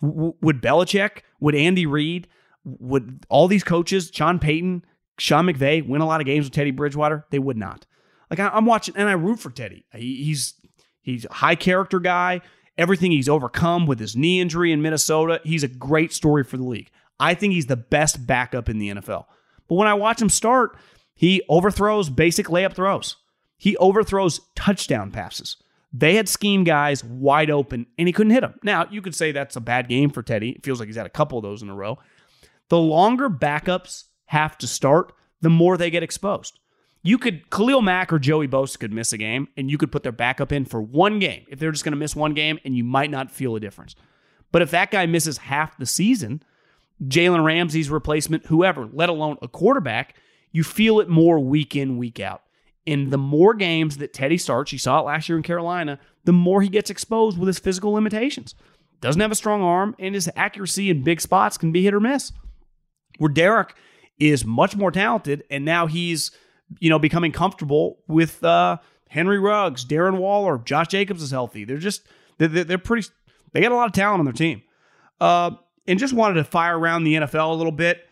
Would 0.00 0.60
Belichick, 0.62 1.20
would 1.40 1.54
Andy 1.54 1.86
Reid, 1.86 2.26
would 2.64 3.24
all 3.28 3.48
these 3.48 3.64
coaches, 3.64 4.10
Sean 4.12 4.38
Payton, 4.38 4.84
Sean 5.18 5.46
McVay, 5.46 5.86
win 5.86 6.00
a 6.00 6.06
lot 6.06 6.20
of 6.20 6.26
games 6.26 6.46
with 6.46 6.52
Teddy 6.52 6.70
Bridgewater? 6.70 7.26
They 7.30 7.38
would 7.38 7.56
not. 7.56 7.86
Like 8.30 8.40
I, 8.40 8.56
am 8.56 8.64
watching, 8.64 8.96
and 8.96 9.08
I 9.08 9.12
root 9.12 9.38
for 9.38 9.50
Teddy. 9.50 9.84
He, 9.94 10.24
he's 10.24 10.54
He's 11.02 11.24
a 11.24 11.32
high 11.32 11.56
character 11.56 12.00
guy. 12.00 12.40
Everything 12.78 13.10
he's 13.10 13.28
overcome 13.28 13.86
with 13.86 13.98
his 13.98 14.16
knee 14.16 14.40
injury 14.40 14.72
in 14.72 14.80
Minnesota, 14.80 15.40
he's 15.44 15.62
a 15.62 15.68
great 15.68 16.12
story 16.12 16.42
for 16.42 16.56
the 16.56 16.64
league. 16.64 16.90
I 17.20 17.34
think 17.34 17.52
he's 17.52 17.66
the 17.66 17.76
best 17.76 18.26
backup 18.26 18.68
in 18.68 18.78
the 18.78 18.88
NFL. 18.88 19.26
But 19.68 19.74
when 19.74 19.88
I 19.88 19.94
watch 19.94 20.22
him 20.22 20.30
start, 20.30 20.78
he 21.14 21.42
overthrows 21.48 22.08
basic 22.08 22.46
layup 22.46 22.72
throws. 22.72 23.16
He 23.58 23.76
overthrows 23.76 24.40
touchdown 24.56 25.10
passes. 25.10 25.56
They 25.92 26.14
had 26.14 26.28
scheme 26.28 26.64
guys 26.64 27.04
wide 27.04 27.50
open 27.50 27.86
and 27.98 28.08
he 28.08 28.12
couldn't 28.12 28.32
hit 28.32 28.40
them. 28.40 28.54
Now, 28.62 28.86
you 28.90 29.02
could 29.02 29.14
say 29.14 29.30
that's 29.30 29.56
a 29.56 29.60
bad 29.60 29.88
game 29.88 30.10
for 30.10 30.22
Teddy. 30.22 30.50
It 30.50 30.64
feels 30.64 30.80
like 30.80 30.88
he's 30.88 30.96
had 30.96 31.06
a 31.06 31.10
couple 31.10 31.38
of 31.38 31.42
those 31.42 31.62
in 31.62 31.68
a 31.68 31.74
row. 31.74 31.98
The 32.68 32.78
longer 32.78 33.28
backups 33.28 34.04
have 34.26 34.56
to 34.58 34.66
start, 34.66 35.12
the 35.42 35.50
more 35.50 35.76
they 35.76 35.90
get 35.90 36.02
exposed. 36.02 36.58
You 37.02 37.18
could 37.18 37.50
Khalil 37.50 37.82
Mack 37.82 38.12
or 38.12 38.18
Joey 38.18 38.48
Bosa 38.48 38.78
could 38.78 38.92
miss 38.92 39.12
a 39.12 39.18
game, 39.18 39.48
and 39.56 39.70
you 39.70 39.76
could 39.76 39.90
put 39.90 40.04
their 40.04 40.12
backup 40.12 40.52
in 40.52 40.64
for 40.64 40.80
one 40.80 41.18
game 41.18 41.44
if 41.48 41.58
they're 41.58 41.72
just 41.72 41.84
going 41.84 41.92
to 41.92 41.98
miss 41.98 42.14
one 42.14 42.32
game, 42.32 42.58
and 42.64 42.76
you 42.76 42.84
might 42.84 43.10
not 43.10 43.30
feel 43.30 43.56
a 43.56 43.60
difference. 43.60 43.96
But 44.52 44.62
if 44.62 44.70
that 44.70 44.90
guy 44.90 45.06
misses 45.06 45.38
half 45.38 45.76
the 45.76 45.86
season, 45.86 46.42
Jalen 47.02 47.44
Ramsey's 47.44 47.90
replacement, 47.90 48.46
whoever, 48.46 48.88
let 48.92 49.08
alone 49.08 49.36
a 49.42 49.48
quarterback, 49.48 50.14
you 50.52 50.62
feel 50.62 51.00
it 51.00 51.08
more 51.08 51.40
week 51.40 51.74
in, 51.74 51.98
week 51.98 52.20
out. 52.20 52.42
And 52.86 53.12
the 53.12 53.18
more 53.18 53.54
games 53.54 53.98
that 53.98 54.12
Teddy 54.12 54.38
starts, 54.38 54.72
you 54.72 54.78
saw 54.78 55.00
it 55.00 55.04
last 55.04 55.28
year 55.28 55.36
in 55.36 55.44
Carolina, 55.44 56.00
the 56.24 56.32
more 56.32 56.62
he 56.62 56.68
gets 56.68 56.90
exposed 56.90 57.38
with 57.38 57.46
his 57.46 57.58
physical 57.58 57.92
limitations. 57.92 58.54
Doesn't 59.00 59.20
have 59.20 59.32
a 59.32 59.36
strong 59.36 59.62
arm, 59.62 59.94
and 59.98 60.14
his 60.14 60.30
accuracy 60.36 60.90
in 60.90 61.02
big 61.02 61.20
spots 61.20 61.58
can 61.58 61.72
be 61.72 61.82
hit 61.82 61.94
or 61.94 62.00
miss. 62.00 62.32
Where 63.18 63.32
Derek 63.32 63.74
is 64.18 64.44
much 64.44 64.76
more 64.76 64.90
talented, 64.90 65.44
and 65.50 65.64
now 65.64 65.86
he's 65.86 66.30
you 66.80 66.90
know, 66.90 66.98
becoming 66.98 67.32
comfortable 67.32 67.98
with 68.06 68.42
uh, 68.44 68.78
Henry 69.08 69.38
Ruggs, 69.38 69.84
Darren 69.84 70.18
Waller, 70.18 70.58
Josh 70.58 70.88
Jacobs 70.88 71.22
is 71.22 71.30
healthy. 71.30 71.64
They're 71.64 71.78
just 71.78 72.06
they're, 72.38 72.48
they're 72.48 72.78
pretty. 72.78 73.08
They 73.52 73.60
got 73.60 73.72
a 73.72 73.76
lot 73.76 73.86
of 73.86 73.92
talent 73.92 74.20
on 74.20 74.24
their 74.24 74.32
team, 74.32 74.62
uh, 75.20 75.52
and 75.86 75.98
just 75.98 76.14
wanted 76.14 76.34
to 76.34 76.44
fire 76.44 76.78
around 76.78 77.04
the 77.04 77.14
NFL 77.14 77.50
a 77.50 77.54
little 77.54 77.72
bit. 77.72 78.06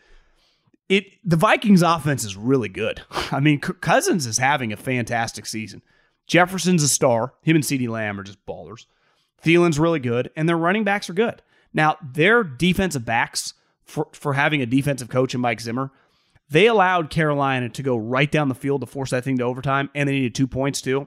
It 0.90 1.06
the 1.24 1.36
Vikings 1.36 1.82
offense 1.82 2.24
is 2.24 2.36
really 2.36 2.68
good. 2.68 3.00
I 3.32 3.40
mean, 3.40 3.60
Cousins 3.60 4.26
is 4.26 4.36
having 4.36 4.72
a 4.72 4.76
fantastic 4.76 5.46
season. 5.46 5.80
Jefferson's 6.26 6.82
a 6.82 6.88
star. 6.88 7.32
Him 7.42 7.56
and 7.56 7.64
CeeDee 7.64 7.88
Lamb 7.88 8.20
are 8.20 8.24
just 8.24 8.44
ballers. 8.44 8.84
Thielen's 9.42 9.78
really 9.78 10.00
good, 10.00 10.30
and 10.36 10.48
their 10.48 10.56
running 10.56 10.84
backs 10.84 11.08
are 11.08 11.14
good. 11.14 11.40
Now, 11.72 11.96
their 12.02 12.44
defensive 12.44 13.04
backs, 13.04 13.54
for, 13.84 14.08
for 14.12 14.34
having 14.34 14.60
a 14.60 14.66
defensive 14.66 15.08
coach 15.08 15.34
in 15.34 15.40
Mike 15.40 15.60
Zimmer, 15.60 15.90
they 16.50 16.66
allowed 16.66 17.10
Carolina 17.10 17.68
to 17.70 17.82
go 17.82 17.96
right 17.96 18.30
down 18.30 18.48
the 18.48 18.54
field 18.54 18.80
to 18.82 18.86
force 18.86 19.10
that 19.10 19.24
thing 19.24 19.38
to 19.38 19.44
overtime, 19.44 19.88
and 19.94 20.08
they 20.08 20.12
needed 20.12 20.34
two 20.34 20.46
points 20.46 20.82
too. 20.82 21.06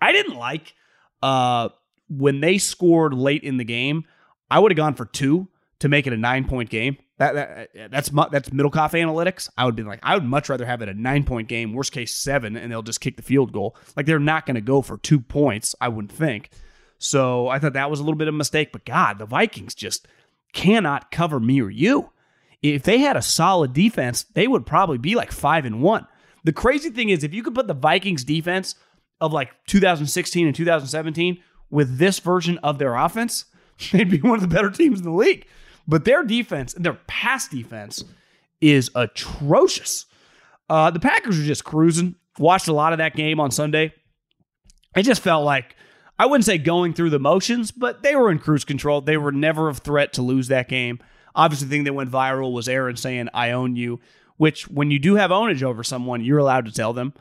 I 0.00 0.12
didn't 0.12 0.36
like 0.36 0.74
uh, 1.22 1.70
when 2.08 2.40
they 2.40 2.58
scored 2.58 3.14
late 3.14 3.42
in 3.42 3.56
the 3.56 3.64
game. 3.64 4.04
I 4.50 4.58
would 4.58 4.70
have 4.70 4.76
gone 4.76 4.94
for 4.94 5.06
two 5.06 5.48
to 5.80 5.88
make 5.88 6.06
it 6.06 6.12
a 6.12 6.16
nine 6.16 6.46
point 6.46 6.70
game. 6.70 6.98
That, 7.20 7.34
that 7.34 7.70
uh, 7.78 7.88
that's 7.90 8.08
that's 8.08 8.48
Middlekauff 8.48 8.92
analytics. 8.92 9.50
I 9.58 9.66
would 9.66 9.76
be 9.76 9.82
like, 9.82 10.00
I 10.02 10.14
would 10.14 10.24
much 10.24 10.48
rather 10.48 10.64
have 10.64 10.80
it 10.80 10.88
a 10.88 10.94
nine 10.94 11.24
point 11.24 11.48
game, 11.48 11.74
worst 11.74 11.92
case 11.92 12.14
seven, 12.14 12.56
and 12.56 12.72
they'll 12.72 12.82
just 12.82 13.02
kick 13.02 13.16
the 13.18 13.22
field 13.22 13.52
goal. 13.52 13.76
Like 13.94 14.06
they're 14.06 14.18
not 14.18 14.46
going 14.46 14.54
to 14.54 14.62
go 14.62 14.80
for 14.80 14.96
two 14.96 15.20
points. 15.20 15.74
I 15.82 15.88
wouldn't 15.88 16.12
think. 16.12 16.48
So 16.96 17.48
I 17.48 17.58
thought 17.58 17.74
that 17.74 17.90
was 17.90 18.00
a 18.00 18.04
little 18.04 18.16
bit 18.16 18.28
of 18.28 18.34
a 18.34 18.38
mistake. 18.38 18.72
But 18.72 18.86
God, 18.86 19.18
the 19.18 19.26
Vikings 19.26 19.74
just 19.74 20.08
cannot 20.54 21.10
cover 21.10 21.38
me 21.38 21.60
or 21.60 21.68
you. 21.68 22.08
If 22.62 22.84
they 22.84 23.00
had 23.00 23.18
a 23.18 23.22
solid 23.22 23.74
defense, 23.74 24.22
they 24.32 24.48
would 24.48 24.64
probably 24.64 24.96
be 24.96 25.14
like 25.14 25.30
five 25.30 25.66
and 25.66 25.82
one. 25.82 26.06
The 26.44 26.54
crazy 26.54 26.88
thing 26.88 27.10
is, 27.10 27.22
if 27.22 27.34
you 27.34 27.42
could 27.42 27.54
put 27.54 27.66
the 27.66 27.74
Vikings 27.74 28.24
defense 28.24 28.76
of 29.20 29.30
like 29.30 29.50
2016 29.66 30.46
and 30.46 30.56
2017 30.56 31.42
with 31.68 31.98
this 31.98 32.18
version 32.18 32.56
of 32.58 32.78
their 32.78 32.94
offense, 32.94 33.44
they'd 33.92 34.08
be 34.08 34.22
one 34.22 34.36
of 34.36 34.40
the 34.40 34.54
better 34.54 34.70
teams 34.70 35.00
in 35.00 35.04
the 35.04 35.12
league. 35.12 35.46
But 35.90 36.04
their 36.04 36.22
defense, 36.22 36.72
their 36.74 36.94
pass 37.08 37.48
defense, 37.48 38.04
is 38.60 38.90
atrocious. 38.94 40.06
Uh, 40.68 40.92
the 40.92 41.00
Packers 41.00 41.38
are 41.40 41.44
just 41.44 41.64
cruising. 41.64 42.14
Watched 42.38 42.68
a 42.68 42.72
lot 42.72 42.92
of 42.92 42.98
that 42.98 43.16
game 43.16 43.40
on 43.40 43.50
Sunday. 43.50 43.92
It 44.94 45.02
just 45.02 45.20
felt 45.20 45.44
like 45.44 45.74
I 46.16 46.26
wouldn't 46.26 46.44
say 46.44 46.58
going 46.58 46.94
through 46.94 47.10
the 47.10 47.18
motions, 47.18 47.72
but 47.72 48.04
they 48.04 48.14
were 48.14 48.30
in 48.30 48.38
cruise 48.38 48.64
control. 48.64 49.00
They 49.00 49.16
were 49.16 49.32
never 49.32 49.68
a 49.68 49.74
threat 49.74 50.12
to 50.12 50.22
lose 50.22 50.46
that 50.46 50.68
game. 50.68 51.00
Obviously, 51.34 51.66
the 51.66 51.74
thing 51.74 51.84
that 51.84 51.92
went 51.92 52.08
viral 52.10 52.52
was 52.52 52.68
Aaron 52.68 52.96
saying, 52.96 53.28
I 53.34 53.50
own 53.50 53.74
you, 53.74 53.98
which 54.36 54.68
when 54.68 54.92
you 54.92 55.00
do 55.00 55.16
have 55.16 55.32
ownage 55.32 55.64
over 55.64 55.82
someone, 55.82 56.22
you're 56.22 56.38
allowed 56.38 56.66
to 56.66 56.72
tell 56.72 56.92
them. 56.92 57.14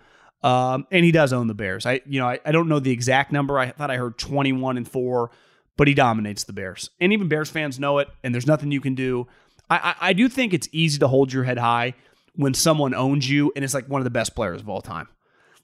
Um, 0.44 0.86
and 0.92 1.04
he 1.04 1.12
does 1.12 1.34
own 1.34 1.48
the 1.48 1.56
Bears. 1.56 1.88
I, 1.88 2.02
you 2.06 2.20
know, 2.20 2.28
I, 2.28 2.40
I 2.46 2.52
don't 2.52 2.70
know 2.70 2.80
the 2.80 2.92
exact 2.92 3.32
number. 3.32 3.58
I 3.58 3.72
thought 3.72 3.90
I 3.90 3.98
heard 3.98 4.20
21 4.20 4.78
and 4.78 4.88
four, 4.88 5.32
but 5.80 5.88
he 5.88 5.96
dominates 5.96 6.44
the 6.44 6.54
Bears. 6.54 6.92
And 7.02 7.12
even 7.12 7.28
Bears 7.28 7.50
fans 7.50 7.80
know 7.80 7.98
it, 7.98 8.10
and 8.24 8.32
there's 8.34 8.46
nothing 8.46 8.72
you 8.72 8.82
can 8.82 8.94
do. 8.94 9.28
I, 9.72 9.78
I, 9.78 10.10
I 10.10 10.14
do 10.14 10.30
think 10.30 10.54
it's 10.54 10.70
easy 10.72 11.00
to 11.00 11.08
hold 11.08 11.34
your 11.34 11.46
head 11.46 11.58
high 11.58 11.96
when 12.36 12.54
someone 12.54 12.94
owns 12.94 13.28
you 13.28 13.52
and 13.56 13.66
it's 13.66 13.74
like 13.74 13.88
one 13.90 14.00
of 14.00 14.04
the 14.04 14.12
best 14.12 14.36
players 14.36 14.62
of 14.62 14.70
all 14.70 14.82
time. 14.82 15.08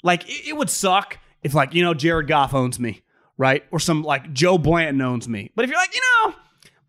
Like, 0.01 0.27
it, 0.27 0.49
it 0.49 0.57
would 0.57 0.71
suck 0.71 1.19
if, 1.43 1.53
like, 1.53 1.75
you 1.75 1.83
know, 1.83 1.93
Jared 1.93 2.27
Goff 2.27 2.55
owns 2.55 2.79
me 2.79 3.03
right? 3.37 3.63
Or 3.71 3.79
some 3.79 4.03
like 4.03 4.33
Joe 4.33 4.57
Blanton 4.57 5.01
owns 5.01 5.27
me. 5.27 5.51
But 5.55 5.65
if 5.65 5.71
you're 5.71 5.79
like, 5.79 5.93
you 5.93 6.01
know, 6.01 6.35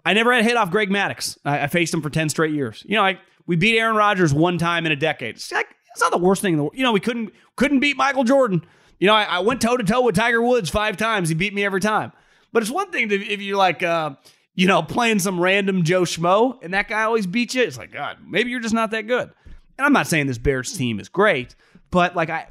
I 0.05 0.13
never 0.13 0.33
had 0.33 0.43
a 0.43 0.45
hit 0.45 0.57
off 0.57 0.71
Greg 0.71 0.91
Maddux. 0.91 1.39
I, 1.45 1.63
I 1.63 1.67
faced 1.67 1.93
him 1.93 2.03
for 2.03 2.11
10 2.11 2.29
straight 2.29 2.55
years. 2.55 2.85
You 2.87 2.97
know, 2.97 3.03
like 3.03 3.19
we 3.47 3.57
beat 3.57 3.79
Aaron 3.79 3.97
Rodgers 3.97 4.33
one 4.33 4.59
time 4.59 4.87
in 4.87 4.93
a 4.93 4.97
decade. 4.97 5.37
It's 5.37 5.53
like, 5.53 5.69
it's 5.93 6.01
not 6.01 6.13
the 6.13 6.19
worst 6.19 6.43
thing 6.43 6.53
in 6.53 6.59
the 6.59 6.65
world. 6.65 6.77
You 6.77 6.83
know, 6.83 6.93
we 6.93 7.01
couldn't 7.01 7.33
couldn't 7.57 7.81
beat 7.81 7.97
Michael 7.97 8.25
Jordan. 8.25 8.65
You 8.99 9.07
know, 9.07 9.15
I, 9.15 9.25
I 9.25 9.39
went 9.41 9.61
toe 9.61 9.77
to 9.77 9.85
toe 9.85 10.03
with 10.03 10.15
Tiger 10.15 10.43
Woods 10.43 10.69
five 10.71 10.97
times. 10.97 11.29
He 11.29 11.35
beat 11.35 11.55
me 11.55 11.65
every 11.65 11.81
time. 11.81 12.13
But 12.57 12.63
it's 12.63 12.73
one 12.73 12.91
thing 12.91 13.11
to, 13.11 13.15
if 13.23 13.43
you're 13.43 13.59
like, 13.59 13.83
uh, 13.83 14.15
you 14.55 14.67
know, 14.67 14.83
playing 14.83 15.19
some 15.19 15.39
random 15.39 15.83
Joe 15.83 16.05
Schmo 16.05 16.59
and 16.63 16.73
that 16.73 16.89
guy 16.89 17.03
always 17.03 17.27
beats 17.27 17.55
you. 17.55 17.63
It's 17.63 17.77
like, 17.77 17.93
God, 17.93 18.17
maybe 18.27 18.49
you're 18.49 18.61
just 18.61 18.73
not 18.73 18.93
that 18.93 19.07
good. 19.07 19.31
And 19.77 19.85
I'm 19.85 19.93
not 19.93 20.07
saying 20.07 20.27
this 20.27 20.39
Bears 20.39 20.75
team 20.75 20.99
is 20.99 21.11
great, 21.11 21.55
but 21.91 22.17
like 22.17 22.31
I, 22.31 22.49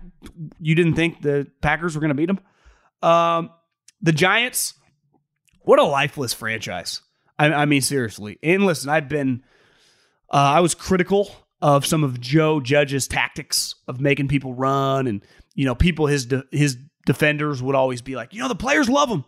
you 0.60 0.76
didn't 0.76 0.94
think 0.94 1.24
the 1.24 1.48
Packers 1.60 1.96
were 1.96 2.02
going 2.02 2.10
to 2.10 2.14
beat 2.14 2.28
them. 2.28 2.40
Um, 3.02 3.50
the 4.00 4.12
Giants, 4.12 4.76
what 5.62 5.80
a 5.80 5.84
lifeless 5.84 6.36
franchise. 6.36 7.02
I, 7.40 7.52
I 7.52 7.66
mean, 7.66 7.82
seriously. 7.82 8.38
And 8.44 8.64
listen, 8.64 8.92
I've 8.92 9.10
been, 9.10 9.42
uh, 10.32 10.38
I 10.38 10.60
was 10.60 10.76
critical 10.76 11.36
of 11.64 11.84
some 11.84 12.04
of 12.04 12.22
Joe 12.22 12.60
Judge's 12.60 13.08
tactics 13.08 13.74
of 13.88 14.00
making 14.00 14.28
people 14.28 14.54
run, 14.54 15.08
and 15.08 15.26
you 15.56 15.66
know, 15.66 15.74
people 15.74 16.06
his 16.06 16.28
de- 16.28 16.46
his 16.52 16.78
defenders 17.08 17.64
would 17.64 17.74
always 17.74 18.04
be 18.04 18.16
like, 18.16 18.36
you 18.36 18.40
know, 18.40 18.48
the 18.48 18.54
players 18.54 18.88
love 18.88 19.10
him. 19.10 19.26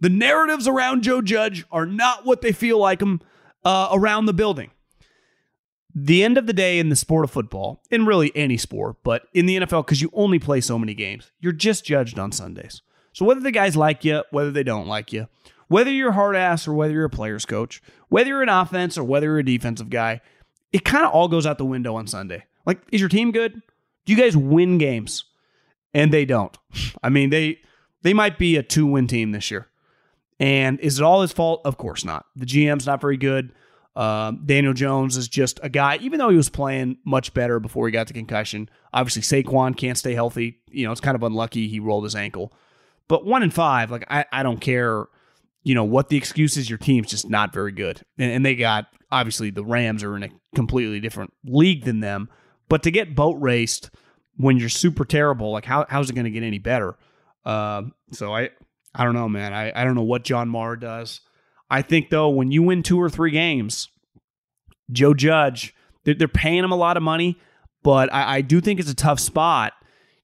The 0.00 0.08
narratives 0.08 0.66
around 0.66 1.02
Joe 1.02 1.20
Judge 1.20 1.64
are 1.70 1.86
not 1.86 2.24
what 2.24 2.40
they 2.40 2.52
feel 2.52 2.78
like 2.78 3.02
him 3.02 3.20
uh, 3.64 3.88
around 3.92 4.26
the 4.26 4.32
building. 4.32 4.70
The 5.94 6.22
end 6.22 6.38
of 6.38 6.46
the 6.46 6.52
day 6.52 6.78
in 6.78 6.88
the 6.88 6.96
sport 6.96 7.24
of 7.24 7.30
football, 7.30 7.82
in 7.90 8.06
really 8.06 8.30
any 8.34 8.56
sport, 8.56 8.96
but 9.02 9.24
in 9.34 9.46
the 9.46 9.58
NFL, 9.58 9.84
because 9.84 10.00
you 10.00 10.10
only 10.12 10.38
play 10.38 10.60
so 10.60 10.78
many 10.78 10.94
games, 10.94 11.32
you're 11.40 11.52
just 11.52 11.84
judged 11.84 12.18
on 12.18 12.30
Sundays. 12.32 12.80
So 13.12 13.24
whether 13.24 13.40
the 13.40 13.50
guys 13.50 13.76
like 13.76 14.04
you, 14.04 14.22
whether 14.30 14.52
they 14.52 14.62
don't 14.62 14.86
like 14.86 15.12
you, 15.12 15.26
whether 15.66 15.90
you're 15.90 16.12
hard 16.12 16.36
ass 16.36 16.66
or 16.66 16.74
whether 16.74 16.92
you're 16.92 17.04
a 17.04 17.10
player's 17.10 17.44
coach, 17.44 17.82
whether 18.08 18.28
you're 18.28 18.42
an 18.42 18.48
offense 18.48 18.96
or 18.96 19.04
whether 19.04 19.26
you're 19.26 19.38
a 19.38 19.44
defensive 19.44 19.90
guy, 19.90 20.20
it 20.72 20.84
kind 20.84 21.04
of 21.04 21.12
all 21.12 21.28
goes 21.28 21.44
out 21.44 21.58
the 21.58 21.64
window 21.64 21.96
on 21.96 22.06
Sunday. 22.06 22.44
Like, 22.64 22.80
is 22.92 23.00
your 23.00 23.08
team 23.08 23.32
good? 23.32 23.60
Do 24.04 24.12
you 24.12 24.16
guys 24.16 24.36
win 24.36 24.78
games? 24.78 25.24
And 25.92 26.12
they 26.12 26.24
don't. 26.24 26.56
I 27.02 27.08
mean, 27.08 27.30
they 27.30 27.58
they 28.02 28.14
might 28.14 28.38
be 28.38 28.56
a 28.56 28.62
two 28.62 28.86
win 28.86 29.08
team 29.08 29.32
this 29.32 29.50
year. 29.50 29.66
And 30.40 30.80
is 30.80 30.98
it 30.98 31.04
all 31.04 31.20
his 31.20 31.32
fault? 31.32 31.60
Of 31.64 31.76
course 31.76 32.04
not. 32.04 32.24
The 32.34 32.46
GM's 32.46 32.86
not 32.86 33.00
very 33.00 33.18
good. 33.18 33.52
Um, 33.94 34.42
Daniel 34.46 34.72
Jones 34.72 35.18
is 35.18 35.28
just 35.28 35.60
a 35.62 35.68
guy, 35.68 35.98
even 36.00 36.18
though 36.18 36.30
he 36.30 36.36
was 36.36 36.48
playing 36.48 36.96
much 37.04 37.34
better 37.34 37.60
before 37.60 37.86
he 37.86 37.92
got 37.92 38.06
the 38.06 38.14
concussion. 38.14 38.70
Obviously, 38.94 39.22
Saquon 39.22 39.76
can't 39.76 39.98
stay 39.98 40.14
healthy. 40.14 40.60
You 40.70 40.86
know, 40.86 40.92
it's 40.92 41.00
kind 41.00 41.14
of 41.14 41.22
unlucky 41.22 41.68
he 41.68 41.78
rolled 41.78 42.04
his 42.04 42.16
ankle. 42.16 42.52
But 43.06 43.26
one 43.26 43.42
in 43.42 43.50
five, 43.50 43.90
like 43.90 44.06
I, 44.08 44.24
I 44.32 44.42
don't 44.42 44.60
care, 44.60 45.06
you 45.62 45.74
know, 45.74 45.84
what 45.84 46.08
the 46.08 46.16
excuse 46.16 46.56
is, 46.56 46.70
your 46.70 46.78
team's 46.78 47.10
just 47.10 47.28
not 47.28 47.52
very 47.52 47.72
good. 47.72 48.00
And, 48.16 48.30
and 48.32 48.46
they 48.46 48.54
got 48.54 48.86
obviously 49.10 49.50
the 49.50 49.64
Rams 49.64 50.02
are 50.02 50.16
in 50.16 50.22
a 50.22 50.30
completely 50.54 51.00
different 51.00 51.34
league 51.44 51.84
than 51.84 52.00
them. 52.00 52.30
But 52.68 52.84
to 52.84 52.90
get 52.90 53.14
boat 53.14 53.36
raced 53.40 53.90
when 54.36 54.56
you're 54.56 54.68
super 54.68 55.04
terrible, 55.04 55.50
like 55.50 55.64
how 55.66 55.84
how's 55.88 56.08
it 56.08 56.14
going 56.14 56.24
to 56.24 56.30
get 56.30 56.44
any 56.44 56.58
better? 56.58 56.96
Uh, 57.44 57.82
so 58.12 58.34
I 58.34 58.50
I 58.94 59.04
don't 59.04 59.14
know, 59.14 59.28
man. 59.28 59.52
I, 59.52 59.72
I 59.74 59.84
don't 59.84 59.94
know 59.94 60.02
what 60.02 60.24
John 60.24 60.48
Mara 60.48 60.78
does. 60.78 61.20
I 61.70 61.82
think 61.82 62.10
though, 62.10 62.28
when 62.28 62.50
you 62.50 62.62
win 62.62 62.82
two 62.82 63.00
or 63.00 63.08
three 63.08 63.30
games, 63.30 63.88
Joe 64.90 65.14
Judge, 65.14 65.74
they're, 66.04 66.14
they're 66.14 66.28
paying 66.28 66.64
him 66.64 66.72
a 66.72 66.76
lot 66.76 66.96
of 66.96 67.02
money, 67.02 67.38
but 67.82 68.12
I, 68.12 68.36
I 68.36 68.40
do 68.40 68.60
think 68.60 68.80
it's 68.80 68.90
a 68.90 68.94
tough 68.94 69.20
spot. 69.20 69.72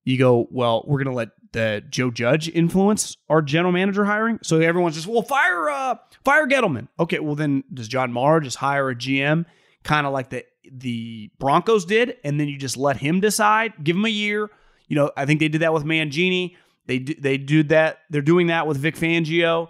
You 0.04 0.18
go, 0.18 0.48
well, 0.50 0.84
we're 0.86 1.02
going 1.02 1.12
to 1.12 1.16
let 1.16 1.30
the 1.52 1.82
Joe 1.88 2.10
Judge 2.10 2.48
influence 2.48 3.16
our 3.28 3.42
general 3.42 3.72
manager 3.72 4.04
hiring. 4.04 4.38
So 4.42 4.60
everyone's 4.60 4.96
just, 4.96 5.06
well, 5.06 5.22
fire 5.22 5.70
uh 5.70 5.96
fire 6.24 6.46
Gettleman. 6.46 6.88
Okay, 6.98 7.18
well 7.18 7.34
then 7.34 7.64
does 7.72 7.88
John 7.88 8.12
Mara 8.12 8.42
just 8.42 8.56
hire 8.56 8.90
a 8.90 8.94
GM 8.94 9.46
kind 9.82 10.06
of 10.06 10.12
like 10.12 10.30
the 10.30 10.44
the 10.70 11.30
Broncos 11.38 11.84
did, 11.84 12.16
and 12.24 12.40
then 12.40 12.48
you 12.48 12.58
just 12.58 12.76
let 12.76 12.96
him 12.96 13.20
decide, 13.20 13.72
give 13.82 13.96
him 13.96 14.04
a 14.04 14.10
year. 14.10 14.50
You 14.88 14.96
know, 14.96 15.10
I 15.16 15.24
think 15.24 15.40
they 15.40 15.48
did 15.48 15.62
that 15.62 15.72
with 15.72 15.84
Mangini. 15.84 16.56
They 16.86 16.98
do, 17.00 17.14
they 17.14 17.38
do 17.38 17.62
that. 17.64 18.00
They're 18.10 18.22
doing 18.22 18.48
that 18.48 18.66
with 18.66 18.76
Vic 18.78 18.96
Fangio, 18.96 19.68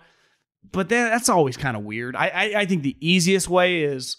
but 0.73 0.89
that, 0.89 1.11
that's 1.11 1.29
always 1.29 1.57
kind 1.57 1.77
of 1.77 1.83
weird. 1.85 2.15
I, 2.17 2.29
I 2.29 2.61
I 2.61 2.67
think 2.67 2.83
the 2.83 2.97
easiest 3.01 3.49
way 3.49 3.83
is 3.83 4.17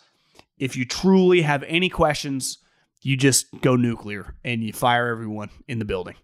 if 0.57 0.75
you 0.75 0.85
truly 0.85 1.41
have 1.41 1.63
any 1.63 1.89
questions, 1.89 2.57
you 3.01 3.15
just 3.15 3.47
go 3.61 3.75
nuclear 3.75 4.35
and 4.43 4.63
you 4.63 4.73
fire 4.73 5.07
everyone 5.09 5.49
in 5.67 5.79
the 5.79 5.85
building 5.85 6.15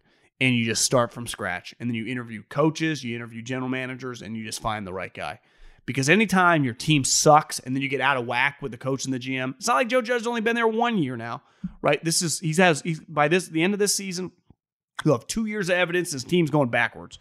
and 0.41 0.55
you 0.55 0.65
just 0.65 0.83
start 0.83 1.13
from 1.13 1.27
scratch. 1.27 1.73
And 1.79 1.89
then 1.89 1.95
you 1.95 2.05
interview 2.05 2.43
coaches, 2.49 3.03
you 3.03 3.15
interview 3.15 3.41
general 3.41 3.69
managers, 3.69 4.21
and 4.21 4.35
you 4.35 4.43
just 4.43 4.61
find 4.61 4.85
the 4.85 4.93
right 4.93 5.13
guy. 5.13 5.39
Because 5.85 6.09
anytime 6.09 6.63
your 6.63 6.73
team 6.73 7.03
sucks 7.03 7.59
and 7.59 7.75
then 7.75 7.81
you 7.83 7.89
get 7.89 8.01
out 8.01 8.17
of 8.17 8.25
whack 8.25 8.61
with 8.61 8.71
the 8.71 8.77
coach 8.77 9.05
and 9.05 9.13
the 9.13 9.19
GM, 9.19 9.55
it's 9.57 9.67
not 9.67 9.75
like 9.75 9.89
Joe 9.89 10.01
Judge's 10.01 10.27
only 10.27 10.41
been 10.41 10.55
there 10.55 10.67
one 10.67 10.97
year 10.97 11.17
now, 11.17 11.43
right? 11.81 12.03
This 12.03 12.21
is 12.21 12.39
he 12.39 12.53
has 12.55 12.81
he's, 12.81 13.01
by 13.01 13.27
this 13.27 13.49
the 13.49 13.63
end 13.63 13.73
of 13.73 13.79
this 13.79 13.93
season, 13.93 14.31
he'll 15.03 15.13
have 15.13 15.27
two 15.27 15.45
years 15.45 15.69
of 15.69 15.75
evidence 15.75 16.11
his 16.11 16.23
team's 16.23 16.51
going 16.51 16.69
backwards. 16.69 17.19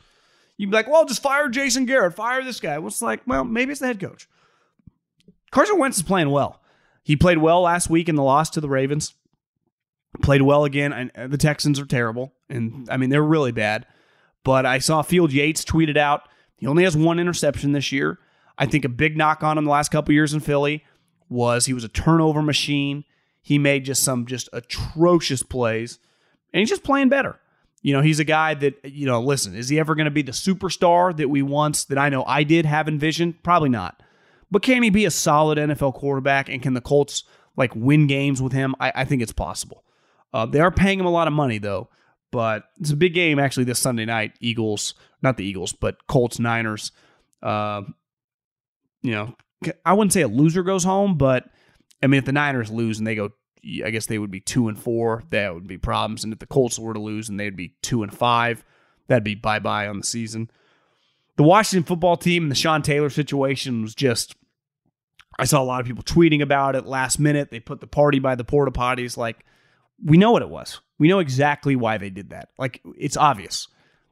You'd 0.56 0.70
be 0.70 0.76
like, 0.76 0.88
well, 0.88 1.04
just 1.04 1.22
fire 1.22 1.48
Jason 1.48 1.86
Garrett, 1.86 2.14
fire 2.14 2.44
this 2.44 2.60
guy. 2.60 2.78
Well, 2.78 2.88
it's 2.88 3.02
like, 3.02 3.22
well, 3.26 3.44
maybe 3.44 3.72
it's 3.72 3.80
the 3.80 3.86
head 3.86 4.00
coach. 4.00 4.28
Carson 5.50 5.78
Wentz 5.78 5.96
is 5.96 6.02
playing 6.02 6.30
well. 6.30 6.60
He 7.02 7.16
played 7.16 7.38
well 7.38 7.62
last 7.62 7.90
week 7.90 8.08
in 8.08 8.14
the 8.14 8.22
loss 8.22 8.50
to 8.50 8.60
the 8.60 8.68
Ravens 8.68 9.14
played 10.20 10.42
well 10.42 10.64
again. 10.64 10.92
And 10.92 11.10
uh, 11.16 11.26
the 11.28 11.38
Texans 11.38 11.80
are 11.80 11.86
terrible, 11.86 12.34
and 12.48 12.88
I 12.90 12.96
mean 12.96 13.10
they're 13.10 13.22
really 13.22 13.52
bad. 13.52 13.86
But 14.44 14.66
I 14.66 14.78
saw 14.78 15.02
Field 15.02 15.32
Yates 15.32 15.64
tweeted 15.64 15.96
out 15.96 16.28
he 16.56 16.66
only 16.66 16.84
has 16.84 16.96
one 16.96 17.18
interception 17.18 17.72
this 17.72 17.92
year. 17.92 18.18
I 18.58 18.66
think 18.66 18.84
a 18.84 18.90
big 18.90 19.16
knock 19.16 19.42
on 19.42 19.56
him 19.56 19.64
the 19.64 19.70
last 19.70 19.90
couple 19.90 20.12
years 20.12 20.34
in 20.34 20.40
Philly 20.40 20.84
was 21.28 21.66
he 21.66 21.72
was 21.72 21.84
a 21.84 21.88
turnover 21.88 22.42
machine. 22.42 23.04
He 23.40 23.58
made 23.58 23.84
just 23.84 24.04
some 24.04 24.26
just 24.26 24.48
atrocious 24.52 25.42
plays, 25.42 25.98
and 26.52 26.60
he's 26.60 26.68
just 26.68 26.84
playing 26.84 27.08
better. 27.08 27.38
You 27.82 27.92
know, 27.92 28.00
he's 28.00 28.20
a 28.20 28.24
guy 28.24 28.54
that, 28.54 28.84
you 28.84 29.06
know, 29.06 29.20
listen, 29.20 29.54
is 29.54 29.68
he 29.68 29.78
ever 29.78 29.94
going 29.94 30.04
to 30.04 30.10
be 30.10 30.22
the 30.22 30.32
superstar 30.32 31.16
that 31.16 31.28
we 31.28 31.42
once, 31.42 31.84
that 31.86 31.98
I 31.98 32.08
know 32.08 32.24
I 32.24 32.44
did 32.44 32.64
have 32.64 32.88
envisioned? 32.88 33.42
Probably 33.42 33.68
not. 33.68 34.02
But 34.50 34.62
can 34.62 34.82
he 34.82 34.90
be 34.90 35.04
a 35.04 35.10
solid 35.10 35.58
NFL 35.58 35.94
quarterback 35.94 36.48
and 36.48 36.62
can 36.62 36.74
the 36.74 36.80
Colts 36.80 37.24
like 37.56 37.74
win 37.74 38.06
games 38.06 38.40
with 38.40 38.52
him? 38.52 38.74
I, 38.78 38.92
I 38.94 39.04
think 39.04 39.22
it's 39.22 39.32
possible. 39.32 39.84
Uh, 40.32 40.46
they 40.46 40.60
are 40.60 40.70
paying 40.70 41.00
him 41.00 41.06
a 41.06 41.10
lot 41.10 41.26
of 41.26 41.32
money 41.32 41.58
though, 41.58 41.88
but 42.30 42.64
it's 42.78 42.90
a 42.90 42.96
big 42.96 43.14
game 43.14 43.38
actually 43.38 43.64
this 43.64 43.78
Sunday 43.78 44.04
night. 44.04 44.32
Eagles, 44.40 44.94
not 45.22 45.36
the 45.36 45.44
Eagles, 45.44 45.72
but 45.72 46.06
Colts 46.06 46.38
Niners. 46.38 46.92
Uh, 47.42 47.82
you 49.02 49.10
know, 49.10 49.34
I 49.84 49.92
wouldn't 49.92 50.12
say 50.12 50.22
a 50.22 50.28
loser 50.28 50.62
goes 50.62 50.84
home, 50.84 51.16
but 51.18 51.44
I 52.02 52.06
mean, 52.06 52.18
if 52.18 52.24
the 52.24 52.32
Niners 52.32 52.70
lose 52.70 52.98
and 52.98 53.06
they 53.06 53.14
go, 53.14 53.30
I 53.84 53.90
guess 53.90 54.06
they 54.06 54.18
would 54.18 54.30
be 54.30 54.40
two 54.40 54.68
and 54.68 54.78
four. 54.78 55.22
That 55.30 55.54
would 55.54 55.66
be 55.66 55.78
problems. 55.78 56.24
And 56.24 56.32
if 56.32 56.38
the 56.38 56.46
Colts 56.46 56.78
were 56.78 56.94
to 56.94 57.00
lose 57.00 57.28
and 57.28 57.38
they'd 57.38 57.56
be 57.56 57.74
two 57.82 58.02
and 58.02 58.12
five, 58.12 58.64
that'd 59.06 59.24
be 59.24 59.34
bye 59.34 59.60
bye 59.60 59.86
on 59.86 59.98
the 59.98 60.06
season. 60.06 60.50
The 61.36 61.44
Washington 61.44 61.84
football 61.84 62.16
team 62.16 62.44
and 62.44 62.50
the 62.50 62.56
Sean 62.56 62.82
Taylor 62.82 63.10
situation 63.10 63.82
was 63.82 63.94
just. 63.94 64.34
I 65.38 65.44
saw 65.44 65.62
a 65.62 65.64
lot 65.64 65.80
of 65.80 65.86
people 65.86 66.02
tweeting 66.02 66.42
about 66.42 66.76
it 66.76 66.84
last 66.84 67.18
minute. 67.18 67.50
They 67.50 67.58
put 67.58 67.80
the 67.80 67.86
party 67.86 68.18
by 68.18 68.34
the 68.34 68.44
porta 68.44 68.70
potties. 68.70 69.16
Like, 69.16 69.46
we 70.04 70.18
know 70.18 70.30
what 70.30 70.42
it 70.42 70.50
was. 70.50 70.80
We 70.98 71.08
know 71.08 71.20
exactly 71.20 71.74
why 71.74 71.96
they 71.96 72.10
did 72.10 72.30
that. 72.30 72.50
Like, 72.58 72.82
it's 72.98 73.16
obvious. 73.16 73.66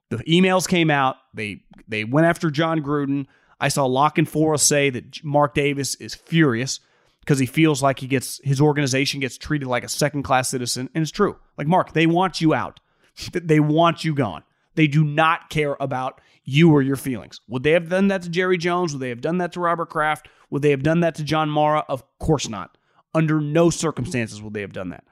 The 0.09 0.17
emails 0.19 0.67
came 0.67 0.91
out. 0.91 1.17
They 1.35 1.63
they 1.89 2.05
went 2.05 2.27
after 2.27 2.51
Jon 2.51 2.81
Gruden. 2.81 3.27
I 3.61 3.69
saw 3.69 3.85
La 3.85 4.11
Canfora 4.11 4.59
say 4.59 4.91
that 4.91 5.23
Mark 5.23 5.55
Davis 5.55 5.95
is 5.97 6.15
furious 6.15 6.81
because 7.21 7.39
he 7.39 7.47
feels 7.47 7.83
like 7.83 7.99
he 7.99 8.07
gets 8.07 8.41
his 8.43 8.61
organization 8.61 9.21
gets 9.21 9.39
treated 9.39 9.69
like 9.69 9.85
a 9.85 9.89
second 9.89 10.23
class 10.23 10.49
citizen. 10.49 10.89
And 10.95 11.03
it's 11.03 11.11
true. 11.11 11.37
Like, 11.57 11.67
Mark, 11.67 11.93
they 11.93 12.07
want 12.07 12.41
you 12.41 12.55
out. 12.55 12.81
they 13.33 13.61
want 13.61 14.05
you 14.05 14.15
gone. 14.15 14.43
They 14.75 14.87
do 14.87 15.05
not 15.05 15.51
care 15.51 15.77
about 15.81 16.21
you 16.45 16.73
or 16.73 16.83
your 16.83 16.97
feelings. 16.97 17.41
Would 17.49 17.63
they 17.63 17.73
have 17.73 17.89
done 17.89 18.09
that 18.09 18.23
to 18.23 18.29
Jerry 18.29 18.57
Jones? 18.57 18.93
Would 18.93 19.01
they 19.01 19.09
have 19.11 19.21
done 19.21 19.39
that 19.39 19.53
to 19.53 19.61
Robert 19.61 19.91
Kraft? 19.91 20.29
Would 20.51 20.63
they 20.63 20.71
have 20.71 20.83
done 20.83 21.01
that 21.01 21.15
to 21.17 21.25
John 21.25 21.51
Mara? 21.51 21.85
Of 21.89 22.03
course 22.19 22.49
not. 22.49 22.77
Under 23.15 23.41
no 23.41 23.71
circumstances 23.71 24.41
would 24.41 24.55
they 24.55 24.61
have 24.61 24.73
done 24.73 24.91
that. 24.91 25.05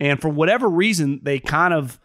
And 0.00 0.20
for 0.20 0.28
whatever 0.28 0.68
reason, 0.68 1.20
they 1.22 1.38
kind 1.38 1.72
of, 1.72 2.00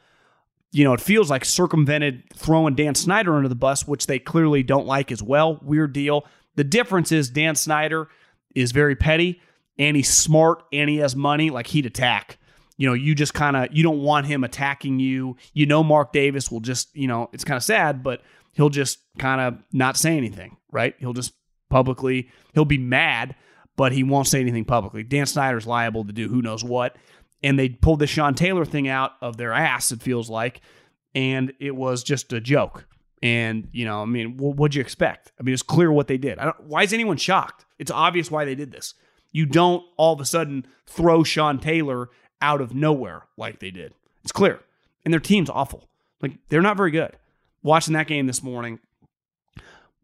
you 0.71 0.83
know, 0.83 0.93
it 0.93 1.01
feels 1.01 1.29
like 1.29 1.43
circumvented 1.45 2.23
throwing 2.35 2.75
Dan 2.75 2.95
Snyder 2.95 3.35
under 3.35 3.49
the 3.49 3.55
bus, 3.55 3.87
which 3.87 4.05
they 4.05 4.19
clearly 4.19 4.63
don't 4.63 4.85
like 4.85 5.11
as 5.11 5.23
well. 5.23 5.59
Weird 5.63 5.93
deal. 5.93 6.25
The 6.55 6.63
difference 6.63 7.11
is 7.11 7.29
Dan 7.29 7.55
Snyder 7.55 8.07
is 8.55 8.71
very 8.71 8.95
petty 8.95 9.41
and 9.77 9.95
he's 9.95 10.09
smart 10.09 10.63
and 10.71 10.89
he 10.89 10.97
has 10.97 11.15
money. 11.15 11.49
Like 11.49 11.67
he'd 11.67 11.85
attack. 11.85 12.37
You 12.77 12.87
know, 12.87 12.93
you 12.93 13.13
just 13.13 13.33
kind 13.33 13.57
of 13.57 13.67
you 13.71 13.83
don't 13.83 14.01
want 14.01 14.25
him 14.25 14.43
attacking 14.43 14.99
you. 14.99 15.35
You 15.53 15.65
know, 15.65 15.83
Mark 15.83 16.13
Davis 16.13 16.49
will 16.49 16.61
just, 16.61 16.95
you 16.95 17.07
know, 17.07 17.29
it's 17.33 17.43
kind 17.43 17.57
of 17.57 17.63
sad, 17.63 18.03
but 18.03 18.21
he'll 18.53 18.69
just 18.69 18.99
kind 19.17 19.41
of 19.41 19.61
not 19.73 19.97
say 19.97 20.15
anything, 20.15 20.57
right? 20.71 20.95
He'll 20.99 21.13
just 21.13 21.33
publicly, 21.69 22.29
he'll 22.53 22.65
be 22.65 22.77
mad, 22.77 23.35
but 23.75 23.91
he 23.91 24.03
won't 24.03 24.27
say 24.27 24.41
anything 24.41 24.65
publicly. 24.65 25.03
Dan 25.03 25.25
Snyder's 25.25 25.67
liable 25.67 26.05
to 26.05 26.13
do 26.13 26.27
who 26.27 26.41
knows 26.41 26.63
what. 26.63 26.95
And 27.41 27.57
they 27.57 27.69
pulled 27.69 27.99
the 27.99 28.07
Sean 28.07 28.33
Taylor 28.33 28.65
thing 28.65 28.87
out 28.87 29.13
of 29.21 29.37
their 29.37 29.53
ass, 29.53 29.91
it 29.91 30.01
feels 30.01 30.29
like. 30.29 30.61
And 31.15 31.53
it 31.59 31.75
was 31.75 32.03
just 32.03 32.33
a 32.33 32.41
joke. 32.41 32.85
And, 33.21 33.67
you 33.71 33.85
know, 33.85 34.01
I 34.01 34.05
mean, 34.05 34.37
what'd 34.37 34.75
you 34.75 34.81
expect? 34.81 35.31
I 35.39 35.43
mean, 35.43 35.53
it's 35.53 35.61
clear 35.61 35.91
what 35.91 36.07
they 36.07 36.17
did. 36.17 36.39
why 36.59 36.83
is 36.83 36.93
anyone 36.93 37.17
shocked? 37.17 37.65
It's 37.77 37.91
obvious 37.91 38.31
why 38.31 38.45
they 38.45 38.55
did 38.55 38.71
this. 38.71 38.93
You 39.31 39.45
don't 39.45 39.83
all 39.97 40.13
of 40.13 40.21
a 40.21 40.25
sudden 40.25 40.65
throw 40.85 41.23
Sean 41.23 41.59
Taylor 41.59 42.09
out 42.41 42.61
of 42.61 42.73
nowhere 42.73 43.23
like 43.37 43.59
they 43.59 43.71
did. 43.71 43.93
It's 44.23 44.31
clear. 44.31 44.61
And 45.03 45.13
their 45.13 45.19
team's 45.19 45.49
awful. 45.49 45.89
Like, 46.21 46.33
they're 46.49 46.61
not 46.61 46.77
very 46.77 46.91
good. 46.91 47.15
Watching 47.61 47.93
that 47.93 48.07
game 48.07 48.27
this 48.27 48.41
morning, 48.41 48.79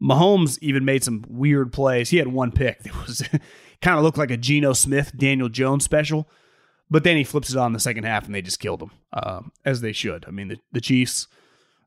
Mahomes 0.02 0.58
even 0.60 0.84
made 0.84 1.02
some 1.02 1.24
weird 1.28 1.72
plays. 1.72 2.10
He 2.10 2.18
had 2.18 2.28
one 2.28 2.52
pick 2.52 2.82
that 2.82 2.94
was 3.06 3.22
kind 3.80 3.98
of 3.98 4.04
looked 4.04 4.18
like 4.18 4.30
a 4.30 4.36
Geno 4.36 4.72
Smith, 4.72 5.12
Daniel 5.16 5.48
Jones 5.48 5.84
special. 5.84 6.28
But 6.88 7.02
then 7.02 7.16
he 7.16 7.24
flips 7.24 7.50
it 7.50 7.56
on 7.56 7.72
the 7.72 7.80
second 7.80 8.04
half 8.04 8.26
and 8.26 8.34
they 8.34 8.42
just 8.42 8.60
killed 8.60 8.82
him, 8.82 8.90
uh, 9.12 9.40
as 9.64 9.80
they 9.80 9.92
should. 9.92 10.24
I 10.28 10.30
mean, 10.30 10.48
the, 10.48 10.58
the 10.70 10.80
Chiefs, 10.80 11.26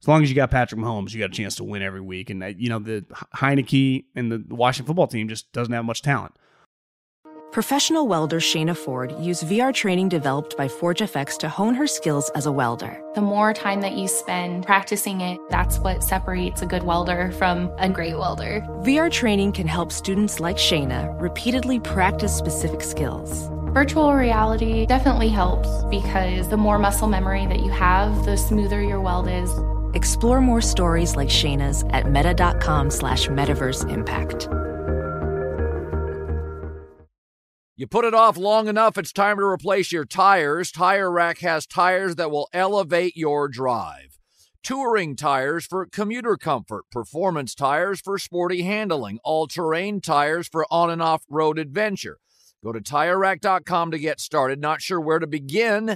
as 0.01 0.07
long 0.07 0.23
as 0.23 0.29
you 0.29 0.35
got 0.35 0.51
Patrick 0.51 0.79
Mahomes, 0.79 1.13
you 1.13 1.19
got 1.19 1.29
a 1.29 1.33
chance 1.33 1.55
to 1.55 1.63
win 1.63 1.81
every 1.81 2.01
week. 2.01 2.29
And, 2.29 2.43
uh, 2.43 2.47
you 2.47 2.69
know, 2.69 2.79
the 2.79 3.05
Heinicke 3.35 4.05
and 4.15 4.31
the 4.31 4.43
Washington 4.49 4.87
football 4.87 5.07
team 5.07 5.27
just 5.27 5.51
doesn't 5.51 5.73
have 5.73 5.85
much 5.85 6.01
talent. 6.01 6.33
Professional 7.51 8.07
welder 8.07 8.39
Shayna 8.39 8.77
Ford 8.77 9.11
used 9.19 9.43
VR 9.43 9.73
training 9.73 10.07
developed 10.07 10.55
by 10.55 10.67
ForgeFX 10.67 11.35
to 11.39 11.49
hone 11.49 11.73
her 11.73 11.87
skills 11.87 12.29
as 12.35 12.45
a 12.45 12.51
welder. 12.51 13.01
The 13.15 13.21
more 13.21 13.53
time 13.53 13.81
that 13.81 13.93
you 13.93 14.07
spend 14.07 14.67
practicing 14.67 15.21
it, 15.21 15.39
that's 15.49 15.79
what 15.79 16.03
separates 16.03 16.61
a 16.61 16.67
good 16.67 16.83
welder 16.83 17.31
from 17.39 17.71
a 17.79 17.89
great 17.89 18.15
welder. 18.15 18.61
VR 18.83 19.11
training 19.11 19.53
can 19.53 19.67
help 19.67 19.91
students 19.91 20.39
like 20.39 20.57
Shayna 20.57 21.19
repeatedly 21.19 21.79
practice 21.79 22.35
specific 22.35 22.83
skills. 22.83 23.49
Virtual 23.73 24.13
reality 24.13 24.85
definitely 24.85 25.29
helps 25.29 25.83
because 25.85 26.49
the 26.49 26.57
more 26.57 26.77
muscle 26.77 27.07
memory 27.07 27.47
that 27.47 27.61
you 27.61 27.71
have, 27.71 28.25
the 28.25 28.37
smoother 28.37 28.81
your 28.83 29.01
weld 29.01 29.27
is. 29.27 29.51
Explore 29.93 30.41
more 30.41 30.61
stories 30.61 31.15
like 31.15 31.29
Shayna's 31.29 31.83
at 31.91 32.11
meta.com 32.11 32.89
slash 32.89 33.27
metaverse 33.27 33.89
impact. 33.91 34.47
You 37.79 37.87
put 37.87 38.03
it 38.03 38.13
off 38.13 38.35
long 38.35 38.67
enough, 38.67 38.97
it's 38.97 39.13
time 39.13 39.37
to 39.37 39.45
replace 39.45 39.93
your 39.93 40.03
tires. 40.03 40.69
Tire 40.69 41.09
Rack 41.09 41.37
has 41.37 41.65
tires 41.65 42.15
that 42.17 42.29
will 42.29 42.49
elevate 42.51 43.15
your 43.15 43.47
drive. 43.47 44.19
Touring 44.61 45.15
tires 45.15 45.65
for 45.65 45.85
commuter 45.85 46.35
comfort, 46.35 46.83
performance 46.91 47.55
tires 47.55 48.01
for 48.01 48.19
sporty 48.19 48.63
handling, 48.63 49.19
all 49.23 49.47
terrain 49.47 50.01
tires 50.01 50.49
for 50.49 50.65
on 50.69 50.89
and 50.89 51.01
off 51.01 51.23
road 51.29 51.57
adventure. 51.57 52.17
Go 52.61 52.73
to 52.73 52.81
TireRack.com 52.81 53.91
to 53.91 53.97
get 53.97 54.19
started. 54.19 54.59
Not 54.59 54.81
sure 54.81 54.99
where 54.99 55.19
to 55.19 55.27
begin? 55.27 55.95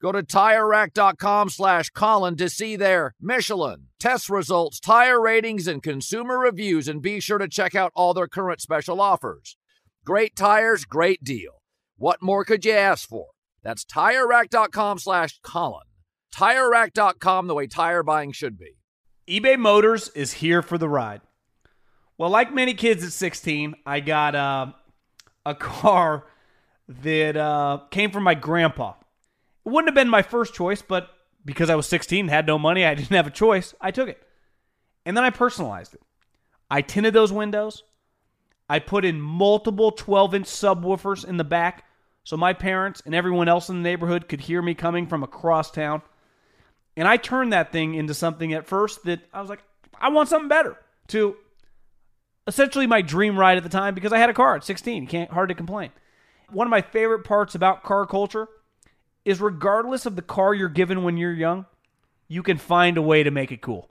Go 0.00 0.12
to 0.12 0.22
TireRack.com 0.22 1.48
slash 1.48 1.90
Colin 1.90 2.36
to 2.36 2.48
see 2.48 2.76
their 2.76 3.14
Michelin, 3.20 3.88
test 3.98 4.30
results, 4.30 4.78
tire 4.78 5.20
ratings, 5.20 5.66
and 5.66 5.82
consumer 5.82 6.38
reviews, 6.38 6.86
and 6.86 7.02
be 7.02 7.18
sure 7.18 7.38
to 7.38 7.48
check 7.48 7.74
out 7.74 7.90
all 7.96 8.14
their 8.14 8.28
current 8.28 8.60
special 8.60 9.00
offers. 9.00 9.56
Great 10.04 10.36
tires, 10.36 10.84
great 10.84 11.24
deal. 11.24 11.62
What 11.96 12.22
more 12.22 12.44
could 12.44 12.64
you 12.64 12.72
ask 12.72 13.08
for? 13.08 13.26
That's 13.64 13.84
TireRack.com 13.84 15.00
slash 15.00 15.40
Colin. 15.42 15.82
TireRack.com, 16.32 17.48
the 17.48 17.54
way 17.54 17.66
tire 17.66 18.04
buying 18.04 18.30
should 18.30 18.56
be. 18.56 18.76
eBay 19.28 19.58
Motors 19.58 20.10
is 20.10 20.34
here 20.34 20.62
for 20.62 20.78
the 20.78 20.88
ride. 20.88 21.22
Well, 22.16 22.30
like 22.30 22.54
many 22.54 22.74
kids 22.74 23.02
at 23.02 23.10
16, 23.10 23.74
I 23.84 23.98
got 23.98 24.36
uh, 24.36 24.66
a 25.44 25.56
car 25.56 26.24
that 26.88 27.36
uh, 27.36 27.80
came 27.90 28.12
from 28.12 28.22
my 28.22 28.34
grandpa. 28.34 28.94
Wouldn't 29.68 29.88
have 29.88 29.94
been 29.94 30.08
my 30.08 30.22
first 30.22 30.54
choice, 30.54 30.82
but 30.82 31.10
because 31.44 31.70
I 31.70 31.74
was 31.74 31.86
16, 31.86 32.28
had 32.28 32.46
no 32.46 32.58
money, 32.58 32.84
I 32.84 32.94
didn't 32.96 33.16
have 33.16 33.26
a 33.26 33.30
choice, 33.30 33.74
I 33.80 33.90
took 33.90 34.08
it. 34.08 34.22
And 35.04 35.16
then 35.16 35.24
I 35.24 35.30
personalized 35.30 35.94
it. 35.94 36.02
I 36.70 36.82
tinted 36.82 37.14
those 37.14 37.32
windows. 37.32 37.82
I 38.68 38.78
put 38.78 39.04
in 39.04 39.20
multiple 39.20 39.90
12 39.90 40.34
inch 40.34 40.46
subwoofers 40.46 41.24
in 41.26 41.38
the 41.38 41.44
back 41.44 41.84
so 42.28 42.36
my 42.36 42.52
parents 42.52 43.02
and 43.06 43.14
everyone 43.14 43.48
else 43.48 43.70
in 43.70 43.76
the 43.76 43.88
neighborhood 43.88 44.28
could 44.28 44.42
hear 44.42 44.60
me 44.60 44.74
coming 44.74 45.06
from 45.06 45.22
across 45.22 45.70
town. 45.70 46.02
And 46.94 47.08
I 47.08 47.16
turned 47.16 47.54
that 47.54 47.72
thing 47.72 47.94
into 47.94 48.12
something 48.12 48.52
at 48.52 48.66
first 48.66 49.02
that 49.04 49.20
I 49.32 49.40
was 49.40 49.48
like, 49.48 49.62
I 49.98 50.10
want 50.10 50.28
something 50.28 50.46
better. 50.50 50.76
To 51.06 51.36
essentially 52.46 52.86
my 52.86 53.00
dream 53.00 53.38
ride 53.38 53.56
at 53.56 53.62
the 53.62 53.70
time 53.70 53.94
because 53.94 54.12
I 54.12 54.18
had 54.18 54.28
a 54.28 54.34
car 54.34 54.56
at 54.56 54.62
16. 54.62 55.06
Can't 55.06 55.30
hard 55.30 55.48
to 55.48 55.54
complain. 55.54 55.90
One 56.50 56.66
of 56.66 56.70
my 56.70 56.82
favorite 56.82 57.24
parts 57.24 57.54
about 57.54 57.82
car 57.82 58.04
culture 58.04 58.46
is 59.24 59.40
regardless 59.40 60.06
of 60.06 60.16
the 60.16 60.22
car 60.22 60.54
you're 60.54 60.68
given 60.68 61.02
when 61.02 61.16
you're 61.16 61.32
young, 61.32 61.66
you 62.28 62.42
can 62.42 62.58
find 62.58 62.96
a 62.96 63.02
way 63.02 63.22
to 63.22 63.30
make 63.30 63.52
it 63.52 63.60
cool. 63.60 63.88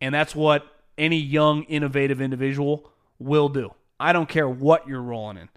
And 0.00 0.14
that's 0.14 0.34
what 0.34 0.66
any 0.96 1.18
young, 1.18 1.64
innovative 1.64 2.20
individual 2.20 2.90
will 3.18 3.48
do. 3.48 3.72
I 4.00 4.12
don't 4.12 4.28
care 4.28 4.48
what 4.48 4.86
you're 4.86 5.02
rolling 5.02 5.38
in. 5.38 5.48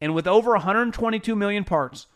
And 0.00 0.14
with 0.14 0.26
over 0.26 0.52
122 0.52 1.36
million 1.36 1.64
parts 1.64 2.06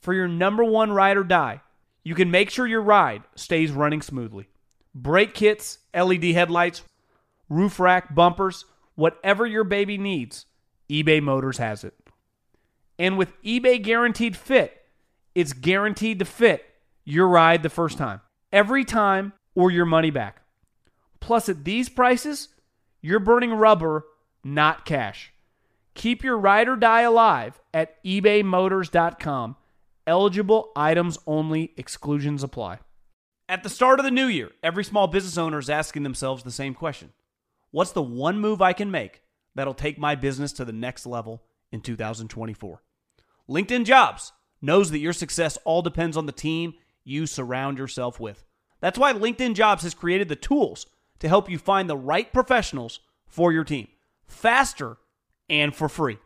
for 0.00 0.14
your 0.14 0.28
number 0.28 0.64
one 0.64 0.92
ride 0.92 1.16
or 1.16 1.24
die, 1.24 1.60
you 2.02 2.14
can 2.14 2.30
make 2.30 2.50
sure 2.50 2.66
your 2.66 2.82
ride 2.82 3.22
stays 3.34 3.70
running 3.70 4.02
smoothly. 4.02 4.48
Brake 4.94 5.34
kits, 5.34 5.78
LED 5.94 6.24
headlights, 6.24 6.82
roof 7.48 7.80
rack, 7.80 8.14
bumpers, 8.14 8.64
whatever 8.94 9.46
your 9.46 9.64
baby 9.64 9.98
needs, 9.98 10.46
eBay 10.88 11.22
Motors 11.22 11.58
has 11.58 11.84
it. 11.84 11.94
And 12.98 13.18
with 13.18 13.32
eBay 13.42 13.82
Guaranteed 13.82 14.36
Fit, 14.36 14.83
it's 15.34 15.52
guaranteed 15.52 16.18
to 16.20 16.24
fit 16.24 16.64
your 17.04 17.28
ride 17.28 17.62
the 17.62 17.70
first 17.70 17.98
time, 17.98 18.20
every 18.52 18.84
time, 18.84 19.32
or 19.54 19.70
your 19.70 19.86
money 19.86 20.10
back. 20.10 20.42
Plus, 21.20 21.48
at 21.48 21.64
these 21.64 21.88
prices, 21.88 22.48
you're 23.00 23.20
burning 23.20 23.52
rubber, 23.52 24.04
not 24.42 24.84
cash. 24.84 25.32
Keep 25.94 26.24
your 26.24 26.36
ride 26.36 26.68
or 26.68 26.76
die 26.76 27.02
alive 27.02 27.60
at 27.72 28.02
ebaymotors.com 28.04 29.56
Eligible 30.06 30.70
items 30.76 31.18
only, 31.26 31.72
exclusions 31.76 32.42
apply. 32.42 32.80
At 33.48 33.62
the 33.62 33.70
start 33.70 33.98
of 33.98 34.04
the 34.04 34.10
new 34.10 34.26
year, 34.26 34.50
every 34.62 34.84
small 34.84 35.06
business 35.06 35.38
owner 35.38 35.58
is 35.58 35.70
asking 35.70 36.02
themselves 36.02 36.42
the 36.42 36.50
same 36.50 36.74
question 36.74 37.12
What's 37.70 37.92
the 37.92 38.02
one 38.02 38.38
move 38.38 38.60
I 38.60 38.72
can 38.74 38.90
make 38.90 39.22
that'll 39.54 39.74
take 39.74 39.98
my 39.98 40.14
business 40.14 40.52
to 40.54 40.64
the 40.64 40.72
next 40.72 41.06
level 41.06 41.42
in 41.72 41.80
2024? 41.80 42.82
LinkedIn 43.48 43.84
Jobs 43.84 44.32
knows 44.64 44.90
that 44.90 44.98
your 44.98 45.12
success 45.12 45.58
all 45.64 45.82
depends 45.82 46.16
on 46.16 46.26
the 46.26 46.32
team 46.32 46.74
you 47.04 47.26
surround 47.26 47.78
yourself 47.78 48.18
with. 48.18 48.44
That's 48.80 48.98
why 48.98 49.12
LinkedIn 49.12 49.54
Jobs 49.54 49.82
has 49.82 49.94
created 49.94 50.28
the 50.28 50.36
tools 50.36 50.86
to 51.20 51.28
help 51.28 51.48
you 51.48 51.58
find 51.58 51.88
the 51.88 51.96
right 51.96 52.32
professionals 52.32 53.00
for 53.26 53.52
your 53.52 53.64
team 53.64 53.88
faster 54.26 54.96
and 55.48 55.74
for 55.74 55.88
free. 55.88 56.18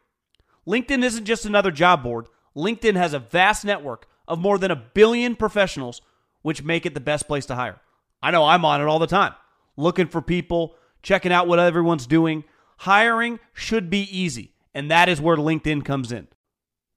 LinkedIn 0.66 1.02
isn't 1.02 1.24
just 1.24 1.44
another 1.44 1.70
job 1.70 2.02
board, 2.02 2.26
LinkedIn 2.56 2.96
has 2.96 3.12
a 3.12 3.18
vast 3.18 3.64
network 3.64 4.06
of 4.26 4.38
more 4.38 4.58
than 4.58 4.70
a 4.70 4.76
billion 4.76 5.34
professionals, 5.34 6.00
which 6.42 6.62
make 6.62 6.86
it 6.86 6.94
the 6.94 7.00
best 7.00 7.26
place 7.26 7.46
to 7.46 7.54
hire. 7.54 7.80
I 8.22 8.30
know 8.30 8.44
I'm 8.44 8.64
on 8.64 8.80
it 8.80 8.84
all 8.84 8.98
the 8.98 9.06
time, 9.06 9.34
looking 9.76 10.06
for 10.06 10.20
people, 10.20 10.74
checking 11.02 11.32
out 11.32 11.48
what 11.48 11.58
everyone's 11.58 12.06
doing. 12.06 12.44
Hiring 12.78 13.40
should 13.52 13.90
be 13.90 14.02
easy, 14.16 14.54
and 14.74 14.90
that 14.90 15.08
is 15.08 15.20
where 15.20 15.36
LinkedIn 15.36 15.84
comes 15.84 16.12
in. 16.12 16.28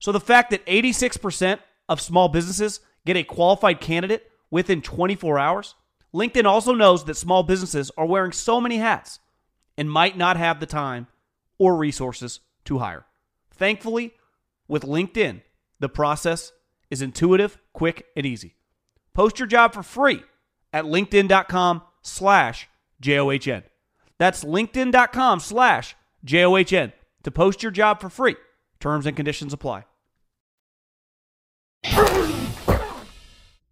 So 0.01 0.11
the 0.11 0.19
fact 0.19 0.49
that 0.49 0.65
86% 0.65 1.59
of 1.87 2.01
small 2.01 2.27
businesses 2.27 2.81
get 3.05 3.15
a 3.15 3.23
qualified 3.23 3.79
candidate 3.79 4.29
within 4.49 4.81
24 4.81 5.37
hours, 5.37 5.75
LinkedIn 6.13 6.45
also 6.45 6.73
knows 6.73 7.05
that 7.05 7.15
small 7.15 7.43
businesses 7.43 7.91
are 7.97 8.07
wearing 8.07 8.31
so 8.31 8.59
many 8.59 8.77
hats 8.77 9.19
and 9.77 9.89
might 9.89 10.17
not 10.17 10.37
have 10.37 10.59
the 10.59 10.65
time 10.65 11.07
or 11.59 11.77
resources 11.77 12.39
to 12.65 12.79
hire. 12.79 13.05
Thankfully, 13.51 14.15
with 14.67 14.83
LinkedIn, 14.83 15.41
the 15.79 15.87
process 15.87 16.51
is 16.89 17.03
intuitive, 17.03 17.59
quick, 17.71 18.07
and 18.15 18.25
easy. 18.25 18.55
Post 19.13 19.37
your 19.37 19.47
job 19.47 19.71
for 19.71 19.83
free 19.83 20.23
at 20.73 20.85
linkedin.com 20.85 21.83
slash 22.01 22.67
J-O-H-N. 23.01 23.63
That's 24.17 24.43
linkedin.com 24.43 25.39
slash 25.39 25.95
J-O-H-N 26.23 26.93
to 27.23 27.31
post 27.31 27.61
your 27.61 27.71
job 27.71 28.01
for 28.01 28.09
free. 28.09 28.35
Terms 28.79 29.05
and 29.05 29.15
conditions 29.15 29.53
apply. 29.53 29.83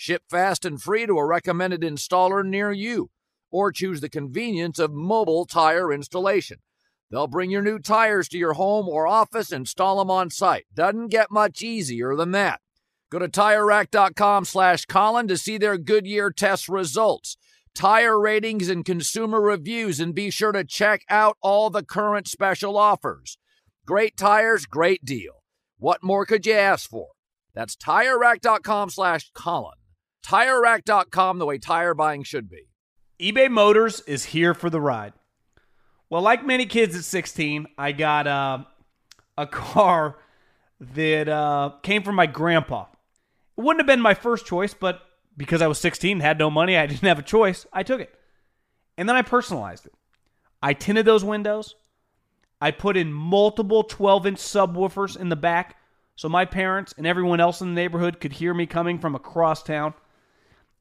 Ship 0.00 0.22
fast 0.30 0.64
and 0.64 0.80
free 0.80 1.06
to 1.06 1.18
a 1.18 1.26
recommended 1.26 1.80
installer 1.80 2.46
near 2.46 2.70
you, 2.70 3.10
or 3.50 3.72
choose 3.72 4.00
the 4.00 4.08
convenience 4.08 4.78
of 4.78 4.92
mobile 4.92 5.44
tire 5.44 5.92
installation. 5.92 6.58
They'll 7.10 7.26
bring 7.26 7.50
your 7.50 7.62
new 7.62 7.80
tires 7.80 8.28
to 8.28 8.38
your 8.38 8.52
home 8.52 8.88
or 8.88 9.08
office, 9.08 9.50
install 9.50 9.98
them 9.98 10.08
on 10.08 10.30
site. 10.30 10.66
Doesn't 10.72 11.08
get 11.08 11.32
much 11.32 11.62
easier 11.62 12.14
than 12.14 12.30
that. 12.30 12.60
Go 13.10 13.18
to 13.18 13.26
TireRack.com 13.26 14.44
slash 14.44 14.84
Colin 14.84 15.26
to 15.26 15.36
see 15.36 15.58
their 15.58 15.76
Goodyear 15.76 16.30
test 16.30 16.68
results, 16.68 17.36
tire 17.74 18.20
ratings, 18.20 18.68
and 18.68 18.84
consumer 18.84 19.40
reviews, 19.40 19.98
and 19.98 20.14
be 20.14 20.30
sure 20.30 20.52
to 20.52 20.62
check 20.62 21.02
out 21.10 21.36
all 21.42 21.70
the 21.70 21.82
current 21.82 22.28
special 22.28 22.76
offers. 22.76 23.36
Great 23.84 24.16
tires, 24.16 24.64
great 24.64 25.04
deal. 25.04 25.42
What 25.76 26.04
more 26.04 26.24
could 26.24 26.46
you 26.46 26.52
ask 26.52 26.88
for? 26.88 27.08
That's 27.52 27.74
TireRack.com 27.74 28.90
slash 28.90 29.32
Colin. 29.34 29.77
TireRack.com, 30.24 31.38
the 31.38 31.46
way 31.46 31.58
tire 31.58 31.94
buying 31.94 32.22
should 32.22 32.48
be. 32.48 32.68
eBay 33.20 33.50
Motors 33.50 34.00
is 34.02 34.26
here 34.26 34.54
for 34.54 34.70
the 34.70 34.80
ride. 34.80 35.12
Well, 36.10 36.22
like 36.22 36.44
many 36.44 36.66
kids 36.66 36.96
at 36.96 37.04
16, 37.04 37.66
I 37.76 37.92
got 37.92 38.26
uh, 38.26 38.64
a 39.36 39.46
car 39.46 40.18
that 40.80 41.28
uh, 41.28 41.72
came 41.82 42.02
from 42.02 42.14
my 42.14 42.26
grandpa. 42.26 42.86
It 43.56 43.62
wouldn't 43.62 43.80
have 43.80 43.86
been 43.86 44.00
my 44.00 44.14
first 44.14 44.46
choice, 44.46 44.74
but 44.74 45.00
because 45.36 45.60
I 45.62 45.66
was 45.66 45.78
16, 45.78 46.20
had 46.20 46.38
no 46.38 46.50
money, 46.50 46.76
I 46.76 46.86
didn't 46.88 47.08
have 47.08 47.18
a 47.18 47.22
choice, 47.22 47.66
I 47.72 47.82
took 47.82 48.00
it. 48.00 48.14
And 48.96 49.08
then 49.08 49.16
I 49.16 49.22
personalized 49.22 49.86
it. 49.86 49.92
I 50.62 50.72
tinted 50.72 51.06
those 51.06 51.24
windows. 51.24 51.74
I 52.60 52.72
put 52.72 52.96
in 52.96 53.12
multiple 53.12 53.84
12 53.84 54.26
inch 54.26 54.38
subwoofers 54.38 55.16
in 55.16 55.28
the 55.28 55.36
back 55.36 55.76
so 56.18 56.28
my 56.28 56.44
parents 56.44 56.92
and 56.98 57.06
everyone 57.06 57.38
else 57.38 57.60
in 57.60 57.68
the 57.68 57.80
neighborhood 57.80 58.18
could 58.18 58.32
hear 58.32 58.52
me 58.52 58.66
coming 58.66 58.98
from 58.98 59.14
across 59.14 59.62
town. 59.62 59.94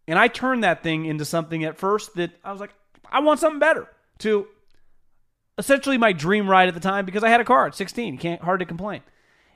And 0.07 0.17
I 0.17 0.27
turned 0.27 0.63
that 0.63 0.83
thing 0.83 1.05
into 1.05 1.25
something 1.25 1.63
at 1.63 1.77
first 1.77 2.15
that 2.15 2.31
I 2.43 2.51
was 2.51 2.61
like, 2.61 2.73
I 3.11 3.19
want 3.19 3.39
something 3.39 3.59
better. 3.59 3.87
To 4.19 4.47
essentially 5.57 5.97
my 5.97 6.13
dream 6.13 6.49
ride 6.49 6.67
at 6.67 6.73
the 6.73 6.79
time 6.79 7.05
because 7.05 7.23
I 7.23 7.29
had 7.29 7.41
a 7.41 7.45
car 7.45 7.67
at 7.67 7.75
16. 7.75 8.17
Can't 8.17 8.41
hard 8.41 8.59
to 8.59 8.65
complain. 8.65 9.01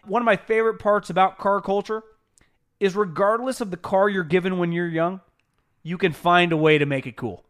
One 0.06 0.22
of 0.22 0.26
my 0.26 0.36
favorite 0.36 0.80
parts 0.80 1.10
about 1.10 1.38
car 1.38 1.62
culture 1.62 2.04
is 2.80 2.96
regardless 2.96 3.62
of 3.62 3.72
the 3.72 3.78
car 3.78 4.10
you're 4.10 4.24
given 4.24 4.58
when 4.58 4.72
you're 4.72 4.88
young, 4.88 5.22
you 5.84 5.98
can 5.98 6.12
find 6.12 6.52
a 6.52 6.58
way 6.58 6.78
to 6.78 6.86
make 6.86 7.06
it 7.06 7.16
cool. 7.16 7.46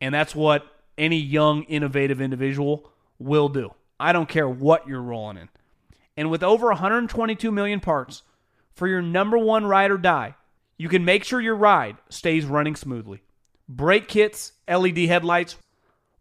And 0.00 0.14
that's 0.14 0.34
what 0.34 0.66
any 0.98 1.18
young, 1.18 1.62
innovative 1.64 2.20
individual 2.20 2.90
will 3.18 3.48
do. 3.48 3.70
I 3.98 4.12
don't 4.12 4.28
care 4.28 4.48
what 4.48 4.86
you're 4.86 5.02
rolling 5.02 5.38
in. 5.38 5.48
And 6.16 6.30
with 6.30 6.42
over 6.42 6.68
122 6.68 7.50
million 7.52 7.80
parts 7.80 8.22
for 8.74 8.88
your 8.88 9.02
number 9.02 9.38
one 9.38 9.64
ride 9.66 9.90
or 9.90 9.98
die, 9.98 10.34
you 10.78 10.88
can 10.88 11.04
make 11.04 11.24
sure 11.24 11.40
your 11.40 11.56
ride 11.56 11.96
stays 12.08 12.44
running 12.44 12.76
smoothly. 12.76 13.22
Brake 13.68 14.08
kits, 14.08 14.52
LED 14.68 14.98
headlights, 14.98 15.56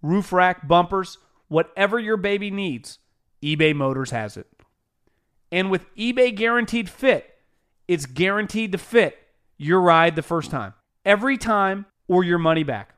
roof 0.01 0.31
rack, 0.31 0.67
bumpers, 0.67 1.17
whatever 1.47 1.99
your 1.99 2.17
baby 2.17 2.49
needs, 2.49 2.99
eBay 3.43 3.75
Motors 3.75 4.11
has 4.11 4.37
it. 4.37 4.47
And 5.51 5.69
with 5.69 5.93
eBay 5.95 6.35
Guaranteed 6.35 6.89
Fit, 6.89 7.35
it's 7.87 8.05
guaranteed 8.05 8.71
to 8.71 8.77
fit 8.77 9.17
your 9.57 9.81
ride 9.81 10.15
the 10.15 10.21
first 10.21 10.51
time, 10.51 10.73
every 11.05 11.37
time, 11.37 11.85
or 12.07 12.23
your 12.23 12.39
money 12.39 12.63
back. 12.63 12.95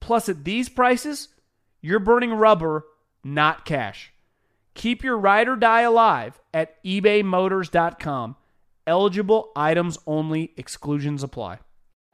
Plus, 0.00 0.28
at 0.28 0.44
these 0.44 0.68
prices, 0.68 1.28
you're 1.80 1.98
burning 1.98 2.32
rubber, 2.32 2.84
not 3.24 3.64
cash. 3.64 4.12
Keep 4.74 5.02
your 5.02 5.16
ride 5.16 5.48
or 5.48 5.56
die 5.56 5.82
alive 5.82 6.40
at 6.52 6.82
ebaymotors.com. 6.84 8.36
Eligible 8.86 9.52
items 9.54 9.96
only, 10.06 10.52
exclusions 10.56 11.22
apply. 11.22 11.60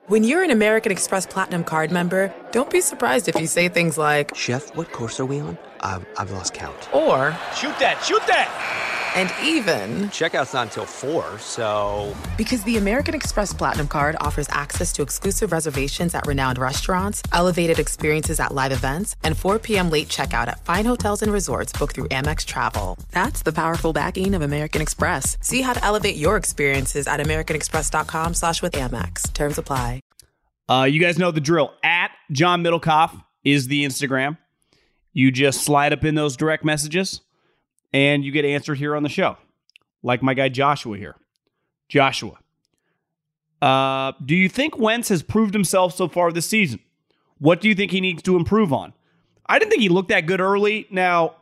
When 0.07 0.23
you're 0.25 0.43
an 0.43 0.51
American 0.51 0.93
Express 0.93 1.27
Platinum 1.27 1.65
card 1.65 1.91
member, 1.91 2.33
don't 2.51 2.71
be 2.71 2.81
surprised 2.81 3.29
if 3.29 3.37
you 3.37 3.47
say 3.47 3.69
things 3.69 3.97
like, 3.99 4.35
Chef, 4.35 4.75
what 4.77 4.91
course 4.93 5.21
are 5.21 5.27
we 5.27 5.41
on? 5.41 5.57
I've, 5.81 6.07
I've 6.19 6.31
lost 6.31 6.55
count. 6.55 6.77
or, 6.95 7.33
Shoot 7.55 7.79
that, 7.79 8.03
shoot 8.05 8.23
that! 8.27 8.98
And 9.15 9.33
even 9.43 10.05
Checkout's 10.11 10.55
not 10.55 10.69
until 10.69 10.85
4, 10.85 11.39
so. 11.39 12.15
because 12.37 12.63
the 12.65 12.77
American 12.77 13.15
Express 13.15 13.53
Platinum 13.53 13.89
Card 13.89 14.17
offers 14.21 14.49
access 14.51 14.93
to 14.93 15.03
exclusive 15.03 15.51
reservations 15.53 16.15
at 16.15 16.27
renowned 16.27 16.59
restaurants, 16.59 17.23
elevated 17.33 17.79
experiences 17.79 18.41
at 18.41 18.55
live 18.55 18.73
events, 18.73 19.17
and 19.25 19.37
4 19.37 19.59
p.m. 19.59 19.91
late 19.91 20.09
checkout 20.09 20.49
at 20.49 20.65
fine 20.65 20.85
hotels 20.85 21.23
and 21.23 21.33
resorts 21.33 21.73
booked 21.73 21.95
through 21.95 22.09
Amex 22.09 22.45
Travel. 22.45 22.99
That's 23.11 23.43
the 23.43 23.53
powerful 23.53 23.93
backing 23.93 24.35
of 24.35 24.43
American 24.43 24.83
Express. 24.83 25.37
See 25.41 25.63
how 25.63 25.73
to 25.73 25.85
elevate 25.85 26.17
your 26.17 26.37
experiences 26.37 27.07
at 27.07 27.21
americanexpress.com 27.21 28.35
slash 28.35 28.63
with 28.63 28.73
Amex. 28.75 29.33
Terms 29.33 29.59
apply. 29.59 30.03
Uh, 30.69 30.85
you 30.85 31.01
guys 31.01 31.19
know 31.19 31.31
the 31.31 31.41
drill. 31.41 31.73
At 31.83 32.11
John 32.31 32.63
Middlekauff 32.63 33.23
is 33.43 33.69
the 33.69 33.85
Instagram. 33.85 34.37
You 35.13 35.31
just 35.33 35.63
slide 35.63 35.93
up 35.93 36.05
in 36.05 36.15
those 36.15 36.37
direct 36.37 36.65
messages 36.65 37.23
and 37.93 38.25
you 38.25 38.33
get 38.33 38.45
answered 38.45 38.77
here 38.77 38.95
on 38.97 39.03
the 39.03 39.09
show. 39.09 39.37
Like 40.03 40.23
my 40.23 40.35
guy 40.35 40.49
Joshua 40.49 40.97
here. 40.97 41.17
Joshua, 41.89 42.39
Uh, 43.63 44.13
do 44.25 44.37
you 44.37 44.49
think 44.49 44.79
Wentz 44.79 45.09
has 45.09 45.23
proved 45.23 45.55
himself 45.55 45.95
so 45.97 46.07
far 46.07 46.31
this 46.31 46.47
season? 46.47 46.81
What 47.39 47.61
do 47.61 47.69
you 47.69 47.75
think 47.75 47.91
he 47.93 48.01
needs 48.01 48.23
to 48.25 48.37
improve 48.37 48.73
on? 48.73 48.93
I 49.47 49.59
didn't 49.59 49.71
think 49.71 49.83
he 49.83 49.89
looked 49.89 50.11
that 50.11 50.27
good 50.27 50.41
early. 50.41 50.87
Now, 50.91 51.35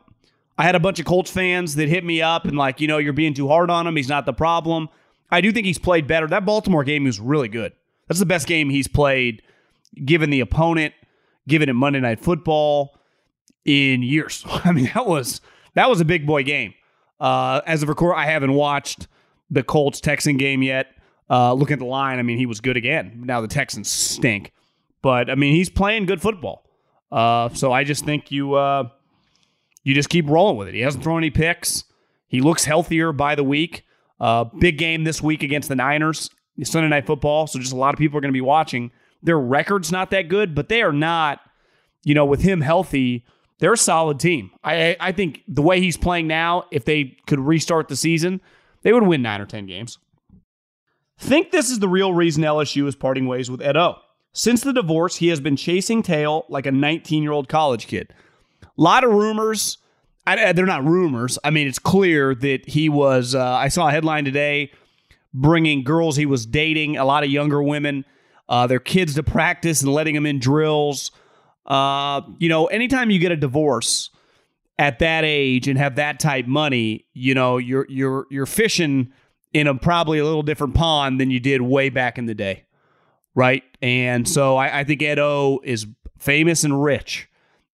I 0.57 0.63
had 0.63 0.73
a 0.75 0.79
bunch 0.79 0.99
of 0.99 1.05
Colts 1.05 1.29
fans 1.29 1.75
that 1.75 1.89
hit 1.89 2.03
me 2.05 2.21
up 2.21 2.45
and 2.45 2.57
like, 2.57 2.79
you 2.81 2.87
know, 2.87 2.97
you're 2.97 3.13
being 3.13 3.33
too 3.33 3.47
hard 3.47 3.69
on 3.69 3.85
him. 3.85 3.95
He's 3.95 4.07
not 4.09 4.25
the 4.25 4.33
problem. 4.33 4.89
I 5.29 5.41
do 5.41 5.51
think 5.51 5.65
he's 5.65 5.77
played 5.77 6.07
better. 6.07 6.25
That 6.27 6.45
Baltimore 6.45 6.83
game 6.85 7.03
was 7.03 7.19
really 7.19 7.49
good. 7.49 7.73
That's 8.07 8.19
the 8.21 8.25
best 8.25 8.47
game 8.47 8.69
he's 8.69 8.87
played, 8.87 9.41
given 10.05 10.29
the 10.29 10.39
opponent, 10.39 10.93
given 11.47 11.67
it 11.67 11.73
Monday 11.73 11.99
Night 11.99 12.21
Football 12.21 12.97
in 13.65 14.01
years. 14.01 14.45
I 14.47 14.71
mean, 14.71 14.89
that 14.93 15.05
was 15.05 15.41
that 15.77 15.89
was 15.89 16.01
a 16.01 16.05
big 16.05 16.25
boy 16.25 16.43
game. 16.43 16.73
Uh, 17.19 17.61
as 17.65 17.83
of 17.83 17.89
record, 17.89 18.15
I 18.15 18.25
haven't 18.25 18.53
watched 18.53 19.07
the 19.49 19.61
Colts 19.63 20.01
Texan 20.01 20.37
game 20.37 20.63
yet. 20.63 20.87
Uh, 21.29 21.53
looking 21.53 21.73
at 21.73 21.79
the 21.79 21.85
line, 21.85 22.19
I 22.19 22.23
mean, 22.23 22.37
he 22.37 22.45
was 22.45 22.61
good 22.61 22.77
again. 22.77 23.21
Now 23.25 23.41
the 23.41 23.47
Texans 23.47 23.89
stink, 23.89 24.53
but 25.01 25.29
I 25.29 25.35
mean, 25.35 25.53
he's 25.53 25.69
playing 25.69 26.05
good 26.05 26.21
football. 26.21 26.63
Uh, 27.11 27.49
so 27.49 27.71
I 27.71 27.83
just 27.83 28.05
think 28.05 28.31
you 28.31 28.55
uh, 28.55 28.89
you 29.83 29.93
just 29.93 30.09
keep 30.09 30.27
rolling 30.27 30.57
with 30.57 30.67
it. 30.67 30.73
He 30.73 30.81
hasn't 30.81 31.03
thrown 31.03 31.19
any 31.19 31.29
picks. 31.29 31.83
He 32.27 32.41
looks 32.41 32.65
healthier 32.65 33.11
by 33.11 33.35
the 33.35 33.43
week. 33.43 33.85
Uh, 34.19 34.45
big 34.45 34.77
game 34.77 35.03
this 35.03 35.21
week 35.21 35.43
against 35.43 35.69
the 35.69 35.75
Niners, 35.75 36.31
Sunday 36.63 36.89
Night 36.89 37.05
Football. 37.05 37.45
So 37.45 37.59
just 37.59 37.71
a 37.71 37.77
lot 37.77 37.93
of 37.93 37.99
people 37.99 38.17
are 38.17 38.21
going 38.21 38.33
to 38.33 38.37
be 38.37 38.41
watching. 38.41 38.91
Their 39.21 39.39
record's 39.39 39.91
not 39.91 40.09
that 40.09 40.27
good, 40.27 40.55
but 40.55 40.69
they 40.69 40.81
are 40.81 40.91
not. 40.91 41.39
You 42.03 42.15
know, 42.15 42.25
with 42.25 42.41
him 42.41 42.61
healthy, 42.61 43.25
they're 43.59 43.73
a 43.73 43.77
solid 43.77 44.19
team. 44.19 44.51
I 44.63 44.95
I 44.99 45.11
think 45.11 45.43
the 45.47 45.61
way 45.61 45.79
he's 45.79 45.97
playing 45.97 46.27
now, 46.27 46.65
if 46.71 46.85
they 46.85 47.17
could 47.27 47.39
restart 47.39 47.87
the 47.87 47.95
season, 47.95 48.41
they 48.83 48.93
would 48.93 49.03
win 49.03 49.21
nine 49.21 49.41
or 49.41 49.45
ten 49.45 49.65
games. 49.65 49.97
Think 51.19 51.51
this 51.51 51.71
is 51.71 51.79
the 51.79 51.87
real 51.87 52.13
reason 52.13 52.43
LSU 52.43 52.87
is 52.87 52.95
parting 52.95 53.25
ways 53.25 53.49
with 53.49 53.61
Ed 53.61 53.75
O. 53.75 53.95
Since 54.33 54.61
the 54.61 54.73
divorce, 54.73 55.15
he 55.15 55.29
has 55.29 55.39
been 55.39 55.55
chasing 55.55 56.03
tail 56.03 56.45
like 56.47 56.67
a 56.67 56.71
19 56.71 57.23
year 57.23 57.31
old 57.31 57.49
college 57.49 57.87
kid. 57.87 58.13
A 58.63 58.67
lot 58.75 59.03
of 59.03 59.11
rumors. 59.11 59.79
I, 60.27 60.51
they're 60.51 60.65
not 60.65 60.83
rumors. 60.83 61.39
I 61.43 61.51
mean, 61.51 61.67
it's 61.67 61.79
clear 61.79 62.35
that 62.35 62.67
he 62.67 62.89
was. 62.89 63.33
Uh, 63.33 63.43
I 63.43 63.69
saw 63.69 63.87
a 63.87 63.91
headline 63.91 64.25
today 64.25 64.71
bringing 65.33 65.83
girls 65.83 66.17
he 66.17 66.25
was 66.25 66.45
dating, 66.45 66.97
a 66.97 67.05
lot 67.05 67.23
of 67.23 67.29
younger 67.29 67.61
women, 67.63 68.05
uh, 68.49 68.67
their 68.67 68.79
kids 68.79 69.15
to 69.15 69.23
practice 69.23 69.81
and 69.81 69.91
letting 69.91 70.15
them 70.15 70.25
in 70.25 70.39
drills. 70.39 71.11
Uh, 71.67 72.21
you 72.39 72.47
know, 72.49 72.67
anytime 72.67 73.09
you 73.09 73.19
get 73.19 73.31
a 73.31 73.35
divorce 73.35 74.09
at 74.79 74.99
that 74.99 75.23
age 75.23 75.67
and 75.67 75.77
have 75.77 75.95
that 75.95 76.19
type 76.19 76.47
money, 76.47 77.05
you 77.13 77.33
know, 77.33 77.57
you're 77.57 77.85
you're 77.89 78.25
you're 78.29 78.45
fishing 78.45 79.11
in 79.53 79.67
a 79.67 79.75
probably 79.75 80.19
a 80.19 80.23
little 80.23 80.43
different 80.43 80.75
pond 80.75 81.19
than 81.19 81.31
you 81.31 81.39
did 81.39 81.61
way 81.61 81.89
back 81.89 82.17
in 82.17 82.25
the 82.25 82.35
day, 82.35 82.63
right? 83.35 83.63
And 83.81 84.27
so 84.27 84.55
I, 84.55 84.79
I 84.79 84.83
think 84.83 85.01
Ed 85.01 85.19
O 85.19 85.59
is 85.63 85.87
famous 86.17 86.63
and 86.63 86.81
rich, 86.81 87.29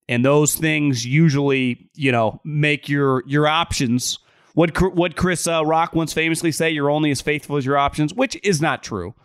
and 0.08 0.24
those 0.24 0.56
things 0.56 1.06
usually, 1.06 1.90
you 1.96 2.12
know, 2.12 2.40
make 2.44 2.88
your 2.88 3.24
your 3.28 3.48
options. 3.48 4.20
What 4.54 4.80
what 4.96 5.16
Chris 5.16 5.48
uh, 5.48 5.66
Rock 5.66 5.94
once 5.94 6.14
famously 6.14 6.52
say, 6.52 6.70
"You're 6.70 6.90
only 6.90 7.12
as 7.12 7.20
faithful 7.20 7.58
as 7.58 7.66
your 7.66 7.78
options," 7.78 8.14
which 8.14 8.38
is 8.44 8.62
not 8.62 8.84
true. 8.84 9.16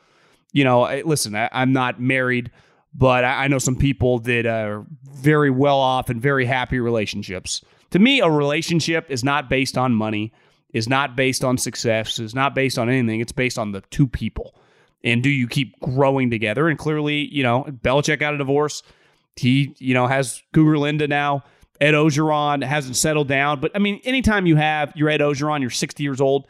You 0.53 0.65
know, 0.65 1.03
listen, 1.05 1.37
I, 1.37 1.51
I'm 1.53 1.73
not 1.73 2.01
married 2.01 2.51
but 2.99 3.25
I, 3.25 3.47
know 3.49 3.59
some 3.59 3.77
people 3.77 4.21
that 4.21 4.47
are 4.47 4.87
very 5.05 5.51
well 5.51 5.79
off 5.79 6.09
and 6.09 6.21
very 6.21 6.47
happy 6.47 6.81
relationships. 6.81 7.63
To 7.91 7.99
me, 7.99 8.21
a 8.21 8.31
relationship 8.31 9.11
is 9.11 9.23
not 9.23 9.51
based 9.51 9.77
on 9.77 9.93
money, 9.93 10.33
is 10.73 10.89
not 10.89 11.15
based 11.15 11.45
on 11.45 11.59
success, 11.59 12.19
is 12.19 12.35
not 12.35 12.55
based 12.55 12.79
on 12.79 12.89
anything. 12.89 13.21
It's 13.21 13.33
based 13.33 13.59
on 13.59 13.73
the 13.73 13.83
two 13.91 14.07
people. 14.07 14.55
And 15.05 15.23
do 15.23 15.29
you 15.29 15.47
keep 15.47 15.79
growing 15.81 16.31
together? 16.31 16.69
And 16.69 16.79
clearly, 16.79 17.29
you 17.33 17.43
know, 17.43 17.65
Belichick 17.69 18.19
got 18.19 18.35
a 18.35 18.39
divorce. 18.39 18.83
He, 19.37 19.75
you 19.79 19.93
know, 19.93 20.07
has 20.07 20.43
Cougar 20.55 20.79
Linda 20.79 21.07
now. 21.07 21.45
Ed 21.81 21.93
Orgeron 21.93 22.65
hasn't 22.65 22.97
settled 22.97 23.29
down. 23.29 23.61
But 23.61 23.73
I 23.75 23.79
mean, 23.79 24.01
anytime 24.05 24.47
you 24.47 24.57
have 24.57 24.97
your 24.97 25.11
Ed 25.11 25.21
Orgeron, 25.21 25.61
you're 25.61 25.69
60 25.69 26.03
years 26.03 26.23
old, 26.23 26.47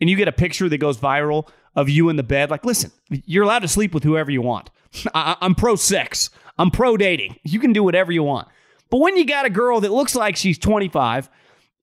and 0.00 0.08
you 0.08 0.14
get 0.14 0.28
a 0.28 0.32
picture 0.32 0.68
that 0.68 0.78
goes 0.78 0.96
viral 0.96 1.48
of 1.74 1.88
you 1.88 2.08
in 2.08 2.14
the 2.14 2.22
bed, 2.22 2.50
like, 2.50 2.64
listen, 2.64 2.92
you're 3.08 3.42
allowed 3.42 3.60
to 3.60 3.68
sleep 3.68 3.92
with 3.92 4.04
whoever 4.04 4.30
you 4.30 4.42
want. 4.42 4.70
I, 5.14 5.36
am 5.40 5.54
pro 5.54 5.76
sex. 5.76 6.30
I'm 6.58 6.70
pro 6.70 6.96
dating. 6.96 7.36
You 7.44 7.60
can 7.60 7.72
do 7.72 7.82
whatever 7.82 8.12
you 8.12 8.22
want. 8.22 8.48
But 8.90 8.98
when 8.98 9.16
you 9.16 9.24
got 9.24 9.46
a 9.46 9.50
girl 9.50 9.80
that 9.80 9.92
looks 9.92 10.14
like 10.14 10.36
she's 10.36 10.58
25 10.58 11.28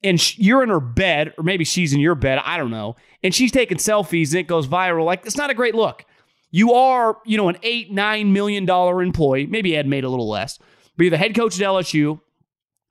and 0.04 0.20
sh- 0.20 0.38
you're 0.38 0.64
in 0.64 0.70
her 0.70 0.80
bed, 0.80 1.34
or 1.38 1.44
maybe 1.44 1.64
she's 1.64 1.94
in 1.94 2.00
your 2.00 2.16
bed, 2.16 2.40
I 2.44 2.58
don't 2.58 2.72
know, 2.72 2.96
and 3.24 3.34
she's 3.34 3.52
taking 3.52 3.78
selfies 3.78 4.30
and 4.30 4.40
it 4.40 4.48
goes 4.48 4.68
viral, 4.68 5.06
like, 5.06 5.26
it's 5.26 5.38
not 5.38 5.50
a 5.50 5.54
great 5.54 5.76
look. 5.76 6.06
You 6.52 6.74
are, 6.74 7.18
you 7.26 7.38
know, 7.38 7.50
an 7.50 7.58
eight, 7.64 7.92
nine 7.92 8.34
million 8.34 8.66
dollar 8.66 9.02
employee. 9.02 9.46
Maybe 9.46 9.76
Ed 9.76 9.88
made 9.88 10.04
a 10.04 10.10
little 10.10 10.30
less, 10.30 10.58
but 10.96 11.04
you're 11.04 11.12
the 11.12 11.18
head 11.18 11.36
coach 11.36 11.60
at 11.60 11.66
LSU, 11.66 12.20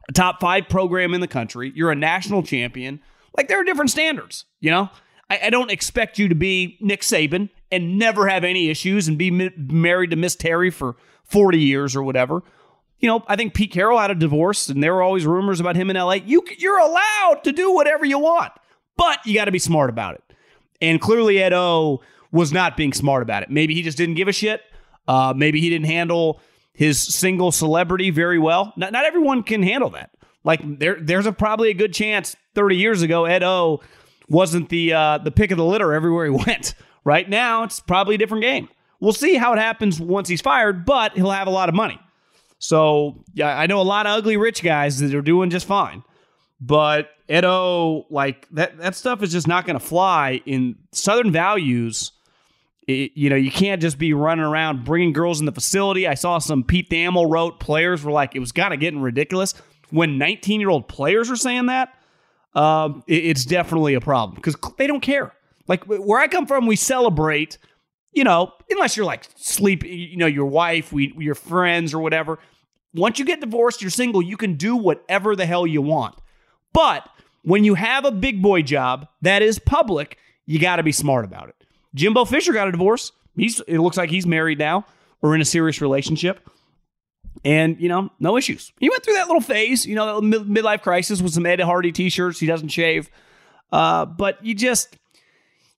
a 0.08 0.12
top 0.12 0.40
five 0.40 0.68
program 0.68 1.14
in 1.14 1.20
the 1.20 1.28
country. 1.28 1.72
You're 1.74 1.90
a 1.90 1.96
national 1.96 2.42
champion. 2.42 3.00
Like, 3.36 3.48
there 3.48 3.60
are 3.60 3.64
different 3.64 3.90
standards, 3.90 4.44
you 4.60 4.70
know? 4.70 4.90
I, 5.30 5.40
I 5.44 5.50
don't 5.50 5.70
expect 5.70 6.18
you 6.18 6.28
to 6.28 6.34
be 6.34 6.78
Nick 6.80 7.00
Saban 7.00 7.48
and 7.74 7.98
never 7.98 8.28
have 8.28 8.44
any 8.44 8.70
issues 8.70 9.08
and 9.08 9.18
be 9.18 9.30
married 9.30 10.10
to 10.10 10.16
Miss 10.16 10.36
Terry 10.36 10.70
for 10.70 10.96
40 11.24 11.58
years 11.58 11.96
or 11.96 12.02
whatever. 12.02 12.42
You 13.00 13.08
know, 13.08 13.24
I 13.26 13.36
think 13.36 13.54
Pete 13.54 13.72
Carroll 13.72 13.98
had 13.98 14.10
a 14.10 14.14
divorce 14.14 14.68
and 14.68 14.82
there 14.82 14.94
were 14.94 15.02
always 15.02 15.26
rumors 15.26 15.60
about 15.60 15.76
him 15.76 15.90
in 15.90 15.96
LA. 15.96 16.14
You, 16.14 16.44
you're 16.58 16.78
allowed 16.78 17.40
to 17.44 17.52
do 17.52 17.72
whatever 17.72 18.04
you 18.04 18.18
want, 18.18 18.52
but 18.96 19.18
you 19.26 19.34
got 19.34 19.46
to 19.46 19.52
be 19.52 19.58
smart 19.58 19.90
about 19.90 20.14
it. 20.14 20.22
And 20.80 21.00
clearly, 21.00 21.42
Ed 21.42 21.52
O 21.52 22.00
was 22.32 22.52
not 22.52 22.76
being 22.76 22.92
smart 22.92 23.22
about 23.22 23.42
it. 23.42 23.50
Maybe 23.50 23.74
he 23.74 23.82
just 23.82 23.98
didn't 23.98 24.16
give 24.16 24.28
a 24.28 24.32
shit. 24.32 24.62
Uh, 25.06 25.32
maybe 25.36 25.60
he 25.60 25.70
didn't 25.70 25.86
handle 25.86 26.40
his 26.72 27.00
single 27.00 27.52
celebrity 27.52 28.10
very 28.10 28.38
well. 28.38 28.72
Not, 28.76 28.92
not 28.92 29.04
everyone 29.04 29.42
can 29.42 29.62
handle 29.62 29.90
that. 29.90 30.10
Like 30.42 30.60
there, 30.78 30.98
there's 31.00 31.26
a 31.26 31.32
probably 31.32 31.70
a 31.70 31.74
good 31.74 31.94
chance 31.94 32.36
30 32.54 32.76
years 32.76 33.02
ago, 33.02 33.24
Ed 33.24 33.42
O 33.42 33.80
wasn't 34.28 34.68
the 34.68 34.92
uh, 34.92 35.18
the 35.18 35.30
pick 35.30 35.50
of 35.50 35.58
the 35.58 35.64
litter 35.64 35.92
everywhere 35.92 36.26
he 36.26 36.30
went. 36.46 36.74
Right 37.04 37.28
now, 37.28 37.62
it's 37.64 37.80
probably 37.80 38.14
a 38.14 38.18
different 38.18 38.42
game. 38.42 38.68
We'll 39.00 39.12
see 39.12 39.34
how 39.36 39.52
it 39.52 39.58
happens 39.58 40.00
once 40.00 40.28
he's 40.28 40.40
fired, 40.40 40.86
but 40.86 41.14
he'll 41.14 41.30
have 41.30 41.46
a 41.46 41.50
lot 41.50 41.68
of 41.68 41.74
money. 41.74 42.00
So 42.58 43.22
yeah, 43.34 43.58
I 43.58 43.66
know 43.66 43.80
a 43.80 43.82
lot 43.82 44.06
of 44.06 44.16
ugly 44.16 44.38
rich 44.38 44.62
guys 44.62 44.98
that 45.00 45.14
are 45.14 45.22
doing 45.22 45.50
just 45.50 45.66
fine. 45.66 46.02
But 46.60 47.10
Edo, 47.28 48.06
like 48.08 48.48
that 48.52 48.78
that 48.78 48.94
stuff 48.94 49.22
is 49.22 49.32
just 49.32 49.46
not 49.46 49.66
going 49.66 49.78
to 49.78 49.84
fly 49.84 50.40
in 50.46 50.76
Southern 50.92 51.30
values. 51.30 52.12
It, 52.88 53.12
you 53.14 53.28
know, 53.28 53.36
you 53.36 53.50
can't 53.50 53.82
just 53.82 53.98
be 53.98 54.12
running 54.12 54.44
around 54.44 54.84
bringing 54.84 55.12
girls 55.12 55.40
in 55.40 55.46
the 55.46 55.52
facility. 55.52 56.06
I 56.06 56.14
saw 56.14 56.38
some 56.38 56.64
Pete 56.64 56.88
Thamel 56.90 57.30
wrote 57.30 57.60
players 57.60 58.02
were 58.02 58.12
like, 58.12 58.34
it 58.34 58.40
was 58.40 58.52
kind 58.52 58.72
of 58.72 58.80
getting 58.80 59.00
ridiculous 59.00 59.54
when 59.90 60.18
19 60.18 60.60
year 60.60 60.70
old 60.70 60.88
players 60.88 61.30
are 61.30 61.36
saying 61.36 61.66
that 61.66 61.94
um, 62.54 63.02
it, 63.06 63.24
it's 63.24 63.44
definitely 63.44 63.94
a 63.94 64.00
problem 64.00 64.34
because 64.36 64.56
they 64.78 64.86
don't 64.86 65.00
care. 65.00 65.32
Like 65.66 65.84
where 65.84 66.20
I 66.20 66.28
come 66.28 66.46
from, 66.46 66.66
we 66.66 66.76
celebrate. 66.76 67.58
You 68.12 68.22
know, 68.22 68.52
unless 68.70 68.96
you're 68.96 69.06
like 69.06 69.26
sleep, 69.34 69.82
you 69.84 70.16
know, 70.16 70.26
your 70.26 70.46
wife, 70.46 70.92
we, 70.92 71.12
your 71.18 71.34
friends, 71.34 71.92
or 71.92 71.98
whatever. 71.98 72.38
Once 72.94 73.18
you 73.18 73.24
get 73.24 73.40
divorced, 73.40 73.82
you're 73.82 73.90
single. 73.90 74.22
You 74.22 74.36
can 74.36 74.54
do 74.54 74.76
whatever 74.76 75.34
the 75.34 75.46
hell 75.46 75.66
you 75.66 75.82
want. 75.82 76.14
But 76.72 77.08
when 77.42 77.64
you 77.64 77.74
have 77.74 78.04
a 78.04 78.12
big 78.12 78.40
boy 78.40 78.62
job 78.62 79.08
that 79.22 79.42
is 79.42 79.58
public, 79.58 80.16
you 80.46 80.60
got 80.60 80.76
to 80.76 80.84
be 80.84 80.92
smart 80.92 81.24
about 81.24 81.48
it. 81.48 81.56
Jimbo 81.94 82.24
Fisher 82.24 82.52
got 82.52 82.68
a 82.68 82.72
divorce. 82.72 83.10
He's 83.36 83.60
it 83.66 83.78
looks 83.78 83.96
like 83.96 84.10
he's 84.10 84.26
married 84.26 84.58
now 84.58 84.86
or 85.22 85.34
in 85.34 85.40
a 85.40 85.44
serious 85.44 85.80
relationship. 85.80 86.48
And, 87.44 87.80
you 87.80 87.88
know, 87.88 88.10
no 88.20 88.36
issues. 88.36 88.72
He 88.78 88.88
went 88.88 89.02
through 89.02 89.14
that 89.14 89.26
little 89.26 89.42
phase, 89.42 89.84
you 89.84 89.96
know, 89.96 90.20
mid- 90.20 90.42
midlife 90.42 90.82
crisis 90.82 91.20
with 91.20 91.32
some 91.32 91.44
Ed 91.44 91.60
Hardy 91.60 91.92
t 91.92 92.10
shirts. 92.10 92.38
He 92.38 92.46
doesn't 92.46 92.68
shave. 92.68 93.10
Uh, 93.72 94.06
but 94.06 94.44
you 94.44 94.54
just, 94.54 94.96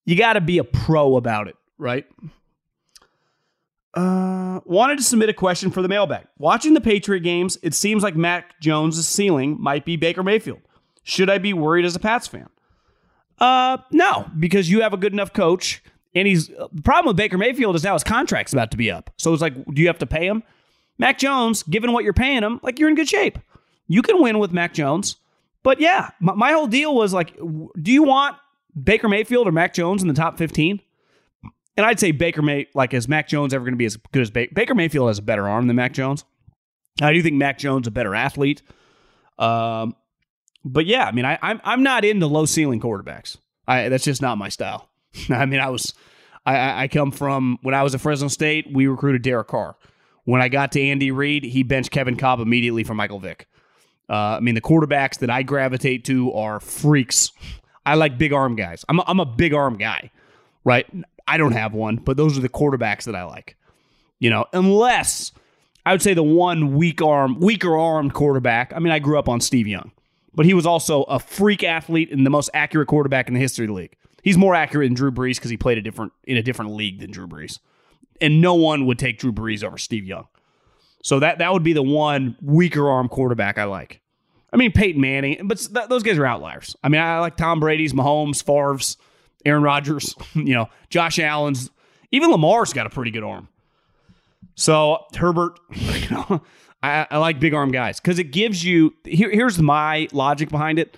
you 0.07 0.17
got 0.17 0.35
to 0.35 0.41
be 0.41 0.57
a 0.57 0.65
pro 0.65 1.17
about 1.17 1.49
it, 1.49 1.57
right? 1.77 2.07
Uh, 3.93 4.61
wanted 4.65 4.99
to 4.99 5.05
submit 5.05 5.29
a 5.29 5.35
question 5.35 5.71
for 5.71 5.83
the 5.83 5.89
mailbag. 5.89 6.27
Watching 6.39 6.75
the 6.75 6.81
Patriot 6.81 7.21
games, 7.21 7.59
it 7.63 7.75
seems 7.75 8.03
like 8.03 8.17
Mac 8.17 8.59
Jones' 8.61 9.07
ceiling 9.07 9.57
might 9.61 9.85
be 9.85 9.97
Baker 9.97 10.23
Mayfield. 10.23 10.61
Should 11.03 11.29
I 11.29 11.39
be 11.39 11.53
worried 11.53 11.85
as 11.85 11.97
a 11.97 12.01
Pats 12.01 12.27
fan? 12.27 12.49
Uh, 13.39 13.79
no, 13.91 14.31
because 14.39 14.71
you 14.71 14.81
have 14.83 14.93
a 14.93 14.97
good 14.97 15.13
enough 15.13 15.33
coach. 15.33 15.83
And 16.15 16.27
he's 16.27 16.49
the 16.49 16.83
problem 16.83 17.09
with 17.09 17.17
Baker 17.17 17.37
Mayfield 17.37 17.77
is 17.77 17.85
now 17.85 17.93
his 17.93 18.05
contract's 18.05 18.53
about 18.53 18.71
to 18.71 18.77
be 18.77 18.91
up. 18.91 19.11
So 19.19 19.33
it's 19.33 19.43
like, 19.43 19.55
do 19.67 19.83
you 19.83 19.89
have 19.89 19.99
to 19.99 20.07
pay 20.07 20.27
him? 20.27 20.43
Mac 20.99 21.19
Jones, 21.19 21.63
given 21.63 21.93
what 21.93 22.05
you're 22.05 22.15
paying 22.15 22.43
him, 22.43 22.59
like 22.63 22.79
you're 22.79 22.89
in 22.89 22.95
good 22.95 23.09
shape. 23.09 23.39
You 23.87 24.01
can 24.03 24.23
win 24.23 24.39
with 24.39 24.51
Mac 24.51 24.73
Jones. 24.73 25.17
But 25.63 25.81
yeah, 25.81 26.11
my, 26.21 26.33
my 26.35 26.53
whole 26.53 26.67
deal 26.67 26.95
was 26.95 27.13
like, 27.13 27.37
do 27.37 27.93
you 27.93 28.03
want 28.03 28.37
Baker 28.81 29.09
Mayfield 29.09 29.49
or 29.49 29.53
Mac 29.53 29.74
Jones 29.74 30.03
in 30.03 30.09
the 30.09 30.14
top 30.14 30.39
15? 30.39 30.81
And 31.77 31.85
I'd 31.85 32.01
say 32.01 32.11
Baker 32.11 32.43
May, 32.43 32.66
like, 32.74 32.95
is 32.95 33.07
Mac 33.07 33.29
Jones 33.29 33.53
ever 33.53 33.64
going 33.64 33.74
to 33.74 33.79
be 33.79 33.85
as 33.85 33.97
good 33.97 34.22
as 34.22 34.31
Baker? 34.31 34.55
Baker 34.55 34.74
Mayfield 34.74 35.09
has 35.09 35.18
a 35.18 35.22
better 35.22 35.49
arm 35.49 35.66
than 35.66 35.77
Mac 35.77 35.93
Jones. 35.93 36.24
I 37.03 37.12
do 37.12 37.22
think 37.22 37.37
Mac 37.37 37.59
Jones 37.59 37.87
a 37.87 37.91
better 37.91 38.14
athlete. 38.14 38.62
Um, 39.39 39.95
but 40.64 40.87
yeah, 40.87 41.05
I 41.05 41.12
mean, 41.12 41.24
I, 41.24 41.39
I'm 41.43 41.61
I'm 41.64 41.83
not 41.83 42.05
into 42.05 42.27
low 42.27 42.47
ceiling 42.47 42.81
quarterbacks. 42.81 43.37
I 43.68 43.89
that's 43.89 44.05
just 44.05 44.22
not 44.22 44.39
my 44.39 44.49
style. 44.49 44.89
I 45.29 45.45
mean, 45.47 45.61
I 45.61 45.68
was 45.68 45.95
I, 46.45 46.85
I 46.85 46.89
come 46.89 47.11
from 47.11 47.59
when 47.62 47.74
I 47.74 47.83
was 47.83 47.95
at 47.95 48.01
Fresno 48.01 48.29
State, 48.29 48.68
we 48.72 48.87
recruited 48.87 49.22
Derek 49.22 49.49
Carr. 49.49 49.77
When 50.24 50.41
I 50.41 50.49
got 50.49 50.72
to 50.72 50.81
Andy 50.81 51.11
Reid, 51.11 51.45
he 51.45 51.62
benched 51.62 51.91
Kevin 51.91 52.16
Kolb 52.16 52.41
immediately 52.41 52.83
for 52.83 52.95
Michael 52.95 53.20
Vick. 53.20 53.47
Uh, 54.09 54.37
I 54.37 54.41
mean, 54.41 54.55
the 54.55 54.61
quarterbacks 54.61 55.18
that 55.18 55.31
I 55.31 55.43
gravitate 55.43 56.05
to 56.07 56.33
are 56.33 56.59
freaks. 56.59 57.33
I 57.87 57.95
like 57.95 58.18
big 58.18 58.32
arm 58.32 58.57
guys. 58.57 58.84
I'm 58.89 58.99
a, 58.99 59.05
I'm 59.07 59.20
a 59.20 59.24
big 59.24 59.55
arm 59.55 59.78
guy, 59.78 60.11
right? 60.64 60.87
I 61.26 61.39
don't 61.39 61.53
have 61.53 61.72
one, 61.72 61.97
but 61.97 62.16
those 62.16 62.37
are 62.37 62.41
the 62.41 62.49
quarterbacks 62.49 63.05
that 63.05 63.14
I 63.14 63.24
like. 63.24 63.57
You 64.18 64.28
know, 64.30 64.47
unless 64.53 65.32
I 65.87 65.93
would 65.93 66.03
say 66.03 66.12
the 66.12 66.22
one 66.22 66.74
weak 66.76 67.01
arm, 67.01 67.39
weaker 67.39 67.76
armed 67.76 68.12
quarterback. 68.12 68.72
I 68.74 68.80
mean, 68.80 68.93
I 68.93 68.99
grew 68.99 69.18
up 69.18 69.28
on 69.28 69.41
Steve 69.41 69.68
Young, 69.68 69.93
but 70.34 70.45
he 70.45 70.53
was 70.53 70.66
also 70.66 71.05
a 71.05 71.20
freak 71.20 71.62
athlete 71.62 72.11
and 72.11 72.26
the 72.26 72.30
most 72.30 72.51
accurate 72.53 72.89
quarterback 72.89 73.28
in 73.28 73.34
the 73.34 73.41
history 73.41 73.66
of 73.66 73.68
the 73.68 73.74
league. 73.74 73.97
He's 74.22 74.37
more 74.37 74.57
accurate 74.57 74.89
than 74.89 74.95
Drew 74.95 75.12
Brees 75.12 75.37
because 75.37 75.51
he 75.51 75.57
played 75.57 75.78
a 75.78 75.82
different 75.82 76.12
in 76.24 76.37
a 76.37 76.43
different 76.43 76.72
league 76.72 76.99
than 76.99 77.12
Drew 77.12 77.28
Brees, 77.28 77.61
and 78.20 78.41
no 78.41 78.55
one 78.55 78.87
would 78.87 78.99
take 78.99 79.18
Drew 79.18 79.32
Brees 79.32 79.62
over 79.62 79.78
Steve 79.78 80.05
Young. 80.05 80.26
So 81.05 81.20
that 81.20 81.39
that 81.39 81.53
would 81.53 81.62
be 81.62 81.72
the 81.72 81.84
one 81.84 82.37
weaker 82.43 82.91
arm 82.91 83.09
quarterback 83.09 83.59
I 83.59 83.64
like. 83.64 84.01
I 84.53 84.57
mean 84.57 84.72
Peyton 84.72 85.01
Manning, 85.01 85.40
but 85.44 85.59
th- 85.59 85.88
those 85.88 86.03
guys 86.03 86.18
are 86.18 86.26
outliers. 86.26 86.76
I 86.82 86.88
mean 86.88 87.01
I 87.01 87.18
like 87.20 87.36
Tom 87.36 87.61
Brady's, 87.61 87.92
Mahomes, 87.92 88.42
Favre's, 88.42 88.97
Aaron 89.44 89.62
Rodgers, 89.62 90.14
you 90.34 90.55
know, 90.55 90.68
Josh 90.90 91.18
Allen's, 91.18 91.70
even 92.12 92.30
Lamar's 92.30 92.72
got 92.72 92.86
a 92.86 92.90
pretty 92.90 93.11
good 93.11 93.24
arm. 93.24 93.49
So 94.55 95.05
Herbert, 95.16 95.59
you 95.70 96.11
know, 96.11 96.42
I, 96.82 97.07
I 97.11 97.18
like 97.18 97.40
big 97.40 97.55
arm 97.55 97.70
guys 97.70 98.01
because 98.01 98.18
it 98.18 98.30
gives 98.32 98.64
you. 98.64 98.94
Here, 99.05 99.30
here's 99.30 99.59
my 99.59 100.09
logic 100.12 100.49
behind 100.49 100.78
it. 100.78 100.97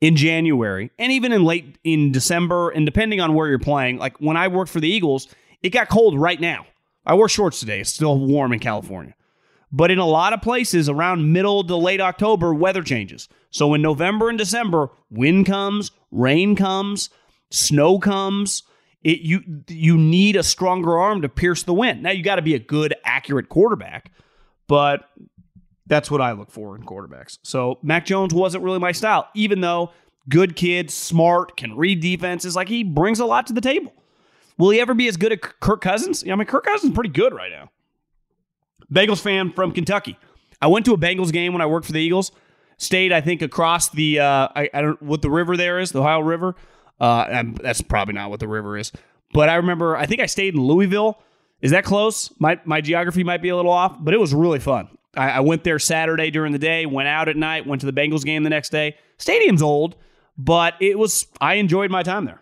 In 0.00 0.14
January 0.14 0.92
and 0.96 1.10
even 1.10 1.32
in 1.32 1.42
late 1.42 1.76
in 1.82 2.12
December, 2.12 2.70
and 2.70 2.86
depending 2.86 3.20
on 3.20 3.34
where 3.34 3.48
you're 3.48 3.58
playing, 3.58 3.98
like 3.98 4.16
when 4.20 4.36
I 4.36 4.46
worked 4.46 4.70
for 4.70 4.78
the 4.78 4.88
Eagles, 4.88 5.26
it 5.60 5.70
got 5.70 5.88
cold 5.88 6.16
right 6.16 6.40
now. 6.40 6.66
I 7.04 7.14
wore 7.14 7.28
shorts 7.28 7.58
today. 7.58 7.80
It's 7.80 7.90
still 7.90 8.16
warm 8.16 8.52
in 8.52 8.60
California. 8.60 9.14
But 9.70 9.90
in 9.90 9.98
a 9.98 10.06
lot 10.06 10.32
of 10.32 10.40
places 10.40 10.88
around 10.88 11.32
middle 11.32 11.62
to 11.64 11.76
late 11.76 12.00
October, 12.00 12.54
weather 12.54 12.82
changes. 12.82 13.28
So 13.50 13.74
in 13.74 13.82
November 13.82 14.28
and 14.28 14.38
December, 14.38 14.90
wind 15.10 15.46
comes, 15.46 15.90
rain 16.10 16.56
comes, 16.56 17.10
snow 17.50 17.98
comes. 17.98 18.62
It, 19.02 19.20
you 19.20 19.42
you 19.68 19.96
need 19.96 20.36
a 20.36 20.42
stronger 20.42 20.98
arm 20.98 21.22
to 21.22 21.28
pierce 21.28 21.62
the 21.62 21.74
wind. 21.74 22.02
Now 22.02 22.10
you 22.10 22.22
got 22.22 22.36
to 22.36 22.42
be 22.42 22.54
a 22.54 22.58
good, 22.58 22.94
accurate 23.04 23.48
quarterback, 23.48 24.10
but 24.66 25.08
that's 25.86 26.10
what 26.10 26.20
I 26.20 26.32
look 26.32 26.50
for 26.50 26.76
in 26.76 26.82
quarterbacks. 26.82 27.38
So 27.42 27.78
Mac 27.82 28.06
Jones 28.06 28.34
wasn't 28.34 28.64
really 28.64 28.78
my 28.78 28.92
style, 28.92 29.28
even 29.34 29.60
though 29.60 29.92
good 30.28 30.56
kid, 30.56 30.90
smart, 30.90 31.56
can 31.56 31.76
read 31.76 32.00
defenses. 32.00 32.56
Like 32.56 32.68
he 32.68 32.82
brings 32.82 33.20
a 33.20 33.26
lot 33.26 33.46
to 33.46 33.52
the 33.52 33.60
table. 33.60 33.92
Will 34.58 34.70
he 34.70 34.80
ever 34.80 34.94
be 34.94 35.08
as 35.08 35.16
good 35.16 35.32
as 35.32 35.38
Kirk 35.60 35.80
Cousins? 35.80 36.24
Yeah, 36.24 36.32
I 36.32 36.36
mean, 36.36 36.46
Kirk 36.46 36.64
Cousins 36.64 36.90
is 36.90 36.94
pretty 36.94 37.10
good 37.10 37.32
right 37.32 37.50
now. 37.50 37.70
Bengals 38.92 39.20
fan 39.20 39.52
from 39.52 39.72
Kentucky. 39.72 40.18
I 40.60 40.66
went 40.66 40.86
to 40.86 40.94
a 40.94 40.98
Bengals 40.98 41.32
game 41.32 41.52
when 41.52 41.62
I 41.62 41.66
worked 41.66 41.86
for 41.86 41.92
the 41.92 42.00
Eagles. 42.00 42.32
Stayed, 42.78 43.12
I 43.12 43.20
think, 43.20 43.42
across 43.42 43.88
the 43.88 44.20
uh, 44.20 44.48
I, 44.54 44.70
I 44.72 44.82
don't 44.82 45.02
what 45.02 45.22
the 45.22 45.30
river 45.30 45.56
there 45.56 45.78
is, 45.78 45.92
the 45.92 46.00
Ohio 46.00 46.20
River. 46.20 46.54
Uh, 47.00 47.44
that's 47.60 47.80
probably 47.82 48.14
not 48.14 48.30
what 48.30 48.40
the 48.40 48.48
river 48.48 48.76
is, 48.76 48.92
but 49.32 49.48
I 49.48 49.56
remember. 49.56 49.96
I 49.96 50.06
think 50.06 50.20
I 50.20 50.26
stayed 50.26 50.54
in 50.54 50.60
Louisville. 50.60 51.20
Is 51.60 51.72
that 51.72 51.84
close? 51.84 52.32
My 52.38 52.60
my 52.64 52.80
geography 52.80 53.24
might 53.24 53.42
be 53.42 53.48
a 53.48 53.56
little 53.56 53.72
off, 53.72 53.96
but 53.98 54.14
it 54.14 54.20
was 54.20 54.32
really 54.32 54.60
fun. 54.60 54.88
I, 55.16 55.30
I 55.30 55.40
went 55.40 55.64
there 55.64 55.78
Saturday 55.78 56.30
during 56.30 56.52
the 56.52 56.58
day, 56.58 56.86
went 56.86 57.08
out 57.08 57.28
at 57.28 57.36
night, 57.36 57.66
went 57.66 57.80
to 57.80 57.86
the 57.90 57.92
Bengals 57.92 58.24
game 58.24 58.44
the 58.44 58.50
next 58.50 58.70
day. 58.70 58.96
Stadium's 59.16 59.62
old, 59.62 59.96
but 60.36 60.74
it 60.80 60.98
was. 60.98 61.26
I 61.40 61.54
enjoyed 61.54 61.90
my 61.90 62.04
time 62.04 62.24
there. 62.24 62.40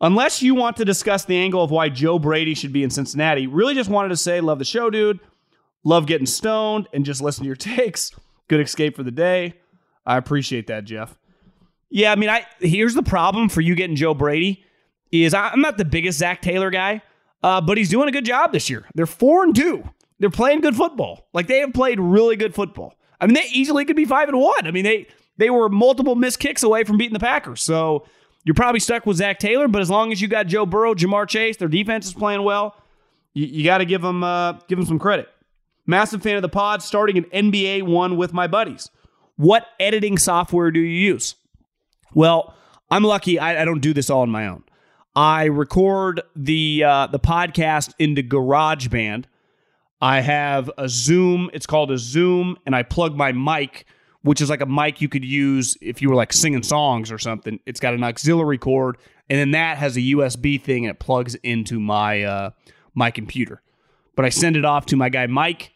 Unless 0.00 0.42
you 0.42 0.54
want 0.54 0.76
to 0.76 0.84
discuss 0.84 1.24
the 1.24 1.36
angle 1.36 1.62
of 1.62 1.70
why 1.70 1.88
Joe 1.88 2.18
Brady 2.18 2.54
should 2.54 2.72
be 2.72 2.84
in 2.84 2.90
Cincinnati, 2.90 3.46
really 3.46 3.74
just 3.74 3.90
wanted 3.90 4.10
to 4.10 4.16
say, 4.16 4.40
love 4.40 4.58
the 4.58 4.64
show, 4.64 4.90
dude. 4.90 5.18
Love 5.84 6.06
getting 6.06 6.26
stoned 6.26 6.86
and 6.92 7.04
just 7.04 7.20
listen 7.20 7.42
to 7.42 7.46
your 7.46 7.56
takes. 7.56 8.12
Good 8.48 8.60
escape 8.60 8.96
for 8.96 9.02
the 9.02 9.10
day. 9.10 9.54
I 10.06 10.16
appreciate 10.16 10.68
that, 10.68 10.84
Jeff. 10.84 11.18
Yeah, 11.90 12.12
I 12.12 12.16
mean, 12.16 12.28
I 12.28 12.46
here's 12.60 12.94
the 12.94 13.02
problem 13.02 13.48
for 13.48 13.60
you 13.60 13.74
getting 13.74 13.96
Joe 13.96 14.14
Brady 14.14 14.64
is 15.10 15.34
I'm 15.34 15.60
not 15.60 15.78
the 15.78 15.84
biggest 15.84 16.18
Zac 16.18 16.42
Taylor 16.42 16.70
guy, 16.70 17.02
uh, 17.42 17.60
but 17.60 17.78
he's 17.78 17.88
doing 17.88 18.08
a 18.08 18.12
good 18.12 18.24
job 18.26 18.52
this 18.52 18.68
year. 18.68 18.86
They're 18.94 19.06
four 19.06 19.44
and 19.44 19.54
two. 19.54 19.88
They're 20.18 20.30
playing 20.30 20.60
good 20.60 20.76
football. 20.76 21.28
Like 21.32 21.46
they 21.46 21.60
have 21.60 21.72
played 21.72 22.00
really 22.00 22.36
good 22.36 22.54
football. 22.54 22.94
I 23.20 23.26
mean, 23.26 23.34
they 23.34 23.46
easily 23.52 23.84
could 23.84 23.96
be 23.96 24.04
five 24.04 24.28
and 24.28 24.38
one. 24.38 24.66
I 24.66 24.70
mean, 24.70 24.84
they 24.84 25.06
they 25.38 25.50
were 25.50 25.68
multiple 25.68 26.14
missed 26.14 26.40
kicks 26.40 26.62
away 26.62 26.84
from 26.84 26.98
beating 26.98 27.14
the 27.14 27.20
Packers. 27.20 27.62
So 27.62 28.06
you're 28.48 28.54
probably 28.54 28.80
stuck 28.80 29.04
with 29.04 29.18
Zac 29.18 29.38
Taylor, 29.38 29.68
but 29.68 29.82
as 29.82 29.90
long 29.90 30.10
as 30.10 30.22
you 30.22 30.26
got 30.26 30.46
Joe 30.46 30.64
Burrow, 30.64 30.94
Ja'Marr 30.94 31.28
Chase, 31.28 31.58
their 31.58 31.68
defense 31.68 32.06
is 32.06 32.14
playing 32.14 32.42
well. 32.44 32.74
You, 33.34 33.44
you 33.44 33.62
got 33.62 33.78
to 33.78 33.84
give 33.84 34.00
them 34.00 34.24
uh, 34.24 34.54
give 34.68 34.78
them 34.78 34.86
some 34.86 34.98
credit. 34.98 35.28
Massive 35.84 36.22
fan 36.22 36.36
of 36.36 36.40
the 36.40 36.48
pod. 36.48 36.82
Starting 36.82 37.18
an 37.18 37.24
NBA 37.24 37.82
one 37.82 38.16
with 38.16 38.32
my 38.32 38.46
buddies. 38.46 38.90
What 39.36 39.66
editing 39.78 40.16
software 40.16 40.70
do 40.70 40.80
you 40.80 40.86
use? 40.86 41.34
Well, 42.14 42.54
I'm 42.90 43.04
lucky. 43.04 43.38
I, 43.38 43.60
I 43.60 43.64
don't 43.66 43.80
do 43.80 43.92
this 43.92 44.08
all 44.08 44.22
on 44.22 44.30
my 44.30 44.46
own. 44.46 44.64
I 45.14 45.44
record 45.44 46.22
the 46.34 46.84
uh, 46.84 47.08
the 47.08 47.20
podcast 47.20 47.92
into 47.98 48.22
GarageBand. 48.22 49.26
I 50.00 50.22
have 50.22 50.70
a 50.78 50.88
Zoom. 50.88 51.50
It's 51.52 51.66
called 51.66 51.90
a 51.90 51.98
Zoom, 51.98 52.56
and 52.64 52.74
I 52.74 52.82
plug 52.82 53.14
my 53.14 53.32
mic 53.32 53.84
which 54.22 54.40
is 54.40 54.50
like 54.50 54.60
a 54.60 54.66
mic 54.66 55.00
you 55.00 55.08
could 55.08 55.24
use 55.24 55.76
if 55.80 56.02
you 56.02 56.08
were 56.08 56.14
like 56.14 56.32
singing 56.32 56.62
songs 56.62 57.12
or 57.12 57.18
something. 57.18 57.60
It's 57.66 57.80
got 57.80 57.94
an 57.94 58.02
auxiliary 58.02 58.58
cord, 58.58 58.96
and 59.30 59.38
then 59.38 59.52
that 59.52 59.78
has 59.78 59.96
a 59.96 60.00
USB 60.00 60.60
thing 60.60 60.86
and 60.86 60.94
it 60.94 60.98
plugs 60.98 61.34
into 61.36 61.78
my 61.78 62.22
uh, 62.22 62.50
my 62.94 63.10
computer. 63.10 63.62
But 64.16 64.24
I 64.24 64.30
send 64.30 64.56
it 64.56 64.64
off 64.64 64.86
to 64.86 64.96
my 64.96 65.08
guy 65.08 65.26
Mike, 65.26 65.72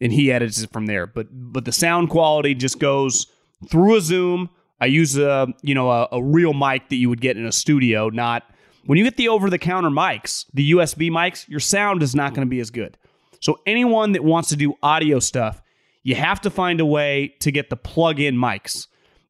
and 0.00 0.12
he 0.12 0.30
edits 0.30 0.62
it 0.62 0.72
from 0.72 0.86
there. 0.86 1.06
But 1.06 1.28
but 1.30 1.64
the 1.64 1.72
sound 1.72 2.10
quality 2.10 2.54
just 2.54 2.78
goes 2.78 3.26
through 3.68 3.96
a 3.96 4.00
Zoom. 4.00 4.50
I 4.80 4.86
use 4.86 5.18
a 5.18 5.48
you 5.62 5.74
know 5.74 5.90
a, 5.90 6.08
a 6.12 6.22
real 6.22 6.54
mic 6.54 6.88
that 6.90 6.96
you 6.96 7.08
would 7.08 7.20
get 7.20 7.36
in 7.36 7.44
a 7.44 7.52
studio, 7.52 8.08
not 8.08 8.44
when 8.86 8.98
you 8.98 9.04
get 9.04 9.16
the 9.16 9.28
over 9.28 9.50
the 9.50 9.58
counter 9.58 9.90
mics, 9.90 10.46
the 10.54 10.72
USB 10.72 11.10
mics. 11.10 11.48
Your 11.48 11.60
sound 11.60 12.02
is 12.02 12.14
not 12.14 12.34
going 12.34 12.46
to 12.46 12.50
be 12.50 12.60
as 12.60 12.70
good. 12.70 12.96
So 13.40 13.58
anyone 13.66 14.12
that 14.12 14.22
wants 14.22 14.50
to 14.50 14.56
do 14.56 14.74
audio 14.82 15.18
stuff 15.18 15.62
you 16.02 16.14
have 16.14 16.40
to 16.42 16.50
find 16.50 16.80
a 16.80 16.86
way 16.86 17.34
to 17.40 17.50
get 17.50 17.70
the 17.70 17.76
plug-in 17.76 18.36
mics 18.36 18.86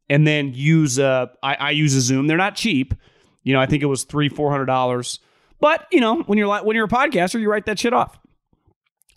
and 0.09 0.27
then 0.27 0.53
use 0.55 0.99
a 0.99 1.31
I, 1.43 1.55
I 1.55 1.71
use 1.71 1.95
a 1.95 2.01
Zoom. 2.01 2.27
They're 2.27 2.37
not 2.37 2.57
cheap. 2.57 2.95
You 3.43 3.55
know, 3.55 3.61
I 3.61 3.66
think 3.66 3.83
it 3.83 3.87
was 3.87 4.05
three, 4.05 4.29
four 4.29 4.51
hundred 4.51 4.66
dollars. 4.66 5.21
But 5.61 5.87
you 5.91 6.01
know, 6.01 6.23
when 6.23 6.39
you're 6.39 6.62
when 6.64 6.77
you're 6.77 6.87
a 6.87 6.89
podcaster, 6.89 7.41
you 7.41 7.51
write 7.51 7.66
that 7.66 7.79
shit 7.79 7.93
off. 7.93 8.18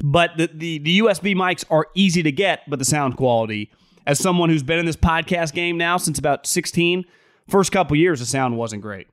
But 0.04 0.32
the, 0.38 0.49
the 0.54 0.77
the 0.80 0.99
USB 0.99 1.36
mics 1.36 1.64
are 1.69 1.88
easy 1.95 2.23
to 2.23 2.32
get, 2.32 2.61
but 2.68 2.80
the 2.80 2.86
sound 2.86 3.18
quality, 3.18 3.72
as 4.06 4.19
someone 4.19 4.49
who's 4.49 4.64
been 4.64 4.80
in 4.80 4.86
this 4.86 4.98
podcast 4.98 5.53
game 5.53 5.77
now 5.77 5.98
since 5.98 6.19
about 6.19 6.45
16, 6.45 7.06
first 7.48 7.72
couple 7.72 7.95
years 7.95 8.19
the 8.19 8.26
sound 8.26 8.57
wasn't 8.57 8.82
great. 8.82 9.07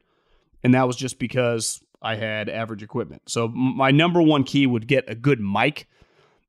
And 0.62 0.74
that 0.74 0.86
was 0.86 0.96
just 0.96 1.18
because 1.18 1.80
I 2.02 2.16
had 2.16 2.48
average 2.48 2.82
equipment. 2.82 3.22
So 3.26 3.48
my 3.48 3.90
number 3.90 4.20
one 4.20 4.44
key 4.44 4.66
would 4.66 4.86
get 4.86 5.04
a 5.08 5.14
good 5.14 5.40
mic, 5.40 5.86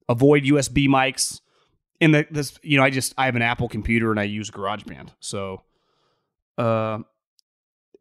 avoid 0.09 0.43
USB 0.43 0.87
mics, 0.87 1.40
and 2.01 2.13
the, 2.15 2.27
this, 2.29 2.59
you 2.63 2.77
know, 2.77 2.83
I 2.83 2.89
just 2.89 3.13
I 3.17 3.25
have 3.25 3.37
an 3.37 3.41
Apple 3.41 3.69
computer 3.69 4.11
and 4.11 4.19
I 4.19 4.23
use 4.23 4.51
GarageBand. 4.51 5.09
So, 5.19 5.61
uh, 6.57 6.99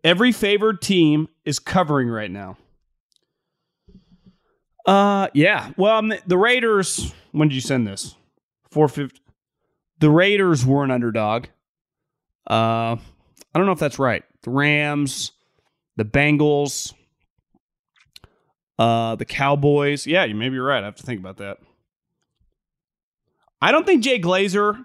every 0.02 0.32
favored 0.32 0.82
team 0.82 1.28
is 1.44 1.58
covering 1.58 2.08
right 2.08 2.30
now. 2.30 2.56
Uh, 4.86 5.28
yeah. 5.34 5.70
Well, 5.76 6.02
the 6.26 6.38
Raiders. 6.38 7.12
When 7.32 7.48
did 7.48 7.54
you 7.54 7.60
send 7.60 7.86
this? 7.86 8.16
Four 8.70 8.88
fifty. 8.88 9.20
The 10.00 10.10
Raiders 10.10 10.64
were 10.64 10.82
an 10.82 10.90
underdog. 10.90 11.46
Uh, 12.48 12.96
I 12.96 13.58
don't 13.58 13.66
know 13.66 13.72
if 13.72 13.78
that's 13.78 13.98
right. 13.98 14.24
The 14.42 14.50
Rams, 14.50 15.32
the 15.96 16.04
Bengals, 16.04 16.94
uh, 18.78 19.16
the 19.16 19.26
Cowboys. 19.26 20.06
Yeah, 20.06 20.24
you 20.24 20.34
maybe 20.34 20.54
you're 20.54 20.64
right. 20.64 20.82
I 20.82 20.86
have 20.86 20.96
to 20.96 21.02
think 21.02 21.20
about 21.20 21.36
that. 21.36 21.58
I 23.60 23.72
don't 23.72 23.86
think 23.86 24.02
Jay 24.02 24.18
Glazer, 24.18 24.84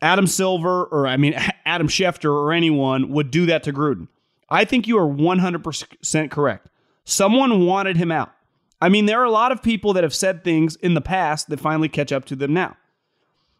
Adam 0.00 0.26
Silver, 0.26 0.84
or 0.84 1.06
I 1.06 1.16
mean, 1.16 1.34
Adam 1.64 1.88
Schefter 1.88 2.30
or 2.30 2.52
anyone 2.52 3.10
would 3.10 3.30
do 3.30 3.46
that 3.46 3.62
to 3.64 3.72
Gruden. 3.72 4.08
I 4.48 4.64
think 4.64 4.88
you 4.88 4.98
are 4.98 5.06
100% 5.06 6.30
correct. 6.30 6.68
Someone 7.04 7.66
wanted 7.66 7.96
him 7.96 8.10
out. 8.10 8.32
I 8.80 8.88
mean, 8.88 9.06
there 9.06 9.20
are 9.20 9.24
a 9.24 9.30
lot 9.30 9.52
of 9.52 9.62
people 9.62 9.92
that 9.92 10.04
have 10.04 10.14
said 10.14 10.42
things 10.42 10.76
in 10.76 10.94
the 10.94 11.00
past 11.00 11.48
that 11.48 11.60
finally 11.60 11.88
catch 11.88 12.12
up 12.12 12.24
to 12.26 12.36
them 12.36 12.54
now. 12.54 12.76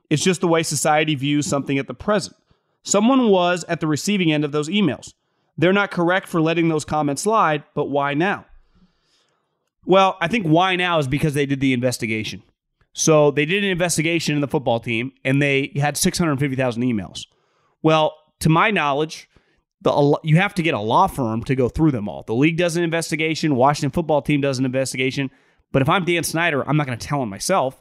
It's 0.09 0.25
just 0.25 0.41
the 0.41 0.49
way 0.49 0.63
society 0.63 1.15
views 1.15 1.47
something 1.47 1.79
at 1.79 1.87
the 1.87 1.95
present. 1.95 2.37
Someone 2.83 3.29
was 3.29 3.65
at 3.69 3.81
the 3.81 3.87
receiving 3.87 4.33
end 4.33 4.45
of 4.45 4.53
those 4.53 4.69
emails. 4.69 5.13
They're 5.59 5.73
not 5.73 5.91
correct 5.91 6.27
for 6.27 6.41
letting 6.41 6.69
those 6.69 6.85
comments 6.85 7.23
slide, 7.23 7.65
but 7.75 7.87
why 7.87 8.15
now? 8.15 8.47
Well, 9.85 10.17
I 10.21 10.29
think 10.29 10.47
why 10.47 10.75
now 10.77 10.99
is 10.99 11.07
because 11.07 11.35
they 11.35 11.47
did 11.47 11.61
the 11.61 11.73
investigation. 11.73 12.43
So 12.93 13.31
they 13.31 13.45
did 13.45 13.63
an 13.63 13.71
investigation 13.71 14.35
in 14.35 14.41
the 14.41 14.49
football 14.49 14.81
team 14.81 15.13
and 15.25 15.41
they 15.41 15.73
had 15.77 15.97
650,000 15.97 16.83
emails. 16.83 17.27
Well, 17.83 18.15
to 18.41 18.49
my 18.49 18.71
knowledge, 18.71 19.29
the 19.83 20.19
you 20.23 20.37
have 20.37 20.55
to 20.55 20.63
get 20.63 20.75
a 20.75 20.81
law 20.81 21.07
firm 21.07 21.43
to 21.45 21.55
go 21.55 21.69
through 21.69 21.93
them 21.93 22.09
all. 22.09 22.23
The 22.23 22.35
league 22.35 22.59
does 22.59 22.77
an 22.77 22.83
investigation, 22.83 23.57
Washington 23.57 23.91
football 23.91 24.23
team 24.23 24.41
does 24.41 24.59
an 24.59 24.65
investigation. 24.65 25.31
But 25.73 25.83
if 25.83 25.89
I'm 25.89 26.05
Dan 26.05 26.25
Snyder, 26.25 26.69
I'm 26.69 26.77
not 26.77 26.87
going 26.87 26.99
to 26.99 27.07
tell 27.07 27.23
him 27.23 27.29
myself. 27.29 27.81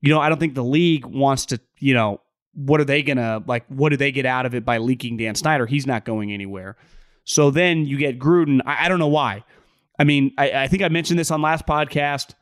You 0.00 0.10
know, 0.10 0.20
I 0.20 0.28
don't 0.28 0.38
think 0.38 0.54
the 0.54 0.64
league 0.64 1.06
wants 1.06 1.46
to, 1.46 1.60
you 1.78 1.94
know, 1.94 2.20
what 2.52 2.80
are 2.80 2.84
they 2.84 3.02
going 3.02 3.16
to 3.16 3.42
like 3.46 3.64
what 3.68 3.90
do 3.90 3.96
they 3.96 4.12
get 4.12 4.26
out 4.26 4.44
of 4.46 4.54
it 4.54 4.64
by 4.64 4.78
leaking 4.78 5.16
Dan 5.16 5.34
Snyder? 5.34 5.66
He's 5.66 5.86
not 5.86 6.04
going 6.04 6.32
anywhere. 6.32 6.76
So 7.24 7.50
then 7.50 7.86
you 7.86 7.96
get 7.96 8.18
Gruden. 8.18 8.60
I, 8.66 8.86
I 8.86 8.88
don't 8.88 8.98
know 8.98 9.06
why. 9.06 9.44
I 9.98 10.04
mean, 10.04 10.32
I, 10.36 10.62
I, 10.62 10.66
think 10.66 10.82
I 10.82 10.88
mentioned 10.88 11.18
this 11.18 11.30
on 11.30 11.42
last 11.42 11.66
podcast. 11.66 12.34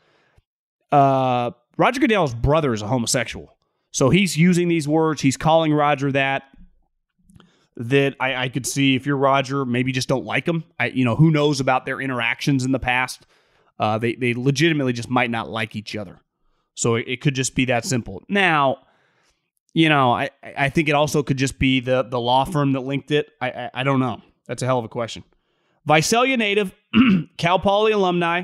Uh, 0.93 1.51
Roger 1.79 2.01
Goodell's 2.01 2.35
brother 2.35 2.75
is 2.75 2.83
a 2.83 2.89
homosexual. 2.89 3.57
So 3.91 4.11
he's 4.11 4.37
using 4.37 4.69
these 4.69 4.87
words. 4.87 5.23
He's 5.23 5.37
calling 5.37 5.73
Roger 5.73 6.13
that 6.13 6.43
that 7.77 8.17
I, 8.19 8.35
I, 8.35 8.49
could 8.49 8.67
see 8.67 8.97
if 8.97 9.07
you're 9.07 9.17
Roger, 9.17 9.65
maybe 9.65 9.93
just 9.93 10.09
don't 10.09 10.25
like 10.25 10.47
him. 10.47 10.65
I, 10.81 10.87
you 10.87 11.05
know, 11.05 11.15
who 11.15 11.31
knows 11.31 11.61
about 11.61 11.87
their 11.87 12.01
interactions 12.01 12.65
in 12.65 12.73
the 12.73 12.81
past? 12.81 13.25
Uh, 13.79 13.99
they 13.99 14.17
they 14.17 14.35
legitimately 14.35 14.93
just 14.93 15.09
might 15.09 15.31
not 15.31 15.49
like 15.49 15.77
each 15.77 15.95
other. 15.95 16.21
So 16.75 16.97
it, 16.97 17.05
it, 17.07 17.21
could 17.21 17.35
just 17.35 17.55
be 17.55 17.67
that 17.67 17.85
simple. 17.85 18.25
Now, 18.29 18.79
you 19.75 19.89
know, 19.89 20.13
I 20.13 20.31
I 20.43 20.71
think 20.71 20.89
it 20.89 20.97
also 20.97 21.23
could 21.23 21.37
just 21.37 21.61
be 21.61 21.79
the 21.79 22.03
the 22.03 22.19
law 22.19 22.45
firm 22.45 22.73
that 22.73 22.81
linked 22.81 23.13
it. 23.13 23.31
I 23.41 23.51
I, 23.51 23.71
I 23.75 23.83
don't 23.85 24.01
know. 24.01 24.23
That's 24.49 24.63
a 24.63 24.67
hell 24.67 24.81
of 24.81 24.85
a 24.85 24.89
question. 24.89 25.23
Visalia 25.87 26.37
native, 26.37 26.75
Cal 27.39 27.61
Poly 27.61 27.93
alumni, 27.93 28.43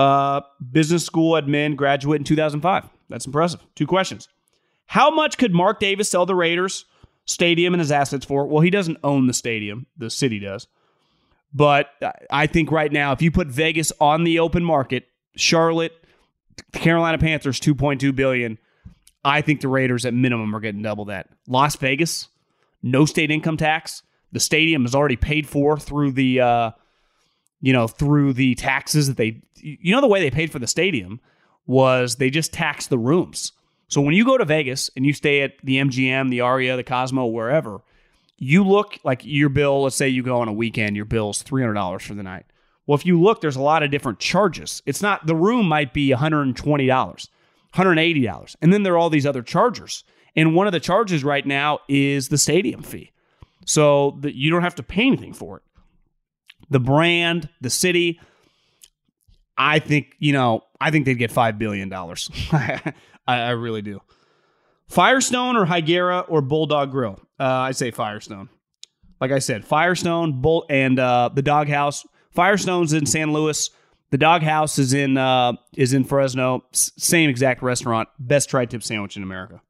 uh, 0.00 0.40
business 0.72 1.04
school 1.04 1.40
admin, 1.40 1.76
graduate 1.76 2.20
in 2.20 2.24
2005. 2.24 2.88
That's 3.08 3.26
impressive. 3.26 3.60
Two 3.74 3.86
questions. 3.86 4.28
How 4.86 5.10
much 5.10 5.38
could 5.38 5.52
Mark 5.52 5.80
Davis 5.80 6.10
sell 6.10 6.26
the 6.26 6.34
Raiders? 6.34 6.86
stadium 7.30 7.74
and 7.74 7.80
his 7.80 7.92
assets 7.92 8.26
for. 8.26 8.46
Well, 8.46 8.60
he 8.60 8.70
doesn't 8.70 8.98
own 9.04 9.26
the 9.26 9.32
stadium, 9.32 9.86
the 9.96 10.10
city 10.10 10.38
does. 10.38 10.66
But 11.52 11.90
I 12.30 12.46
think 12.46 12.70
right 12.70 12.92
now, 12.92 13.12
if 13.12 13.22
you 13.22 13.30
put 13.30 13.48
Vegas 13.48 13.92
on 14.00 14.24
the 14.24 14.38
open 14.38 14.64
market, 14.64 15.08
Charlotte, 15.36 15.92
the 16.72 16.78
Carolina 16.78 17.18
Panthers, 17.18 17.58
2.2 17.60 18.14
billion. 18.14 18.58
I 19.24 19.42
think 19.42 19.60
the 19.60 19.68
Raiders 19.68 20.06
at 20.06 20.14
minimum 20.14 20.54
are 20.54 20.60
getting 20.60 20.82
double 20.82 21.06
that. 21.06 21.28
Las 21.46 21.76
Vegas, 21.76 22.28
no 22.82 23.04
state 23.04 23.30
income 23.30 23.56
tax. 23.56 24.02
The 24.32 24.40
stadium 24.40 24.86
is 24.86 24.94
already 24.94 25.16
paid 25.16 25.48
for 25.48 25.78
through 25.78 26.12
the, 26.12 26.40
uh, 26.40 26.70
you 27.60 27.72
know, 27.72 27.86
through 27.86 28.34
the 28.34 28.54
taxes 28.54 29.08
that 29.08 29.16
they. 29.16 29.42
You 29.56 29.94
know, 29.94 30.00
the 30.00 30.08
way 30.08 30.20
they 30.20 30.30
paid 30.30 30.50
for 30.50 30.58
the 30.58 30.66
stadium 30.66 31.20
was 31.66 32.16
they 32.16 32.30
just 32.30 32.52
taxed 32.52 32.90
the 32.90 32.98
rooms. 32.98 33.52
So 33.88 34.00
when 34.00 34.14
you 34.14 34.24
go 34.24 34.38
to 34.38 34.44
Vegas 34.44 34.90
and 34.96 35.04
you 35.04 35.12
stay 35.12 35.42
at 35.42 35.52
the 35.62 35.76
MGM, 35.76 36.30
the 36.30 36.40
Aria, 36.40 36.76
the 36.76 36.84
Cosmo, 36.84 37.26
wherever, 37.26 37.82
you 38.38 38.64
look 38.64 38.98
like 39.04 39.22
your 39.24 39.48
bill, 39.48 39.82
let's 39.82 39.96
say 39.96 40.08
you 40.08 40.22
go 40.22 40.40
on 40.40 40.48
a 40.48 40.52
weekend, 40.52 40.96
your 40.96 41.04
bill's 41.04 41.42
$300 41.42 42.00
for 42.00 42.14
the 42.14 42.22
night. 42.22 42.46
Well, 42.86 42.96
if 42.96 43.04
you 43.04 43.20
look, 43.20 43.40
there's 43.40 43.56
a 43.56 43.62
lot 43.62 43.82
of 43.82 43.90
different 43.90 44.18
charges. 44.18 44.82
It's 44.86 45.02
not, 45.02 45.26
the 45.26 45.34
room 45.34 45.66
might 45.66 45.92
be 45.92 46.10
$120, 46.10 46.54
$180. 46.54 48.56
And 48.62 48.72
then 48.72 48.82
there 48.82 48.94
are 48.94 48.98
all 48.98 49.10
these 49.10 49.26
other 49.26 49.42
charges. 49.42 50.04
And 50.34 50.54
one 50.54 50.66
of 50.66 50.72
the 50.72 50.80
charges 50.80 51.22
right 51.22 51.44
now 51.44 51.80
is 51.88 52.28
the 52.28 52.38
stadium 52.38 52.82
fee. 52.82 53.12
So 53.66 54.16
that 54.20 54.34
you 54.34 54.50
don't 54.50 54.62
have 54.62 54.76
to 54.76 54.82
pay 54.82 55.06
anything 55.06 55.34
for 55.34 55.58
it. 55.58 55.62
The 56.70 56.80
brand, 56.80 57.48
the 57.60 57.70
city, 57.70 58.20
I 59.56 59.78
think, 59.78 60.14
you 60.18 60.32
know, 60.32 60.64
I 60.80 60.90
think 60.90 61.04
they'd 61.04 61.14
get 61.14 61.30
$5 61.30 61.58
billion. 61.58 61.92
I, 62.52 62.92
I 63.26 63.50
really 63.50 63.82
do. 63.82 64.00
Firestone 64.88 65.56
or 65.56 65.66
Higuera 65.66 66.24
or 66.28 66.40
Bulldog 66.40 66.90
Grill? 66.90 67.20
Uh, 67.38 67.44
I 67.44 67.72
say 67.72 67.90
Firestone. 67.90 68.48
Like 69.20 69.32
I 69.32 69.38
said, 69.38 69.64
Firestone, 69.64 70.40
Bull, 70.40 70.64
and 70.70 70.98
uh, 70.98 71.30
the 71.32 71.42
Doghouse. 71.42 72.06
Firestone's 72.32 72.92
in 72.92 73.06
San 73.06 73.32
Luis. 73.32 73.70
The 74.10 74.18
Doghouse 74.18 74.78
is 74.78 74.92
in 74.92 75.16
uh, 75.16 75.52
is 75.76 75.92
in 75.92 76.04
Fresno. 76.04 76.64
S- 76.72 76.90
same 76.96 77.30
exact 77.30 77.62
restaurant. 77.62 78.08
Best 78.18 78.50
tri-tip 78.50 78.82
sandwich 78.82 79.16
in 79.16 79.22
America. 79.22 79.60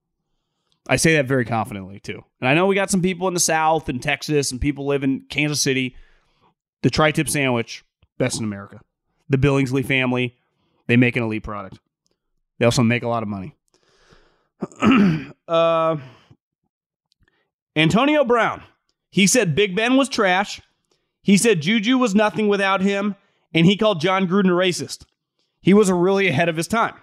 I 0.88 0.96
say 0.96 1.16
that 1.16 1.26
very 1.26 1.44
confidently 1.44 2.00
too. 2.00 2.24
And 2.40 2.48
I 2.48 2.54
know 2.54 2.66
we 2.66 2.74
got 2.74 2.90
some 2.90 3.02
people 3.02 3.28
in 3.28 3.34
the 3.34 3.40
South 3.40 3.88
and 3.88 4.02
Texas 4.02 4.50
and 4.50 4.60
people 4.60 4.86
live 4.86 5.04
in 5.04 5.24
Kansas 5.28 5.60
City. 5.60 5.94
The 6.82 6.90
tri-tip 6.90 7.28
sandwich, 7.28 7.84
best 8.18 8.38
in 8.38 8.44
America. 8.44 8.80
The 9.28 9.38
Billingsley 9.38 9.84
family, 9.84 10.36
they 10.86 10.96
make 10.96 11.16
an 11.16 11.22
elite 11.22 11.42
product. 11.42 11.78
They 12.58 12.64
also 12.64 12.82
make 12.82 13.02
a 13.02 13.08
lot 13.08 13.22
of 13.22 13.28
money. 13.28 13.54
uh, 15.48 15.96
Antonio 17.76 18.24
Brown. 18.24 18.62
He 19.10 19.26
said 19.26 19.54
Big 19.54 19.74
Ben 19.74 19.96
was 19.96 20.08
trash. 20.08 20.60
He 21.22 21.36
said 21.36 21.62
Juju 21.62 21.98
was 21.98 22.14
nothing 22.14 22.48
without 22.48 22.80
him. 22.80 23.16
And 23.52 23.66
he 23.66 23.76
called 23.76 24.00
Jon 24.00 24.28
Gruden 24.28 24.46
a 24.46 24.52
racist. 24.52 25.04
He 25.60 25.74
was 25.74 25.90
really 25.90 26.28
ahead 26.28 26.48
of 26.48 26.56
his 26.56 26.68
time. 26.68 26.94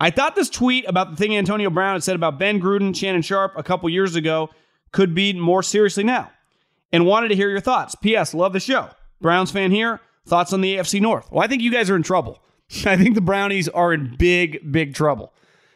I 0.00 0.10
thought 0.10 0.34
this 0.34 0.50
tweet 0.50 0.88
about 0.88 1.10
the 1.10 1.16
thing 1.16 1.36
Antonio 1.36 1.70
Brown 1.70 1.94
had 1.94 2.04
said 2.04 2.16
about 2.16 2.38
Ben 2.38 2.60
Gruden, 2.60 2.94
Shannon 2.94 3.22
Sharpe 3.22 3.54
a 3.56 3.62
couple 3.62 3.88
years 3.88 4.16
ago 4.16 4.50
could 4.92 5.14
be 5.14 5.32
more 5.32 5.62
seriously 5.62 6.04
now 6.04 6.30
and 6.94 7.04
wanted 7.04 7.26
to 7.26 7.34
hear 7.34 7.50
your 7.50 7.60
thoughts. 7.60 7.96
P.S. 7.96 8.34
Love 8.34 8.52
the 8.52 8.60
show. 8.60 8.88
Browns 9.20 9.50
fan 9.50 9.72
here. 9.72 10.00
Thoughts 10.26 10.52
on 10.52 10.60
the 10.60 10.76
AFC 10.76 11.00
North? 11.00 11.30
Well, 11.32 11.42
I 11.42 11.48
think 11.48 11.60
you 11.60 11.72
guys 11.72 11.90
are 11.90 11.96
in 11.96 12.04
trouble. 12.04 12.40
I 12.86 12.96
think 12.96 13.16
the 13.16 13.20
Brownies 13.20 13.68
are 13.68 13.92
in 13.92 14.14
big, 14.16 14.70
big 14.70 14.94
trouble. 14.94 15.34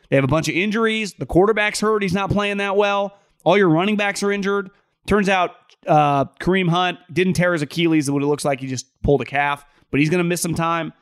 They 0.08 0.16
have 0.16 0.24
a 0.24 0.28
bunch 0.28 0.48
of 0.48 0.54
injuries. 0.54 1.14
The 1.14 1.26
quarterback's 1.26 1.80
hurt. 1.80 2.02
He's 2.02 2.14
not 2.14 2.30
playing 2.30 2.58
that 2.58 2.76
well. 2.76 3.18
All 3.44 3.58
your 3.58 3.68
running 3.68 3.96
backs 3.96 4.22
are 4.22 4.30
injured. 4.30 4.70
Turns 5.06 5.28
out 5.28 5.56
uh, 5.88 6.26
Kareem 6.40 6.68
Hunt 6.68 6.98
didn't 7.12 7.32
tear 7.32 7.52
his 7.52 7.62
Achilles, 7.62 8.08
what 8.08 8.22
it 8.22 8.26
looks 8.26 8.44
like 8.44 8.60
he 8.60 8.68
just 8.68 8.86
pulled 9.02 9.20
a 9.20 9.24
calf, 9.24 9.66
but 9.90 9.98
he's 9.98 10.10
going 10.10 10.18
to 10.18 10.24
miss 10.24 10.40
some 10.40 10.54
time. 10.54 10.92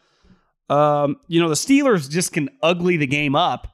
Um, 0.71 1.17
you 1.29 1.41
know, 1.43 1.51
the 1.51 1.55
Steelers 1.55 2.09
just 2.09 2.33
can 2.33 2.49
ugly 2.63 2.97
the 2.97 3.07
game 3.07 3.37
up, 3.37 3.69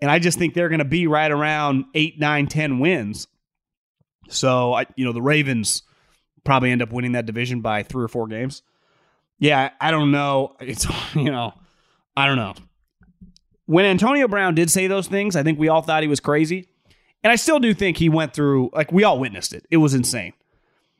and 0.00 0.10
I 0.10 0.18
just 0.18 0.38
think 0.38 0.54
they're 0.54 0.70
going 0.70 0.78
to 0.78 0.84
be 0.86 1.06
right 1.06 1.30
around 1.30 1.84
eight, 1.94 2.18
nine, 2.18 2.46
ten 2.46 2.78
wins. 2.78 3.28
So, 4.28 4.74
I, 4.74 4.86
you 4.96 5.04
know, 5.04 5.12
the 5.12 5.22
Ravens 5.22 5.82
probably 6.44 6.70
end 6.70 6.82
up 6.82 6.92
winning 6.92 7.12
that 7.12 7.26
division 7.26 7.60
by 7.60 7.82
three 7.82 8.04
or 8.04 8.08
four 8.08 8.26
games 8.26 8.62
yeah, 9.38 9.70
I 9.80 9.90
don't 9.90 10.10
know. 10.10 10.56
It's, 10.60 10.86
you 11.14 11.30
know, 11.30 11.54
I 12.16 12.26
don't 12.26 12.36
know. 12.36 12.54
When 13.66 13.84
Antonio 13.84 14.28
Brown 14.28 14.54
did 14.54 14.70
say 14.70 14.86
those 14.86 15.06
things, 15.06 15.36
I 15.36 15.42
think 15.42 15.58
we 15.58 15.68
all 15.68 15.82
thought 15.82 16.02
he 16.02 16.08
was 16.08 16.20
crazy. 16.20 16.68
And 17.22 17.32
I 17.32 17.36
still 17.36 17.58
do 17.58 17.72
think 17.72 17.96
he 17.96 18.10
went 18.10 18.34
through, 18.34 18.70
like, 18.74 18.92
we 18.92 19.04
all 19.04 19.18
witnessed 19.18 19.54
it. 19.54 19.66
It 19.70 19.78
was 19.78 19.94
insane. 19.94 20.34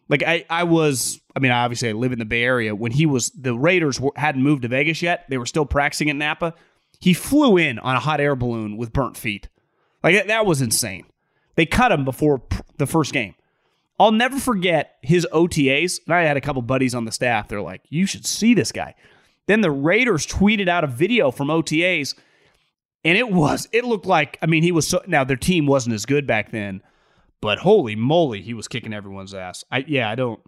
Like, 0.09 0.23
I, 0.23 0.47
I 0.49 0.65
was, 0.65 1.21
I 1.37 1.39
mean, 1.39 1.53
obviously 1.53 1.91
I 1.91 1.93
live 1.93 2.13
in 2.13 2.19
the 2.19 2.25
Bay 2.25 2.43
Area. 2.43 2.75
When 2.75 2.93
he 2.93 3.05
was, 3.05 3.31
the 3.31 3.55
Raiders 3.55 4.01
hadn't 4.17 4.43
moved 4.43 4.63
to 4.63 4.69
Vegas 4.69 5.03
yet, 5.03 5.27
they 5.29 5.37
were 5.37 5.47
still 5.47 5.67
practicing 5.67 6.09
at 6.09 6.17
Napa. 6.17 6.55
He 6.99 7.13
flew 7.13 7.59
in 7.59 7.79
on 7.79 7.97
a 7.97 8.01
hot 8.01 8.21
air 8.21 8.35
balloon 8.35 8.79
with 8.79 8.93
burnt 8.93 9.19
feet. 9.19 9.49
Like, 10.03 10.27
that 10.27 10.47
was 10.47 10.63
insane. 10.63 11.05
They 11.57 11.67
cut 11.67 11.93
him 11.93 12.05
before 12.05 12.43
the 12.79 12.87
first 12.87 13.13
game. 13.13 13.35
I'll 13.99 14.13
never 14.13 14.39
forget 14.39 14.97
his 15.03 15.27
OTAs. 15.33 16.01
And 16.07 16.15
I 16.15 16.23
had 16.23 16.37
a 16.37 16.41
couple 16.41 16.63
buddies 16.63 16.95
on 16.95 17.05
the 17.05 17.13
staff. 17.13 17.49
They're 17.49 17.63
like, 17.63 17.83
you 17.89 18.07
should 18.07 18.27
see 18.27 18.55
this 18.55 18.73
guy. 18.73 18.95
Then 19.47 19.61
the 19.61 19.71
Raiders 19.71 20.27
tweeted 20.27 20.69
out 20.69 20.85
a 20.85 20.89
video 20.89 21.31
from 21.31 21.49
OTAs, 21.49 22.15
and 23.05 23.19
it 23.19 23.31
was, 23.31 23.69
it 23.73 23.85
looked 23.85 24.07
like, 24.07 24.39
I 24.41 24.47
mean, 24.47 24.63
he 24.63 24.73
was 24.73 24.89
so, 24.89 25.03
now 25.07 25.23
their 25.23 25.37
team 25.37 25.67
wasn't 25.67 25.95
as 25.95 26.07
good 26.07 26.27
back 26.27 26.51
then, 26.51 26.83
but 27.43 27.59
holy 27.59 27.95
moly, 27.95 28.41
he 28.41 28.55
was 28.55 28.69
kicking 28.69 28.95
everyone's 28.95 29.35
ass. 29.35 29.63
I, 29.71 29.85
yeah, 29.87 30.11
I 30.11 30.15
don't, 30.15 30.41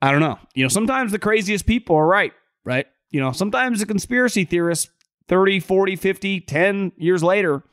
I 0.00 0.12
don't 0.12 0.20
know. 0.20 0.38
You 0.54 0.62
know, 0.62 0.68
sometimes 0.68 1.10
the 1.10 1.18
craziest 1.18 1.66
people 1.66 1.96
are 1.96 2.06
right, 2.06 2.32
right? 2.64 2.86
You 3.10 3.20
know, 3.20 3.32
sometimes 3.32 3.80
the 3.80 3.86
conspiracy 3.86 4.44
theorists 4.44 4.88
30, 5.26 5.60
40, 5.60 5.96
50, 5.96 6.40
10 6.40 6.92
years 6.96 7.24
later 7.24 7.64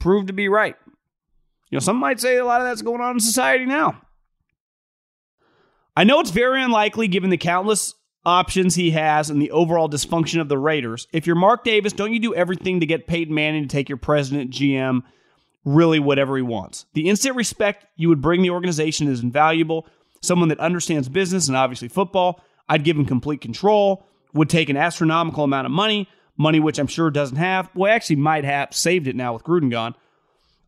prove 0.00 0.26
to 0.26 0.32
be 0.32 0.48
right. 0.48 0.74
You 1.72 1.76
know, 1.76 1.80
some 1.80 1.96
might 1.96 2.20
say 2.20 2.36
a 2.36 2.44
lot 2.44 2.60
of 2.60 2.66
that's 2.66 2.82
going 2.82 3.00
on 3.00 3.16
in 3.16 3.20
society 3.20 3.64
now. 3.64 3.98
I 5.96 6.04
know 6.04 6.20
it's 6.20 6.30
very 6.30 6.62
unlikely 6.62 7.08
given 7.08 7.30
the 7.30 7.38
countless 7.38 7.94
options 8.26 8.74
he 8.74 8.90
has 8.90 9.30
and 9.30 9.40
the 9.40 9.50
overall 9.50 9.88
dysfunction 9.88 10.42
of 10.42 10.50
the 10.50 10.58
Raiders. 10.58 11.08
If 11.14 11.26
you're 11.26 11.34
Mark 11.34 11.64
Davis, 11.64 11.94
don't 11.94 12.12
you 12.12 12.20
do 12.20 12.34
everything 12.34 12.80
to 12.80 12.86
get 12.86 13.06
Peyton 13.06 13.34
Manning 13.34 13.62
to 13.62 13.68
take 13.68 13.88
your 13.88 13.96
president, 13.96 14.50
GM, 14.50 15.02
really 15.64 15.98
whatever 15.98 16.36
he 16.36 16.42
wants? 16.42 16.84
The 16.92 17.08
instant 17.08 17.36
respect 17.36 17.86
you 17.96 18.10
would 18.10 18.20
bring 18.20 18.42
the 18.42 18.50
organization 18.50 19.08
is 19.08 19.20
invaluable. 19.20 19.86
Someone 20.20 20.50
that 20.50 20.60
understands 20.60 21.08
business 21.08 21.48
and 21.48 21.56
obviously 21.56 21.88
football, 21.88 22.44
I'd 22.68 22.84
give 22.84 22.98
him 22.98 23.06
complete 23.06 23.40
control, 23.40 24.06
would 24.34 24.50
take 24.50 24.68
an 24.68 24.76
astronomical 24.76 25.42
amount 25.42 25.64
of 25.64 25.72
money, 25.72 26.06
money 26.36 26.60
which 26.60 26.78
I'm 26.78 26.86
sure 26.86 27.10
doesn't 27.10 27.38
have. 27.38 27.70
Well, 27.74 27.90
actually 27.90 28.16
might 28.16 28.44
have 28.44 28.74
saved 28.74 29.08
it 29.08 29.16
now 29.16 29.32
with 29.32 29.42
Gruden 29.42 29.70
gone. 29.70 29.94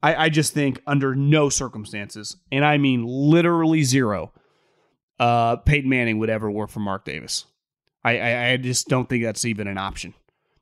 I, 0.05 0.25
I 0.25 0.29
just 0.29 0.53
think 0.53 0.83
under 0.87 1.15
no 1.15 1.49
circumstances, 1.49 2.37
and 2.53 2.63
I 2.63 2.77
mean 2.77 3.07
literally 3.07 3.85
zero, 3.85 4.35
uh, 5.19 5.57
Peyton 5.57 5.89
Manning 5.89 6.19
would 6.19 6.29
ever 6.29 6.51
work 6.51 6.69
for 6.69 6.81
Mark 6.81 7.07
Davis. 7.07 7.47
I, 8.05 8.19
I, 8.19 8.51
I 8.51 8.57
just 8.59 8.87
don't 8.89 9.09
think 9.09 9.25
that's 9.25 9.47
even 9.47 9.67
an 9.67 9.79
option. 9.79 10.13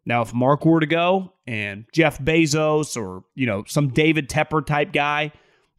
Now, 0.07 0.23
if 0.23 0.33
Mark 0.33 0.65
were 0.65 0.79
to 0.79 0.87
go 0.87 1.33
and 1.45 1.87
Jeff 1.93 2.21
Bezos 2.21 2.97
or 2.97 3.25
you 3.35 3.47
know 3.47 3.65
some 3.67 3.89
David 3.89 4.29
Tepper 4.29 4.65
type 4.65 4.93
guy 4.93 5.33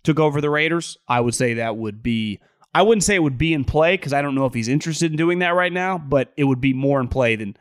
took 0.04 0.20
over 0.20 0.42
the 0.42 0.50
Raiders, 0.50 0.98
I 1.08 1.22
would 1.22 1.34
say 1.34 1.54
that 1.54 1.78
would 1.78 2.04
be 2.04 2.42
I 2.76 2.82
wouldn't 2.82 3.04
say 3.04 3.16
it 3.16 3.24
would 3.24 3.38
be 3.38 3.54
in 3.54 3.64
play 3.64 3.96
because 3.96 4.12
I 4.12 4.22
don't 4.22 4.36
know 4.36 4.46
if 4.46 4.54
he's 4.54 4.68
interested 4.68 5.10
in 5.10 5.18
doing 5.18 5.40
that 5.40 5.56
right 5.56 5.72
now, 5.72 5.98
but 5.98 6.34
it 6.36 6.44
would 6.44 6.60
be 6.60 6.74
more 6.74 7.00
in 7.00 7.08
play 7.08 7.38
than 7.38 7.56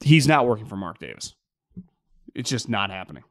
he's 0.00 0.26
not 0.26 0.46
working 0.46 0.64
for 0.64 0.76
Mark 0.76 0.98
Davis. 0.98 1.34
It's 2.34 2.48
just 2.48 2.70
not 2.70 2.88
happening. 2.88 3.24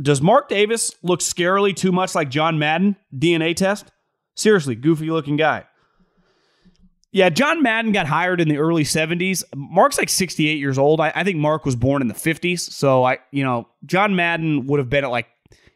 Does 0.00 0.20
Mark 0.20 0.48
Davis 0.48 0.94
look 1.02 1.20
scarily 1.20 1.74
too 1.74 1.92
much 1.92 2.14
like 2.14 2.28
John 2.28 2.58
Madden 2.58 2.96
DNA 3.16 3.54
test? 3.54 3.92
Seriously, 4.34 4.74
goofy 4.74 5.10
looking 5.10 5.36
guy. 5.36 5.64
Yeah, 7.12 7.28
John 7.28 7.62
Madden 7.62 7.92
got 7.92 8.06
hired 8.06 8.40
in 8.40 8.48
the 8.48 8.58
early 8.58 8.82
70s. 8.82 9.44
Mark's 9.54 9.98
like 9.98 10.08
68 10.08 10.58
years 10.58 10.78
old. 10.78 11.00
I, 11.00 11.12
I, 11.14 11.22
think 11.22 11.36
Mark 11.36 11.64
was 11.64 11.76
born 11.76 12.02
in 12.02 12.08
the 12.08 12.14
50s. 12.14 12.58
So 12.58 13.04
I, 13.04 13.18
you 13.30 13.44
know, 13.44 13.68
John 13.86 14.16
Madden 14.16 14.66
would 14.66 14.80
have 14.80 14.90
been 14.90 15.04
at 15.04 15.10
like 15.10 15.28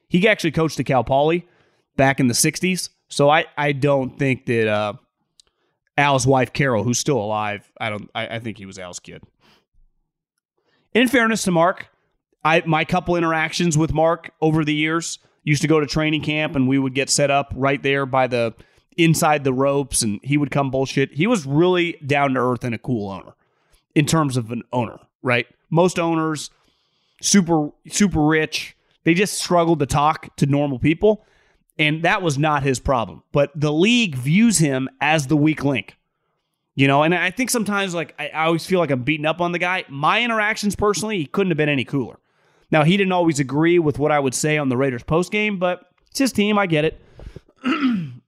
he 0.08 0.26
actually 0.26 0.50
coached 0.50 0.80
at 0.80 0.86
Cal 0.86 1.04
Poly 1.04 1.46
back 1.96 2.18
in 2.18 2.26
the 2.26 2.34
60s. 2.34 2.88
So 3.08 3.30
I, 3.30 3.44
I 3.56 3.70
don't 3.70 4.18
think 4.18 4.46
that 4.46 4.66
uh, 4.66 4.94
Al's 5.96 6.26
wife 6.26 6.52
Carol, 6.52 6.82
who's 6.82 6.98
still 6.98 7.18
alive, 7.18 7.70
I 7.80 7.88
don't 7.90 8.10
I, 8.16 8.36
I 8.36 8.38
think 8.40 8.58
he 8.58 8.66
was 8.66 8.76
Al's 8.76 8.98
kid. 8.98 9.22
In 10.92 11.06
fairness 11.06 11.42
to 11.44 11.52
Mark, 11.52 11.88
I 12.44 12.62
my 12.66 12.84
couple 12.84 13.16
interactions 13.16 13.76
with 13.76 13.92
Mark 13.92 14.30
over 14.40 14.64
the 14.64 14.74
years 14.74 15.18
used 15.44 15.62
to 15.62 15.68
go 15.68 15.80
to 15.80 15.86
training 15.86 16.22
camp 16.22 16.54
and 16.54 16.68
we 16.68 16.78
would 16.78 16.94
get 16.94 17.08
set 17.08 17.30
up 17.30 17.52
right 17.56 17.82
there 17.82 18.06
by 18.06 18.26
the 18.26 18.54
inside 18.96 19.44
the 19.44 19.52
ropes 19.52 20.02
and 20.02 20.20
he 20.22 20.36
would 20.36 20.50
come 20.50 20.70
bullshit. 20.70 21.14
He 21.14 21.26
was 21.26 21.46
really 21.46 21.98
down 22.04 22.34
to 22.34 22.40
earth 22.40 22.64
and 22.64 22.74
a 22.74 22.78
cool 22.78 23.10
owner 23.10 23.34
in 23.94 24.04
terms 24.04 24.36
of 24.36 24.50
an 24.50 24.62
owner, 24.72 24.98
right? 25.22 25.46
Most 25.70 25.98
owners, 25.98 26.50
super, 27.22 27.70
super 27.88 28.20
rich, 28.20 28.76
they 29.04 29.14
just 29.14 29.34
struggled 29.34 29.78
to 29.78 29.86
talk 29.86 30.34
to 30.36 30.46
normal 30.46 30.78
people. 30.78 31.24
And 31.78 32.02
that 32.02 32.22
was 32.22 32.36
not 32.36 32.64
his 32.64 32.80
problem. 32.80 33.22
But 33.32 33.52
the 33.54 33.72
league 33.72 34.16
views 34.16 34.58
him 34.58 34.88
as 35.00 35.28
the 35.28 35.36
weak 35.36 35.64
link. 35.64 35.96
You 36.74 36.86
know, 36.86 37.02
and 37.02 37.14
I 37.14 37.30
think 37.30 37.50
sometimes 37.50 37.94
like 37.94 38.14
I, 38.18 38.28
I 38.28 38.44
always 38.44 38.66
feel 38.66 38.78
like 38.78 38.90
I'm 38.90 39.02
beating 39.02 39.26
up 39.26 39.40
on 39.40 39.52
the 39.52 39.58
guy. 39.58 39.84
My 39.88 40.22
interactions 40.22 40.76
personally, 40.76 41.18
he 41.18 41.26
couldn't 41.26 41.50
have 41.50 41.56
been 41.56 41.68
any 41.68 41.84
cooler. 41.84 42.18
Now 42.70 42.84
he 42.84 42.96
didn't 42.96 43.12
always 43.12 43.40
agree 43.40 43.78
with 43.78 43.98
what 43.98 44.12
I 44.12 44.18
would 44.18 44.34
say 44.34 44.58
on 44.58 44.68
the 44.68 44.76
Raiders 44.76 45.02
post 45.02 45.32
game, 45.32 45.58
but 45.58 45.82
it's 46.10 46.18
his 46.18 46.32
team. 46.32 46.58
I 46.58 46.66
get 46.66 46.84
it. 46.84 47.00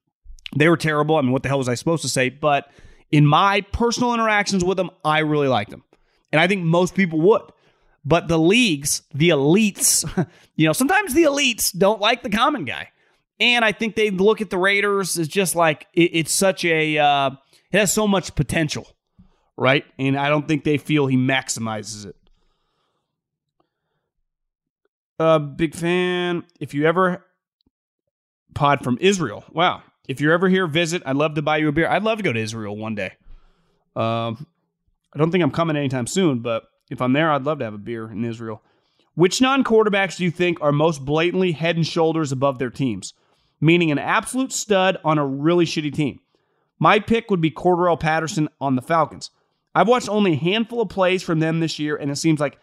They 0.56 0.68
were 0.68 0.76
terrible. 0.76 1.16
I 1.16 1.20
mean, 1.22 1.32
what 1.32 1.42
the 1.42 1.48
hell 1.48 1.58
was 1.58 1.68
I 1.68 1.74
supposed 1.74 2.02
to 2.02 2.08
say? 2.08 2.28
But 2.28 2.70
in 3.10 3.26
my 3.26 3.60
personal 3.72 4.14
interactions 4.14 4.64
with 4.64 4.76
them, 4.76 4.90
I 5.04 5.20
really 5.20 5.48
liked 5.48 5.70
them. 5.70 5.84
And 6.32 6.40
I 6.40 6.46
think 6.46 6.64
most 6.64 6.94
people 6.94 7.20
would. 7.22 7.42
But 8.04 8.28
the 8.28 8.38
leagues, 8.38 9.02
the 9.14 9.30
elites, 9.30 10.04
you 10.56 10.66
know, 10.66 10.72
sometimes 10.72 11.14
the 11.14 11.24
elites 11.24 11.76
don't 11.76 12.00
like 12.00 12.22
the 12.22 12.30
common 12.30 12.64
guy. 12.64 12.88
And 13.38 13.64
I 13.64 13.72
think 13.72 13.94
they 13.94 14.10
look 14.10 14.40
at 14.40 14.50
the 14.50 14.58
Raiders 14.58 15.18
as 15.18 15.28
just 15.28 15.54
like 15.54 15.86
it, 15.94 16.10
it's 16.12 16.32
such 16.32 16.64
a, 16.64 16.98
uh, 16.98 17.30
it 17.72 17.78
has 17.78 17.92
so 17.92 18.06
much 18.08 18.34
potential, 18.34 18.86
right? 19.56 19.84
And 19.98 20.16
I 20.16 20.28
don't 20.28 20.46
think 20.46 20.64
they 20.64 20.78
feel 20.78 21.06
he 21.06 21.16
maximizes 21.16 22.06
it. 22.06 22.16
Uh, 25.20 25.38
big 25.38 25.74
fan. 25.74 26.44
If 26.60 26.72
you 26.72 26.86
ever 26.86 27.22
pod 28.54 28.82
from 28.82 28.96
Israel, 29.02 29.44
wow, 29.52 29.82
if 30.08 30.18
you're 30.18 30.32
ever 30.32 30.48
here, 30.48 30.66
visit. 30.66 31.02
I'd 31.04 31.16
love 31.16 31.34
to 31.34 31.42
buy 31.42 31.58
you 31.58 31.68
a 31.68 31.72
beer. 31.72 31.86
I'd 31.86 32.02
love 32.02 32.16
to 32.16 32.24
go 32.24 32.32
to 32.32 32.40
Israel 32.40 32.74
one 32.74 32.94
day. 32.94 33.12
Um, 33.94 34.46
I 35.12 35.18
don't 35.18 35.30
think 35.30 35.44
I'm 35.44 35.50
coming 35.50 35.76
anytime 35.76 36.06
soon, 36.06 36.38
but 36.38 36.62
if 36.90 37.02
I'm 37.02 37.12
there, 37.12 37.30
I'd 37.30 37.44
love 37.44 37.58
to 37.58 37.66
have 37.66 37.74
a 37.74 37.78
beer 37.78 38.10
in 38.10 38.24
Israel. 38.24 38.62
Which 39.14 39.42
non 39.42 39.62
quarterbacks 39.62 40.16
do 40.16 40.24
you 40.24 40.30
think 40.30 40.58
are 40.62 40.72
most 40.72 41.04
blatantly 41.04 41.52
head 41.52 41.76
and 41.76 41.86
shoulders 41.86 42.32
above 42.32 42.58
their 42.58 42.70
teams? 42.70 43.12
Meaning 43.60 43.90
an 43.90 43.98
absolute 43.98 44.52
stud 44.52 44.96
on 45.04 45.18
a 45.18 45.26
really 45.26 45.66
shitty 45.66 45.92
team. 45.92 46.20
My 46.78 46.98
pick 46.98 47.30
would 47.30 47.42
be 47.42 47.50
Cordarrelle 47.50 48.00
Patterson 48.00 48.48
on 48.58 48.74
the 48.74 48.80
Falcons. 48.80 49.30
I've 49.74 49.86
watched 49.86 50.08
only 50.08 50.32
a 50.32 50.36
handful 50.36 50.80
of 50.80 50.88
plays 50.88 51.22
from 51.22 51.40
them 51.40 51.60
this 51.60 51.78
year, 51.78 51.94
and 51.94 52.10
it 52.10 52.16
seems 52.16 52.40
like 52.40 52.58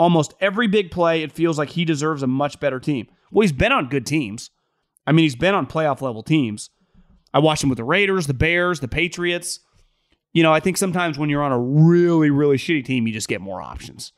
almost 0.00 0.32
every 0.40 0.66
big 0.66 0.90
play, 0.90 1.22
it 1.22 1.30
feels 1.30 1.58
like 1.58 1.68
he 1.68 1.84
deserves 1.84 2.22
a 2.22 2.26
much 2.26 2.58
better 2.58 2.80
team. 2.80 3.06
Well, 3.30 3.42
he's 3.42 3.52
been 3.52 3.70
on 3.70 3.90
good 3.90 4.06
teams. 4.06 4.50
I 5.06 5.12
mean, 5.12 5.24
he's 5.24 5.36
been 5.36 5.54
on 5.54 5.66
playoff 5.66 6.00
level 6.00 6.22
teams. 6.22 6.70
I 7.34 7.38
watched 7.38 7.62
him 7.62 7.68
with 7.68 7.76
the 7.76 7.84
Raiders, 7.84 8.26
the 8.26 8.34
Bears, 8.34 8.80
the 8.80 8.88
Patriots. 8.88 9.60
You 10.32 10.42
know, 10.42 10.54
I 10.54 10.60
think 10.60 10.78
sometimes 10.78 11.18
when 11.18 11.28
you're 11.28 11.42
on 11.42 11.52
a 11.52 11.60
really, 11.60 12.30
really 12.30 12.56
shitty 12.56 12.84
team, 12.84 13.06
you 13.06 13.12
just 13.12 13.28
get 13.28 13.42
more 13.42 13.60
options. 13.60 14.12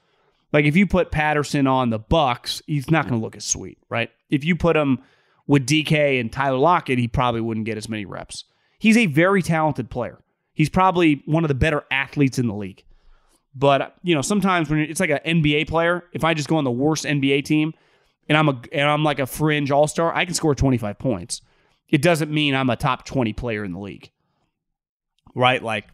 Like 0.53 0.67
if 0.67 0.77
you 0.77 0.87
put 0.87 1.11
Patterson 1.11 1.67
on 1.67 1.91
the 1.91 1.99
Bucs, 1.99 2.63
he's 2.67 2.91
not 2.91 3.09
going 3.09 3.21
to 3.21 3.25
look 3.25 3.37
as 3.37 3.45
sweet, 3.45 3.79
right? 3.91 4.11
If 4.31 4.45
you 4.45 4.55
put 4.55 4.77
him 4.77 5.01
with 5.49 5.67
DK 5.67 6.21
and 6.21 6.33
Tyler 6.33 6.59
Lockett, 6.59 7.01
he 7.01 7.09
probably 7.09 7.41
wouldn't 7.41 7.67
get 7.67 7.77
as 7.77 7.89
many 7.89 8.05
reps. 8.05 8.45
He's 8.79 8.97
a 8.97 9.07
very 9.07 9.43
talented 9.43 9.91
player. 9.91 10.23
He's 10.55 10.69
probably 10.69 11.23
one 11.27 11.43
of 11.43 11.49
the 11.49 11.55
better 11.55 11.83
athletes 11.91 12.39
in 12.39 12.47
the 12.47 12.55
league. 12.55 12.85
But 13.55 13.95
you 14.03 14.15
know, 14.15 14.23
sometimes 14.23 14.71
when 14.71 14.81
it's 14.81 15.01
like 15.01 15.11
an 15.11 15.43
NBA 15.43 15.69
player, 15.69 16.05
if 16.13 16.25
I 16.25 16.35
just 16.35 16.49
go 16.49 16.57
on 16.57 16.65
the 16.65 16.71
worst 16.71 17.05
NBA 17.05 17.45
team 17.45 17.75
and 18.29 18.39
I'm 18.39 18.49
a 18.49 18.61
and 18.73 18.89
I'm 18.89 19.05
like 19.05 19.19
a 19.19 19.27
fringe 19.27 19.71
all 19.71 19.87
star, 19.87 20.15
I 20.15 20.25
can 20.25 20.35
score 20.35 20.55
25 20.55 20.99
points 20.99 21.43
it 21.93 22.01
doesn't 22.01 22.33
mean 22.33 22.57
I'm 22.57 22.71
a 22.71 22.77
top 22.77 23.05
20 23.05 23.35
player 23.35 23.65
in 23.65 23.73
the 23.73 23.79
league. 23.79 24.11
Right? 25.35 25.63
Like 25.63 25.87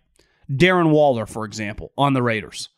Darren 0.51 0.91
Waller, 0.91 1.27
for 1.27 1.45
example, 1.45 1.93
on 1.99 2.15
the 2.15 2.23
Raiders 2.23 2.71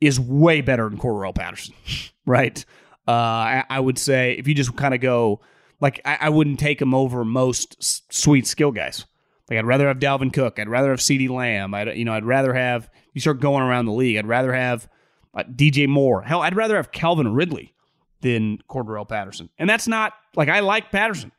is 0.00 0.20
way 0.20 0.60
better 0.60 0.88
than 0.88 0.98
Cordarrelle 0.98 1.34
Patterson. 1.34 1.74
right? 2.26 2.64
Uh, 3.08 3.12
I, 3.12 3.64
I, 3.68 3.80
would 3.80 3.98
say 3.98 4.34
if 4.38 4.46
you 4.46 4.54
just 4.54 4.76
kind 4.76 4.94
of 4.94 5.00
go, 5.00 5.40
like, 5.80 6.00
I, 6.04 6.18
I, 6.20 6.28
wouldn't 6.28 6.60
take 6.60 6.80
him 6.80 6.94
over 6.94 7.24
most 7.24 7.76
s- 7.80 8.02
sweet 8.10 8.46
skill 8.46 8.70
guys. 8.70 9.04
Like, 9.48 9.58
I'd 9.58 9.66
rather 9.66 9.88
have 9.88 9.98
Dalvin 9.98 10.32
Cook. 10.32 10.58
I'd 10.58 10.68
rather 10.68 10.90
have 10.90 11.00
CeeDee 11.00 11.28
Lamb. 11.28 11.74
I'd, 11.74 11.96
you 11.96 12.04
know, 12.04 12.12
I'd 12.12 12.24
rather 12.24 12.54
have, 12.54 12.88
you 13.14 13.20
start 13.20 13.40
going 13.40 13.62
around 13.62 13.86
the 13.86 13.92
league, 13.92 14.16
I'd 14.16 14.26
rather 14.26 14.52
have 14.52 14.88
uh, 15.34 15.44
DJ 15.44 15.88
Moore. 15.88 16.22
Hell, 16.22 16.42
I'd 16.42 16.56
rather 16.56 16.76
have 16.76 16.92
Calvin 16.92 17.32
Ridley 17.32 17.74
than 18.20 18.58
Cordarrelle 18.68 19.08
Patterson. 19.08 19.48
And 19.58 19.68
that's 19.68 19.88
not, 19.88 20.12
like, 20.36 20.48
I 20.48 20.60
like 20.60 20.90
Patterson. 20.90 21.32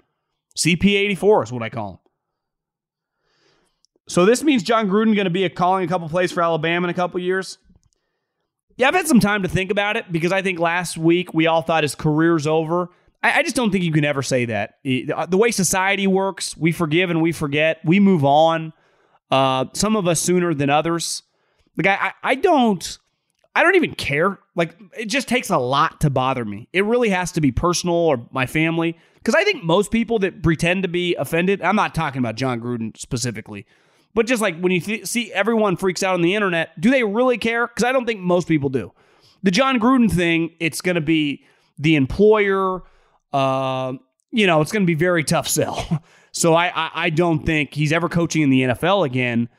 CP84 0.57 1.43
is 1.43 1.51
what 1.51 1.63
I 1.63 1.69
call 1.69 1.91
him. 1.91 1.97
So 4.07 4.25
this 4.25 4.43
means 4.43 4.63
Jon 4.63 4.89
Gruden 4.89 5.15
going 5.15 5.25
to 5.25 5.29
be 5.29 5.45
a 5.45 5.49
calling 5.49 5.85
a 5.85 5.87
couple 5.87 6.09
plays 6.09 6.31
for 6.31 6.41
Alabama 6.41 6.85
in 6.85 6.89
a 6.89 6.93
couple 6.93 7.19
years. 7.19 7.57
Yeah, 8.75 8.87
I've 8.87 8.95
had 8.95 9.07
some 9.07 9.19
time 9.19 9.43
to 9.43 9.49
think 9.49 9.71
about 9.71 9.95
it 9.95 10.11
because 10.11 10.31
I 10.31 10.41
think 10.41 10.59
last 10.59 10.97
week 10.97 11.33
we 11.33 11.47
all 11.47 11.61
thought 11.61 11.83
his 11.83 11.95
career's 11.95 12.47
over. 12.47 12.89
I, 13.23 13.39
I 13.39 13.43
just 13.43 13.55
don't 13.55 13.71
think 13.71 13.83
you 13.83 13.91
can 13.91 14.03
ever 14.03 14.21
say 14.21 14.45
that. 14.45 14.79
The 14.83 15.37
way 15.37 15.51
society 15.51 16.07
works, 16.07 16.57
we 16.57 16.71
forgive 16.71 17.09
and 17.09 17.21
we 17.21 17.31
forget. 17.31 17.79
We 17.85 17.99
move 17.99 18.25
on. 18.25 18.73
Uh, 19.29 19.65
some 19.73 19.95
of 19.95 20.07
us 20.07 20.19
sooner 20.19 20.53
than 20.53 20.69
others. 20.69 21.23
Like 21.77 21.87
I, 21.87 22.13
I 22.23 22.35
don't, 22.35 22.97
I 23.55 23.63
don't 23.63 23.75
even 23.75 23.93
care. 23.95 24.39
Like 24.55 24.75
it 24.97 25.05
just 25.05 25.27
takes 25.27 25.49
a 25.49 25.57
lot 25.57 26.01
to 26.01 26.09
bother 26.09 26.45
me. 26.45 26.67
It 26.73 26.85
really 26.85 27.09
has 27.09 27.31
to 27.33 27.41
be 27.41 27.51
personal 27.51 27.95
or 27.95 28.27
my 28.31 28.45
family. 28.45 28.97
Because 29.15 29.35
I 29.35 29.43
think 29.43 29.63
most 29.63 29.91
people 29.91 30.19
that 30.19 30.41
pretend 30.41 30.83
to 30.83 30.89
be 30.89 31.15
offended, 31.15 31.61
I'm 31.61 31.75
not 31.75 31.93
talking 31.93 32.19
about 32.19 32.35
Jon 32.35 32.59
Gruden 32.59 32.97
specifically, 32.97 33.67
but 34.15 34.25
just 34.25 34.41
like 34.41 34.59
when 34.59 34.71
you 34.71 34.81
th- 34.81 35.05
see 35.05 35.31
everyone 35.31 35.77
freaks 35.77 36.01
out 36.01 36.15
on 36.15 36.21
the 36.21 36.33
internet, 36.33 36.79
do 36.79 36.89
they 36.89 37.03
really 37.03 37.37
care? 37.37 37.67
Because 37.67 37.83
I 37.83 37.91
don't 37.91 38.05
think 38.05 38.19
most 38.19 38.47
people 38.47 38.69
do. 38.69 38.91
The 39.43 39.51
Jon 39.51 39.79
Gruden 39.79 40.11
thing, 40.11 40.55
it's 40.59 40.81
going 40.81 40.95
to 40.95 41.01
be 41.01 41.45
the 41.77 41.95
employer. 41.95 42.81
Uh, 43.31 43.93
you 44.31 44.47
know, 44.47 44.61
it's 44.61 44.71
going 44.71 44.83
to 44.83 44.87
be 44.87 44.95
very 44.95 45.23
tough 45.23 45.47
sell. 45.47 46.03
so 46.31 46.53
I, 46.53 46.67
I, 46.67 46.91
I 46.93 47.09
don't 47.09 47.45
think 47.45 47.73
he's 47.73 47.91
ever 47.91 48.09
coaching 48.09 48.41
in 48.41 48.49
the 48.49 48.61
NFL 48.61 49.05
again. 49.05 49.49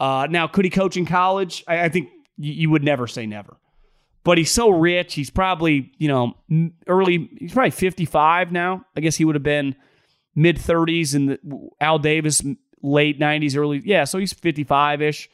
Uh, 0.00 0.26
now, 0.30 0.46
could 0.46 0.64
he 0.64 0.70
coach 0.70 0.96
in 0.96 1.06
college? 1.06 1.64
I, 1.68 1.84
I 1.84 1.88
think 1.88 2.08
y- 2.38 2.48
you 2.48 2.70
would 2.70 2.82
never 2.84 3.06
say 3.06 3.26
never 3.26 3.56
but 4.24 4.38
he's 4.38 4.50
so 4.50 4.70
rich. 4.70 5.14
He's 5.14 5.30
probably, 5.30 5.92
you 5.98 6.08
know, 6.08 6.34
early, 6.88 7.28
he's 7.38 7.52
probably 7.52 7.70
55 7.70 8.50
now. 8.50 8.84
I 8.96 9.00
guess 9.00 9.16
he 9.16 9.24
would 9.24 9.34
have 9.36 9.42
been 9.42 9.76
mid 10.34 10.56
30s 10.56 11.14
in 11.14 11.26
the 11.26 11.38
Al 11.80 11.98
Davis, 11.98 12.42
late 12.82 13.20
90s, 13.20 13.56
early. 13.56 13.82
Yeah, 13.84 14.04
so 14.04 14.18
he's 14.18 14.32
55 14.32 15.02
ish. 15.02 15.28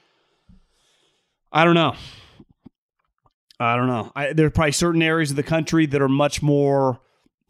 I 1.53 1.65
don't 1.65 1.75
know. 1.75 1.95
I 3.61 3.77
don't 3.77 3.87
know. 3.87 4.11
I, 4.17 4.33
there 4.33 4.47
are 4.47 4.51
probably 4.51 4.73
certain 4.73 5.03
areas 5.03 5.31
of 5.31 5.37
the 5.37 5.43
country 5.43 5.87
that 5.87 6.03
are 6.03 6.09
much 6.09 6.43
more 6.43 7.01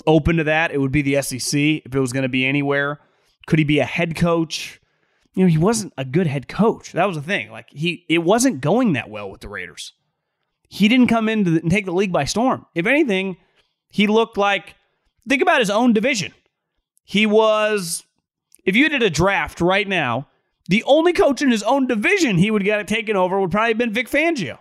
open 0.06 0.36
to 0.36 0.44
that. 0.44 0.72
It 0.72 0.78
would 0.78 0.92
be 0.92 1.02
the 1.02 1.22
SEC 1.22 1.58
if 1.58 1.94
it 1.94 2.00
was 2.00 2.12
going 2.12 2.24
to 2.24 2.28
be 2.28 2.44
anywhere. 2.44 3.00
Could 3.46 3.58
he 3.58 3.64
be 3.64 3.78
a 3.78 3.84
head 3.84 4.14
coach? 4.16 4.79
You 5.34 5.44
know, 5.44 5.48
he 5.48 5.58
wasn't 5.58 5.92
a 5.96 6.04
good 6.04 6.26
head 6.26 6.48
coach. 6.48 6.92
That 6.92 7.06
was 7.06 7.16
the 7.16 7.22
thing. 7.22 7.50
Like 7.50 7.70
he, 7.70 8.04
it 8.08 8.18
wasn't 8.18 8.60
going 8.60 8.94
that 8.94 9.10
well 9.10 9.30
with 9.30 9.40
the 9.40 9.48
Raiders 9.48 9.92
he 10.70 10.86
didn't 10.86 11.08
come 11.08 11.28
in 11.28 11.46
and 11.46 11.70
take 11.70 11.84
the 11.84 11.92
league 11.92 12.12
by 12.12 12.24
storm. 12.24 12.64
If 12.74 12.86
anything, 12.86 13.36
he 13.88 14.06
looked 14.06 14.38
like, 14.38 14.76
think 15.28 15.42
about 15.42 15.58
his 15.58 15.68
own 15.68 15.92
division. 15.92 16.32
He 17.02 17.26
was, 17.26 18.04
if 18.64 18.76
you 18.76 18.88
did 18.88 19.02
a 19.02 19.10
draft 19.10 19.60
right 19.60 19.86
now, 19.86 20.28
the 20.68 20.84
only 20.84 21.12
coach 21.12 21.42
in 21.42 21.50
his 21.50 21.64
own 21.64 21.88
division 21.88 22.38
he 22.38 22.52
would 22.52 22.62
get 22.62 22.86
taken 22.86 23.16
over 23.16 23.40
would 23.40 23.50
probably 23.50 23.70
have 23.70 23.78
been 23.78 23.92
Vic 23.92 24.08
Fangio. 24.08 24.58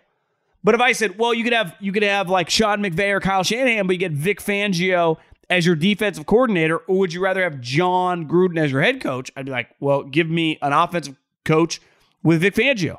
But 0.63 0.73
if 0.73 0.81
I 0.81 0.93
said, 0.93 1.19
well, 1.19 1.33
you 1.33 1.43
could 1.43 1.53
have 1.53 1.75
you 1.79 1.91
could 1.91 2.03
have 2.03 2.27
like 2.27 2.49
Sean 2.49 2.81
McVay 2.81 3.11
or 3.11 3.21
Kyle 3.21 3.43
Shanahan, 3.43 3.85
but 3.85 3.93
you 3.93 3.99
get 3.99 4.11
Vic 4.11 4.41
Fangio 4.41 5.17
as 5.49 5.65
your 5.65 5.75
defensive 5.75 6.25
coordinator, 6.25 6.77
or 6.77 6.97
would 6.97 7.13
you 7.13 7.21
rather 7.21 7.43
have 7.43 7.59
Jon 7.59 8.27
Gruden 8.27 8.59
as 8.59 8.71
your 8.71 8.81
head 8.81 9.01
coach? 9.01 9.31
I'd 9.35 9.45
be 9.45 9.51
like, 9.51 9.69
well, 9.79 10.03
give 10.03 10.29
me 10.29 10.57
an 10.61 10.73
offensive 10.73 11.17
coach 11.43 11.81
with 12.23 12.41
Vic 12.41 12.55
Fangio. 12.55 12.97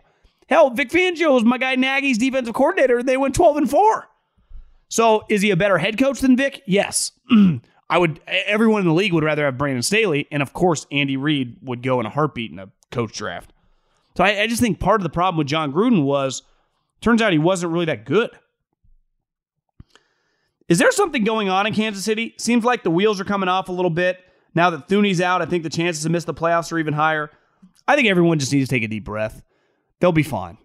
Hell, 0.49 0.71
Vic 0.71 0.91
Fangio 0.91 1.33
was 1.33 1.45
my 1.45 1.59
guy 1.59 1.77
Nagy's 1.77 2.19
defensive 2.19 2.55
coordinator, 2.55 2.99
and 2.99 3.09
they 3.09 3.17
went 3.17 3.35
12 3.35 3.57
and 3.59 3.71
4. 3.71 4.09
So 4.89 5.23
is 5.29 5.43
he 5.43 5.51
a 5.51 5.57
better 5.57 5.79
head 5.79 5.97
coach 5.99 6.21
than 6.21 6.37
Vic? 6.37 6.63
Yes. 6.67 7.13
I 7.91 7.99
would 7.99 8.21
everyone 8.27 8.83
in 8.83 8.87
the 8.87 8.95
league 8.95 9.13
would 9.13 9.25
rather 9.25 9.45
have 9.45 9.59
Brandon 9.59 9.83
Staley, 9.83 10.27
and 10.31 10.43
of 10.43 10.53
course 10.53 10.87
Andy 10.93 11.17
Reid 11.17 11.57
would 11.63 11.83
go 11.83 11.99
in 11.99 12.07
a 12.07 12.11
heartbeat 12.11 12.53
in 12.53 12.59
a 12.59 12.71
coach 12.93 13.13
draft. 13.17 13.53
So 14.17 14.25
I, 14.25 14.43
I 14.43 14.47
just 14.47 14.61
think 14.61 14.79
part 14.79 15.01
of 15.01 15.03
the 15.03 15.11
problem 15.11 15.39
with 15.39 15.49
Jon 15.49 15.73
Gruden 15.73 16.05
was 16.05 16.43
turns 17.01 17.23
out 17.23 17.33
he 17.33 17.39
wasn't 17.39 17.73
really 17.73 17.87
that 17.87 18.05
good. 18.05 18.31
Is 20.71 20.79
there 20.79 20.93
something 20.93 21.25
going 21.25 21.49
on 21.49 21.67
in 21.67 21.75
Kansas 21.75 22.05
City? 22.05 22.33
Seems 22.39 22.65
like 22.65 22.85
the 22.85 22.93
wheels 22.93 23.21
are 23.21 23.25
coming 23.25 23.49
off 23.49 23.69
a 23.69 23.73
little 23.73 23.91
bit. 23.91 24.19
Now 24.55 24.71
that 24.71 24.87
Thuney's 24.87 25.21
out, 25.21 25.43
I 25.43 25.47
think 25.47 25.65
the 25.65 25.69
chances 25.69 26.05
to 26.05 26.09
miss 26.11 26.25
the 26.25 26.33
playoffs 26.33 26.71
are 26.73 26.79
even 26.79 26.95
higher. 26.95 27.29
I 27.89 27.97
think 27.97 28.07
everyone 28.07 28.39
just 28.39 28.53
needs 28.53 28.69
to 28.69 28.75
take 28.77 28.85
a 28.85 28.89
deep 28.89 29.05
breath. 29.05 29.43
They'll 29.99 30.13
be 30.13 30.23
fine. 30.23 30.59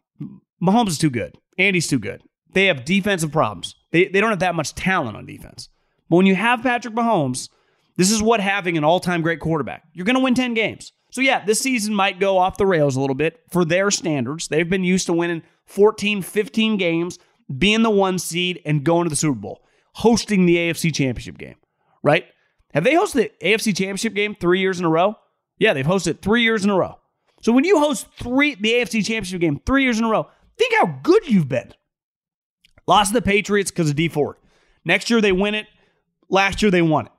Mahomes 0.62 0.90
is 0.90 0.98
too 1.00 1.10
good. 1.10 1.36
Andy's 1.58 1.88
too 1.88 1.98
good. 1.98 2.22
They 2.54 2.68
have 2.68 2.86
defensive 2.86 3.32
problems. 3.32 3.74
They, 3.92 4.08
they 4.08 4.22
don't 4.22 4.30
have 4.30 4.40
that 4.40 4.54
much 4.54 4.76
talent 4.76 5.18
on 5.18 5.26
defense. 5.26 5.70
But 6.08 6.18
when 6.18 6.28
you 6.28 6.36
have 6.36 6.62
Patrick 6.62 6.94
Mahomes, 6.94 7.50
this 7.98 8.12
is 8.12 8.22
what 8.22 8.40
having 8.40 8.78
an 8.78 8.84
all 8.84 9.00
time 9.00 9.24
great 9.24 9.40
quarterback. 9.40 9.86
You're 9.94 10.06
going 10.06 10.18
to 10.18 10.24
win 10.24 10.36
10 10.36 10.54
games. 10.54 10.94
So, 11.10 11.22
yeah, 11.22 11.44
this 11.44 11.62
season 11.62 11.96
might 11.96 12.20
go 12.20 12.38
off 12.38 12.58
the 12.58 12.66
rails 12.68 12.96
a 12.96 13.02
little 13.02 13.16
bit 13.16 13.42
for 13.50 13.66
their 13.66 13.90
standards. 13.90 14.50
They've 14.50 14.70
been 14.70 14.84
used 14.84 15.08
to 15.08 15.14
winning 15.14 15.42
14, 15.66 16.22
15 16.22 16.78
games, 16.78 17.18
being 17.58 17.82
the 17.82 17.90
one 17.90 18.20
seed, 18.20 18.62
and 18.66 18.84
going 18.84 19.06
to 19.06 19.10
the 19.10 19.16
Super 19.16 19.40
Bowl 19.40 19.65
hosting 19.96 20.46
the 20.46 20.58
AFC 20.58 20.94
Championship 20.94 21.38
game, 21.38 21.56
right? 22.04 22.26
Have 22.74 22.84
they 22.84 22.94
hosted 22.94 23.14
the 23.14 23.32
AFC 23.42 23.68
Championship 23.76 24.14
game 24.14 24.36
three 24.36 24.60
years 24.60 24.78
in 24.78 24.86
a 24.86 24.90
row? 24.90 25.16
Yeah, 25.58 25.74
they've 25.74 25.86
hosted 25.86 26.22
three 26.22 26.44
years 26.44 26.66
in 26.66 26.70
a 26.70 26.76
row. 26.76 27.00
So 27.42 27.54
when 27.54 27.64
you 27.64 27.80
host 27.80 28.08
three 28.20 28.56
the 28.56 28.74
AFC 28.74 29.06
Championship 29.06 29.40
game 29.40 29.62
three 29.66 29.84
years 29.84 29.98
in 29.98 30.04
a 30.04 30.10
row, 30.10 30.28
think 30.58 30.74
how 30.76 31.00
good 31.02 31.28
you've 31.28 31.48
been. 31.48 31.74
Lost 32.88 33.14
the 33.14 33.22
Patriots 33.22 33.72
because 33.72 33.90
of 33.90 33.96
Dee 33.96 34.10
Ford. 34.10 34.36
Next 34.84 35.10
year 35.10 35.22
they 35.22 35.32
win 35.32 35.56
it. 35.56 35.68
Last 36.30 36.62
year 36.62 36.72
they 36.72 36.82
won 36.82 37.06
it. 37.06 37.12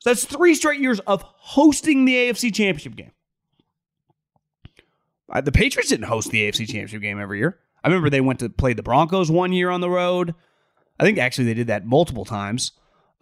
So 0.00 0.10
that's 0.10 0.24
three 0.24 0.56
straight 0.56 0.80
years 0.80 0.98
of 1.00 1.22
hosting 1.22 2.04
the 2.04 2.14
AFC 2.14 2.52
Championship 2.52 2.96
game. 2.96 3.12
Uh, 5.32 5.40
the 5.40 5.52
Patriots 5.52 5.90
didn't 5.90 6.06
host 6.06 6.32
the 6.32 6.42
AFC 6.42 6.66
Championship 6.66 7.00
game 7.00 7.20
every 7.20 7.38
year. 7.38 7.60
I 7.84 7.88
remember 7.88 8.10
they 8.10 8.20
went 8.20 8.40
to 8.40 8.50
play 8.50 8.72
the 8.72 8.82
Broncos 8.82 9.30
one 9.30 9.52
year 9.52 9.70
on 9.70 9.80
the 9.80 9.88
road. 9.88 10.34
I 10.98 11.04
think 11.04 11.18
actually 11.18 11.44
they 11.44 11.54
did 11.54 11.66
that 11.68 11.86
multiple 11.86 12.24
times, 12.24 12.72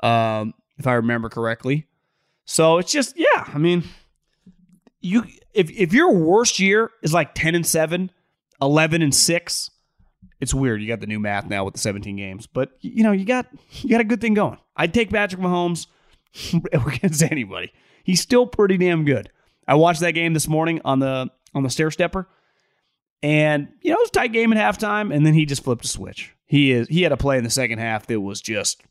um, 0.02 0.55
if 0.78 0.86
I 0.86 0.94
remember 0.94 1.28
correctly. 1.28 1.86
So 2.44 2.78
it's 2.78 2.92
just, 2.92 3.14
yeah, 3.16 3.44
I 3.47 3.59
mean, 3.59 3.84
you 5.01 5.24
if 5.55 5.70
if 5.70 5.92
your 5.92 6.12
worst 6.12 6.59
year 6.59 6.90
is 7.02 7.12
like 7.12 7.34
10 7.34 7.55
and 7.55 7.66
7, 7.66 8.10
11 8.60 9.02
and 9.02 9.14
6, 9.14 9.70
it's 10.40 10.55
weird. 10.55 10.80
You 10.82 10.88
got 10.88 11.01
the 11.01 11.06
new 11.06 11.20
math 11.20 11.47
now 11.47 11.64
with 11.64 11.74
the 11.74 11.80
17 11.80 12.16
games, 12.16 12.47
but 12.47 12.72
you 12.80 13.02
know, 13.02 13.12
you 13.12 13.24
got 13.24 13.47
you 13.70 13.90
got 13.90 14.01
a 14.01 14.05
good 14.05 14.20
thing 14.20 14.34
going. 14.34 14.59
I'd 14.76 14.94
take 14.94 15.10
Patrick 15.10 15.40
Mahomes 15.40 15.86
against 16.72 17.22
anybody. 17.22 17.72
He's 18.05 18.20
still 18.20 18.47
pretty 18.47 18.78
damn 18.78 19.05
good. 19.05 19.30
I 19.66 19.74
watched 19.74 20.01
that 20.01 20.12
game 20.12 20.34
this 20.34 20.48
morning 20.48 20.80
on 20.84 20.98
the 20.98 21.30
on 21.55 21.62
the 21.62 21.70
stair 21.70 21.90
stepper. 21.90 22.28
And 23.22 23.68
you 23.82 23.90
know, 23.90 23.97
it 23.97 24.01
was 24.01 24.09
a 24.09 24.12
tight 24.12 24.32
game 24.32 24.52
at 24.52 24.59
halftime, 24.59 25.14
and 25.14 25.26
then 25.26 25.34
he 25.34 25.44
just 25.44 25.62
flipped 25.62 25.84
a 25.84 25.88
switch. 25.88 26.34
He 26.51 26.72
is 26.72 26.89
he 26.89 27.02
had 27.02 27.12
a 27.12 27.16
play 27.16 27.39
in 27.39 27.44
the 27.44 27.51
second 27.51 27.78
half 27.78 28.09
that 28.09 28.20
was 28.20 28.40
just 28.40 28.82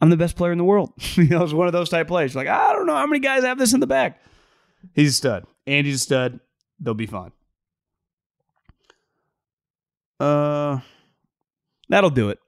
I'm 0.00 0.10
the 0.10 0.16
best 0.16 0.34
player 0.34 0.50
in 0.50 0.58
the 0.58 0.64
world. 0.64 0.92
you 1.14 1.28
know, 1.28 1.38
it 1.38 1.42
was 1.42 1.54
one 1.54 1.68
of 1.68 1.72
those 1.72 1.88
type 1.88 2.08
plays. 2.08 2.34
Like, 2.34 2.48
I 2.48 2.72
don't 2.72 2.86
know 2.86 2.96
how 2.96 3.06
many 3.06 3.20
guys 3.20 3.44
have 3.44 3.56
this 3.56 3.72
in 3.72 3.78
the 3.78 3.86
back. 3.86 4.20
He's 4.92 5.10
a 5.10 5.12
stud. 5.12 5.46
Andy's 5.64 5.94
a 5.94 5.98
stud. 6.00 6.40
They'll 6.80 6.94
be 6.94 7.06
fine. 7.06 7.30
Uh 10.18 10.80
that'll 11.88 12.10
do 12.10 12.30
it. 12.30 12.40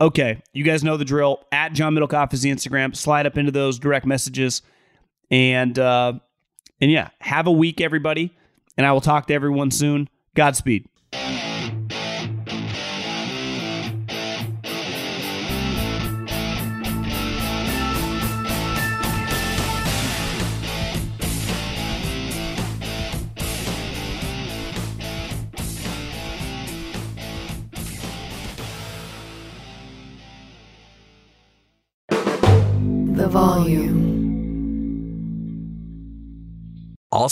Okay, 0.00 0.42
you 0.52 0.64
guys 0.64 0.82
know 0.82 0.96
the 0.96 1.04
drill. 1.04 1.44
At 1.52 1.72
John 1.72 1.94
Middlekauff 1.94 2.34
is 2.34 2.42
the 2.42 2.50
Instagram. 2.50 2.96
Slide 2.96 3.26
up 3.26 3.38
into 3.38 3.52
those 3.52 3.78
direct 3.78 4.06
messages. 4.06 4.62
And 5.30 5.78
uh 5.78 6.14
and 6.80 6.90
yeah, 6.90 7.10
have 7.20 7.46
a 7.46 7.52
week, 7.52 7.80
everybody. 7.80 8.36
And 8.76 8.84
I 8.84 8.90
will 8.90 9.00
talk 9.00 9.28
to 9.28 9.34
everyone 9.34 9.70
soon. 9.70 10.08
Godspeed. 10.34 10.88